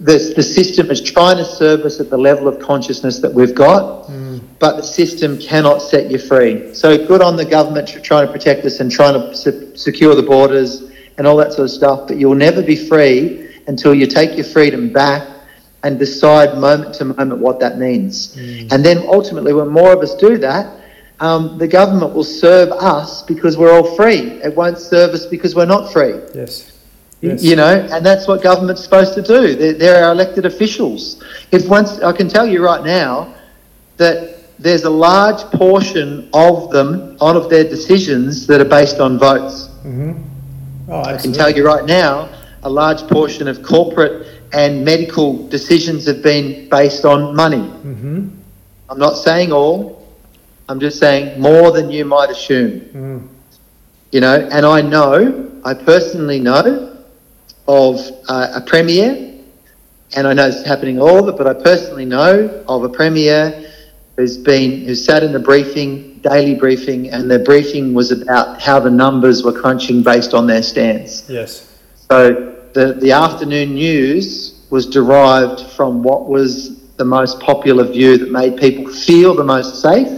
the, 0.00 0.32
the 0.36 0.42
system 0.42 0.90
is 0.90 1.00
trying 1.00 1.36
to 1.38 1.44
serve 1.44 1.80
us 1.80 1.98
at 2.00 2.08
the 2.08 2.16
level 2.16 2.46
of 2.46 2.60
consciousness 2.60 3.18
that 3.18 3.32
we've 3.32 3.54
got, 3.54 4.06
mm. 4.06 4.40
but 4.58 4.76
the 4.76 4.82
system 4.82 5.38
cannot 5.38 5.78
set 5.78 6.10
you 6.10 6.18
free. 6.18 6.72
So 6.74 7.06
good 7.06 7.20
on 7.20 7.36
the 7.36 7.44
government 7.44 7.90
for 7.90 8.00
trying 8.00 8.26
to 8.26 8.32
protect 8.32 8.64
us 8.64 8.80
and 8.80 8.90
trying 8.90 9.14
to 9.14 9.36
se- 9.36 9.76
secure 9.76 10.14
the 10.14 10.22
borders 10.22 10.90
and 11.18 11.26
all 11.26 11.36
that 11.38 11.52
sort 11.52 11.64
of 11.64 11.70
stuff, 11.70 12.06
but 12.06 12.16
you'll 12.16 12.36
never 12.36 12.62
be 12.62 12.76
free 12.76 13.48
until 13.66 13.92
you 13.92 14.06
take 14.06 14.36
your 14.36 14.46
freedom 14.46 14.92
back 14.92 15.28
and 15.82 15.98
decide 15.98 16.58
moment 16.58 16.94
to 16.94 17.04
moment 17.04 17.40
what 17.40 17.60
that 17.60 17.78
means. 17.78 18.36
Mm. 18.36 18.72
And 18.72 18.84
then 18.84 18.98
ultimately, 19.08 19.52
when 19.52 19.68
more 19.68 19.92
of 19.92 20.00
us 20.00 20.14
do 20.14 20.38
that, 20.38 20.78
um, 21.20 21.58
the 21.58 21.66
government 21.66 22.14
will 22.14 22.24
serve 22.24 22.70
us 22.72 23.22
because 23.22 23.56
we're 23.56 23.72
all 23.72 23.96
free. 23.96 24.40
It 24.42 24.54
won't 24.54 24.78
serve 24.78 25.10
us 25.10 25.26
because 25.26 25.54
we're 25.54 25.66
not 25.66 25.92
free. 25.92 26.14
Yes. 26.34 26.72
Yes. 27.20 27.42
You 27.42 27.56
know, 27.56 27.88
and 27.90 28.06
that's 28.06 28.28
what 28.28 28.42
government's 28.42 28.84
supposed 28.84 29.14
to 29.14 29.22
do. 29.22 29.56
They're, 29.56 29.72
they're, 29.72 30.04
our 30.04 30.12
elected 30.12 30.46
officials. 30.46 31.22
If 31.50 31.68
once 31.68 32.00
I 32.00 32.12
can 32.12 32.28
tell 32.28 32.46
you 32.46 32.64
right 32.64 32.84
now 32.84 33.34
that 33.96 34.38
there's 34.60 34.84
a 34.84 34.90
large 34.90 35.40
portion 35.52 36.28
of 36.32 36.70
them, 36.70 37.16
all 37.20 37.36
of 37.36 37.50
their 37.50 37.64
decisions, 37.64 38.46
that 38.46 38.60
are 38.60 38.64
based 38.64 39.00
on 39.00 39.18
votes. 39.18 39.68
Mm-hmm. 39.84 40.90
Oh, 40.90 41.02
I 41.02 41.16
can 41.16 41.32
tell 41.32 41.50
you 41.50 41.66
right 41.66 41.84
now, 41.84 42.28
a 42.62 42.70
large 42.70 43.00
portion 43.08 43.48
of 43.48 43.62
corporate 43.62 44.26
and 44.52 44.84
medical 44.84 45.46
decisions 45.48 46.06
have 46.06 46.22
been 46.22 46.68
based 46.68 47.04
on 47.04 47.34
money. 47.34 47.58
Mm-hmm. 47.58 48.28
I'm 48.88 48.98
not 48.98 49.16
saying 49.16 49.52
all, 49.52 49.97
I'm 50.68 50.80
just 50.80 50.98
saying 50.98 51.40
more 51.40 51.70
than 51.72 51.90
you 51.90 52.04
might 52.04 52.30
assume. 52.30 52.80
Mm. 52.80 53.28
You 54.12 54.20
know, 54.20 54.48
and 54.52 54.66
I 54.66 54.82
know, 54.82 55.50
I 55.64 55.74
personally 55.74 56.40
know 56.40 57.04
of 57.66 57.98
uh, 58.28 58.52
a 58.54 58.60
premier, 58.60 59.34
and 60.16 60.26
I 60.26 60.32
know 60.34 60.46
it's 60.46 60.64
happening 60.64 61.00
all 61.00 61.26
of 61.26 61.28
it, 61.28 61.38
but 61.38 61.46
I 61.46 61.54
personally 61.54 62.04
know 62.04 62.64
of 62.68 62.84
a 62.84 62.88
premier 62.88 63.70
who's 64.16 64.36
been 64.36 64.84
who 64.84 64.94
sat 64.94 65.22
in 65.22 65.32
the 65.32 65.38
briefing, 65.38 66.18
daily 66.18 66.54
briefing, 66.54 67.10
and 67.10 67.30
the 67.30 67.38
briefing 67.38 67.94
was 67.94 68.10
about 68.10 68.60
how 68.60 68.78
the 68.78 68.90
numbers 68.90 69.42
were 69.42 69.58
crunching 69.58 70.02
based 70.02 70.34
on 70.34 70.46
their 70.46 70.62
stance. 70.62 71.28
Yes. 71.28 71.78
So 72.10 72.56
the 72.74 72.94
the 72.94 73.12
afternoon 73.12 73.74
news 73.74 74.66
was 74.70 74.86
derived 74.86 75.60
from 75.72 76.02
what 76.02 76.28
was 76.28 76.78
the 76.96 77.04
most 77.04 77.40
popular 77.40 77.84
view 77.84 78.18
that 78.18 78.30
made 78.30 78.58
people 78.58 78.92
feel 78.92 79.34
the 79.34 79.44
most 79.44 79.80
safe 79.80 80.17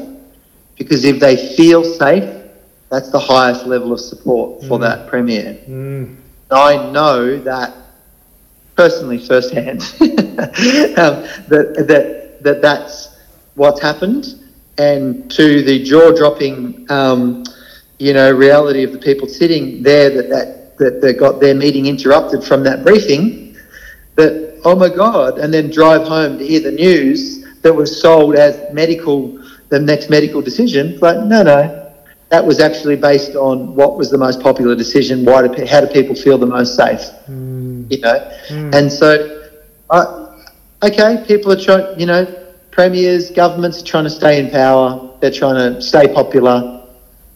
because 0.80 1.04
if 1.04 1.20
they 1.20 1.36
feel 1.56 1.84
safe, 1.84 2.24
that's 2.88 3.10
the 3.10 3.18
highest 3.18 3.66
level 3.66 3.92
of 3.92 4.00
support 4.00 4.62
for 4.62 4.78
mm. 4.78 4.80
that 4.80 5.08
premier. 5.08 5.58
Mm. 5.68 6.16
I 6.50 6.90
know 6.90 7.38
that 7.38 7.74
personally 8.76 9.18
firsthand 9.18 9.82
um, 10.00 11.20
that, 11.50 11.84
that, 11.86 12.38
that 12.40 12.62
that's 12.62 13.18
what's 13.56 13.82
happened. 13.82 14.42
And 14.78 15.30
to 15.32 15.62
the 15.62 15.84
jaw 15.84 16.16
dropping, 16.16 16.90
um, 16.90 17.44
you 17.98 18.14
know, 18.14 18.32
reality 18.32 18.82
of 18.82 18.92
the 18.92 18.98
people 18.98 19.28
sitting 19.28 19.82
there 19.82 20.08
that, 20.08 20.30
that, 20.30 20.78
that, 20.78 21.00
that 21.02 21.18
got 21.18 21.40
their 21.40 21.54
meeting 21.54 21.84
interrupted 21.84 22.42
from 22.42 22.64
that 22.64 22.84
briefing, 22.84 23.54
that, 24.16 24.62
oh 24.64 24.74
my 24.74 24.88
God, 24.88 25.38
and 25.38 25.52
then 25.52 25.70
drive 25.70 26.08
home 26.08 26.38
to 26.38 26.46
hear 26.46 26.60
the 26.60 26.72
news 26.72 27.44
that 27.60 27.74
was 27.74 28.00
sold 28.00 28.34
as 28.34 28.72
medical 28.72 29.39
the 29.70 29.78
next 29.78 30.10
medical 30.10 30.42
decision. 30.42 30.98
But 31.00 31.26
no, 31.26 31.42
no, 31.42 31.92
that 32.28 32.44
was 32.44 32.60
actually 32.60 32.96
based 32.96 33.34
on 33.34 33.74
what 33.74 33.96
was 33.96 34.10
the 34.10 34.18
most 34.18 34.40
popular 34.40 34.74
decision. 34.76 35.24
Why 35.24 35.46
do 35.46 35.66
how 35.66 35.80
do 35.80 35.86
people 35.86 36.14
feel 36.14 36.38
the 36.38 36.46
most 36.46 36.76
safe? 36.76 37.00
Mm. 37.28 37.90
You 37.90 38.00
know, 38.00 38.32
mm. 38.48 38.74
and 38.74 38.92
so, 38.92 39.50
uh, 39.90 40.36
okay, 40.82 41.24
people 41.26 41.52
are 41.52 41.60
trying. 41.60 41.98
You 41.98 42.06
know, 42.06 42.26
premiers, 42.70 43.30
governments 43.30 43.82
are 43.82 43.86
trying 43.86 44.04
to 44.04 44.10
stay 44.10 44.38
in 44.38 44.50
power. 44.50 45.10
They're 45.20 45.30
trying 45.30 45.74
to 45.74 45.82
stay 45.82 46.12
popular. 46.12 46.84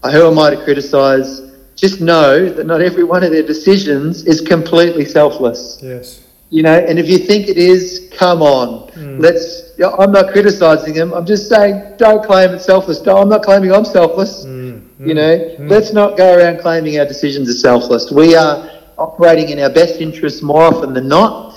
Uh, 0.02 0.10
who 0.10 0.26
am 0.26 0.38
I 0.38 0.50
to 0.50 0.62
criticise? 0.62 1.40
Just 1.76 2.00
know 2.00 2.48
that 2.48 2.66
not 2.66 2.80
every 2.80 3.04
one 3.04 3.24
of 3.24 3.32
their 3.32 3.42
decisions 3.42 4.24
is 4.26 4.40
completely 4.40 5.04
selfless. 5.04 5.80
Yes. 5.82 6.23
You 6.54 6.62
know, 6.62 6.78
and 6.78 7.00
if 7.00 7.08
you 7.08 7.18
think 7.18 7.48
it 7.48 7.58
is, 7.58 8.08
come 8.16 8.40
on. 8.40 8.88
Mm. 8.92 9.20
Let's 9.20 9.72
I'm 9.82 10.12
not 10.12 10.30
criticizing 10.30 10.94
him. 10.94 11.12
I'm 11.12 11.26
just 11.26 11.48
saying, 11.48 11.96
don't 11.96 12.24
claim 12.24 12.50
it's 12.50 12.64
selfless. 12.64 13.02
No, 13.04 13.16
I'm 13.16 13.28
not 13.28 13.42
claiming 13.42 13.72
I'm 13.72 13.84
selfless. 13.84 14.44
Mm, 14.44 14.80
you 15.00 15.14
know, 15.14 15.36
mm. 15.36 15.68
let's 15.68 15.92
not 15.92 16.16
go 16.16 16.38
around 16.38 16.60
claiming 16.60 17.00
our 17.00 17.06
decisions 17.06 17.50
are 17.50 17.58
selfless. 17.58 18.12
We 18.12 18.36
are 18.36 18.70
operating 18.98 19.48
in 19.48 19.58
our 19.58 19.68
best 19.68 20.00
interests 20.00 20.42
more 20.42 20.62
often 20.62 20.94
than 20.94 21.08
not. 21.08 21.56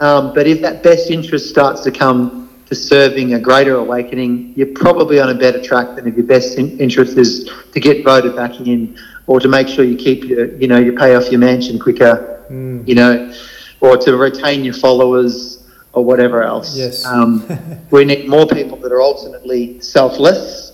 Um, 0.00 0.32
but 0.32 0.46
if 0.46 0.62
that 0.62 0.82
best 0.82 1.10
interest 1.10 1.50
starts 1.50 1.82
to 1.82 1.90
come 1.90 2.48
to 2.70 2.74
serving 2.74 3.34
a 3.34 3.38
greater 3.38 3.74
awakening, 3.74 4.54
you're 4.56 4.74
probably 4.74 5.20
on 5.20 5.28
a 5.28 5.34
better 5.34 5.62
track 5.62 5.94
than 5.94 6.06
if 6.06 6.16
your 6.16 6.24
best 6.24 6.56
in- 6.56 6.78
interest 6.78 7.18
is 7.18 7.50
to 7.74 7.80
get 7.80 8.02
voted 8.02 8.34
back 8.34 8.58
in 8.60 8.96
or 9.26 9.40
to 9.40 9.48
make 9.48 9.68
sure 9.68 9.84
you 9.84 9.98
keep 9.98 10.24
your, 10.24 10.46
you 10.56 10.68
know, 10.68 10.78
you 10.78 10.94
pay 10.94 11.16
off 11.16 11.30
your 11.30 11.38
mansion 11.38 11.78
quicker, 11.78 12.46
mm. 12.50 12.88
you 12.88 12.94
know, 12.94 13.30
or 13.80 13.96
to 13.96 14.16
retain 14.16 14.64
your 14.64 14.74
followers 14.74 15.68
or 15.92 16.04
whatever 16.04 16.42
else. 16.42 16.76
Yes. 16.76 17.04
Um, 17.04 17.46
we 17.90 18.04
need 18.04 18.28
more 18.28 18.46
people 18.46 18.76
that 18.78 18.92
are 18.92 19.02
ultimately 19.02 19.80
selfless 19.80 20.68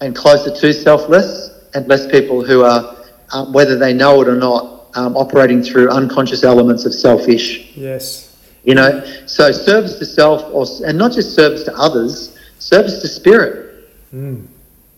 and 0.00 0.14
closer 0.14 0.54
to 0.54 0.72
selfless, 0.72 1.50
and 1.74 1.88
less 1.88 2.06
people 2.06 2.44
who 2.44 2.62
are, 2.62 2.96
um, 3.32 3.52
whether 3.52 3.78
they 3.78 3.94
know 3.94 4.20
it 4.20 4.28
or 4.28 4.36
not, 4.36 4.88
um, 4.94 5.16
operating 5.16 5.62
through 5.62 5.90
unconscious 5.90 6.44
elements 6.44 6.84
of 6.84 6.94
selfish. 6.94 7.74
Yes. 7.76 8.36
You 8.64 8.74
know, 8.74 9.02
so 9.26 9.52
service 9.52 9.98
to 9.98 10.04
self, 10.04 10.42
or 10.52 10.66
and 10.86 10.98
not 10.98 11.12
just 11.12 11.34
service 11.34 11.62
to 11.64 11.74
others, 11.76 12.36
service 12.58 13.00
to 13.00 13.08
spirit. 13.08 13.88
Mm. 14.12 14.46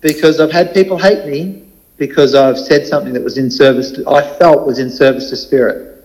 Because 0.00 0.40
I've 0.40 0.52
had 0.52 0.72
people 0.72 0.98
hate 0.98 1.26
me 1.26 1.64
because 1.96 2.34
I've 2.34 2.58
said 2.58 2.86
something 2.86 3.12
that 3.12 3.22
was 3.22 3.38
in 3.38 3.50
service 3.50 3.90
to, 3.92 4.08
I 4.08 4.22
felt 4.38 4.66
was 4.66 4.78
in 4.78 4.88
service 4.88 5.30
to 5.30 5.36
spirit. 5.36 5.97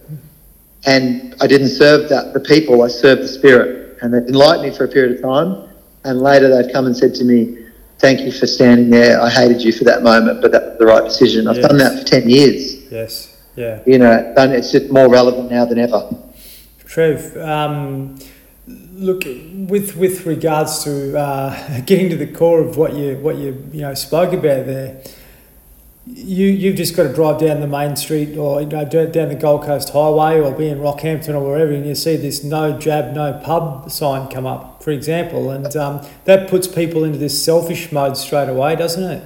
And 0.86 1.36
I 1.42 1.48
didn't 1.48 1.70
serve 1.70 2.10
that, 2.10 2.34
the 2.34 2.40
people, 2.40 2.82
I 2.84 2.88
served 2.88 3.22
the 3.22 3.28
Spirit. 3.28 3.98
And 4.02 4.14
they 4.14 4.18
enlightened 4.18 4.70
me 4.70 4.76
for 4.76 4.84
a 4.84 4.88
period 4.88 5.16
of 5.16 5.22
time. 5.22 5.70
And 6.04 6.20
later 6.22 6.50
they've 6.50 6.72
come 6.74 6.86
and 6.86 6.96
said 6.96 7.16
to 7.16 7.24
me, 7.24 7.58
thank 8.00 8.20
you 8.22 8.32
for 8.32 8.46
standing 8.46 8.90
there. 8.90 9.22
I 9.22 9.30
hated 9.30 9.62
you 9.62 9.72
for 9.72 9.86
that 9.86 10.04
moment, 10.04 10.42
but 10.42 10.52
that 10.52 10.64
was 10.64 10.78
the 10.80 10.86
right 10.86 11.04
decision. 11.04 11.48
I've 11.48 11.58
Yes. 11.58 11.68
done 11.68 11.78
that 11.78 12.00
for 12.00 12.06
10 12.06 12.30
years. 12.30 12.92
Yes. 12.92 13.38
Yeah. 13.56 13.80
You 13.86 14.00
know, 14.00 14.34
done, 14.36 14.52
it's 14.52 14.72
just 14.72 14.92
more 14.92 15.08
relevant 15.10 15.50
now 15.52 15.64
than 15.66 15.80
ever. 15.80 16.10
Trev, 16.86 17.38
um, 17.38 18.18
look 18.68 19.24
with 19.26 19.96
with 19.96 20.26
regards 20.26 20.84
to 20.84 21.18
uh, 21.18 21.82
getting 21.86 22.10
to 22.10 22.18
the 22.18 22.28
core 22.28 22.62
of 22.62 22.78
what 22.78 22.94
you 22.94 23.16
what 23.18 23.36
you 23.38 23.68
you 23.72 23.82
know 23.82 23.94
spoke 23.94 24.34
about 24.34 24.66
there. 24.66 25.02
You 26.06 26.48
you've 26.48 26.76
just 26.76 26.98
got 26.98 27.04
to 27.04 27.14
drive 27.14 27.40
down 27.40 27.62
the 27.62 27.68
main 27.68 27.96
street 27.96 28.38
or 28.38 28.60
you 28.62 28.68
know 28.68 28.84
down 28.84 29.30
the 29.30 29.36
Gold 29.40 29.64
Coast 29.64 29.90
Highway 29.92 30.38
or 30.42 30.52
be 30.52 30.68
in 30.68 30.80
Rockhampton 30.80 31.30
or 31.34 31.40
wherever, 31.42 31.72
and 31.72 31.86
you 31.86 31.96
see 31.96 32.18
this 32.18 32.44
no 32.44 32.78
jab 32.78 33.16
no 33.16 33.40
pub 33.42 33.90
sign 33.90 34.30
come 34.30 34.46
up, 34.46 34.84
for 34.84 34.92
example, 34.92 35.50
and 35.52 35.74
um, 35.78 36.06
that 36.26 36.50
puts 36.50 36.68
people 36.68 37.06
into 37.06 37.18
this 37.18 37.42
selfish 37.42 37.92
mode 37.94 38.18
straight 38.18 38.50
away, 38.50 38.76
doesn't 38.76 39.04
it? 39.12 39.24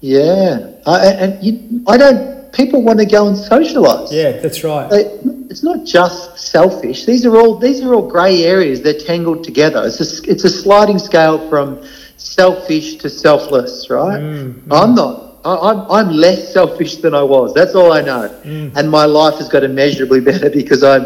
Yeah. 0.00 0.72
I, 0.86 1.06
and 1.06 1.42
you, 1.42 1.82
I 1.88 1.96
don't, 1.96 2.52
people 2.52 2.82
want 2.82 2.98
to 2.98 3.06
go 3.06 3.26
and 3.28 3.34
socialise. 3.36 4.12
Yeah, 4.12 4.32
that's 4.32 4.62
right. 4.62 4.90
They- 4.90 5.18
It's 5.48 5.62
not 5.62 5.86
just 5.86 6.38
selfish. 6.38 7.06
These 7.06 7.24
are 7.24 7.34
all 7.38 7.56
these 7.56 7.80
are 7.80 7.94
all 7.94 8.06
grey 8.06 8.42
areas. 8.44 8.82
They're 8.82 8.98
tangled 8.98 9.44
together. 9.44 9.82
It's 9.86 10.00
a 10.00 10.30
it's 10.30 10.44
a 10.44 10.50
sliding 10.50 10.98
scale 10.98 11.48
from 11.48 11.82
selfish 12.18 12.96
to 12.96 13.08
selfless, 13.08 13.88
right? 13.88 14.20
Mm, 14.20 14.60
I'm 14.70 14.94
not. 14.94 15.25
I, 15.46 15.52
I'm 15.70 15.80
I'm 15.96 16.08
less 16.26 16.52
selfish 16.52 16.96
than 17.04 17.14
I 17.14 17.22
was. 17.22 17.54
That's 17.58 17.74
all 17.74 17.92
I 17.92 18.02
know. 18.10 18.24
Mm. 18.44 18.76
And 18.76 18.90
my 18.90 19.04
life 19.20 19.36
has 19.40 19.48
got 19.48 19.62
immeasurably 19.70 20.20
better 20.30 20.50
because 20.62 20.82
I'm 20.82 21.04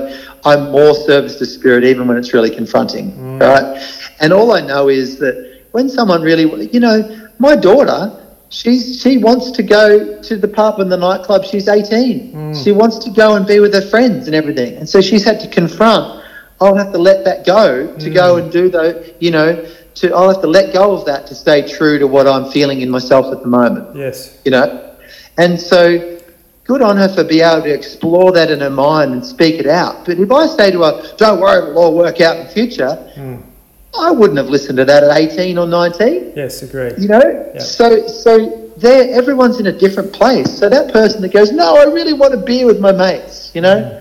I'm 0.50 0.62
more 0.72 0.94
service 0.94 1.34
to 1.40 1.46
spirit, 1.46 1.84
even 1.84 2.08
when 2.08 2.16
it's 2.16 2.32
really 2.36 2.50
confronting, 2.60 3.06
Mm. 3.12 3.40
right? 3.48 3.68
And 4.20 4.32
all 4.32 4.48
I 4.52 4.60
know 4.72 4.88
is 4.88 5.18
that 5.18 5.34
when 5.72 5.88
someone 5.88 6.22
really, 6.22 6.46
you 6.76 6.80
know, 6.80 6.96
my 7.38 7.54
daughter. 7.56 8.00
She's 8.52 9.00
she 9.00 9.16
wants 9.16 9.52
to 9.52 9.62
go 9.62 10.20
to 10.28 10.34
the 10.44 10.48
pub 10.48 10.80
and 10.80 10.90
the 10.90 10.96
nightclub. 10.96 11.44
She's 11.44 11.68
eighteen. 11.68 12.32
Mm. 12.34 12.64
She 12.64 12.72
wants 12.72 12.98
to 13.04 13.10
go 13.22 13.36
and 13.36 13.46
be 13.46 13.60
with 13.60 13.72
her 13.74 13.86
friends 13.94 14.26
and 14.26 14.34
everything. 14.34 14.74
And 14.78 14.88
so 14.88 15.00
she's 15.00 15.22
had 15.24 15.38
to 15.44 15.48
confront. 15.60 16.04
I'll 16.60 16.74
have 16.74 16.90
to 16.92 16.98
let 16.98 17.24
that 17.28 17.46
go 17.46 17.64
to 18.04 18.10
go 18.10 18.26
Mm. 18.34 18.38
and 18.42 18.46
do 18.60 18.68
the, 18.68 19.14
you 19.20 19.30
know, 19.30 19.48
to 19.96 20.14
I'll 20.14 20.28
have 20.32 20.40
to 20.42 20.46
let 20.48 20.72
go 20.72 20.92
of 20.92 21.04
that 21.06 21.26
to 21.28 21.34
stay 21.34 21.66
true 21.66 21.98
to 21.98 22.06
what 22.06 22.26
I'm 22.26 22.50
feeling 22.50 22.80
in 22.80 22.90
myself 22.90 23.32
at 23.34 23.42
the 23.42 23.48
moment. 23.48 23.96
Yes. 23.96 24.38
You 24.44 24.52
know, 24.52 24.94
and 25.38 25.58
so 25.60 26.18
good 26.64 26.82
on 26.82 26.96
her 26.96 27.08
for 27.08 27.24
being 27.24 27.42
able 27.42 27.62
to 27.62 27.72
explore 27.74 28.30
that 28.32 28.50
in 28.50 28.60
her 28.60 28.70
mind 28.70 29.12
and 29.12 29.24
speak 29.24 29.56
it 29.60 29.66
out. 29.66 30.04
But 30.06 30.18
if 30.18 30.30
I 30.30 30.46
say 30.46 30.70
to 30.70 30.82
her, 30.82 31.02
"Don't 31.16 31.40
worry, 31.40 31.58
it'll 31.70 31.78
all 31.82 31.94
work 31.94 32.20
out 32.20 32.36
in 32.38 32.46
the 32.46 32.52
future," 32.52 32.96
Mm. 33.16 33.42
I 33.98 34.12
wouldn't 34.12 34.38
have 34.38 34.48
listened 34.48 34.78
to 34.78 34.84
that 34.84 35.02
at 35.02 35.16
eighteen 35.16 35.58
or 35.58 35.66
nineteen 35.66 36.32
Yes. 36.36 36.62
Agreed. 36.62 36.94
you 36.98 37.08
know 37.08 37.52
so 37.58 38.06
so 38.06 38.56
there 38.76 39.12
everyone's 39.12 39.58
in 39.58 39.66
a 39.66 39.72
different 39.72 40.12
place 40.12 40.48
so 40.58 40.68
that 40.68 40.92
person 40.92 41.20
that 41.22 41.32
goes 41.32 41.50
no 41.50 41.74
i 41.76 41.82
really 41.84 42.12
want 42.12 42.32
a 42.32 42.36
beer 42.36 42.64
with 42.66 42.78
my 42.80 42.92
mates 42.92 43.50
you 43.52 43.60
know 43.60 44.00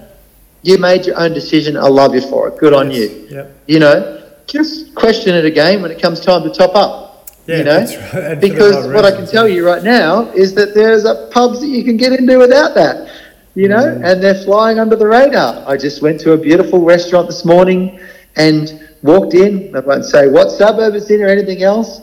you 0.62 0.78
made 0.78 1.06
your 1.08 1.20
own 1.20 1.34
decision 1.34 1.76
i 1.76 1.88
love 1.88 2.14
you 2.14 2.22
for 2.22 2.48
it 2.48 2.58
good 2.60 2.74
on 2.74 2.92
you 2.92 3.28
Yep. 3.32 3.52
you 3.66 3.80
know 3.80 4.19
just 4.52 4.94
question 4.96 5.36
it 5.36 5.46
again 5.46 5.82
when 5.82 5.92
it 5.92 6.02
comes 6.02 6.20
time 6.20 6.44
to 6.44 6.50
top 6.50 6.76
up 6.76 7.30
Yeah. 7.46 7.58
you 7.58 7.64
know 7.64 7.80
that's 7.80 7.96
right. 7.96 8.24
And 8.32 8.42
for 8.42 8.48
the 8.48 8.54
because 8.54 8.88
what 8.88 9.06
i 9.06 9.12
can 9.12 9.26
tell 9.26 9.48
you 9.48 9.66
right 9.66 9.84
now 9.84 10.30
is 10.32 10.54
that 10.56 10.74
there's 10.74 11.06
a 11.06 11.30
pubs 11.32 11.60
that 11.62 11.68
you 11.68 11.84
can 11.84 11.98
get 11.98 12.12
into 12.14 12.38
without 12.38 12.74
that 12.76 12.96
you 13.56 13.68
know 13.68 13.78
Mm. 13.84 14.06
and 14.08 14.24
they're 14.24 14.42
flying 14.50 14.78
under 14.80 14.96
the 14.96 15.08
radar 15.08 15.64
i 15.68 15.76
just 15.78 16.02
went 16.02 16.20
to 16.22 16.34
a 16.34 16.38
beautiful 16.38 16.80
restaurant 16.96 17.28
this 17.28 17.44
morning 17.46 18.00
and 18.36 18.64
walked 19.04 19.34
in 19.34 19.76
i 19.76 19.80
won't 19.80 20.06
say 20.06 20.28
what 20.30 20.50
suburb 20.52 20.94
it's 20.96 21.10
in 21.10 21.22
or 21.22 21.28
anything 21.28 21.64
else 21.64 22.02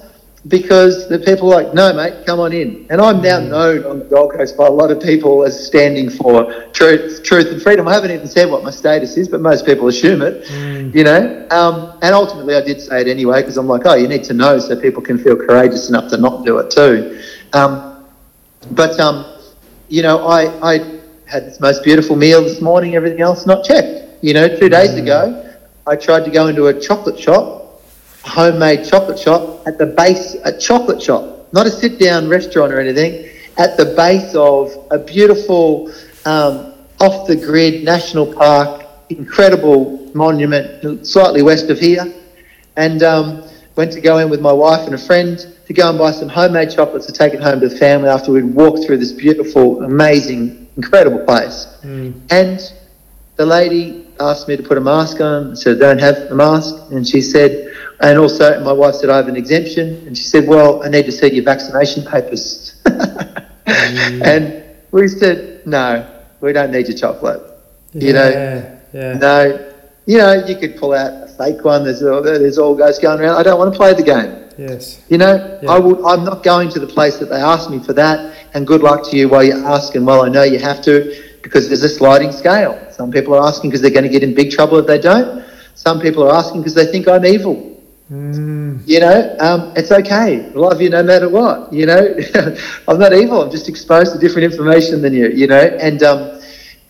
because 0.48 1.08
the 1.08 1.18
people 1.18 1.52
are 1.52 1.62
like 1.62 1.74
no 1.74 1.92
mate 1.92 2.24
come 2.26 2.38
on 2.40 2.52
in. 2.52 2.86
And 2.90 3.00
i'm 3.00 3.20
now 3.22 3.38
known 3.40 3.84
on 3.84 3.98
the 4.00 4.04
gold 4.04 4.32
coast 4.32 4.56
by 4.56 4.66
a 4.66 4.70
lot 4.70 4.90
of 4.90 5.00
people 5.02 5.44
as 5.44 5.66
standing 5.66 6.10
for 6.10 6.52
truth 6.72 7.22
truth 7.24 7.46
and 7.50 7.60
freedom. 7.60 7.88
I 7.88 7.94
haven't 7.94 8.10
even 8.12 8.28
said 8.28 8.50
what 8.50 8.62
my 8.62 8.70
status 8.70 9.16
is 9.16 9.28
but 9.28 9.40
most 9.40 9.64
people 9.66 9.88
assume 9.88 10.22
it 10.22 10.44
Mm. 10.44 10.94
you 10.94 11.04
know? 11.04 11.46
Um, 11.50 11.98
and 12.02 12.14
ultimately 12.14 12.54
i 12.54 12.60
did 12.60 12.80
say 12.80 13.00
it 13.00 13.08
anyway 13.08 13.40
because 13.42 13.56
i'm 13.56 13.66
like 13.66 13.82
oh 13.86 13.94
you 13.94 14.06
need 14.08 14.24
to 14.24 14.34
know 14.34 14.58
so 14.58 14.78
people 14.78 15.02
can 15.02 15.18
feel 15.18 15.36
courageous 15.36 15.88
enough 15.88 16.10
to 16.10 16.16
not 16.18 16.44
do 16.44 16.58
it 16.58 16.70
too. 16.70 17.20
Um, 17.52 18.04
but 18.72 18.98
um, 19.00 19.24
you 19.88 20.02
know 20.02 20.26
I, 20.26 20.72
I 20.74 21.00
had 21.26 21.44
this 21.46 21.58
most 21.60 21.82
beautiful 21.82 22.14
meal 22.14 22.42
this 22.42 22.60
morning 22.60 22.94
everything 22.94 23.20
else 23.20 23.46
not 23.46 23.64
checked. 23.64 24.22
You 24.22 24.34
know 24.34 24.48
two 24.48 24.68
days 24.68 24.94
ago 24.94 25.42
i 25.86 25.96
tried 25.96 26.24
to 26.24 26.30
go 26.30 26.46
into 26.48 26.66
a 26.66 26.80
chocolate 26.80 27.18
shop 27.18 27.65
homemade 28.26 28.86
chocolate 28.86 29.18
shop 29.18 29.66
at 29.66 29.78
the 29.78 29.86
base 29.86 30.36
a 30.44 30.58
chocolate 30.58 31.02
shop 31.02 31.52
not 31.52 31.66
a 31.66 31.70
sit 31.70 31.98
down 31.98 32.28
restaurant 32.28 32.72
or 32.72 32.80
anything 32.80 33.28
at 33.58 33.76
the 33.76 33.84
base 33.96 34.34
of 34.34 34.70
a 34.90 34.98
beautiful 34.98 35.90
um, 36.24 36.74
off 37.00 37.26
the 37.26 37.36
grid 37.36 37.84
national 37.84 38.32
park 38.34 38.84
incredible 39.10 40.10
monument 40.14 41.06
slightly 41.06 41.42
west 41.42 41.70
of 41.70 41.78
here 41.78 42.12
and 42.76 43.02
um, 43.02 43.42
went 43.76 43.92
to 43.92 44.00
go 44.00 44.18
in 44.18 44.30
with 44.30 44.40
my 44.40 44.52
wife 44.52 44.86
and 44.86 44.94
a 44.94 44.98
friend 44.98 45.56
to 45.66 45.72
go 45.72 45.88
and 45.88 45.98
buy 45.98 46.12
some 46.12 46.28
homemade 46.28 46.70
chocolates 46.70 47.06
to 47.06 47.12
take 47.12 47.34
it 47.34 47.42
home 47.42 47.60
to 47.60 47.68
the 47.68 47.76
family 47.76 48.08
after 48.08 48.32
we'd 48.32 48.44
walked 48.44 48.84
through 48.84 48.98
this 48.98 49.12
beautiful, 49.12 49.82
amazing, 49.82 50.68
incredible 50.76 51.24
place. 51.24 51.66
Mm. 51.82 52.20
And 52.30 52.72
the 53.36 53.44
lady 53.44 54.06
asked 54.20 54.48
me 54.48 54.56
to 54.56 54.62
put 54.62 54.78
a 54.78 54.80
mask 54.80 55.20
on. 55.20 55.52
I 55.52 55.54
said, 55.54 55.76
I 55.76 55.80
don't 55.80 55.98
have 55.98 56.16
a 56.30 56.34
mask. 56.34 56.74
And 56.92 57.06
she 57.06 57.20
said, 57.20 57.65
and 58.00 58.18
also 58.18 58.62
my 58.62 58.72
wife 58.72 58.96
said, 58.96 59.10
I 59.10 59.16
have 59.16 59.28
an 59.28 59.36
exemption. 59.36 60.06
And 60.06 60.16
she 60.16 60.24
said, 60.24 60.46
well, 60.46 60.82
I 60.84 60.88
need 60.88 61.06
to 61.06 61.12
see 61.12 61.32
your 61.32 61.44
vaccination 61.44 62.04
papers. 62.04 62.82
And 63.66 64.64
we 64.92 65.08
said, 65.08 65.66
no, 65.66 66.06
we 66.40 66.52
don't 66.52 66.70
need 66.70 66.88
your 66.88 66.96
chocolate. 66.96 67.42
You 67.92 68.12
know, 68.12 68.28
Yeah. 68.28 68.78
Yeah. 68.92 69.12
no, 69.14 69.72
you 70.06 70.18
know, 70.18 70.46
you 70.46 70.56
could 70.56 70.76
pull 70.76 70.94
out 70.94 71.10
a 71.24 71.26
fake 71.26 71.64
one. 71.64 71.84
There's 71.84 72.02
all, 72.02 72.22
there's 72.22 72.58
all 72.58 72.74
goes 72.76 72.98
going 72.98 73.20
around. 73.20 73.36
I 73.36 73.42
don't 73.42 73.58
want 73.58 73.72
to 73.72 73.76
play 73.76 73.92
the 73.92 74.02
game. 74.02 74.44
Yes. 74.56 75.02
You 75.08 75.18
know, 75.18 75.58
Yeah. 75.62 75.70
I 75.70 75.78
would. 75.78 75.98
I'm 76.04 76.24
not 76.24 76.42
going 76.42 76.70
to 76.70 76.80
the 76.80 76.86
place 76.86 77.18
that 77.18 77.26
they 77.26 77.36
asked 77.36 77.68
me 77.70 77.78
for 77.80 77.92
that. 77.94 78.34
And 78.54 78.66
good 78.66 78.82
luck 78.82 79.02
to 79.10 79.16
you 79.16 79.28
while 79.28 79.42
you're 79.42 79.66
asking. 79.66 80.04
Well, 80.06 80.22
I 80.22 80.28
know 80.28 80.44
you 80.44 80.58
have 80.60 80.80
to 80.82 81.22
because 81.42 81.68
there's 81.68 81.82
a 81.82 81.88
sliding 81.88 82.32
scale. 82.32 82.78
Some 82.90 83.10
people 83.10 83.34
are 83.34 83.46
asking 83.46 83.70
because 83.70 83.82
they're 83.82 83.90
going 83.90 84.04
to 84.04 84.08
get 84.10 84.22
in 84.22 84.34
big 84.34 84.50
trouble 84.50 84.78
if 84.78 84.86
they 84.86 84.98
don't. 84.98 85.44
Some 85.74 86.00
people 86.00 86.22
are 86.22 86.34
asking 86.34 86.60
because 86.60 86.74
they 86.74 86.86
think 86.86 87.06
I'm 87.08 87.26
evil. 87.26 87.75
Mm. 88.10 88.86
You 88.86 89.00
know, 89.00 89.36
um, 89.40 89.72
it's 89.74 89.90
okay. 89.90 90.48
Love 90.54 90.80
you 90.80 90.90
no 90.90 91.02
matter 91.02 91.28
what. 91.28 91.72
You 91.72 91.86
know, 91.86 92.16
I'm 92.88 92.98
not 92.98 93.12
evil. 93.12 93.42
I'm 93.42 93.50
just 93.50 93.68
exposed 93.68 94.12
to 94.12 94.18
different 94.18 94.52
information 94.52 95.02
than 95.02 95.12
you. 95.12 95.28
You 95.28 95.48
know, 95.48 95.60
and 95.60 96.02
um, 96.04 96.40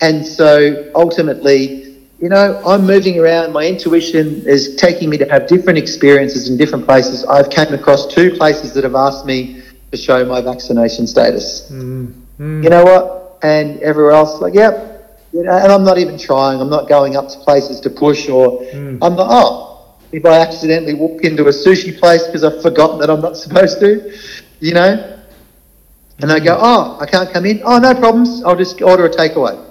and 0.02 0.26
so 0.26 0.90
ultimately, 0.94 1.96
you 2.20 2.28
know, 2.28 2.62
I'm 2.66 2.86
moving 2.86 3.18
around. 3.18 3.52
My 3.52 3.66
intuition 3.66 4.46
is 4.46 4.76
taking 4.76 5.08
me 5.08 5.16
to 5.18 5.24
have 5.26 5.46
different 5.46 5.78
experiences 5.78 6.50
in 6.50 6.58
different 6.58 6.84
places. 6.84 7.24
I've 7.24 7.48
came 7.48 7.72
across 7.72 8.06
two 8.06 8.30
places 8.36 8.74
that 8.74 8.84
have 8.84 8.94
asked 8.94 9.24
me 9.24 9.62
to 9.91 9.96
show 9.96 10.22
my 10.26 10.42
vaccination 10.42 11.07
status. 11.07 11.70
Mm. 11.70 12.12
Mm. 12.38 12.62
You 12.62 12.68
know 12.70 12.84
what? 12.84 13.38
And 13.42 13.80
everywhere 13.80 14.12
else, 14.12 14.41
like, 14.41 14.54
yep. 14.54 14.92
You 15.32 15.42
know, 15.42 15.53
and 15.53 15.70
I'm 15.70 15.84
not 15.84 15.99
even 15.99 16.18
trying. 16.18 16.61
I'm 16.61 16.70
not 16.70 16.88
going 16.88 17.16
up 17.16 17.28
to 17.28 17.38
places 17.41 17.80
to 17.80 17.91
push 17.91 18.28
or 18.28 18.61
Mm. 18.61 18.99
I'm 19.03 19.16
not. 19.16 19.28
Oh, 19.30 19.75
if 20.12 20.24
I 20.24 20.41
accidentally 20.41 20.95
walk 20.95 21.24
into 21.24 21.45
a 21.45 21.53
sushi 21.53 21.99
place 21.99 22.24
because 22.26 22.45
I've 22.45 22.62
forgotten 22.62 22.99
that 23.00 23.11
I'm 23.11 23.20
not 23.20 23.37
supposed 23.45 23.80
to, 23.80 24.16
you 24.61 24.74
know, 24.74 25.16
and 26.20 26.30
they 26.30 26.41
go, 26.41 26.57
mm-hmm. 26.57 26.64
oh, 26.64 26.99
I 27.00 27.07
can't 27.07 27.30
come 27.33 27.45
in. 27.45 27.61
Oh, 27.64 27.78
no 27.78 27.95
problems. 27.95 28.42
I'll 28.45 28.57
just 28.57 28.80
order 28.80 29.07
a 29.07 29.11
takeaway. 29.11 29.62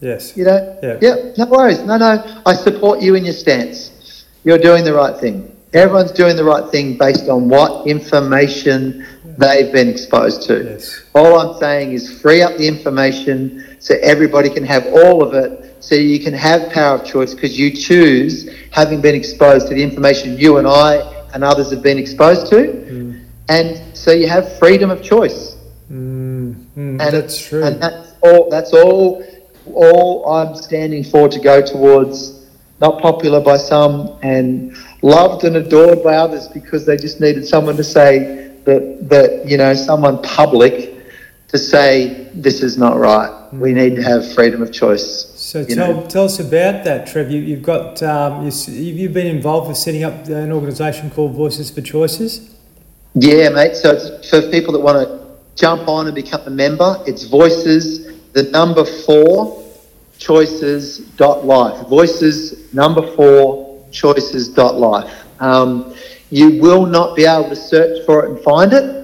Yes. 0.00 0.36
You 0.36 0.44
know, 0.44 0.78
Yeah. 0.82 0.98
Yep, 1.00 1.38
no 1.38 1.46
worries. 1.46 1.80
No, 1.80 1.96
no, 1.96 2.42
I 2.44 2.54
support 2.54 3.00
you 3.00 3.14
in 3.14 3.24
your 3.24 3.34
stance. 3.34 4.26
You're 4.44 4.58
doing 4.58 4.84
the 4.84 4.92
right 4.92 5.18
thing. 5.18 5.50
Everyone's 5.72 6.12
doing 6.12 6.36
the 6.36 6.44
right 6.44 6.70
thing 6.70 6.98
based 6.98 7.28
on 7.28 7.48
what 7.48 7.86
information 7.86 9.06
they've 9.38 9.72
been 9.72 9.88
exposed 9.88 10.42
to. 10.42 10.62
Yes. 10.62 11.02
All 11.14 11.40
I'm 11.40 11.58
saying 11.58 11.92
is 11.92 12.20
free 12.20 12.42
up 12.42 12.56
the 12.58 12.68
information 12.68 13.76
so 13.80 13.96
everybody 14.02 14.50
can 14.50 14.64
have 14.64 14.86
all 14.86 15.22
of 15.22 15.34
it, 15.34 15.73
so 15.84 15.94
you 15.94 16.18
can 16.18 16.32
have 16.32 16.72
power 16.72 16.94
of 16.98 17.04
choice 17.04 17.34
because 17.34 17.58
you 17.58 17.70
choose, 17.70 18.48
having 18.70 19.00
been 19.02 19.14
exposed 19.14 19.68
to 19.68 19.74
the 19.74 19.82
information 19.82 20.38
you 20.38 20.56
and 20.56 20.66
I 20.66 20.92
and 21.34 21.44
others 21.44 21.70
have 21.72 21.82
been 21.82 21.98
exposed 21.98 22.46
to, 22.52 22.56
Mm. 22.56 23.20
and 23.50 23.68
so 23.92 24.10
you 24.12 24.26
have 24.36 24.44
freedom 24.58 24.90
of 24.90 25.02
choice. 25.02 25.56
Mm. 25.92 26.54
Mm. 26.76 27.00
And 27.00 27.00
That's 27.00 27.38
true. 27.38 27.62
And 27.64 27.82
that's 27.82 28.12
all. 28.22 28.48
That's 28.50 28.72
all. 28.72 29.22
All 29.74 30.26
I'm 30.36 30.54
standing 30.56 31.04
for 31.04 31.28
to 31.28 31.38
go 31.38 31.60
towards. 31.60 32.46
Not 32.80 33.00
popular 33.00 33.40
by 33.40 33.56
some 33.58 33.94
and 34.22 34.74
loved 35.02 35.44
and 35.44 35.56
adored 35.56 36.02
by 36.02 36.16
others 36.16 36.48
because 36.48 36.84
they 36.86 36.96
just 36.96 37.20
needed 37.20 37.46
someone 37.46 37.76
to 37.76 37.84
say 37.84 38.50
that 38.64 38.82
that 39.12 39.46
you 39.48 39.56
know 39.58 39.72
someone 39.74 40.16
public 40.22 40.74
to 41.48 41.56
say 41.58 42.28
this 42.34 42.62
is 42.62 42.76
not 42.76 42.98
right. 42.98 43.30
We 43.52 43.72
need 43.72 43.94
to 43.96 44.02
have 44.02 44.20
freedom 44.34 44.60
of 44.60 44.72
choice. 44.72 45.33
So 45.54 45.60
you 45.60 45.76
tell, 45.76 45.94
know. 45.94 46.06
tell 46.08 46.24
us 46.24 46.40
about 46.40 46.82
that, 46.82 47.06
Trev. 47.06 47.30
You, 47.30 47.40
you've 47.40 47.62
got 47.62 48.02
um, 48.02 48.44
you, 48.44 48.50
you've 48.72 49.12
been 49.12 49.28
involved 49.28 49.68
with 49.68 49.76
setting 49.76 50.02
up 50.02 50.26
an 50.26 50.50
organisation 50.50 51.12
called 51.12 51.36
Voices 51.36 51.70
for 51.70 51.80
Choices. 51.80 52.56
Yeah, 53.14 53.50
mate. 53.50 53.76
So 53.76 53.92
it's 53.92 54.28
for 54.28 54.50
people 54.50 54.72
that 54.72 54.80
want 54.80 55.06
to 55.06 55.36
jump 55.54 55.86
on 55.86 56.06
and 56.06 56.14
become 56.16 56.40
a 56.46 56.50
member. 56.50 57.00
It's 57.06 57.22
voices, 57.26 58.20
the 58.32 58.50
number 58.50 58.84
four, 58.84 59.64
choices 60.18 60.98
dot 61.16 61.44
life. 61.44 61.86
Voices, 61.86 62.74
number 62.74 63.14
four, 63.14 63.80
choices 63.92 64.48
dot 64.48 64.74
life. 64.74 65.24
Um, 65.40 65.94
you 66.30 66.60
will 66.60 66.84
not 66.84 67.14
be 67.14 67.26
able 67.26 67.48
to 67.50 67.54
search 67.54 68.04
for 68.06 68.24
it 68.24 68.30
and 68.30 68.40
find 68.40 68.72
it. 68.72 69.03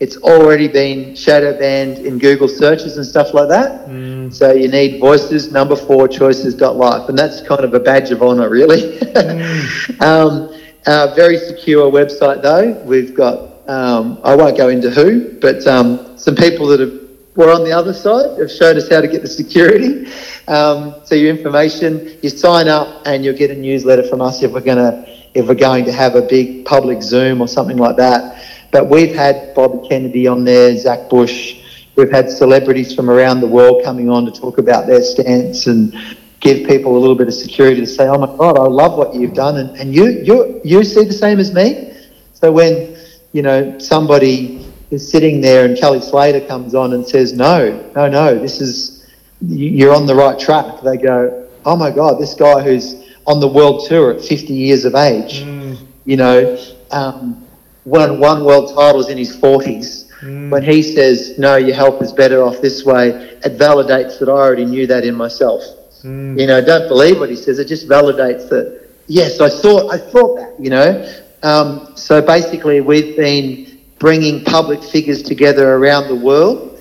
It's 0.00 0.16
already 0.16 0.66
been 0.66 1.14
shadow 1.14 1.58
banned 1.58 1.98
in 1.98 2.18
Google 2.18 2.48
searches 2.48 2.96
and 2.96 3.06
stuff 3.06 3.34
like 3.34 3.48
that. 3.48 3.86
Mm. 3.86 4.32
So 4.32 4.52
you 4.52 4.68
need 4.68 4.98
voices, 4.98 5.52
number 5.52 5.76
four, 5.76 6.08
choices 6.08 6.54
dot 6.54 6.76
life. 6.76 7.08
And 7.08 7.18
that's 7.18 7.42
kind 7.42 7.64
of 7.64 7.74
a 7.74 7.80
badge 7.80 8.10
of 8.10 8.22
honor, 8.22 8.48
really. 8.48 8.98
Mm. 8.98 10.00
um, 10.02 10.60
uh, 10.86 11.14
very 11.14 11.36
secure 11.36 11.90
website, 11.92 12.42
though. 12.42 12.72
We've 12.84 13.14
got 13.14 13.50
um, 13.70 14.18
I 14.24 14.34
won't 14.34 14.56
go 14.56 14.68
into 14.68 14.90
who, 14.90 15.38
but 15.38 15.64
um, 15.68 16.18
some 16.18 16.34
people 16.34 16.66
that 16.68 16.80
have, 16.80 16.92
were 17.36 17.52
on 17.52 17.62
the 17.62 17.70
other 17.70 17.92
side 17.92 18.36
have 18.40 18.50
showed 18.50 18.76
us 18.76 18.88
how 18.88 19.00
to 19.00 19.06
get 19.06 19.22
the 19.22 19.28
security. 19.28 20.10
Um, 20.48 20.96
so 21.04 21.14
your 21.14 21.30
information, 21.30 22.18
you 22.20 22.30
sign 22.30 22.66
up, 22.66 23.06
and 23.06 23.24
you'll 23.24 23.36
get 23.36 23.52
a 23.52 23.54
newsletter 23.54 24.02
from 24.02 24.20
us 24.20 24.42
if 24.42 24.50
we're 24.50 24.60
gonna 24.60 25.06
if 25.34 25.46
we're 25.46 25.54
going 25.54 25.84
to 25.84 25.92
have 25.92 26.16
a 26.16 26.22
big 26.22 26.64
public 26.64 27.00
Zoom 27.00 27.40
or 27.40 27.46
something 27.46 27.76
like 27.76 27.96
that. 27.96 28.42
But 28.70 28.88
we've 28.88 29.14
had 29.14 29.54
Bobby 29.54 29.86
Kennedy 29.88 30.26
on 30.26 30.44
there, 30.44 30.76
Zach 30.76 31.08
Bush. 31.10 31.56
We've 31.96 32.10
had 32.10 32.30
celebrities 32.30 32.94
from 32.94 33.10
around 33.10 33.40
the 33.40 33.46
world 33.48 33.82
coming 33.84 34.08
on 34.08 34.24
to 34.26 34.30
talk 34.32 34.58
about 34.58 34.86
their 34.86 35.02
stance 35.02 35.66
and 35.66 35.92
give 36.40 36.66
people 36.66 36.96
a 36.96 36.98
little 36.98 37.16
bit 37.16 37.28
of 37.28 37.34
security 37.34 37.80
to 37.80 37.86
say, 37.86 38.06
"Oh 38.08 38.18
my 38.18 38.26
God, 38.38 38.58
I 38.58 38.62
love 38.62 38.96
what 38.96 39.14
you've 39.14 39.34
done," 39.34 39.56
and, 39.58 39.76
and 39.78 39.94
you 39.94 40.06
you 40.22 40.60
you 40.64 40.84
see 40.84 41.04
the 41.04 41.12
same 41.12 41.38
as 41.40 41.52
me. 41.52 41.92
So 42.32 42.50
when 42.52 42.96
you 43.32 43.42
know, 43.42 43.78
somebody 43.78 44.66
is 44.90 45.08
sitting 45.08 45.40
there 45.40 45.64
and 45.64 45.78
Kelly 45.78 46.00
Slater 46.00 46.40
comes 46.46 46.74
on 46.74 46.92
and 46.94 47.06
says, 47.06 47.32
no, 47.32 47.90
no, 47.94 48.08
no, 48.08 48.36
this 48.38 48.60
is, 48.60 49.06
you're 49.40 49.94
on 49.94 50.06
the 50.06 50.14
right 50.14 50.38
track. 50.38 50.80
They 50.82 50.96
go, 50.96 51.48
oh 51.64 51.76
my 51.76 51.90
God, 51.90 52.20
this 52.20 52.34
guy 52.34 52.60
who's 52.60 53.08
on 53.26 53.38
the 53.40 53.46
world 53.46 53.86
tour 53.88 54.14
at 54.14 54.24
50 54.24 54.52
years 54.52 54.84
of 54.84 54.94
age, 54.94 55.44
Mm. 55.44 55.76
you 56.04 56.16
know, 56.16 56.58
um, 56.90 57.46
won 57.84 58.20
one 58.20 58.44
world 58.44 58.74
titles 58.74 59.08
in 59.08 59.18
his 59.18 59.36
40s. 59.36 60.10
Mm. 60.20 60.50
When 60.50 60.62
he 60.62 60.82
says, 60.82 61.38
no, 61.38 61.56
your 61.56 61.74
health 61.74 62.02
is 62.02 62.12
better 62.12 62.42
off 62.42 62.60
this 62.60 62.84
way, 62.84 63.08
it 63.08 63.58
validates 63.58 64.18
that 64.18 64.28
I 64.28 64.32
already 64.32 64.66
knew 64.66 64.86
that 64.86 65.04
in 65.04 65.14
myself. 65.14 65.62
Mm. 66.02 66.38
You 66.38 66.46
know, 66.46 66.64
don't 66.64 66.88
believe 66.88 67.18
what 67.18 67.30
he 67.30 67.36
says. 67.36 67.58
It 67.58 67.68
just 67.68 67.88
validates 67.88 68.48
that, 68.50 68.88
yes, 69.06 69.40
I 69.40 69.48
thought, 69.48 69.92
I 69.92 69.98
thought 69.98 70.36
that, 70.36 70.60
you 70.60 70.70
know. 70.70 71.10
Um, 71.42 71.92
so 71.96 72.20
basically, 72.20 72.80
we've 72.80 73.16
been 73.16 73.80
bringing 73.98 74.44
public 74.44 74.82
figures 74.82 75.22
together 75.22 75.74
around 75.74 76.08
the 76.08 76.16
world 76.16 76.78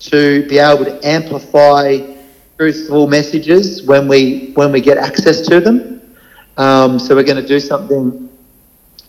to 0.00 0.48
be 0.48 0.58
able 0.58 0.84
to 0.84 0.98
amplify 1.06 1.98
truthful 2.56 3.06
messages 3.06 3.82
when 3.82 4.08
we 4.08 4.52
when 4.54 4.72
we 4.72 4.80
get 4.80 4.96
access 4.96 5.46
to 5.46 5.60
them. 5.60 6.00
Um, 6.56 6.98
so 6.98 7.14
we're 7.14 7.24
going 7.24 7.40
to 7.40 7.46
do 7.46 7.60
something 7.60 8.29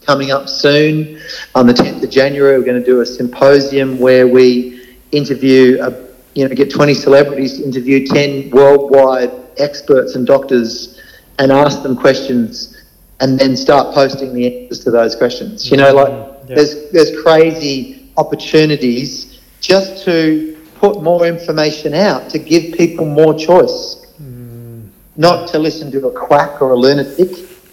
coming 0.05 0.31
up 0.31 0.49
soon 0.49 1.19
on 1.55 1.67
the 1.67 1.73
10th 1.73 2.03
of 2.03 2.09
January. 2.09 2.57
We're 2.57 2.65
going 2.65 2.79
to 2.79 2.85
do 2.85 3.01
a 3.01 3.05
symposium 3.05 3.99
where 3.99 4.27
we 4.27 4.97
interview, 5.11 5.79
a, 5.81 5.91
you 6.33 6.47
know, 6.47 6.55
get 6.55 6.71
20 6.71 6.93
celebrities 6.93 7.57
to 7.57 7.63
interview 7.63 8.05
10 8.07 8.49
worldwide 8.51 9.31
experts 9.57 10.15
and 10.15 10.25
doctors 10.25 10.99
and 11.39 11.51
ask 11.51 11.83
them 11.83 11.95
questions 11.95 12.81
and 13.19 13.39
then 13.39 13.55
start 13.55 13.93
posting 13.93 14.33
the 14.33 14.63
answers 14.63 14.83
to 14.83 14.91
those 14.91 15.15
questions. 15.15 15.69
You 15.69 15.77
know, 15.77 15.93
mm-hmm. 15.93 15.97
like 15.97 16.49
Yeah. 16.49 16.55
there's 16.55 16.91
there's 16.91 17.21
crazy 17.21 18.09
opportunities 18.17 19.39
just 19.59 20.03
to 20.05 20.57
put 20.75 21.03
more 21.03 21.25
information 21.27 21.93
out 21.93 22.29
to 22.31 22.39
give 22.39 22.73
people 22.73 23.05
more 23.05 23.33
choice, 23.35 24.07
mm. 24.21 24.83
not 25.15 25.47
to 25.49 25.59
listen 25.59 25.91
to 25.91 26.07
a 26.07 26.11
quack 26.11 26.61
or 26.61 26.71
a 26.71 26.75
lunatic, 26.75 27.29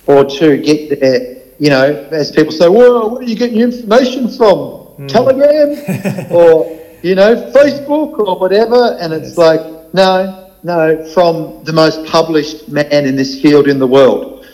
or 0.07 0.25
to 0.25 0.59
get 0.59 1.01
their 1.01 1.38
you 1.59 1.71
know, 1.71 2.09
as 2.11 2.31
people 2.31 2.53
say, 2.53 2.69
well, 2.69 3.11
where 3.11 3.21
are 3.21 3.23
you 3.23 3.37
getting 3.37 3.57
your 3.59 3.69
information 3.69 4.29
from? 4.29 4.59
Hmm. 4.99 5.07
Telegram 5.07 6.31
or 6.31 6.79
you 7.03 7.15
know, 7.15 7.35
Facebook 7.53 8.19
or 8.19 8.39
whatever?" 8.39 8.97
And 9.01 9.13
it's 9.13 9.37
like, 9.37 9.61
no, 9.95 10.53
no, 10.63 11.05
from 11.13 11.65
the 11.65 11.73
most 11.73 12.05
published 12.07 12.69
man 12.69 13.07
in 13.07 13.17
this 13.17 13.41
field 13.41 13.69
in 13.69 13.79
the 13.79 13.87
world. 13.87 14.47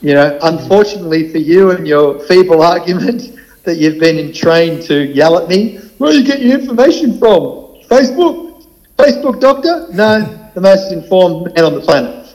You 0.00 0.14
know, 0.14 0.38
hmm. 0.38 0.58
unfortunately 0.58 1.30
for 1.30 1.38
you 1.38 1.70
and 1.70 1.86
your 1.86 2.18
feeble 2.20 2.62
argument 2.74 3.34
that 3.64 3.76
you've 3.76 3.98
been 3.98 4.32
trained 4.32 4.82
to 4.84 5.04
yell 5.04 5.38
at 5.38 5.48
me, 5.48 5.78
where 5.98 6.10
are 6.10 6.14
you 6.14 6.24
getting 6.24 6.48
your 6.48 6.58
information 6.58 7.18
from? 7.18 7.82
Facebook? 7.90 8.66
Facebook 8.96 9.40
doctor? 9.40 9.88
No, 9.92 10.50
the 10.54 10.60
most 10.60 10.92
informed 10.92 11.54
man 11.54 11.64
on 11.64 11.74
the 11.74 11.80
planet. 11.80 12.34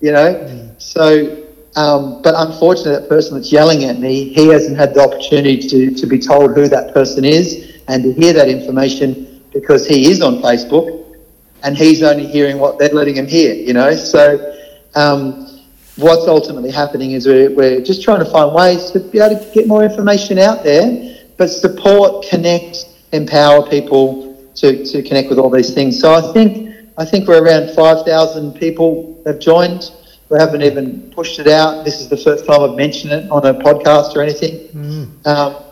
You 0.00 0.12
know? 0.12 0.34
Hmm. 0.34 0.68
So, 0.78 1.43
um, 1.76 2.22
but 2.22 2.34
unfortunately, 2.36 2.92
that 2.92 3.08
person 3.08 3.36
that's 3.36 3.50
yelling 3.50 3.84
at 3.84 3.98
me, 3.98 4.32
he 4.32 4.48
hasn't 4.48 4.76
had 4.76 4.94
the 4.94 5.00
opportunity 5.00 5.58
to, 5.68 5.94
to 5.94 6.06
be 6.06 6.18
told 6.18 6.54
who 6.54 6.68
that 6.68 6.94
person 6.94 7.24
is 7.24 7.80
and 7.88 8.02
to 8.04 8.12
hear 8.12 8.32
that 8.32 8.48
information 8.48 9.42
because 9.52 9.86
he 9.86 10.10
is 10.10 10.20
on 10.20 10.36
Facebook 10.36 11.16
and 11.62 11.76
he's 11.76 12.02
only 12.02 12.26
hearing 12.26 12.58
what 12.58 12.78
they're 12.78 12.90
letting 12.90 13.16
him 13.16 13.26
hear, 13.26 13.54
you 13.54 13.72
know? 13.72 13.94
So, 13.94 14.54
um, 14.94 15.60
what's 15.96 16.26
ultimately 16.26 16.70
happening 16.70 17.12
is 17.12 17.26
we're, 17.26 17.50
we're 17.50 17.80
just 17.80 18.02
trying 18.02 18.18
to 18.18 18.30
find 18.30 18.54
ways 18.54 18.90
to 18.90 19.00
be 19.00 19.18
able 19.18 19.38
to 19.38 19.50
get 19.52 19.66
more 19.66 19.84
information 19.84 20.38
out 20.38 20.62
there, 20.62 21.18
but 21.36 21.48
support, 21.48 22.26
connect, 22.26 22.86
empower 23.12 23.68
people 23.68 24.52
to, 24.56 24.84
to 24.84 25.02
connect 25.02 25.28
with 25.28 25.38
all 25.38 25.50
these 25.50 25.74
things. 25.74 25.98
So 26.00 26.14
I 26.14 26.32
think 26.32 26.64
I 26.96 27.04
think 27.04 27.26
we're 27.26 27.42
around 27.42 27.74
5,000 27.74 28.54
people 28.54 29.20
have 29.26 29.40
joined. 29.40 29.90
We 30.30 30.38
haven't 30.38 30.62
even 30.62 31.12
pushed 31.14 31.38
it 31.38 31.46
out. 31.46 31.84
This 31.84 32.00
is 32.00 32.08
the 32.08 32.16
first 32.16 32.46
time 32.46 32.62
I've 32.62 32.76
mentioned 32.76 33.12
it 33.12 33.30
on 33.30 33.44
a 33.44 33.54
podcast 33.54 34.16
or 34.16 34.22
anything. 34.22 34.68
Mm. 34.68 35.26
Um, 35.26 35.62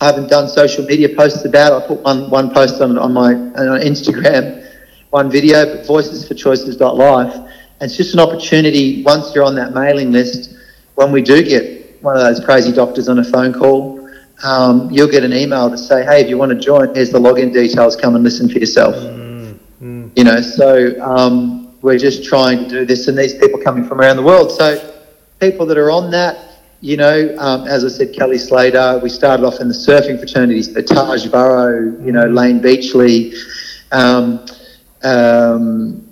I 0.00 0.06
haven't 0.06 0.28
done 0.28 0.48
social 0.48 0.84
media 0.84 1.08
posts 1.08 1.44
about 1.44 1.72
it. 1.72 1.84
I 1.84 1.88
put 1.88 2.00
one, 2.02 2.30
one 2.30 2.52
post 2.52 2.80
on, 2.80 2.98
on 2.98 3.12
my 3.12 3.32
on 3.34 3.80
Instagram, 3.80 4.66
one 5.10 5.30
video, 5.30 5.64
but 5.64 5.86
voicesforchoices.life. 5.86 7.34
And 7.34 7.90
it's 7.90 7.96
just 7.96 8.14
an 8.14 8.20
opportunity 8.20 9.02
once 9.02 9.34
you're 9.34 9.44
on 9.44 9.54
that 9.56 9.74
mailing 9.74 10.12
list, 10.12 10.56
when 10.94 11.12
we 11.12 11.22
do 11.22 11.42
get 11.42 12.02
one 12.02 12.16
of 12.16 12.22
those 12.22 12.44
crazy 12.44 12.72
doctors 12.72 13.08
on 13.08 13.18
a 13.18 13.24
phone 13.24 13.52
call, 13.52 14.08
um, 14.44 14.90
you'll 14.90 15.10
get 15.10 15.24
an 15.24 15.32
email 15.32 15.70
to 15.70 15.78
say, 15.78 16.04
hey, 16.04 16.20
if 16.22 16.28
you 16.28 16.36
want 16.36 16.52
to 16.52 16.58
join, 16.58 16.94
here's 16.94 17.10
the 17.10 17.18
login 17.18 17.52
details, 17.52 17.96
come 17.96 18.14
and 18.14 18.24
listen 18.24 18.48
for 18.48 18.58
yourself. 18.58 18.94
Mm. 18.94 19.58
Mm. 19.80 20.10
You 20.16 20.24
know, 20.24 20.40
so 20.40 21.00
um, 21.02 21.55
we're 21.82 21.98
just 21.98 22.24
trying 22.24 22.64
to 22.64 22.68
do 22.68 22.84
this, 22.84 23.08
and 23.08 23.16
these 23.16 23.34
people 23.34 23.60
coming 23.60 23.84
from 23.84 24.00
around 24.00 24.16
the 24.16 24.22
world. 24.22 24.50
So 24.52 24.94
people 25.40 25.66
that 25.66 25.78
are 25.78 25.90
on 25.90 26.10
that, 26.10 26.38
you 26.80 26.96
know, 26.96 27.34
um, 27.38 27.66
as 27.66 27.84
I 27.84 27.88
said, 27.88 28.14
Kelly 28.14 28.38
Slater, 28.38 29.00
we 29.02 29.08
started 29.08 29.44
off 29.44 29.60
in 29.60 29.68
the 29.68 29.74
surfing 29.74 30.18
fraternities, 30.18 30.72
the 30.72 30.82
Taj 30.82 31.26
Burrow, 31.26 31.98
you 32.04 32.12
know, 32.12 32.26
Layne 32.26 32.60
Beachley, 32.60 33.32
um, 33.92 34.44
um, 35.02 36.02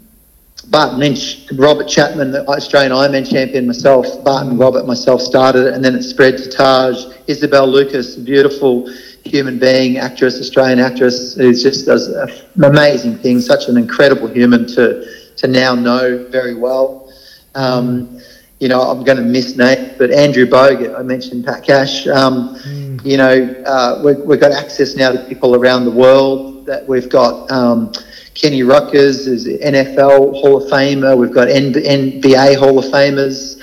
Barton 0.71 0.99
Lynch, 0.99 1.47
Robert 1.53 1.87
Chapman, 1.87 2.31
the 2.31 2.47
Australian 2.49 2.93
Ironman 2.93 3.31
champion 3.31 3.67
myself, 3.67 4.25
Barton, 4.25 4.57
Robert, 4.57 4.87
myself 4.87 5.21
started 5.21 5.67
it, 5.67 5.75
and 5.75 5.85
then 5.85 5.95
it 5.95 6.03
spread 6.03 6.39
to 6.39 6.49
Taj, 6.49 7.05
Isabel 7.27 7.67
Lucas, 7.67 8.17
beautiful 8.17 8.89
human 9.25 9.59
being, 9.59 9.99
actress, 9.99 10.41
Australian 10.41 10.79
actress, 10.79 11.35
who 11.35 11.53
just 11.53 11.87
does 11.87 12.09
an 12.09 12.65
amazing 12.65 13.19
things, 13.19 13.47
such 13.47 13.69
an 13.69 13.77
incredible 13.77 14.29
human 14.29 14.67
to, 14.69 15.07
to 15.37 15.49
now 15.49 15.75
know 15.75 16.27
very 16.31 16.55
well. 16.55 17.13
Um, 17.55 18.21
you 18.61 18.69
know, 18.69 18.81
I'm 18.81 19.05
going 19.05 19.19
to 19.19 19.25
miss 19.25 19.57
names, 19.57 19.95
but 19.99 20.11
Andrew 20.11 20.47
Bogut, 20.47 20.99
I 20.99 21.03
mentioned 21.03 21.45
Pat 21.45 21.65
Cash. 21.65 22.07
Um, 22.07 22.57
Mm. 22.95 23.05
You 23.05 23.17
know, 23.17 23.63
uh, 23.67 24.03
we, 24.05 24.13
we've 24.23 24.41
got 24.41 24.53
access 24.53 24.97
now 24.97 25.13
to 25.13 25.19
people 25.25 25.55
around 25.55 25.85
the 25.85 25.91
world. 25.91 26.67
That 26.67 26.87
we've 26.87 27.09
got 27.09 27.51
um, 27.51 27.93
Kenny 28.35 28.61
Ruckers, 28.61 29.27
who's 29.27 29.47
an 29.47 29.59
NFL 29.59 30.41
Hall 30.41 30.63
of 30.63 30.71
Famer. 30.71 31.17
We've 31.17 31.33
got 31.33 31.49
NBA 31.49 32.59
Hall 32.59 32.79
of 32.79 32.87
Famers. 32.87 33.61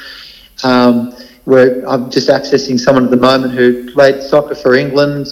Um, 0.64 1.16
we're, 1.46 1.84
I'm 1.88 2.12
just 2.12 2.30
accessing 2.30 2.80
someone 2.80 3.06
at 3.06 3.12
the 3.12 3.18
moment 3.18 3.54
who 3.54 3.92
played 3.92 4.22
soccer 4.22 4.54
for 4.54 4.76
England. 4.76 5.28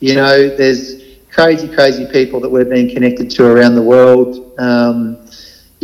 You 0.00 0.16
know, 0.16 0.48
there's 0.48 1.02
crazy, 1.30 1.72
crazy 1.72 2.06
people 2.06 2.40
that 2.40 2.50
we're 2.50 2.64
being 2.64 2.92
connected 2.92 3.30
to 3.30 3.46
around 3.46 3.76
the 3.76 3.82
world. 3.82 4.52
Um, 4.58 5.23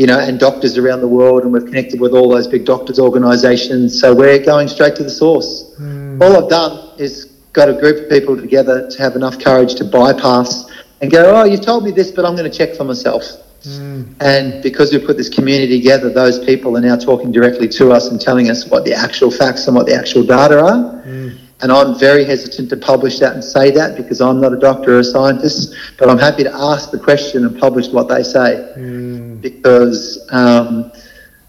you 0.00 0.06
know, 0.06 0.18
and 0.18 0.40
doctors 0.40 0.78
around 0.78 1.02
the 1.02 1.08
world, 1.08 1.42
and 1.42 1.52
we've 1.52 1.66
connected 1.66 2.00
with 2.00 2.14
all 2.14 2.26
those 2.26 2.46
big 2.46 2.64
doctors' 2.64 2.98
organisations. 2.98 4.00
So 4.00 4.14
we're 4.14 4.42
going 4.42 4.66
straight 4.66 4.96
to 4.96 5.02
the 5.02 5.10
source. 5.10 5.74
Mm. 5.78 6.22
All 6.22 6.42
I've 6.42 6.48
done 6.48 6.98
is 6.98 7.26
got 7.52 7.68
a 7.68 7.74
group 7.74 8.04
of 8.04 8.08
people 8.08 8.34
together 8.34 8.90
to 8.90 8.98
have 8.98 9.14
enough 9.14 9.38
courage 9.38 9.74
to 9.74 9.84
bypass 9.84 10.70
and 11.02 11.10
go, 11.10 11.36
oh, 11.36 11.44
you've 11.44 11.60
told 11.60 11.84
me 11.84 11.90
this, 11.90 12.10
but 12.10 12.24
I'm 12.24 12.34
going 12.34 12.50
to 12.50 12.56
check 12.56 12.74
for 12.76 12.84
myself. 12.84 13.24
Mm. 13.64 14.14
And 14.20 14.62
because 14.62 14.90
we 14.90 15.04
put 15.04 15.18
this 15.18 15.28
community 15.28 15.78
together, 15.78 16.08
those 16.08 16.42
people 16.46 16.78
are 16.78 16.80
now 16.80 16.96
talking 16.96 17.30
directly 17.30 17.68
to 17.68 17.92
us 17.92 18.08
and 18.10 18.18
telling 18.18 18.48
us 18.48 18.66
what 18.70 18.86
the 18.86 18.94
actual 18.94 19.30
facts 19.30 19.66
and 19.66 19.76
what 19.76 19.84
the 19.84 19.94
actual 19.94 20.22
data 20.22 20.64
are. 20.64 20.80
Mm. 21.04 21.38
and 21.60 21.70
I'm 21.70 21.98
very 21.98 22.24
hesitant 22.24 22.70
to 22.70 22.78
publish 22.78 23.18
that 23.18 23.34
and 23.34 23.44
say 23.44 23.70
that 23.72 23.98
because 23.98 24.22
I'm 24.22 24.40
not 24.40 24.54
a 24.54 24.58
doctor 24.58 24.96
or 24.96 25.00
a 25.00 25.04
scientist, 25.04 25.74
but 25.98 26.08
I'm 26.08 26.18
happy 26.18 26.42
to 26.44 26.54
ask 26.54 26.90
the 26.90 26.98
question 26.98 27.44
and 27.44 27.52
publish 27.60 27.88
what 27.88 28.08
they 28.08 28.22
say 28.22 28.50
Mm. 28.78 29.29
Because 29.40 30.26
um, 30.30 30.92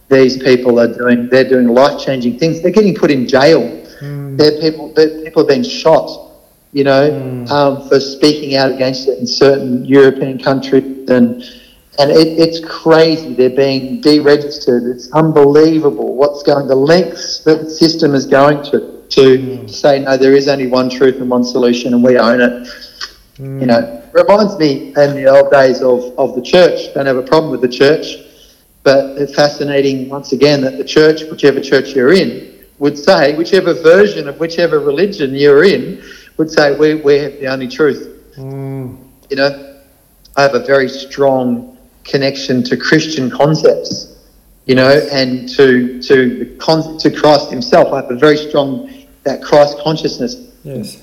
these 0.09 0.37
people 0.41 0.79
are 0.79 0.91
doing 0.93 1.29
they're 1.29 1.47
doing 1.47 1.67
life 1.67 2.03
changing 2.03 2.37
things. 2.39 2.61
They're 2.61 2.71
getting 2.71 2.95
put 2.95 3.11
in 3.11 3.27
jail. 3.27 3.61
Mm. 4.01 4.37
They're 4.37 4.59
people 4.59 4.93
they're, 4.93 5.21
people 5.23 5.41
have 5.43 5.49
been 5.49 5.63
shot, 5.63 6.09
you 6.73 6.83
know, 6.83 7.09
Mm. 7.09 7.49
um, 7.51 7.87
for 7.89 7.99
speaking 7.99 8.55
out 8.55 8.71
against 8.71 9.07
it 9.07 9.19
in 9.19 9.27
certain 9.27 9.85
European 9.85 10.39
countries 10.39 11.09
and. 11.09 11.43
And 11.99 12.09
it, 12.09 12.39
it's 12.39 12.59
crazy. 12.65 13.33
They're 13.33 13.49
being 13.49 14.01
deregistered. 14.01 14.89
It's 14.89 15.11
unbelievable 15.11 16.15
what's 16.15 16.41
going, 16.41 16.67
the 16.67 16.73
lengths 16.73 17.39
that 17.43 17.63
the 17.65 17.69
system 17.69 18.15
is 18.15 18.25
going 18.25 18.63
to 18.71 19.01
to 19.09 19.67
say 19.67 19.99
no. 19.99 20.15
There 20.15 20.33
is 20.33 20.47
only 20.47 20.67
one 20.67 20.89
truth 20.89 21.17
and 21.19 21.29
one 21.29 21.43
solution, 21.43 21.93
and 21.93 22.01
we 22.01 22.17
own 22.17 22.39
it. 22.39 22.67
You 23.41 23.65
know, 23.65 24.03
reminds 24.13 24.57
me 24.59 24.89
in 24.89 25.15
the 25.15 25.25
old 25.25 25.51
days 25.51 25.81
of, 25.81 26.13
of 26.19 26.35
the 26.35 26.41
church. 26.43 26.93
Don't 26.93 27.07
have 27.07 27.17
a 27.17 27.23
problem 27.23 27.51
with 27.51 27.61
the 27.61 27.67
church, 27.69 28.17
but 28.83 29.17
it's 29.17 29.33
fascinating 29.33 30.09
once 30.09 30.31
again 30.31 30.61
that 30.61 30.77
the 30.77 30.83
church, 30.83 31.23
whichever 31.23 31.59
church 31.59 31.95
you're 31.95 32.13
in, 32.13 32.65
would 32.77 32.97
say, 32.97 33.35
whichever 33.35 33.73
version 33.73 34.27
of 34.27 34.39
whichever 34.39 34.79
religion 34.79 35.33
you're 35.33 35.63
in, 35.63 36.03
would 36.37 36.51
say, 36.51 36.77
we, 36.77 36.95
we 36.95 37.15
have 37.15 37.33
the 37.39 37.47
only 37.47 37.67
truth. 37.67 38.35
Mm. 38.35 38.97
You 39.31 39.37
know, 39.37 39.79
I 40.37 40.43
have 40.43 40.53
a 40.53 40.59
very 40.59 40.87
strong 40.87 41.77
connection 42.03 42.63
to 42.63 42.77
Christian 42.77 43.29
concepts, 43.31 44.19
you 44.65 44.75
know, 44.75 44.89
and 45.11 45.49
to 45.49 46.01
to 46.01 46.39
the 46.39 46.45
con- 46.57 46.97
to 46.99 47.09
Christ 47.11 47.49
Himself. 47.49 47.91
I 47.91 47.97
have 47.97 48.11
a 48.11 48.15
very 48.15 48.37
strong 48.37 49.05
that 49.23 49.41
Christ 49.41 49.77
consciousness 49.79 50.35
Yes. 50.63 51.01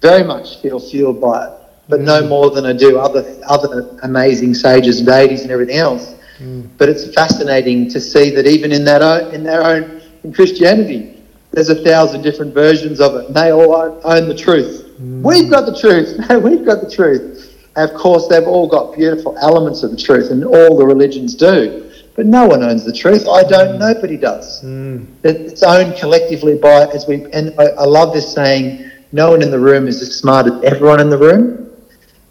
very 0.00 0.22
much 0.24 0.60
feel 0.62 0.78
fueled 0.78 1.20
by 1.20 1.46
it, 1.46 1.52
but 1.90 2.00
no 2.00 2.22
mm. 2.22 2.28
more 2.28 2.50
than 2.50 2.64
I 2.64 2.72
do 2.72 2.98
other 2.98 3.24
other 3.46 3.98
amazing 4.02 4.54
sages 4.54 4.98
and 4.98 5.06
deities 5.06 5.42
and 5.42 5.50
everything 5.50 5.76
else. 5.76 6.14
Mm. 6.38 6.68
But 6.78 6.88
it's 6.88 7.12
fascinating 7.12 7.88
to 7.90 8.00
see 8.00 8.30
that 8.30 8.46
even 8.46 8.72
in 8.72 8.84
that 8.84 9.02
own, 9.02 9.34
in 9.34 9.42
their 9.42 9.62
own 9.62 10.00
in 10.24 10.32
Christianity, 10.32 11.22
there's 11.52 11.68
a 11.68 11.82
thousand 11.82 12.22
different 12.22 12.54
versions 12.54 13.00
of 13.00 13.14
it, 13.16 13.26
and 13.26 13.34
they 13.34 13.52
all 13.52 13.74
own, 13.74 14.00
own 14.04 14.28
the 14.28 14.34
truth. 14.34 14.86
Mm. 15.00 15.22
We've 15.22 15.50
got 15.50 15.66
the 15.66 15.78
truth. 15.78 16.16
We've 16.42 16.64
got 16.64 16.80
the 16.80 16.90
truth. 16.90 17.46
And 17.76 17.90
of 17.90 17.96
course, 17.96 18.26
they've 18.28 18.46
all 18.46 18.68
got 18.68 18.96
beautiful 18.96 19.36
elements 19.38 19.82
of 19.82 19.90
the 19.90 19.96
truth, 19.96 20.30
and 20.30 20.44
all 20.44 20.76
the 20.76 20.86
religions 20.86 21.34
do. 21.34 21.90
But 22.16 22.26
no 22.26 22.46
one 22.46 22.62
owns 22.62 22.84
the 22.84 22.92
truth. 22.92 23.26
I 23.28 23.44
don't. 23.44 23.78
Nobody 23.78 24.16
does 24.16 24.62
Mm. 24.62 25.06
it's 25.22 25.62
owned 25.62 25.96
collectively 25.96 26.56
by 26.56 26.86
as 26.94 27.06
we 27.06 27.24
and 27.32 27.54
I, 27.58 27.66
I 27.78 27.84
love 27.84 28.12
this 28.12 28.32
saying 28.32 28.90
no 29.12 29.30
one 29.30 29.42
in 29.42 29.50
the 29.50 29.58
room 29.58 29.88
is 29.88 30.02
as 30.02 30.16
smart 30.16 30.46
as 30.46 30.62
everyone 30.62 31.00
in 31.00 31.08
the 31.08 31.18
room 31.18 31.69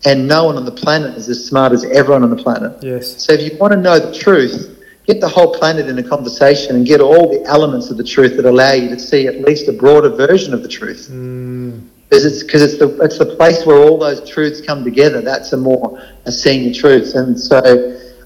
and 0.06 0.28
no 0.28 0.46
one 0.46 0.56
on 0.56 0.66
the 0.66 0.72
planet 0.72 1.16
is 1.18 1.28
as 1.30 1.46
smart 1.46 1.72
as 1.74 1.84
everyone 1.86 2.24
on 2.24 2.30
the 2.30 2.42
planet 2.44 2.72
Yes. 2.82 3.22
so 3.24 3.34
if 3.34 3.42
you 3.52 3.58
want 3.58 3.74
to 3.74 3.80
know 3.80 4.00
the 4.00 4.14
truth 4.18 4.76
get 5.06 5.20
the 5.20 5.28
whole 5.28 5.54
planet 5.56 5.88
in 5.88 5.98
a 5.98 6.04
conversation 6.04 6.76
and 6.76 6.86
get 6.86 7.02
all 7.02 7.28
the 7.30 7.44
elements 7.50 7.90
of 7.90 7.98
the 7.98 8.04
truth 8.04 8.36
that 8.38 8.46
allow 8.46 8.74
you 8.74 8.90
to 8.90 9.00
see 9.00 9.28
at 9.28 9.42
least 9.42 9.68
a 9.68 9.74
broader 9.74 10.10
version 10.10 10.54
of 10.54 10.62
the 10.62 10.70
truth 10.70 11.10
Mm. 11.12 11.82
because 12.08 12.26
it's 12.26 12.44
because 12.44 12.62
it's 12.64 12.78
the 12.78 12.90
it's 13.02 13.18
the 13.18 13.26
place 13.36 13.66
where 13.66 13.78
all 13.78 13.98
those 13.98 14.28
truths 14.30 14.62
come 14.62 14.84
together. 14.84 15.22
That's 15.22 15.52
a 15.54 15.58
more 15.58 16.02
a 16.26 16.32
senior 16.32 16.74
truth, 16.74 17.14
and 17.16 17.40
so 17.40 17.58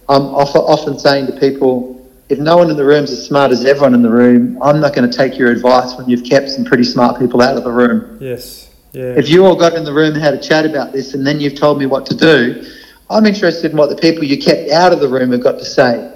I'm 0.10 0.24
often, 0.41 0.62
often 0.62 1.00
saying 1.00 1.28
to 1.28 1.34
people, 1.40 2.06
if 2.30 2.38
no 2.40 2.58
one 2.58 2.70
in 2.70 2.76
the 2.78 2.84
room 2.86 3.04
is 3.06 3.12
as 3.12 3.26
smart 3.26 3.52
as 3.52 3.64
everyone 3.66 3.94
in 3.94 4.02
the 4.02 4.10
room, 4.10 4.58
I'm 4.62 4.80
not 4.82 4.94
going 4.95 5.10
to 5.10 5.18
take 5.18 5.38
your 5.38 5.50
advice 5.52 5.95
when 5.98 6.10
you've 6.10 6.24
kept 6.26 6.50
some 6.50 6.66
pretty 6.66 6.84
smart 6.84 7.18
people 7.20 7.41
out 7.41 7.56
of 7.58 7.64
the 7.64 7.72
room. 7.72 8.18
Yes. 8.22 8.70
Yeah. 8.94 9.15
If 9.18 9.28
you 9.28 9.45
all 9.45 9.56
got 9.56 9.74
in 9.74 9.84
the 9.84 9.94
room 9.94 10.14
and 10.14 10.24
had 10.24 10.36
a 10.36 10.40
chat 10.40 10.65
about 10.65 10.94
this, 10.94 11.15
and 11.15 11.26
then 11.26 11.40
you've 11.40 11.56
told 11.56 11.80
me 11.80 11.88
what 11.88 12.06
to 12.07 12.15
do, 12.15 12.64
I'm 13.10 13.26
interested 13.26 13.72
in 13.72 13.78
what 13.78 13.90
the 13.90 13.95
people 13.95 14.24
you 14.24 14.38
kept 14.38 14.70
out 14.70 14.94
of 14.94 14.99
the 14.99 15.07
room 15.07 15.32
have 15.32 15.41
got 15.41 15.57
to 15.60 15.65
say. 15.65 16.11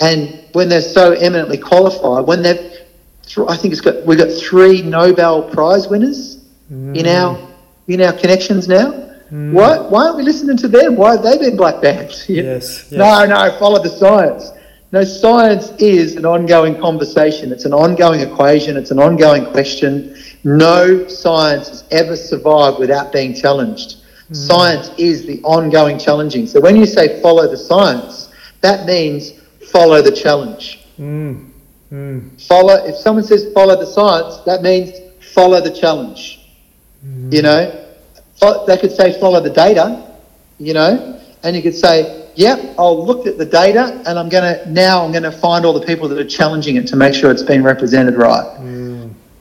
And 0.00 0.44
when 0.52 0.68
they're 0.68 0.82
so 0.82 1.12
eminently 1.12 1.58
qualified, 1.58 2.26
when 2.26 2.42
they've, 2.42 2.58
th- 3.26 3.48
I 3.48 3.56
think 3.56 3.72
it's 3.72 3.80
got 3.80 4.04
we've 4.06 4.18
got 4.18 4.30
three 4.30 4.82
Nobel 4.82 5.42
Prize 5.50 5.88
winners 5.88 6.44
in 6.70 6.92
mm. 6.94 7.06
our 7.06 7.48
in 7.88 8.02
our 8.02 8.12
connections 8.12 8.68
now. 8.68 8.92
Mm. 9.30 9.52
Why 9.52 9.78
why 9.78 10.06
aren't 10.06 10.18
we 10.18 10.22
listening 10.22 10.56
to 10.58 10.68
them? 10.68 10.96
Why 10.96 11.12
have 11.12 11.22
they 11.22 11.38
been 11.38 11.56
black 11.56 11.82
banned? 11.82 12.10
Yes, 12.28 12.28
yes. 12.28 12.92
No, 12.92 13.24
no, 13.26 13.58
follow 13.58 13.82
the 13.82 13.88
science. 13.88 14.50
No, 14.92 15.04
science 15.04 15.70
is 15.78 16.16
an 16.16 16.24
ongoing 16.24 16.80
conversation. 16.80 17.52
It's 17.52 17.64
an 17.64 17.74
ongoing 17.74 18.20
equation. 18.20 18.76
It's 18.76 18.90
an 18.90 18.98
ongoing 18.98 19.44
question. 19.46 20.16
No 20.44 21.06
science 21.08 21.68
has 21.68 21.84
ever 21.90 22.16
survived 22.16 22.78
without 22.78 23.12
being 23.12 23.34
challenged. 23.34 23.96
Science 24.30 24.90
is 24.98 25.24
the 25.24 25.40
ongoing 25.42 25.98
challenging. 25.98 26.46
So 26.46 26.60
when 26.60 26.76
you 26.76 26.84
say 26.84 27.20
follow 27.22 27.48
the 27.48 27.56
science, 27.56 28.28
that 28.60 28.86
means 28.86 29.32
follow 29.72 30.02
the 30.02 30.12
challenge. 30.12 30.86
Mm. 30.98 31.50
Mm. 31.90 32.46
Follow. 32.46 32.74
If 32.84 32.96
someone 32.96 33.24
says 33.24 33.50
follow 33.54 33.74
the 33.76 33.86
science, 33.86 34.38
that 34.44 34.62
means 34.62 34.92
follow 35.32 35.62
the 35.62 35.70
challenge. 35.70 36.46
You 37.30 37.42
know, 37.42 37.86
they 38.66 38.76
could 38.76 38.92
say 38.92 39.18
follow 39.18 39.40
the 39.40 39.50
data. 39.50 40.14
You 40.58 40.74
know, 40.74 41.20
and 41.42 41.56
you 41.56 41.62
could 41.62 41.74
say, 41.74 42.28
yep, 42.34 42.74
I'll 42.78 43.06
look 43.06 43.26
at 43.26 43.38
the 43.38 43.46
data, 43.46 44.02
and 44.06 44.18
I'm 44.18 44.28
gonna 44.28 44.66
now 44.66 45.04
I'm 45.04 45.12
gonna 45.12 45.32
find 45.32 45.64
all 45.64 45.72
the 45.72 45.86
people 45.86 46.08
that 46.08 46.18
are 46.18 46.28
challenging 46.28 46.76
it 46.76 46.86
to 46.88 46.96
make 46.96 47.14
sure 47.14 47.30
it's 47.30 47.42
been 47.42 47.62
represented 47.62 48.16
right. 48.16 48.58
Mm. 48.58 48.77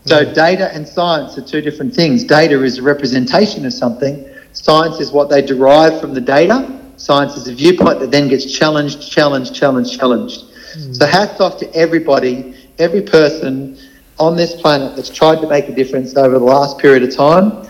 So 0.08 0.34
data 0.34 0.74
and 0.74 0.88
science 0.88 1.38
are 1.38 1.42
two 1.42 1.60
different 1.62 1.94
things. 1.94 2.24
Data 2.24 2.64
is 2.64 2.78
a 2.78 2.82
representation 2.82 3.66
of 3.66 3.74
something. 3.74 4.26
Science 4.54 5.02
is 5.02 5.12
what 5.12 5.30
they 5.30 5.42
derive 5.42 6.00
from 6.00 6.14
the 6.14 6.22
data. 6.22 6.80
Science 6.96 7.36
is 7.36 7.50
a 7.50 7.54
viewpoint 7.54 8.00
that 8.00 8.10
then 8.10 8.30
gets 8.30 8.52
challenged, 8.52 9.12
challenged, 9.12 9.54
challenged, 9.54 10.00
challenged. 10.00 10.46
Hmm. 10.74 10.94
So 10.94 11.06
hats 11.06 11.42
off 11.42 11.58
to 11.60 11.76
everybody, 11.76 12.56
every 12.80 13.02
person 13.02 13.78
on 14.18 14.38
this 14.38 14.60
planet 14.60 14.96
that's 14.96 15.10
tried 15.10 15.42
to 15.42 15.48
make 15.48 15.68
a 15.68 15.76
difference 15.76 16.16
over 16.16 16.40
the 16.40 16.46
last 16.46 16.78
period 16.80 17.04
of 17.04 17.14
time. 17.14 17.68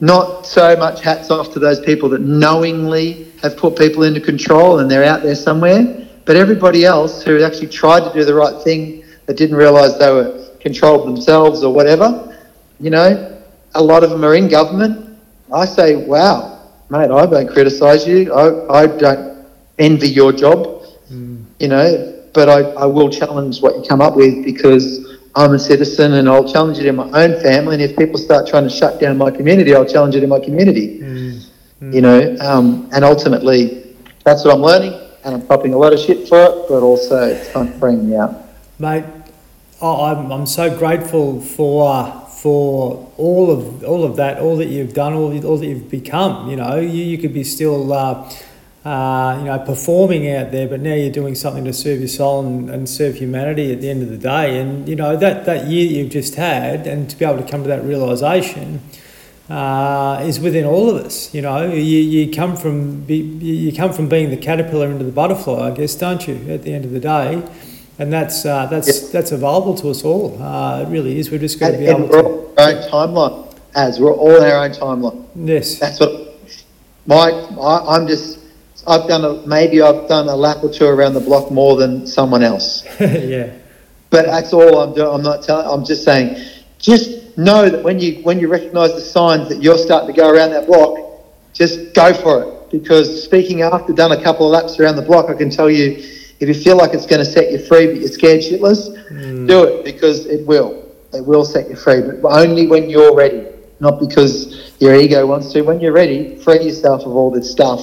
Not 0.00 0.46
so 0.46 0.76
much 0.76 1.00
hats 1.00 1.30
off 1.30 1.52
to 1.54 1.58
those 1.58 1.80
people 1.80 2.08
that 2.10 2.20
knowingly 2.20 3.28
have 3.40 3.56
put 3.56 3.78
people 3.78 4.02
into 4.02 4.20
control 4.20 4.80
and 4.80 4.90
they're 4.90 5.04
out 5.04 5.22
there 5.22 5.34
somewhere, 5.34 6.06
but 6.26 6.36
everybody 6.36 6.84
else 6.84 7.22
who 7.22 7.42
actually 7.42 7.68
tried 7.68 8.00
to 8.00 8.12
do 8.12 8.24
the 8.24 8.34
right 8.34 8.62
thing 8.62 9.04
that 9.26 9.36
didn't 9.36 9.56
realise 9.56 9.94
they 9.94 10.10
were 10.10 10.41
controlled 10.62 11.06
themselves 11.06 11.62
or 11.62 11.74
whatever. 11.74 12.38
You 12.80 12.90
know, 12.90 13.42
a 13.74 13.82
lot 13.82 14.04
of 14.04 14.10
them 14.10 14.24
are 14.24 14.34
in 14.34 14.48
government. 14.48 15.18
I 15.52 15.66
say, 15.66 15.96
wow, 15.96 16.70
mate, 16.88 17.10
I 17.10 17.26
don't 17.26 17.48
criticise 17.48 18.06
you. 18.06 18.32
I, 18.32 18.82
I 18.82 18.86
don't 18.86 19.46
envy 19.78 20.08
your 20.08 20.32
job, 20.32 20.84
you 21.58 21.68
know, 21.68 22.24
but 22.32 22.48
I, 22.48 22.60
I 22.72 22.86
will 22.86 23.10
challenge 23.10 23.60
what 23.60 23.76
you 23.76 23.82
come 23.86 24.00
up 24.00 24.16
with 24.16 24.44
because 24.44 25.18
I'm 25.34 25.52
a 25.52 25.58
citizen 25.58 26.14
and 26.14 26.28
I'll 26.28 26.50
challenge 26.50 26.78
it 26.78 26.86
in 26.86 26.96
my 26.96 27.10
own 27.10 27.40
family. 27.40 27.74
And 27.74 27.82
if 27.82 27.96
people 27.96 28.18
start 28.18 28.46
trying 28.46 28.64
to 28.64 28.70
shut 28.70 29.00
down 29.00 29.18
my 29.18 29.30
community, 29.30 29.74
I'll 29.74 29.88
challenge 29.88 30.14
it 30.14 30.22
in 30.22 30.28
my 30.28 30.40
community. 30.40 31.00
Mm. 31.00 31.94
You 31.94 32.00
know, 32.00 32.36
um, 32.40 32.88
and 32.92 33.04
ultimately, 33.04 33.96
that's 34.24 34.44
what 34.44 34.54
I'm 34.54 34.60
learning, 34.60 34.94
and 35.24 35.34
I'm 35.34 35.46
popping 35.46 35.74
a 35.74 35.76
lot 35.76 35.92
of 35.92 35.98
shit 35.98 36.28
for 36.28 36.40
it, 36.40 36.68
but 36.68 36.82
also 36.82 37.24
it's 37.24 37.50
kind 37.50 37.68
of 37.68 37.74
freeing 37.80 38.08
me 38.08 38.16
out. 38.16 38.36
Mate, 38.78 39.04
oh, 39.82 40.04
I'm, 40.04 40.32
I'm 40.32 40.46
so 40.46 40.74
grateful 40.76 41.40
for 41.40 42.20
for 42.28 43.12
all 43.18 43.50
of 43.50 43.84
all 43.84 44.04
of 44.04 44.16
that, 44.16 44.40
all 44.40 44.56
that 44.56 44.66
you've 44.66 44.94
done, 44.94 45.12
all, 45.12 45.46
all 45.46 45.58
that 45.58 45.66
you've 45.66 45.90
become. 45.90 46.48
You 46.48 46.56
know, 46.56 46.76
you, 46.76 47.04
you 47.04 47.18
could 47.18 47.34
be 47.34 47.44
still, 47.44 47.92
uh, 47.92 48.28
uh, 48.84 49.36
you 49.38 49.44
know, 49.44 49.62
performing 49.64 50.28
out 50.32 50.50
there, 50.50 50.66
but 50.66 50.80
now 50.80 50.94
you're 50.94 51.12
doing 51.12 51.34
something 51.34 51.64
to 51.64 51.72
serve 51.72 52.00
your 52.00 52.08
soul 52.08 52.44
and, 52.44 52.70
and 52.70 52.88
serve 52.88 53.16
humanity 53.16 53.72
at 53.72 53.80
the 53.80 53.90
end 53.90 54.02
of 54.02 54.08
the 54.08 54.18
day. 54.18 54.58
And 54.58 54.88
you 54.88 54.96
know 54.96 55.16
that 55.16 55.44
that 55.44 55.66
year 55.66 55.86
that 55.86 55.94
you've 55.94 56.10
just 56.10 56.36
had, 56.36 56.86
and 56.86 57.10
to 57.10 57.16
be 57.16 57.24
able 57.24 57.42
to 57.42 57.48
come 57.48 57.62
to 57.62 57.68
that 57.68 57.84
realization. 57.84 58.80
Uh, 59.50 60.22
is 60.24 60.40
within 60.40 60.64
all 60.64 60.88
of 60.88 61.04
us, 61.04 61.34
you 61.34 61.42
know. 61.42 61.66
You, 61.70 61.80
you 61.80 62.32
come 62.32 62.56
from 62.56 63.04
you 63.08 63.72
come 63.76 63.92
from 63.92 64.08
being 64.08 64.30
the 64.30 64.36
caterpillar 64.36 64.88
into 64.88 65.04
the 65.04 65.12
butterfly, 65.12 65.68
I 65.68 65.70
guess, 65.72 65.94
don't 65.94 66.26
you? 66.26 66.36
At 66.48 66.62
the 66.62 66.72
end 66.72 66.86
of 66.86 66.92
the 66.92 67.00
day, 67.00 67.42
and 67.98 68.12
that's 68.12 68.44
uh, 68.44 68.66
that's 68.66 69.10
that's 69.10 69.32
available 69.32 69.74
to 69.76 69.90
us 69.90 70.04
all. 70.04 70.40
Uh, 70.42 70.82
it 70.82 70.88
really 70.88 71.18
is. 71.18 71.30
We're 71.30 71.38
just 71.38 71.60
going 71.60 71.72
to 71.72 71.78
be 71.78 71.86
and 71.86 72.04
able 72.04 72.08
we're 72.08 72.22
to. 72.22 72.28
all 72.28 72.54
our 72.58 72.70
own 72.70 72.90
timeline, 72.90 73.58
as 73.74 74.00
we're 74.00 74.12
all 74.12 74.36
in 74.36 74.42
our 74.42 74.64
own 74.64 74.70
timeline. 74.70 75.26
Yes. 75.34 75.78
That's 75.78 76.00
what 76.00 76.34
my 77.06 77.30
I, 77.30 77.96
I'm 77.96 78.06
just. 78.06 78.40
I've 78.86 79.06
done 79.06 79.24
a 79.24 79.46
maybe 79.46 79.80
I've 79.80 80.08
done 80.08 80.28
a 80.28 80.34
lap 80.34 80.58
or 80.62 80.72
two 80.72 80.86
around 80.86 81.14
the 81.14 81.20
block 81.20 81.52
more 81.52 81.76
than 81.76 82.06
someone 82.06 82.42
else. 82.42 82.84
yeah. 83.00 83.52
But 84.10 84.26
that's 84.26 84.52
all 84.52 84.78
I'm 84.80 84.94
doing. 84.94 85.08
I'm 85.08 85.22
not 85.22 85.42
telling. 85.42 85.66
I'm 85.66 85.84
just 85.84 86.04
saying. 86.04 86.44
Just 86.78 87.38
know 87.38 87.68
that 87.68 87.84
when 87.84 88.00
you 88.00 88.22
when 88.22 88.40
you 88.40 88.48
recognise 88.48 88.92
the 88.94 89.00
signs 89.00 89.48
that 89.48 89.62
you're 89.62 89.78
starting 89.78 90.12
to 90.12 90.20
go 90.20 90.28
around 90.28 90.50
that 90.50 90.66
block, 90.66 90.98
just 91.52 91.94
go 91.94 92.12
for 92.12 92.42
it. 92.42 92.70
Because 92.70 93.22
speaking 93.22 93.62
after 93.62 93.92
done 93.92 94.12
a 94.12 94.22
couple 94.22 94.46
of 94.46 94.52
laps 94.52 94.80
around 94.80 94.96
the 94.96 95.02
block, 95.02 95.28
I 95.28 95.34
can 95.34 95.50
tell 95.50 95.70
you, 95.70 96.02
if 96.42 96.48
you 96.48 96.54
feel 96.54 96.76
like 96.76 96.92
it's 96.92 97.06
going 97.06 97.24
to 97.24 97.30
set 97.30 97.52
you 97.52 97.58
free, 97.58 97.86
but 97.86 97.96
you're 97.96 98.08
scared 98.08 98.40
shitless, 98.40 99.46
do 99.46 99.64
it 99.64 99.84
because 99.84 100.26
it 100.26 100.44
will. 100.46 100.90
It 101.12 101.24
will 101.24 101.44
set 101.44 101.68
you 101.68 101.76
free, 101.76 102.00
but 102.00 102.28
only 102.28 102.66
when 102.66 102.90
you're 102.90 103.14
ready, 103.14 103.46
not 103.80 104.00
because 104.00 104.72
your 104.80 104.94
ego 104.94 105.26
wants 105.26 105.52
to. 105.52 105.62
When 105.62 105.78
you're 105.80 105.92
ready, 105.92 106.36
free 106.36 106.62
yourself 106.64 107.02
of 107.02 107.14
all 107.14 107.30
this 107.30 107.50
stuff. 107.50 107.80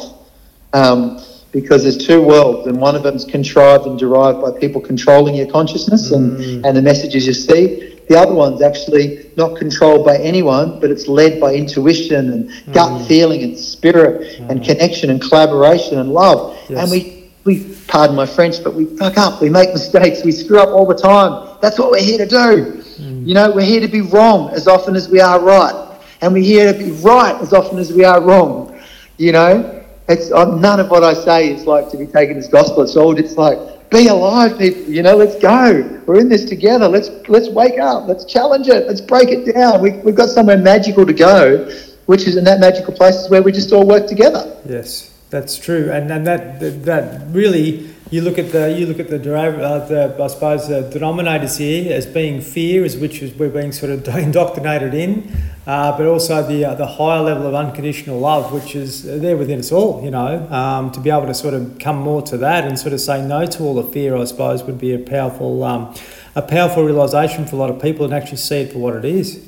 Um, 0.74 1.22
because 1.52 1.82
there's 1.84 1.98
two 1.98 2.22
worlds, 2.22 2.68
and 2.68 2.78
one 2.80 2.96
of 2.96 3.02
them's 3.02 3.26
contrived 3.26 3.86
and 3.88 3.98
derived 3.98 4.40
by 4.42 4.52
people 4.60 4.80
controlling 4.82 5.34
your 5.34 5.48
consciousness 5.48 6.12
and, 6.12 6.38
Mm. 6.38 6.66
and 6.66 6.78
the 6.78 6.82
messages 6.82 7.26
you 7.26 7.34
see. 7.34 7.96
The 8.08 8.20
other 8.20 8.34
one's 8.34 8.62
actually 8.62 9.30
not 9.36 9.58
controlled 9.58 10.06
by 10.06 10.18
anyone, 10.18 10.80
but 10.80 10.92
it's 10.92 11.08
led 11.08 11.40
by 11.40 11.54
intuition 11.56 12.32
and 12.34 12.74
gut 12.74 13.08
feeling 13.08 13.42
and 13.44 13.58
spirit 13.58 14.40
and 14.50 14.64
connection 14.64 15.10
and 15.10 15.22
collaboration 15.22 15.98
and 16.00 16.12
love. 16.12 16.56
Yes. 16.70 16.80
And 16.82 16.92
we, 16.92 17.32
we, 17.46 17.76
pardon 17.90 18.16
my 18.16 18.26
French, 18.26 18.64
but 18.64 18.74
we 18.74 18.86
fuck 18.86 19.18
up, 19.18 19.42
we 19.42 19.50
make 19.50 19.74
mistakes, 19.74 20.24
we 20.24 20.32
screw 20.32 20.60
up 20.60 20.70
all 20.70 20.86
the 20.86 20.96
time. 20.96 21.58
That's 21.62 21.78
what 21.78 21.92
we're 21.92 22.02
here 22.02 22.20
to 22.20 22.28
do. 22.28 22.84
You 23.30 23.34
know, 23.34 23.52
we're 23.52 23.66
here 23.66 23.82
to 23.82 23.88
be 23.88 24.02
wrong 24.02 24.50
as 24.52 24.68
often 24.68 24.96
as 24.96 25.10
we 25.10 25.20
are 25.20 25.40
right. 25.40 26.00
And 26.22 26.34
we're 26.34 26.44
here 26.44 26.74
to 26.74 26.78
be 26.78 26.92
right 26.92 27.36
as 27.42 27.54
often 27.54 27.78
as 27.78 27.94
we 27.94 28.04
are 28.04 28.22
wrong. 28.22 28.80
You 29.18 29.34
know, 29.34 29.86
it's 30.08 30.32
uh, 30.32 30.58
none 30.58 30.80
of 30.80 30.90
what 30.90 31.04
I 31.04 31.14
say 31.14 31.54
is 31.54 31.66
like 31.66 31.90
to 31.92 31.98
be 31.98 32.08
taken 32.08 32.38
as 32.38 32.48
gospel. 32.48 32.82
It's 32.82 32.96
all 32.96 33.18
it's 33.18 33.38
like 33.38 33.90
be 33.90 34.08
alive, 34.08 34.58
people. 34.58 34.92
You 34.92 35.04
know, 35.04 35.16
let's 35.16 35.38
go. 35.38 36.02
We're 36.08 36.20
in 36.20 36.30
this 36.30 36.46
together. 36.46 36.88
Let's 36.88 37.10
let's 37.28 37.50
wake 37.50 37.80
up. 37.80 38.08
Let's 38.08 38.26
challenge 38.26 38.68
it. 38.68 38.88
Let's 38.88 39.02
break 39.02 39.30
it 39.30 39.54
down. 39.54 39.82
We, 39.82 39.92
we've 40.00 40.16
got 40.16 40.30
somewhere 40.30 40.58
magical 40.58 41.06
to 41.06 41.14
go, 41.14 41.70
which 42.08 42.28
is 42.28 42.36
in 42.36 42.44
that 42.46 42.60
magical 42.60 42.94
place 42.94 43.16
is 43.16 43.30
where 43.30 43.44
we 43.44 43.52
just 43.52 43.72
all 43.72 43.86
work 43.86 44.08
together. 44.08 44.58
Yes, 44.66 45.14
that's 45.30 45.58
true, 45.58 45.92
and 45.92 46.12
and 46.12 46.26
that 46.26 46.60
that, 46.86 47.28
really 47.30 47.90
you 48.10 48.22
look 48.22 48.40
at 48.40 48.52
the 48.52 48.72
you 48.78 48.88
look 48.88 49.00
at 49.00 49.10
the, 49.10 49.18
uh, 49.18 49.88
the 49.88 50.24
I 50.24 50.28
suppose 50.28 50.68
the 50.68 50.82
denominators 50.82 51.58
here 51.58 51.94
as 51.94 52.08
being 52.08 52.42
fear, 52.42 52.84
as 52.84 52.98
which 52.98 53.22
is 53.22 53.36
we're 53.36 53.50
being 53.50 53.72
sort 53.72 53.92
of 53.92 54.08
indoctrinated 54.16 54.96
in, 54.96 55.32
uh, 55.68 55.96
but 55.96 56.08
also 56.08 56.42
the 56.48 56.66
uh, 56.66 56.74
the 56.74 56.88
higher 56.88 57.22
level 57.22 57.46
of 57.46 57.54
unconditional 57.54 58.20
love, 58.20 58.52
which 58.52 58.76
is 58.76 59.04
there 59.04 59.38
within 59.38 59.60
us 59.60 59.72
all. 59.72 60.04
You 60.04 60.10
know, 60.10 60.48
um, 60.52 60.92
to 60.94 61.00
be 61.00 61.12
able 61.12 61.28
to 61.28 61.36
sort 61.36 61.54
of 61.54 61.78
come 61.78 61.98
more 61.98 62.24
to 62.24 62.38
that 62.38 62.66
and 62.66 62.80
sort 62.80 62.94
of 62.94 63.02
say 63.02 63.22
no 63.22 63.46
to 63.46 63.64
all 63.64 63.76
the 63.76 63.84
fear, 63.84 64.18
I 64.18 64.26
suppose, 64.26 64.64
would 64.64 64.80
be 64.80 64.96
a 64.96 65.00
powerful 65.00 65.64
um, 65.64 65.94
a 66.36 66.42
powerful 66.42 66.84
realization 66.84 67.46
for 67.46 67.56
a 67.56 67.60
lot 67.60 67.70
of 67.70 67.80
people 67.80 68.04
and 68.04 68.14
actually 68.16 68.38
see 68.38 68.62
it 68.62 68.74
for 68.74 68.80
what 68.80 68.96
it 68.96 69.06
is. 69.06 69.48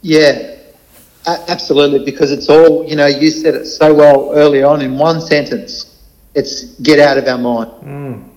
Yeah, 0.00 0.55
absolutely. 1.26 2.04
Because 2.04 2.30
it's 2.30 2.48
all 2.48 2.86
you 2.86 2.96
know. 2.96 3.06
You 3.06 3.30
said 3.30 3.54
it 3.54 3.66
so 3.66 3.92
well 3.94 4.32
early 4.34 4.62
on 4.62 4.80
in 4.80 4.98
one 4.98 5.20
sentence. 5.20 5.92
It's 6.34 6.78
get 6.80 6.98
out 6.98 7.18
of 7.18 7.26
our 7.26 7.38
mind. 7.38 7.70
Mm. 7.82 8.28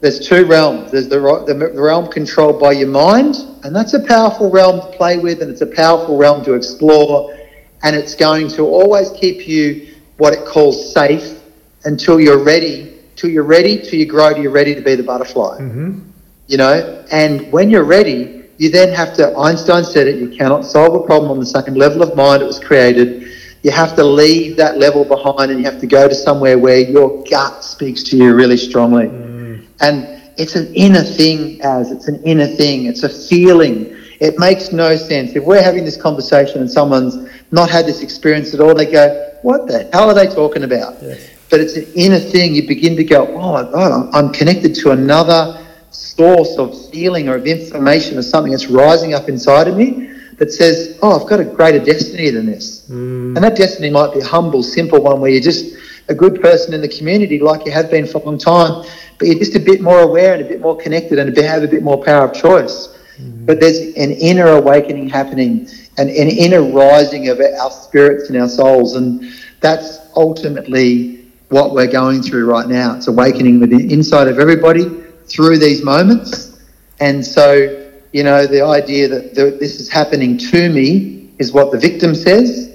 There's 0.00 0.26
two 0.26 0.46
realms. 0.46 0.90
There's 0.90 1.08
the, 1.08 1.18
the 1.18 1.80
realm 1.80 2.10
controlled 2.10 2.58
by 2.58 2.72
your 2.72 2.88
mind, 2.88 3.36
and 3.64 3.76
that's 3.76 3.92
a 3.92 4.00
powerful 4.00 4.50
realm 4.50 4.80
to 4.80 4.96
play 4.96 5.18
with, 5.18 5.42
and 5.42 5.50
it's 5.50 5.60
a 5.60 5.66
powerful 5.66 6.16
realm 6.16 6.42
to 6.44 6.54
explore, 6.54 7.36
and 7.82 7.94
it's 7.94 8.14
going 8.14 8.48
to 8.48 8.62
always 8.62 9.10
keep 9.10 9.46
you 9.46 9.94
what 10.16 10.32
it 10.32 10.46
calls 10.46 10.92
safe 10.92 11.40
until 11.84 12.18
you're 12.18 12.42
ready. 12.42 12.98
Till 13.16 13.28
you're 13.28 13.42
ready, 13.42 13.78
till 13.78 13.98
you 13.98 14.06
grow, 14.06 14.32
till 14.32 14.42
you're 14.42 14.52
ready 14.52 14.74
to 14.74 14.80
be 14.80 14.94
the 14.94 15.02
butterfly. 15.02 15.58
Mm-hmm. 15.58 16.00
You 16.46 16.56
know, 16.56 17.04
and 17.10 17.52
when 17.52 17.68
you're 17.68 17.84
ready, 17.84 18.39
you 18.60 18.68
then 18.68 18.92
have 18.92 19.14
to. 19.14 19.34
Einstein 19.38 19.84
said 19.84 20.06
it. 20.06 20.16
You 20.16 20.28
cannot 20.28 20.66
solve 20.66 20.94
a 20.94 21.06
problem 21.06 21.30
on 21.30 21.40
the 21.40 21.46
same 21.46 21.74
level 21.74 22.02
of 22.02 22.14
mind 22.14 22.42
it 22.42 22.44
was 22.44 22.60
created. 22.60 23.26
You 23.62 23.70
have 23.70 23.96
to 23.96 24.04
leave 24.04 24.58
that 24.58 24.76
level 24.76 25.02
behind, 25.02 25.50
and 25.50 25.60
you 25.60 25.64
have 25.64 25.80
to 25.80 25.86
go 25.86 26.06
to 26.06 26.14
somewhere 26.14 26.58
where 26.58 26.78
your 26.78 27.24
gut 27.24 27.64
speaks 27.64 28.02
to 28.04 28.18
you 28.18 28.34
really 28.34 28.58
strongly. 28.58 29.06
Mm. 29.06 29.66
And 29.80 30.22
it's 30.36 30.56
an 30.56 30.74
inner 30.74 31.02
thing, 31.02 31.62
as 31.62 31.90
it's 31.90 32.06
an 32.06 32.22
inner 32.22 32.46
thing. 32.46 32.84
It's 32.84 33.02
a 33.02 33.08
feeling. 33.08 33.96
It 34.20 34.38
makes 34.38 34.72
no 34.72 34.94
sense. 34.94 35.34
If 35.34 35.44
we're 35.44 35.62
having 35.62 35.86
this 35.86 35.96
conversation 35.96 36.60
and 36.60 36.70
someone's 36.70 37.30
not 37.52 37.70
had 37.70 37.86
this 37.86 38.02
experience 38.02 38.52
at 38.52 38.60
all, 38.60 38.74
they 38.74 38.92
go, 38.92 39.38
What 39.40 39.68
the 39.68 39.88
hell 39.90 40.10
are 40.10 40.14
they 40.14 40.26
talking 40.26 40.64
about? 40.64 41.02
Yes. 41.02 41.30
But 41.48 41.60
it's 41.60 41.76
an 41.76 41.86
inner 41.94 42.20
thing. 42.20 42.54
You 42.54 42.68
begin 42.68 42.94
to 42.96 43.04
go, 43.04 43.26
Oh 43.26 43.52
my 43.54 43.62
God, 43.62 43.90
oh, 43.90 44.10
I'm 44.12 44.30
connected 44.34 44.74
to 44.74 44.90
another 44.90 45.66
source 45.90 46.56
of 46.56 46.90
feeling 46.90 47.28
or 47.28 47.36
of 47.36 47.46
information 47.46 48.18
or 48.18 48.22
something 48.22 48.52
that's 48.52 48.66
rising 48.66 49.14
up 49.14 49.28
inside 49.28 49.68
of 49.68 49.76
me 49.76 50.10
that 50.38 50.52
says, 50.52 50.98
Oh, 51.02 51.20
I've 51.20 51.28
got 51.28 51.40
a 51.40 51.44
greater 51.44 51.78
destiny 51.78 52.30
than 52.30 52.46
this. 52.46 52.88
Mm. 52.88 53.36
And 53.36 53.36
that 53.36 53.56
destiny 53.56 53.90
might 53.90 54.14
be 54.14 54.20
a 54.20 54.24
humble, 54.24 54.62
simple 54.62 55.00
one 55.00 55.20
where 55.20 55.30
you're 55.30 55.42
just 55.42 55.76
a 56.08 56.14
good 56.14 56.40
person 56.40 56.74
in 56.74 56.80
the 56.80 56.88
community 56.88 57.38
like 57.38 57.64
you 57.66 57.72
have 57.72 57.90
been 57.90 58.06
for 58.06 58.18
a 58.18 58.24
long 58.24 58.38
time, 58.38 58.84
but 59.18 59.28
you're 59.28 59.38
just 59.38 59.54
a 59.54 59.60
bit 59.60 59.80
more 59.80 60.00
aware 60.00 60.34
and 60.34 60.42
a 60.42 60.48
bit 60.48 60.60
more 60.60 60.76
connected 60.76 61.18
and 61.18 61.36
have 61.36 61.62
a 61.62 61.68
bit 61.68 61.82
more 61.82 62.02
power 62.02 62.26
of 62.26 62.34
choice. 62.34 62.96
Mm. 63.20 63.46
But 63.46 63.60
there's 63.60 63.78
an 63.78 64.12
inner 64.12 64.48
awakening 64.48 65.08
happening 65.08 65.68
and 65.98 66.08
an 66.08 66.28
inner 66.28 66.62
rising 66.62 67.28
of 67.28 67.40
our 67.40 67.70
spirits 67.70 68.30
and 68.30 68.40
our 68.40 68.48
souls. 68.48 68.96
And 68.96 69.32
that's 69.60 69.98
ultimately 70.16 71.26
what 71.50 71.74
we're 71.74 71.90
going 71.90 72.22
through 72.22 72.46
right 72.46 72.66
now. 72.66 72.96
It's 72.96 73.08
awakening 73.08 73.60
within 73.60 73.90
inside 73.90 74.28
of 74.28 74.38
everybody 74.38 74.84
through 75.30 75.58
these 75.58 75.82
moments. 75.82 76.58
And 76.98 77.24
so, 77.24 77.88
you 78.12 78.24
know, 78.24 78.46
the 78.46 78.62
idea 78.62 79.08
that 79.08 79.34
the, 79.34 79.56
this 79.58 79.80
is 79.80 79.88
happening 79.88 80.36
to 80.38 80.68
me 80.68 81.30
is 81.38 81.52
what 81.52 81.72
the 81.72 81.78
victim 81.78 82.14
says. 82.14 82.68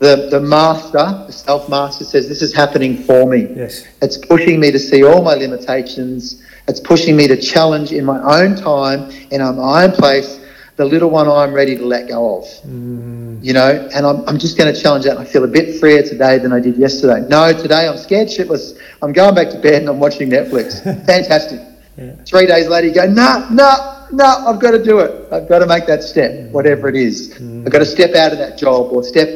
The, 0.00 0.28
the 0.30 0.40
master, 0.40 1.24
the 1.26 1.32
self 1.32 1.68
master 1.68 2.04
says, 2.04 2.28
This 2.28 2.42
is 2.42 2.52
happening 2.52 2.96
for 3.04 3.26
me. 3.26 3.46
Yes. 3.56 3.86
It's 4.02 4.18
pushing 4.18 4.60
me 4.60 4.70
to 4.70 4.78
see 4.78 5.04
all 5.04 5.22
my 5.22 5.34
limitations. 5.34 6.42
It's 6.66 6.80
pushing 6.80 7.16
me 7.16 7.28
to 7.28 7.40
challenge 7.40 7.92
in 7.92 8.04
my 8.04 8.20
own 8.20 8.56
time, 8.56 9.10
in 9.30 9.40
my 9.40 9.84
own 9.84 9.92
place, 9.92 10.40
the 10.76 10.84
little 10.84 11.10
one 11.10 11.28
I'm 11.28 11.54
ready 11.54 11.76
to 11.76 11.86
let 11.86 12.08
go 12.08 12.38
of. 12.38 12.44
Mm. 12.66 13.42
You 13.42 13.52
know, 13.52 13.88
and 13.94 14.04
I'm, 14.04 14.28
I'm 14.28 14.38
just 14.38 14.58
going 14.58 14.74
to 14.74 14.78
challenge 14.78 15.04
that. 15.04 15.16
I 15.16 15.24
feel 15.24 15.44
a 15.44 15.48
bit 15.48 15.78
freer 15.78 16.02
today 16.02 16.38
than 16.38 16.52
I 16.52 16.60
did 16.60 16.76
yesterday. 16.76 17.26
No, 17.28 17.52
today 17.52 17.86
I'm 17.86 17.98
scared 17.98 18.28
shitless. 18.28 18.78
I'm 19.00 19.12
going 19.12 19.34
back 19.34 19.50
to 19.50 19.58
bed 19.58 19.82
and 19.82 19.88
I'm 19.88 20.00
watching 20.00 20.30
Netflix. 20.30 20.82
Fantastic. 21.06 21.60
Yeah. 21.96 22.16
Three 22.24 22.46
days 22.46 22.68
later, 22.68 22.88
you 22.88 22.94
go, 22.94 23.06
no, 23.06 23.48
no, 23.50 24.06
no, 24.10 24.24
I've 24.24 24.60
got 24.60 24.72
to 24.72 24.82
do 24.82 24.98
it. 24.98 25.32
I've 25.32 25.48
got 25.48 25.60
to 25.60 25.66
make 25.66 25.86
that 25.86 26.02
step, 26.02 26.50
whatever 26.50 26.88
it 26.88 26.96
is. 26.96 27.36
I've 27.66 27.70
got 27.72 27.78
to 27.78 27.86
step 27.86 28.14
out 28.14 28.32
of 28.32 28.38
that 28.38 28.58
job 28.58 28.92
or 28.92 29.02
step, 29.04 29.28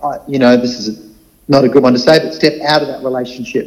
uh, 0.00 0.18
you 0.26 0.38
know, 0.38 0.56
this 0.56 0.78
is 0.78 0.98
a, 0.98 1.08
not 1.50 1.64
a 1.64 1.68
good 1.68 1.82
one 1.82 1.92
to 1.94 1.98
say, 1.98 2.18
but 2.18 2.32
step 2.34 2.60
out 2.62 2.82
of 2.82 2.88
that 2.88 3.02
relationship. 3.02 3.66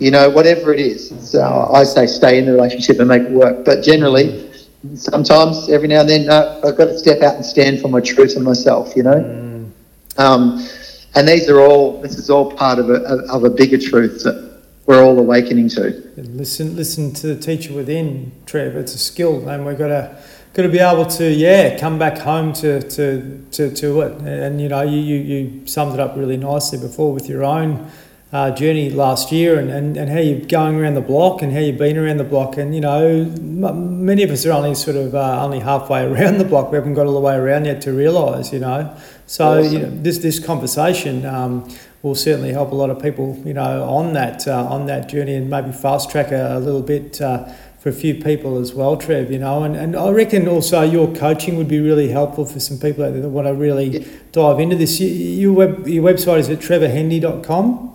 You 0.00 0.10
know, 0.10 0.30
whatever 0.30 0.72
it 0.72 0.80
is. 0.80 1.30
So 1.30 1.42
I 1.72 1.84
say 1.84 2.06
stay 2.06 2.38
in 2.38 2.46
the 2.46 2.52
relationship 2.52 2.98
and 2.98 3.08
make 3.08 3.22
it 3.22 3.30
work. 3.30 3.64
But 3.64 3.82
generally, 3.82 4.50
sometimes, 4.94 5.68
every 5.68 5.88
now 5.88 6.00
and 6.00 6.08
then, 6.08 6.26
no, 6.26 6.60
I've 6.64 6.76
got 6.76 6.86
to 6.86 6.98
step 6.98 7.22
out 7.22 7.34
and 7.36 7.44
stand 7.44 7.80
for 7.80 7.88
my 7.88 8.00
truth 8.00 8.36
and 8.36 8.44
myself, 8.44 8.94
you 8.96 9.02
know? 9.02 9.70
Um, 10.16 10.66
and 11.14 11.26
these 11.28 11.48
are 11.48 11.60
all, 11.60 12.00
this 12.00 12.16
is 12.16 12.30
all 12.30 12.52
part 12.52 12.78
of 12.78 12.88
a, 12.88 13.02
of 13.30 13.44
a 13.44 13.50
bigger 13.50 13.78
truth 13.78 14.22
that 14.24 14.49
we're 14.86 15.02
all 15.02 15.18
awakening 15.18 15.68
to. 15.70 15.86
And 16.16 16.36
listen, 16.36 16.76
listen 16.76 17.12
to 17.14 17.34
the 17.34 17.40
teacher 17.40 17.72
within, 17.72 18.32
Trev. 18.46 18.76
It's 18.76 18.94
a 18.94 18.98
skill, 18.98 19.48
and 19.48 19.64
we've 19.64 19.78
got 19.78 19.88
to 19.88 20.16
got 20.52 20.62
to 20.62 20.68
be 20.68 20.80
able 20.80 21.06
to, 21.06 21.30
yeah, 21.30 21.78
come 21.78 21.98
back 21.98 22.18
home 22.18 22.52
to 22.54 22.80
to, 22.82 23.46
to, 23.52 23.72
to 23.72 24.00
it. 24.00 24.18
And 24.22 24.60
you 24.60 24.68
know, 24.68 24.82
you, 24.82 24.98
you 24.98 25.16
you 25.16 25.66
summed 25.66 25.94
it 25.94 26.00
up 26.00 26.16
really 26.16 26.36
nicely 26.36 26.78
before 26.78 27.12
with 27.12 27.28
your 27.28 27.44
own 27.44 27.90
uh, 28.32 28.50
journey 28.52 28.90
last 28.90 29.32
year, 29.32 29.58
and, 29.58 29.70
and, 29.70 29.96
and 29.96 30.08
how 30.08 30.18
you're 30.18 30.46
going 30.46 30.76
around 30.76 30.94
the 30.94 31.00
block, 31.00 31.42
and 31.42 31.52
how 31.52 31.58
you've 31.58 31.78
been 31.78 31.96
around 31.96 32.16
the 32.16 32.24
block. 32.24 32.56
And 32.56 32.74
you 32.74 32.80
know, 32.80 33.06
m- 33.06 34.04
many 34.04 34.22
of 34.22 34.30
us 34.30 34.46
are 34.46 34.52
only 34.52 34.74
sort 34.74 34.96
of 34.96 35.14
uh, 35.14 35.44
only 35.44 35.60
halfway 35.60 36.04
around 36.10 36.38
the 36.38 36.44
block. 36.44 36.70
We 36.70 36.76
haven't 36.76 36.94
got 36.94 37.06
all 37.06 37.14
the 37.14 37.20
way 37.20 37.34
around 37.34 37.66
yet 37.66 37.82
to 37.82 37.92
realise, 37.92 38.52
you 38.52 38.60
know. 38.60 38.96
So 39.26 39.60
you 39.60 39.80
know, 39.80 39.90
this 39.90 40.18
this 40.18 40.38
conversation. 40.44 41.24
Um, 41.26 41.68
will 42.02 42.14
certainly 42.14 42.52
help 42.52 42.72
a 42.72 42.74
lot 42.74 42.90
of 42.90 43.00
people, 43.00 43.40
you 43.44 43.54
know, 43.54 43.84
on 43.84 44.14
that 44.14 44.46
uh, 44.48 44.64
on 44.64 44.86
that 44.86 45.08
journey 45.08 45.34
and 45.34 45.50
maybe 45.50 45.72
fast 45.72 46.10
track 46.10 46.30
a, 46.32 46.56
a 46.56 46.60
little 46.60 46.82
bit 46.82 47.20
uh, 47.20 47.52
for 47.78 47.88
a 47.88 47.92
few 47.92 48.14
people 48.14 48.58
as 48.58 48.74
well, 48.74 48.96
Trev. 48.96 49.30
You 49.30 49.38
know, 49.38 49.64
and, 49.64 49.76
and 49.76 49.96
I 49.96 50.10
reckon 50.10 50.48
also 50.48 50.82
your 50.82 51.14
coaching 51.14 51.56
would 51.56 51.68
be 51.68 51.80
really 51.80 52.08
helpful 52.08 52.46
for 52.46 52.60
some 52.60 52.78
people 52.78 53.04
out 53.04 53.12
there 53.12 53.22
that 53.22 53.28
want 53.28 53.46
to 53.46 53.54
really 53.54 54.06
dive 54.32 54.60
into 54.60 54.76
this. 54.76 55.00
You, 55.00 55.08
your 55.08 55.52
web 55.52 55.86
your 55.86 56.02
website 56.02 56.38
is 56.38 56.48
at 56.48 56.58
trevorhendy.com. 56.58 57.94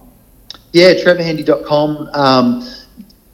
Yeah, 0.72 0.94
trevorhendy.com 0.94 2.10
um, 2.14 2.68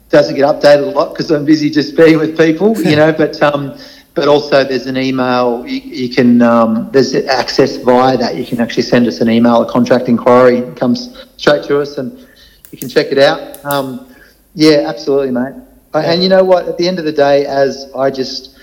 doesn't 0.08 0.36
get 0.36 0.44
updated 0.44 0.88
a 0.88 0.90
lot 0.90 1.12
because 1.12 1.30
I'm 1.30 1.44
busy 1.44 1.70
just 1.70 1.96
being 1.96 2.18
with 2.18 2.36
people, 2.36 2.80
you 2.80 2.96
know, 2.96 3.12
but 3.12 3.42
um, 3.42 3.76
but 4.14 4.28
also 4.28 4.64
there's 4.64 4.86
an 4.86 4.96
email 4.96 5.66
you, 5.66 5.80
you 5.80 6.14
can 6.14 6.42
um, 6.42 6.90
there's 6.92 7.14
access 7.14 7.76
via 7.76 8.16
that. 8.16 8.36
You 8.36 8.44
can 8.44 8.60
actually 8.60 8.82
send 8.84 9.06
us 9.06 9.20
an 9.20 9.30
email 9.30 9.62
a 9.62 9.70
contract 9.70 10.08
inquiry 10.08 10.58
it 10.58 10.76
comes 10.76 11.26
straight 11.36 11.64
to 11.64 11.80
us 11.80 11.98
and 11.98 12.18
you 12.70 12.78
can 12.78 12.88
check 12.88 13.06
it 13.10 13.18
out. 13.18 13.64
Um, 13.64 14.14
yeah 14.54 14.84
absolutely 14.86 15.30
mate. 15.30 15.54
Uh, 15.94 16.02
and 16.04 16.22
you 16.22 16.28
know 16.28 16.42
what? 16.42 16.66
At 16.68 16.78
the 16.78 16.88
end 16.88 16.98
of 16.98 17.04
the 17.04 17.12
day 17.12 17.44
as 17.46 17.90
I 17.96 18.10
just 18.10 18.58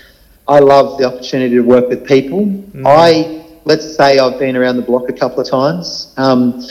I 0.48 0.58
love 0.58 0.98
the 0.98 1.04
opportunity 1.04 1.54
to 1.54 1.62
work 1.62 1.88
with 1.88 2.06
people. 2.06 2.64
I 2.84 3.44
let's 3.64 3.96
say 3.96 4.18
I've 4.18 4.38
been 4.38 4.56
around 4.56 4.76
the 4.76 4.82
block 4.82 5.08
a 5.08 5.12
couple 5.12 5.40
of 5.40 5.48
times. 5.48 6.12
Um, 6.16 6.64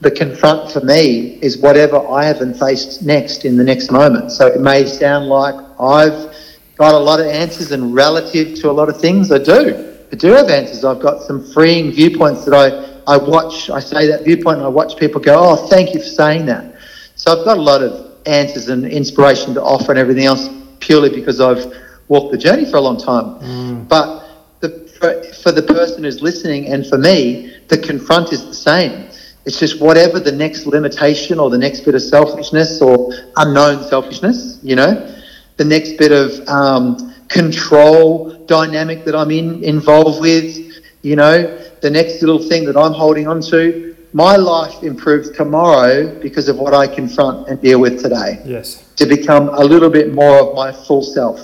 the 0.00 0.10
confront 0.10 0.70
for 0.70 0.80
me 0.80 1.38
is 1.40 1.58
whatever 1.58 1.98
I 2.06 2.24
haven't 2.24 2.54
faced 2.54 3.02
next 3.02 3.44
in 3.44 3.56
the 3.56 3.64
next 3.64 3.90
moment. 3.90 4.32
So 4.32 4.46
it 4.46 4.60
may 4.60 4.84
sound 4.84 5.26
like 5.26 5.54
I've 5.80 6.33
got 6.76 6.94
a 6.94 6.98
lot 6.98 7.20
of 7.20 7.26
answers 7.26 7.72
and 7.72 7.94
relative 7.94 8.54
to 8.60 8.70
a 8.70 8.72
lot 8.72 8.88
of 8.88 9.00
things. 9.00 9.30
I 9.30 9.38
do. 9.38 9.96
I 10.12 10.16
do 10.16 10.32
have 10.32 10.48
answers. 10.48 10.84
I've 10.84 11.00
got 11.00 11.22
some 11.22 11.44
freeing 11.52 11.90
viewpoints 11.92 12.44
that 12.44 12.54
I, 12.54 13.12
I 13.12 13.16
watch. 13.16 13.70
I 13.70 13.80
say 13.80 14.06
that 14.08 14.24
viewpoint 14.24 14.58
and 14.58 14.66
I 14.66 14.68
watch 14.68 14.96
people 14.96 15.20
go, 15.20 15.34
oh, 15.36 15.68
thank 15.68 15.94
you 15.94 16.00
for 16.00 16.06
saying 16.06 16.46
that. 16.46 16.76
So 17.16 17.36
I've 17.36 17.44
got 17.44 17.58
a 17.58 17.62
lot 17.62 17.82
of 17.82 18.12
answers 18.26 18.68
and 18.68 18.86
inspiration 18.86 19.54
to 19.54 19.62
offer 19.62 19.92
and 19.92 19.98
everything 19.98 20.24
else 20.24 20.48
purely 20.80 21.10
because 21.10 21.40
I've 21.40 21.72
walked 22.08 22.32
the 22.32 22.38
journey 22.38 22.64
for 22.64 22.76
a 22.76 22.80
long 22.80 22.98
time. 22.98 23.40
Mm. 23.40 23.88
But 23.88 24.24
the, 24.60 24.70
for, 24.98 25.22
for 25.42 25.52
the 25.52 25.62
person 25.62 26.04
who's 26.04 26.22
listening 26.22 26.66
and 26.66 26.86
for 26.86 26.98
me, 26.98 27.56
the 27.68 27.78
confront 27.78 28.32
is 28.32 28.44
the 28.44 28.54
same. 28.54 29.08
It's 29.46 29.58
just 29.58 29.80
whatever 29.80 30.20
the 30.20 30.32
next 30.32 30.66
limitation 30.66 31.38
or 31.38 31.50
the 31.50 31.58
next 31.58 31.80
bit 31.80 31.94
of 31.94 32.02
selfishness 32.02 32.80
or 32.80 33.12
unknown 33.36 33.84
selfishness, 33.84 34.58
you 34.62 34.74
know, 34.74 35.14
the 35.56 35.64
next 35.64 35.98
bit 35.98 36.12
of 36.12 36.46
um, 36.48 37.14
control 37.28 38.44
dynamic 38.46 39.04
that 39.04 39.14
I'm 39.14 39.30
in 39.30 39.62
involved 39.64 40.20
with, 40.20 40.82
you 41.02 41.16
know, 41.16 41.58
the 41.80 41.90
next 41.90 42.22
little 42.22 42.38
thing 42.38 42.64
that 42.64 42.76
I'm 42.76 42.92
holding 42.92 43.26
on 43.28 43.40
to. 43.42 43.94
My 44.12 44.36
life 44.36 44.82
improves 44.82 45.30
tomorrow 45.30 46.18
because 46.20 46.48
of 46.48 46.56
what 46.56 46.72
I 46.72 46.86
confront 46.86 47.48
and 47.48 47.60
deal 47.60 47.80
with 47.80 48.00
today. 48.00 48.40
Yes. 48.44 48.92
To 48.96 49.06
become 49.06 49.48
a 49.48 49.64
little 49.64 49.90
bit 49.90 50.14
more 50.14 50.38
of 50.38 50.54
my 50.54 50.70
full 50.70 51.02
self. 51.02 51.40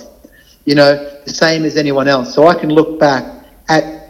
You 0.65 0.75
know, 0.75 1.19
the 1.25 1.33
same 1.33 1.65
as 1.65 1.75
anyone 1.75 2.07
else. 2.07 2.33
So 2.33 2.47
I 2.47 2.57
can 2.57 2.69
look 2.69 2.99
back 2.99 3.45
at 3.67 4.09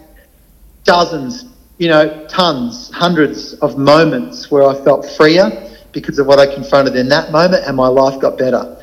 dozens, 0.84 1.45
you 1.78 1.88
know, 1.88 2.28
tons, 2.28 2.91
hundreds 2.94 3.53
of 3.56 3.78
moments 3.78 4.52
where 4.52 4.64
I 4.64 4.76
felt 4.84 5.10
freer 5.18 5.69
because 5.91 6.19
of 6.19 6.28
what 6.28 6.40
I 6.40 6.53
confronted 6.53 6.95
in 6.95 7.10
that 7.10 7.32
moment 7.32 7.64
and 7.65 7.76
my 7.76 7.88
life 7.88 8.19
got 8.19 8.38
better. 8.38 8.81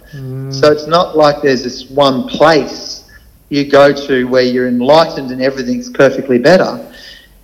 Mm. 0.49 0.55
So 0.55 0.73
it's 0.73 0.87
not 0.87 1.17
like 1.17 1.43
there's 1.43 1.63
this 1.63 1.91
one 1.91 2.29
place 2.29 3.11
you 3.51 3.71
go 3.71 3.93
to 3.93 4.25
where 4.29 4.43
you're 4.43 4.69
enlightened 4.69 5.31
and 5.31 5.41
everything's 5.41 5.91
perfectly 5.91 6.39
better. 6.39 6.85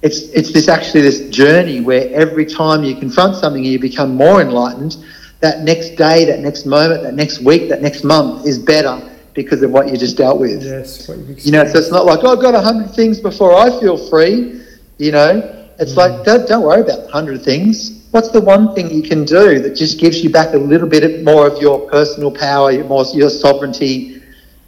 It's, 0.02 0.20
it's 0.30 0.52
this 0.52 0.68
actually 0.68 1.00
this 1.00 1.30
journey 1.30 1.80
where 1.80 2.12
every 2.12 2.44
time 2.44 2.84
you 2.84 2.94
confront 2.94 3.36
something 3.36 3.64
you 3.64 3.78
become 3.78 4.14
more 4.14 4.40
enlightened. 4.40 4.96
That 5.40 5.60
next 5.60 5.96
day, 5.96 6.24
that 6.24 6.40
next 6.40 6.64
moment, 6.64 7.02
that 7.02 7.14
next 7.14 7.40
week, 7.40 7.68
that 7.68 7.82
next 7.82 8.02
month 8.02 8.46
is 8.46 8.58
better 8.58 9.10
because 9.34 9.62
of 9.62 9.72
what 9.72 9.88
you 9.88 9.96
just 9.98 10.16
dealt 10.16 10.40
with. 10.40 10.62
Yes, 10.62 11.10
you 11.44 11.52
know, 11.52 11.64
so 11.66 11.78
it's 11.78 11.90
not 11.90 12.06
like, 12.06 12.20
oh, 12.22 12.32
I've 12.32 12.40
got 12.40 12.54
a 12.54 12.60
hundred 12.60 12.94
things 12.94 13.20
before 13.20 13.54
I 13.54 13.68
feel 13.80 13.98
free. 14.08 14.62
You 14.96 15.12
know, 15.12 15.68
it's 15.78 15.92
mm. 15.92 15.96
like, 15.96 16.24
don't, 16.24 16.48
don't 16.48 16.62
worry 16.62 16.80
about 16.80 17.08
a 17.08 17.12
hundred 17.12 17.42
things 17.42 18.03
what's 18.14 18.28
the 18.28 18.40
one 18.40 18.72
thing 18.76 18.88
you 18.92 19.02
can 19.02 19.24
do 19.24 19.58
that 19.58 19.74
just 19.74 19.98
gives 19.98 20.22
you 20.22 20.30
back 20.30 20.54
a 20.54 20.56
little 20.56 20.88
bit 20.88 21.24
more 21.24 21.48
of 21.48 21.60
your 21.60 21.90
personal 21.90 22.30
power, 22.30 22.70
your, 22.70 22.84
more, 22.84 23.04
your 23.12 23.28
sovereignty, 23.28 24.22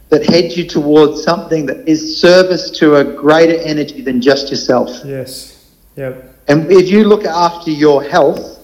that 0.09 0.25
heads 0.25 0.57
you 0.57 0.67
towards 0.67 1.23
something 1.23 1.65
that 1.65 1.87
is 1.87 2.19
service 2.19 2.69
to 2.71 2.95
a 2.95 3.05
greater 3.05 3.57
energy 3.61 4.01
than 4.01 4.19
just 4.19 4.49
yourself? 4.49 4.89
Yes. 5.05 5.65
Yep. 5.95 6.35
And 6.49 6.69
if 6.69 6.89
you 6.89 7.05
look 7.05 7.23
after 7.23 7.71
your 7.71 8.03
health, 8.03 8.59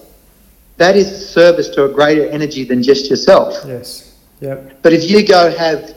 that 0.76 0.96
is 0.96 1.30
service 1.30 1.70
to 1.70 1.84
a 1.84 1.88
greater 1.88 2.26
energy 2.28 2.64
than 2.64 2.82
just 2.82 3.08
yourself. 3.08 3.54
Yes. 3.66 4.14
Yep. 4.42 4.82
But 4.82 4.92
if 4.92 5.08
you 5.08 5.26
go 5.26 5.50
have 5.56 5.96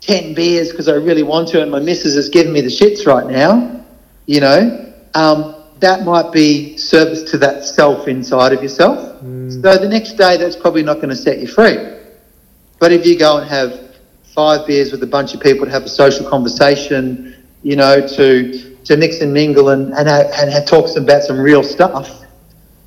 10 0.00 0.32
beers 0.32 0.70
because 0.70 0.88
I 0.88 0.94
really 0.94 1.22
want 1.22 1.48
to 1.48 1.60
and 1.60 1.70
my 1.70 1.80
missus 1.80 2.16
is 2.16 2.30
giving 2.30 2.54
me 2.54 2.62
the 2.62 2.68
shits 2.68 3.06
right 3.06 3.26
now, 3.26 3.84
you 4.24 4.40
know, 4.40 4.90
um, 5.12 5.51
that 5.82 6.04
might 6.04 6.32
be 6.32 6.76
service 6.78 7.28
to 7.32 7.38
that 7.38 7.64
self 7.64 8.06
inside 8.06 8.52
of 8.52 8.62
yourself. 8.62 9.20
Mm. 9.20 9.60
So 9.60 9.76
the 9.76 9.88
next 9.88 10.12
day, 10.12 10.36
that's 10.36 10.56
probably 10.56 10.84
not 10.84 10.96
going 10.96 11.10
to 11.10 11.16
set 11.16 11.40
you 11.40 11.48
free. 11.48 11.76
But 12.78 12.92
if 12.92 13.04
you 13.04 13.18
go 13.18 13.38
and 13.38 13.48
have 13.48 13.96
five 14.22 14.66
beers 14.66 14.92
with 14.92 15.02
a 15.02 15.06
bunch 15.06 15.34
of 15.34 15.40
people 15.40 15.66
to 15.66 15.72
have 15.72 15.82
a 15.82 15.88
social 15.88 16.28
conversation, 16.28 17.34
you 17.62 17.76
know, 17.76 18.06
to 18.06 18.76
to 18.84 18.96
mix 18.96 19.20
and 19.20 19.34
mingle 19.34 19.70
and 19.70 19.92
and, 19.92 20.08
and 20.08 20.50
have 20.50 20.66
talks 20.66 20.94
about 20.96 21.22
some 21.22 21.38
real 21.38 21.64
stuff, 21.64 22.24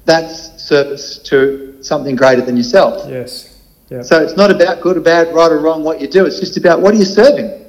that's 0.05 0.63
service 0.63 1.19
to 1.19 1.77
something 1.84 2.15
greater 2.15 2.41
than 2.41 2.55
yourself. 2.55 3.09
Yes. 3.09 3.61
Yep. 3.89 4.05
So 4.05 4.23
it's 4.23 4.38
not 4.38 4.49
about 4.51 4.81
good 4.81 4.97
or 4.97 5.01
bad, 5.01 5.35
right 5.35 5.51
or 5.51 5.59
wrong, 5.59 5.84
what 5.84 6.01
you 6.01 6.07
do. 6.07 6.26
It's 6.26 6.39
just 6.39 6.57
about 6.57 6.81
what 6.81 6.93
are 6.95 6.97
you 6.97 7.05
serving. 7.05 7.61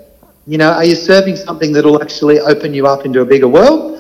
You 0.47 0.57
know, 0.59 0.73
are 0.73 0.85
you 0.85 0.95
serving 0.95 1.37
something 1.37 1.73
that'll 1.73 2.01
actually 2.01 2.39
open 2.39 2.73
you 2.73 2.87
up 2.87 3.05
into 3.05 3.21
a 3.21 3.25
bigger 3.25 3.49
world? 3.49 3.96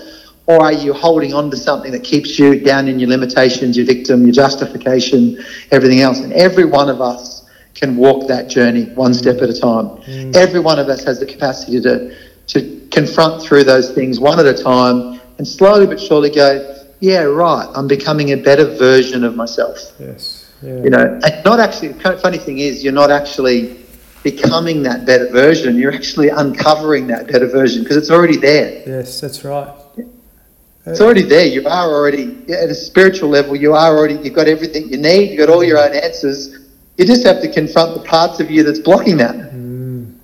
Or 0.46 0.62
are 0.62 0.72
you 0.72 0.92
holding 0.92 1.34
on 1.34 1.50
to 1.50 1.56
something 1.56 1.90
that 1.92 2.04
keeps 2.04 2.38
you 2.38 2.60
down 2.60 2.86
in 2.86 3.00
your 3.00 3.08
limitations, 3.08 3.76
your 3.76 3.86
victim, 3.86 4.24
your 4.24 4.32
justification, 4.32 5.44
everything 5.72 6.00
else? 6.00 6.20
And 6.20 6.32
every 6.32 6.64
one 6.64 6.88
of 6.88 7.00
us 7.00 7.48
can 7.74 7.96
walk 7.96 8.28
that 8.28 8.48
journey 8.48 8.84
one 8.94 9.12
step 9.12 9.36
at 9.38 9.50
a 9.50 9.60
time. 9.60 9.88
Mm. 10.06 10.36
Every 10.36 10.60
one 10.60 10.78
of 10.78 10.88
us 10.88 11.04
has 11.04 11.18
the 11.18 11.26
capacity 11.26 11.80
to, 11.80 12.16
to 12.46 12.88
confront 12.90 13.42
through 13.42 13.64
those 13.64 13.92
things 13.92 14.20
one 14.20 14.38
at 14.38 14.46
a 14.46 14.54
time 14.54 15.20
and 15.38 15.46
slowly 15.46 15.86
but 15.86 16.00
surely 16.00 16.30
go, 16.30 16.84
yeah, 17.00 17.22
right, 17.22 17.68
I'm 17.74 17.88
becoming 17.88 18.32
a 18.32 18.36
better 18.36 18.64
version 18.64 19.24
of 19.24 19.36
myself. 19.36 19.92
Yes. 19.98 20.50
Yeah. 20.62 20.82
You 20.82 20.90
know, 20.90 21.20
and 21.22 21.44
not 21.44 21.60
actually, 21.60 21.88
the 21.88 22.18
funny 22.22 22.38
thing 22.38 22.58
is, 22.58 22.82
you're 22.82 22.92
not 22.92 23.10
actually 23.10 23.84
becoming 24.22 24.82
that 24.84 25.04
better 25.04 25.30
version, 25.30 25.76
you're 25.76 25.92
actually 25.92 26.30
uncovering 26.30 27.06
that 27.08 27.26
better 27.26 27.46
version 27.46 27.82
because 27.82 27.96
it's 27.96 28.10
already 28.10 28.36
there. 28.36 28.82
Yes, 28.86 29.20
that's 29.20 29.44
right. 29.44 29.68
It's 30.86 31.00
already 31.00 31.22
there. 31.22 31.46
You 31.46 31.66
are 31.66 31.92
already 31.92 32.44
at 32.52 32.70
a 32.70 32.74
spiritual 32.74 33.28
level. 33.28 33.56
You 33.56 33.74
are 33.74 33.96
already. 33.96 34.14
You've 34.14 34.34
got 34.34 34.46
everything 34.46 34.88
you 34.88 34.96
need. 34.96 35.30
You've 35.30 35.46
got 35.46 35.52
all 35.52 35.64
your 35.64 35.78
own 35.78 35.94
answers. 35.94 36.56
You 36.96 37.04
just 37.04 37.26
have 37.26 37.42
to 37.42 37.52
confront 37.52 37.94
the 37.94 38.08
parts 38.08 38.38
of 38.38 38.50
you 38.50 38.62
that's 38.62 38.78
blocking 38.78 39.16
that. 39.16 39.34
Mm. 39.34 39.52
And, 39.52 40.18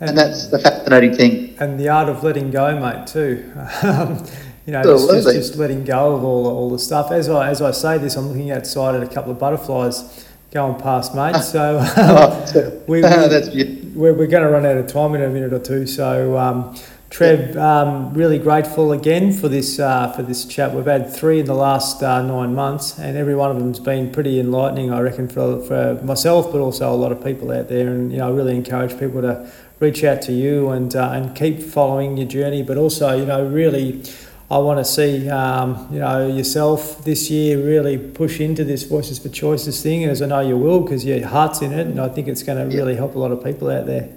and, 0.00 0.18
that's 0.18 0.46
the 0.46 0.58
fascinating 0.58 1.14
thing. 1.14 1.56
And 1.60 1.78
the 1.78 1.90
art 1.90 2.08
of 2.08 2.24
letting 2.24 2.50
go, 2.50 2.78
mate, 2.80 3.06
too. 3.06 3.52
Um, 3.82 4.24
you 4.64 4.72
know, 4.72 4.82
just, 4.84 5.10
just, 5.10 5.36
just, 5.36 5.56
letting 5.56 5.82
go 5.84 6.14
of 6.14 6.22
all, 6.22 6.46
all 6.46 6.70
the 6.70 6.78
stuff. 6.78 7.10
As 7.10 7.28
I 7.28 7.48
as 7.48 7.60
I 7.60 7.72
say 7.72 7.98
this, 7.98 8.14
I'm 8.14 8.28
looking 8.28 8.52
outside 8.52 8.94
at 8.94 9.02
a 9.02 9.12
couple 9.12 9.32
of 9.32 9.38
butterflies 9.40 10.24
going 10.52 10.80
past, 10.80 11.16
mate. 11.16 11.42
So 11.42 11.80
um, 11.80 11.86
oh, 11.96 12.82
we, 12.86 13.02
we, 13.02 13.92
we're, 13.94 14.14
we're 14.14 14.26
going 14.28 14.44
to 14.44 14.50
run 14.50 14.64
out 14.64 14.76
of 14.76 14.86
time 14.86 15.16
in 15.16 15.22
a 15.22 15.28
minute 15.28 15.52
or 15.52 15.58
two. 15.58 15.84
So 15.86 16.38
um, 16.38 16.76
Trev, 17.12 17.58
um, 17.58 18.14
really 18.14 18.38
grateful 18.38 18.90
again 18.90 19.34
for 19.34 19.46
this 19.46 19.78
uh, 19.78 20.10
for 20.12 20.22
this 20.22 20.46
chat. 20.46 20.72
We've 20.72 20.86
had 20.86 21.12
three 21.12 21.40
in 21.40 21.44
the 21.44 21.52
last 21.52 22.02
uh, 22.02 22.22
nine 22.22 22.54
months, 22.54 22.98
and 22.98 23.18
every 23.18 23.34
one 23.34 23.50
of 23.50 23.58
them's 23.58 23.78
been 23.78 24.10
pretty 24.10 24.40
enlightening, 24.40 24.90
I 24.90 25.00
reckon, 25.00 25.28
for, 25.28 25.60
for 25.60 26.02
myself, 26.02 26.50
but 26.50 26.62
also 26.62 26.90
a 26.90 26.96
lot 26.96 27.12
of 27.12 27.22
people 27.22 27.52
out 27.52 27.68
there. 27.68 27.88
And 27.88 28.10
you 28.10 28.16
know, 28.16 28.28
I 28.28 28.32
really 28.34 28.56
encourage 28.56 28.98
people 28.98 29.20
to 29.20 29.46
reach 29.78 30.02
out 30.04 30.22
to 30.22 30.32
you 30.32 30.70
and 30.70 30.96
uh, 30.96 31.10
and 31.10 31.36
keep 31.36 31.60
following 31.60 32.16
your 32.16 32.28
journey, 32.28 32.62
but 32.62 32.78
also, 32.78 33.14
you 33.14 33.26
know, 33.26 33.44
really. 33.44 34.02
I 34.50 34.58
want 34.58 34.80
to 34.80 34.84
see, 34.84 35.30
um, 35.30 35.88
you 35.90 35.98
know, 35.98 36.26
yourself 36.26 37.02
this 37.06 37.30
year 37.30 37.56
really 37.56 37.96
push 37.96 38.38
into 38.38 38.64
this 38.64 38.82
Voices 38.82 39.18
for 39.18 39.30
Choices 39.30 39.82
thing, 39.82 40.04
as 40.04 40.20
I 40.20 40.26
know 40.26 40.40
you 40.40 40.58
will, 40.58 40.80
because 40.80 41.06
your 41.06 41.26
heart's 41.26 41.62
in 41.62 41.72
it, 41.72 41.86
and 41.86 41.98
I 41.98 42.10
think 42.10 42.28
it's 42.28 42.42
going 42.42 42.58
to 42.58 42.76
really 42.76 42.94
help 42.94 43.14
a 43.14 43.18
lot 43.18 43.32
of 43.32 43.42
people 43.42 43.70
out 43.70 43.86
there. 43.86 44.10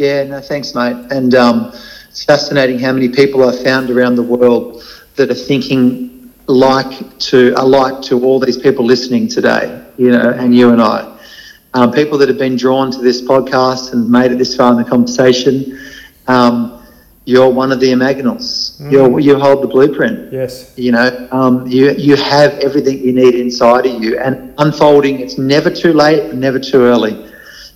Yeah, 0.00 0.24
no, 0.24 0.40
thanks, 0.40 0.74
mate. 0.74 0.96
And 1.10 1.34
um, 1.34 1.72
it's 2.08 2.24
fascinating 2.24 2.78
how 2.78 2.90
many 2.90 3.10
people 3.10 3.46
I've 3.46 3.62
found 3.62 3.90
around 3.90 4.14
the 4.14 4.22
world 4.22 4.82
that 5.16 5.30
are 5.30 5.34
thinking 5.34 6.32
like 6.46 7.18
to 7.18 7.52
alike 7.58 8.00
to 8.04 8.24
all 8.24 8.40
these 8.40 8.56
people 8.56 8.86
listening 8.86 9.28
today. 9.28 9.84
You 9.98 10.12
know, 10.12 10.30
and 10.30 10.56
you 10.56 10.70
and 10.70 10.80
I, 10.80 11.18
um, 11.74 11.92
people 11.92 12.16
that 12.16 12.30
have 12.30 12.38
been 12.38 12.56
drawn 12.56 12.90
to 12.92 12.98
this 12.98 13.20
podcast 13.20 13.92
and 13.92 14.08
made 14.08 14.32
it 14.32 14.38
this 14.38 14.56
far 14.56 14.72
in 14.72 14.78
the 14.78 14.88
conversation. 14.88 15.78
Um, 16.28 16.82
you're 17.26 17.50
one 17.50 17.70
of 17.70 17.78
the 17.78 17.90
imaginals. 17.90 18.80
Mm. 18.80 18.92
You 18.92 19.18
you 19.18 19.38
hold 19.38 19.62
the 19.62 19.68
blueprint. 19.68 20.32
Yes. 20.32 20.72
You 20.78 20.92
know, 20.92 21.28
um, 21.30 21.66
you 21.66 21.90
you 21.90 22.16
have 22.16 22.52
everything 22.60 23.00
you 23.00 23.12
need 23.12 23.34
inside 23.34 23.84
of 23.84 24.02
you, 24.02 24.18
and 24.18 24.54
unfolding. 24.56 25.20
It's 25.20 25.36
never 25.36 25.68
too 25.68 25.92
late, 25.92 26.32
never 26.32 26.58
too 26.58 26.84
early 26.84 27.29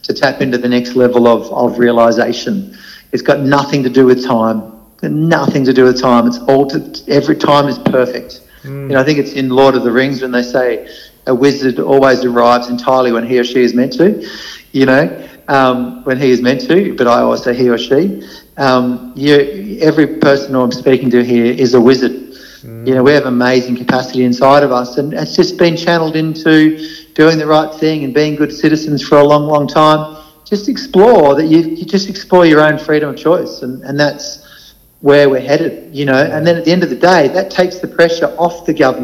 to 0.04 0.14
tap 0.14 0.40
into 0.40 0.58
the 0.58 0.68
next 0.68 0.94
level 0.94 1.26
of, 1.26 1.50
of 1.52 1.78
realization. 1.78 2.76
It's 3.12 3.22
got 3.22 3.40
nothing 3.40 3.82
to 3.82 3.90
do 3.90 4.06
with 4.06 4.24
time. 4.24 4.72
Nothing 5.02 5.64
to 5.64 5.72
do 5.72 5.84
with 5.84 6.00
time. 6.00 6.26
It's 6.26 6.38
all 6.38 6.66
to, 6.68 7.02
every 7.08 7.36
time 7.36 7.68
is 7.68 7.78
perfect. 7.78 8.42
Mm. 8.62 8.82
You 8.82 8.88
know, 8.94 9.00
I 9.00 9.04
think 9.04 9.18
it's 9.18 9.32
in 9.32 9.50
Lord 9.50 9.74
of 9.74 9.82
the 9.84 9.92
Rings 9.92 10.22
when 10.22 10.30
they 10.30 10.42
say 10.42 10.88
a 11.26 11.34
wizard 11.34 11.78
always 11.78 12.24
arrives 12.24 12.68
entirely 12.68 13.12
when 13.12 13.26
he 13.26 13.38
or 13.38 13.44
she 13.44 13.62
is 13.62 13.74
meant 13.74 13.92
to. 13.94 14.26
You 14.72 14.86
know, 14.86 15.28
um, 15.48 16.04
when 16.04 16.18
he 16.18 16.30
is 16.30 16.40
meant 16.40 16.62
to, 16.62 16.96
but 16.96 17.06
I 17.06 17.20
always 17.20 17.42
say 17.42 17.54
he 17.54 17.68
or 17.68 17.78
she. 17.78 18.26
Um, 18.56 19.12
you, 19.16 19.78
every 19.80 20.18
person 20.18 20.52
who 20.52 20.60
I'm 20.60 20.72
speaking 20.72 21.10
to 21.10 21.24
here 21.24 21.46
is 21.46 21.74
a 21.74 21.80
wizard. 21.80 22.12
Mm. 22.12 22.86
You 22.86 22.94
know, 22.94 23.02
we 23.02 23.12
have 23.12 23.26
amazing 23.26 23.76
capacity 23.76 24.24
inside 24.24 24.62
of 24.62 24.72
us, 24.72 24.98
and 24.98 25.12
it's 25.14 25.36
just 25.36 25.58
been 25.58 25.76
channeled 25.76 26.16
into 26.16 26.78
doing 27.14 27.38
the 27.38 27.46
right 27.46 27.74
thing 27.74 28.04
and 28.04 28.12
being 28.12 28.36
good 28.36 28.52
citizens 28.52 29.06
for 29.06 29.18
a 29.18 29.24
long, 29.24 29.46
long 29.46 29.66
time, 29.66 30.22
just 30.44 30.68
explore 30.68 31.34
that 31.34 31.46
you, 31.46 31.60
you 31.60 31.84
just 31.84 32.08
explore 32.08 32.44
your 32.44 32.60
own 32.60 32.78
freedom 32.78 33.10
of 33.10 33.16
choice. 33.16 33.62
And, 33.62 33.82
and 33.84 33.98
that's 33.98 34.74
where 35.00 35.28
we're 35.28 35.40
headed, 35.40 35.94
you 35.94 36.04
know. 36.04 36.22
And 36.22 36.46
then 36.46 36.56
at 36.56 36.64
the 36.64 36.72
end 36.72 36.82
of 36.82 36.90
the 36.90 36.96
day, 36.96 37.28
that 37.28 37.50
takes 37.50 37.78
the 37.78 37.88
pressure 37.88 38.26
off 38.38 38.66
the 38.66 38.74
government 38.74 38.84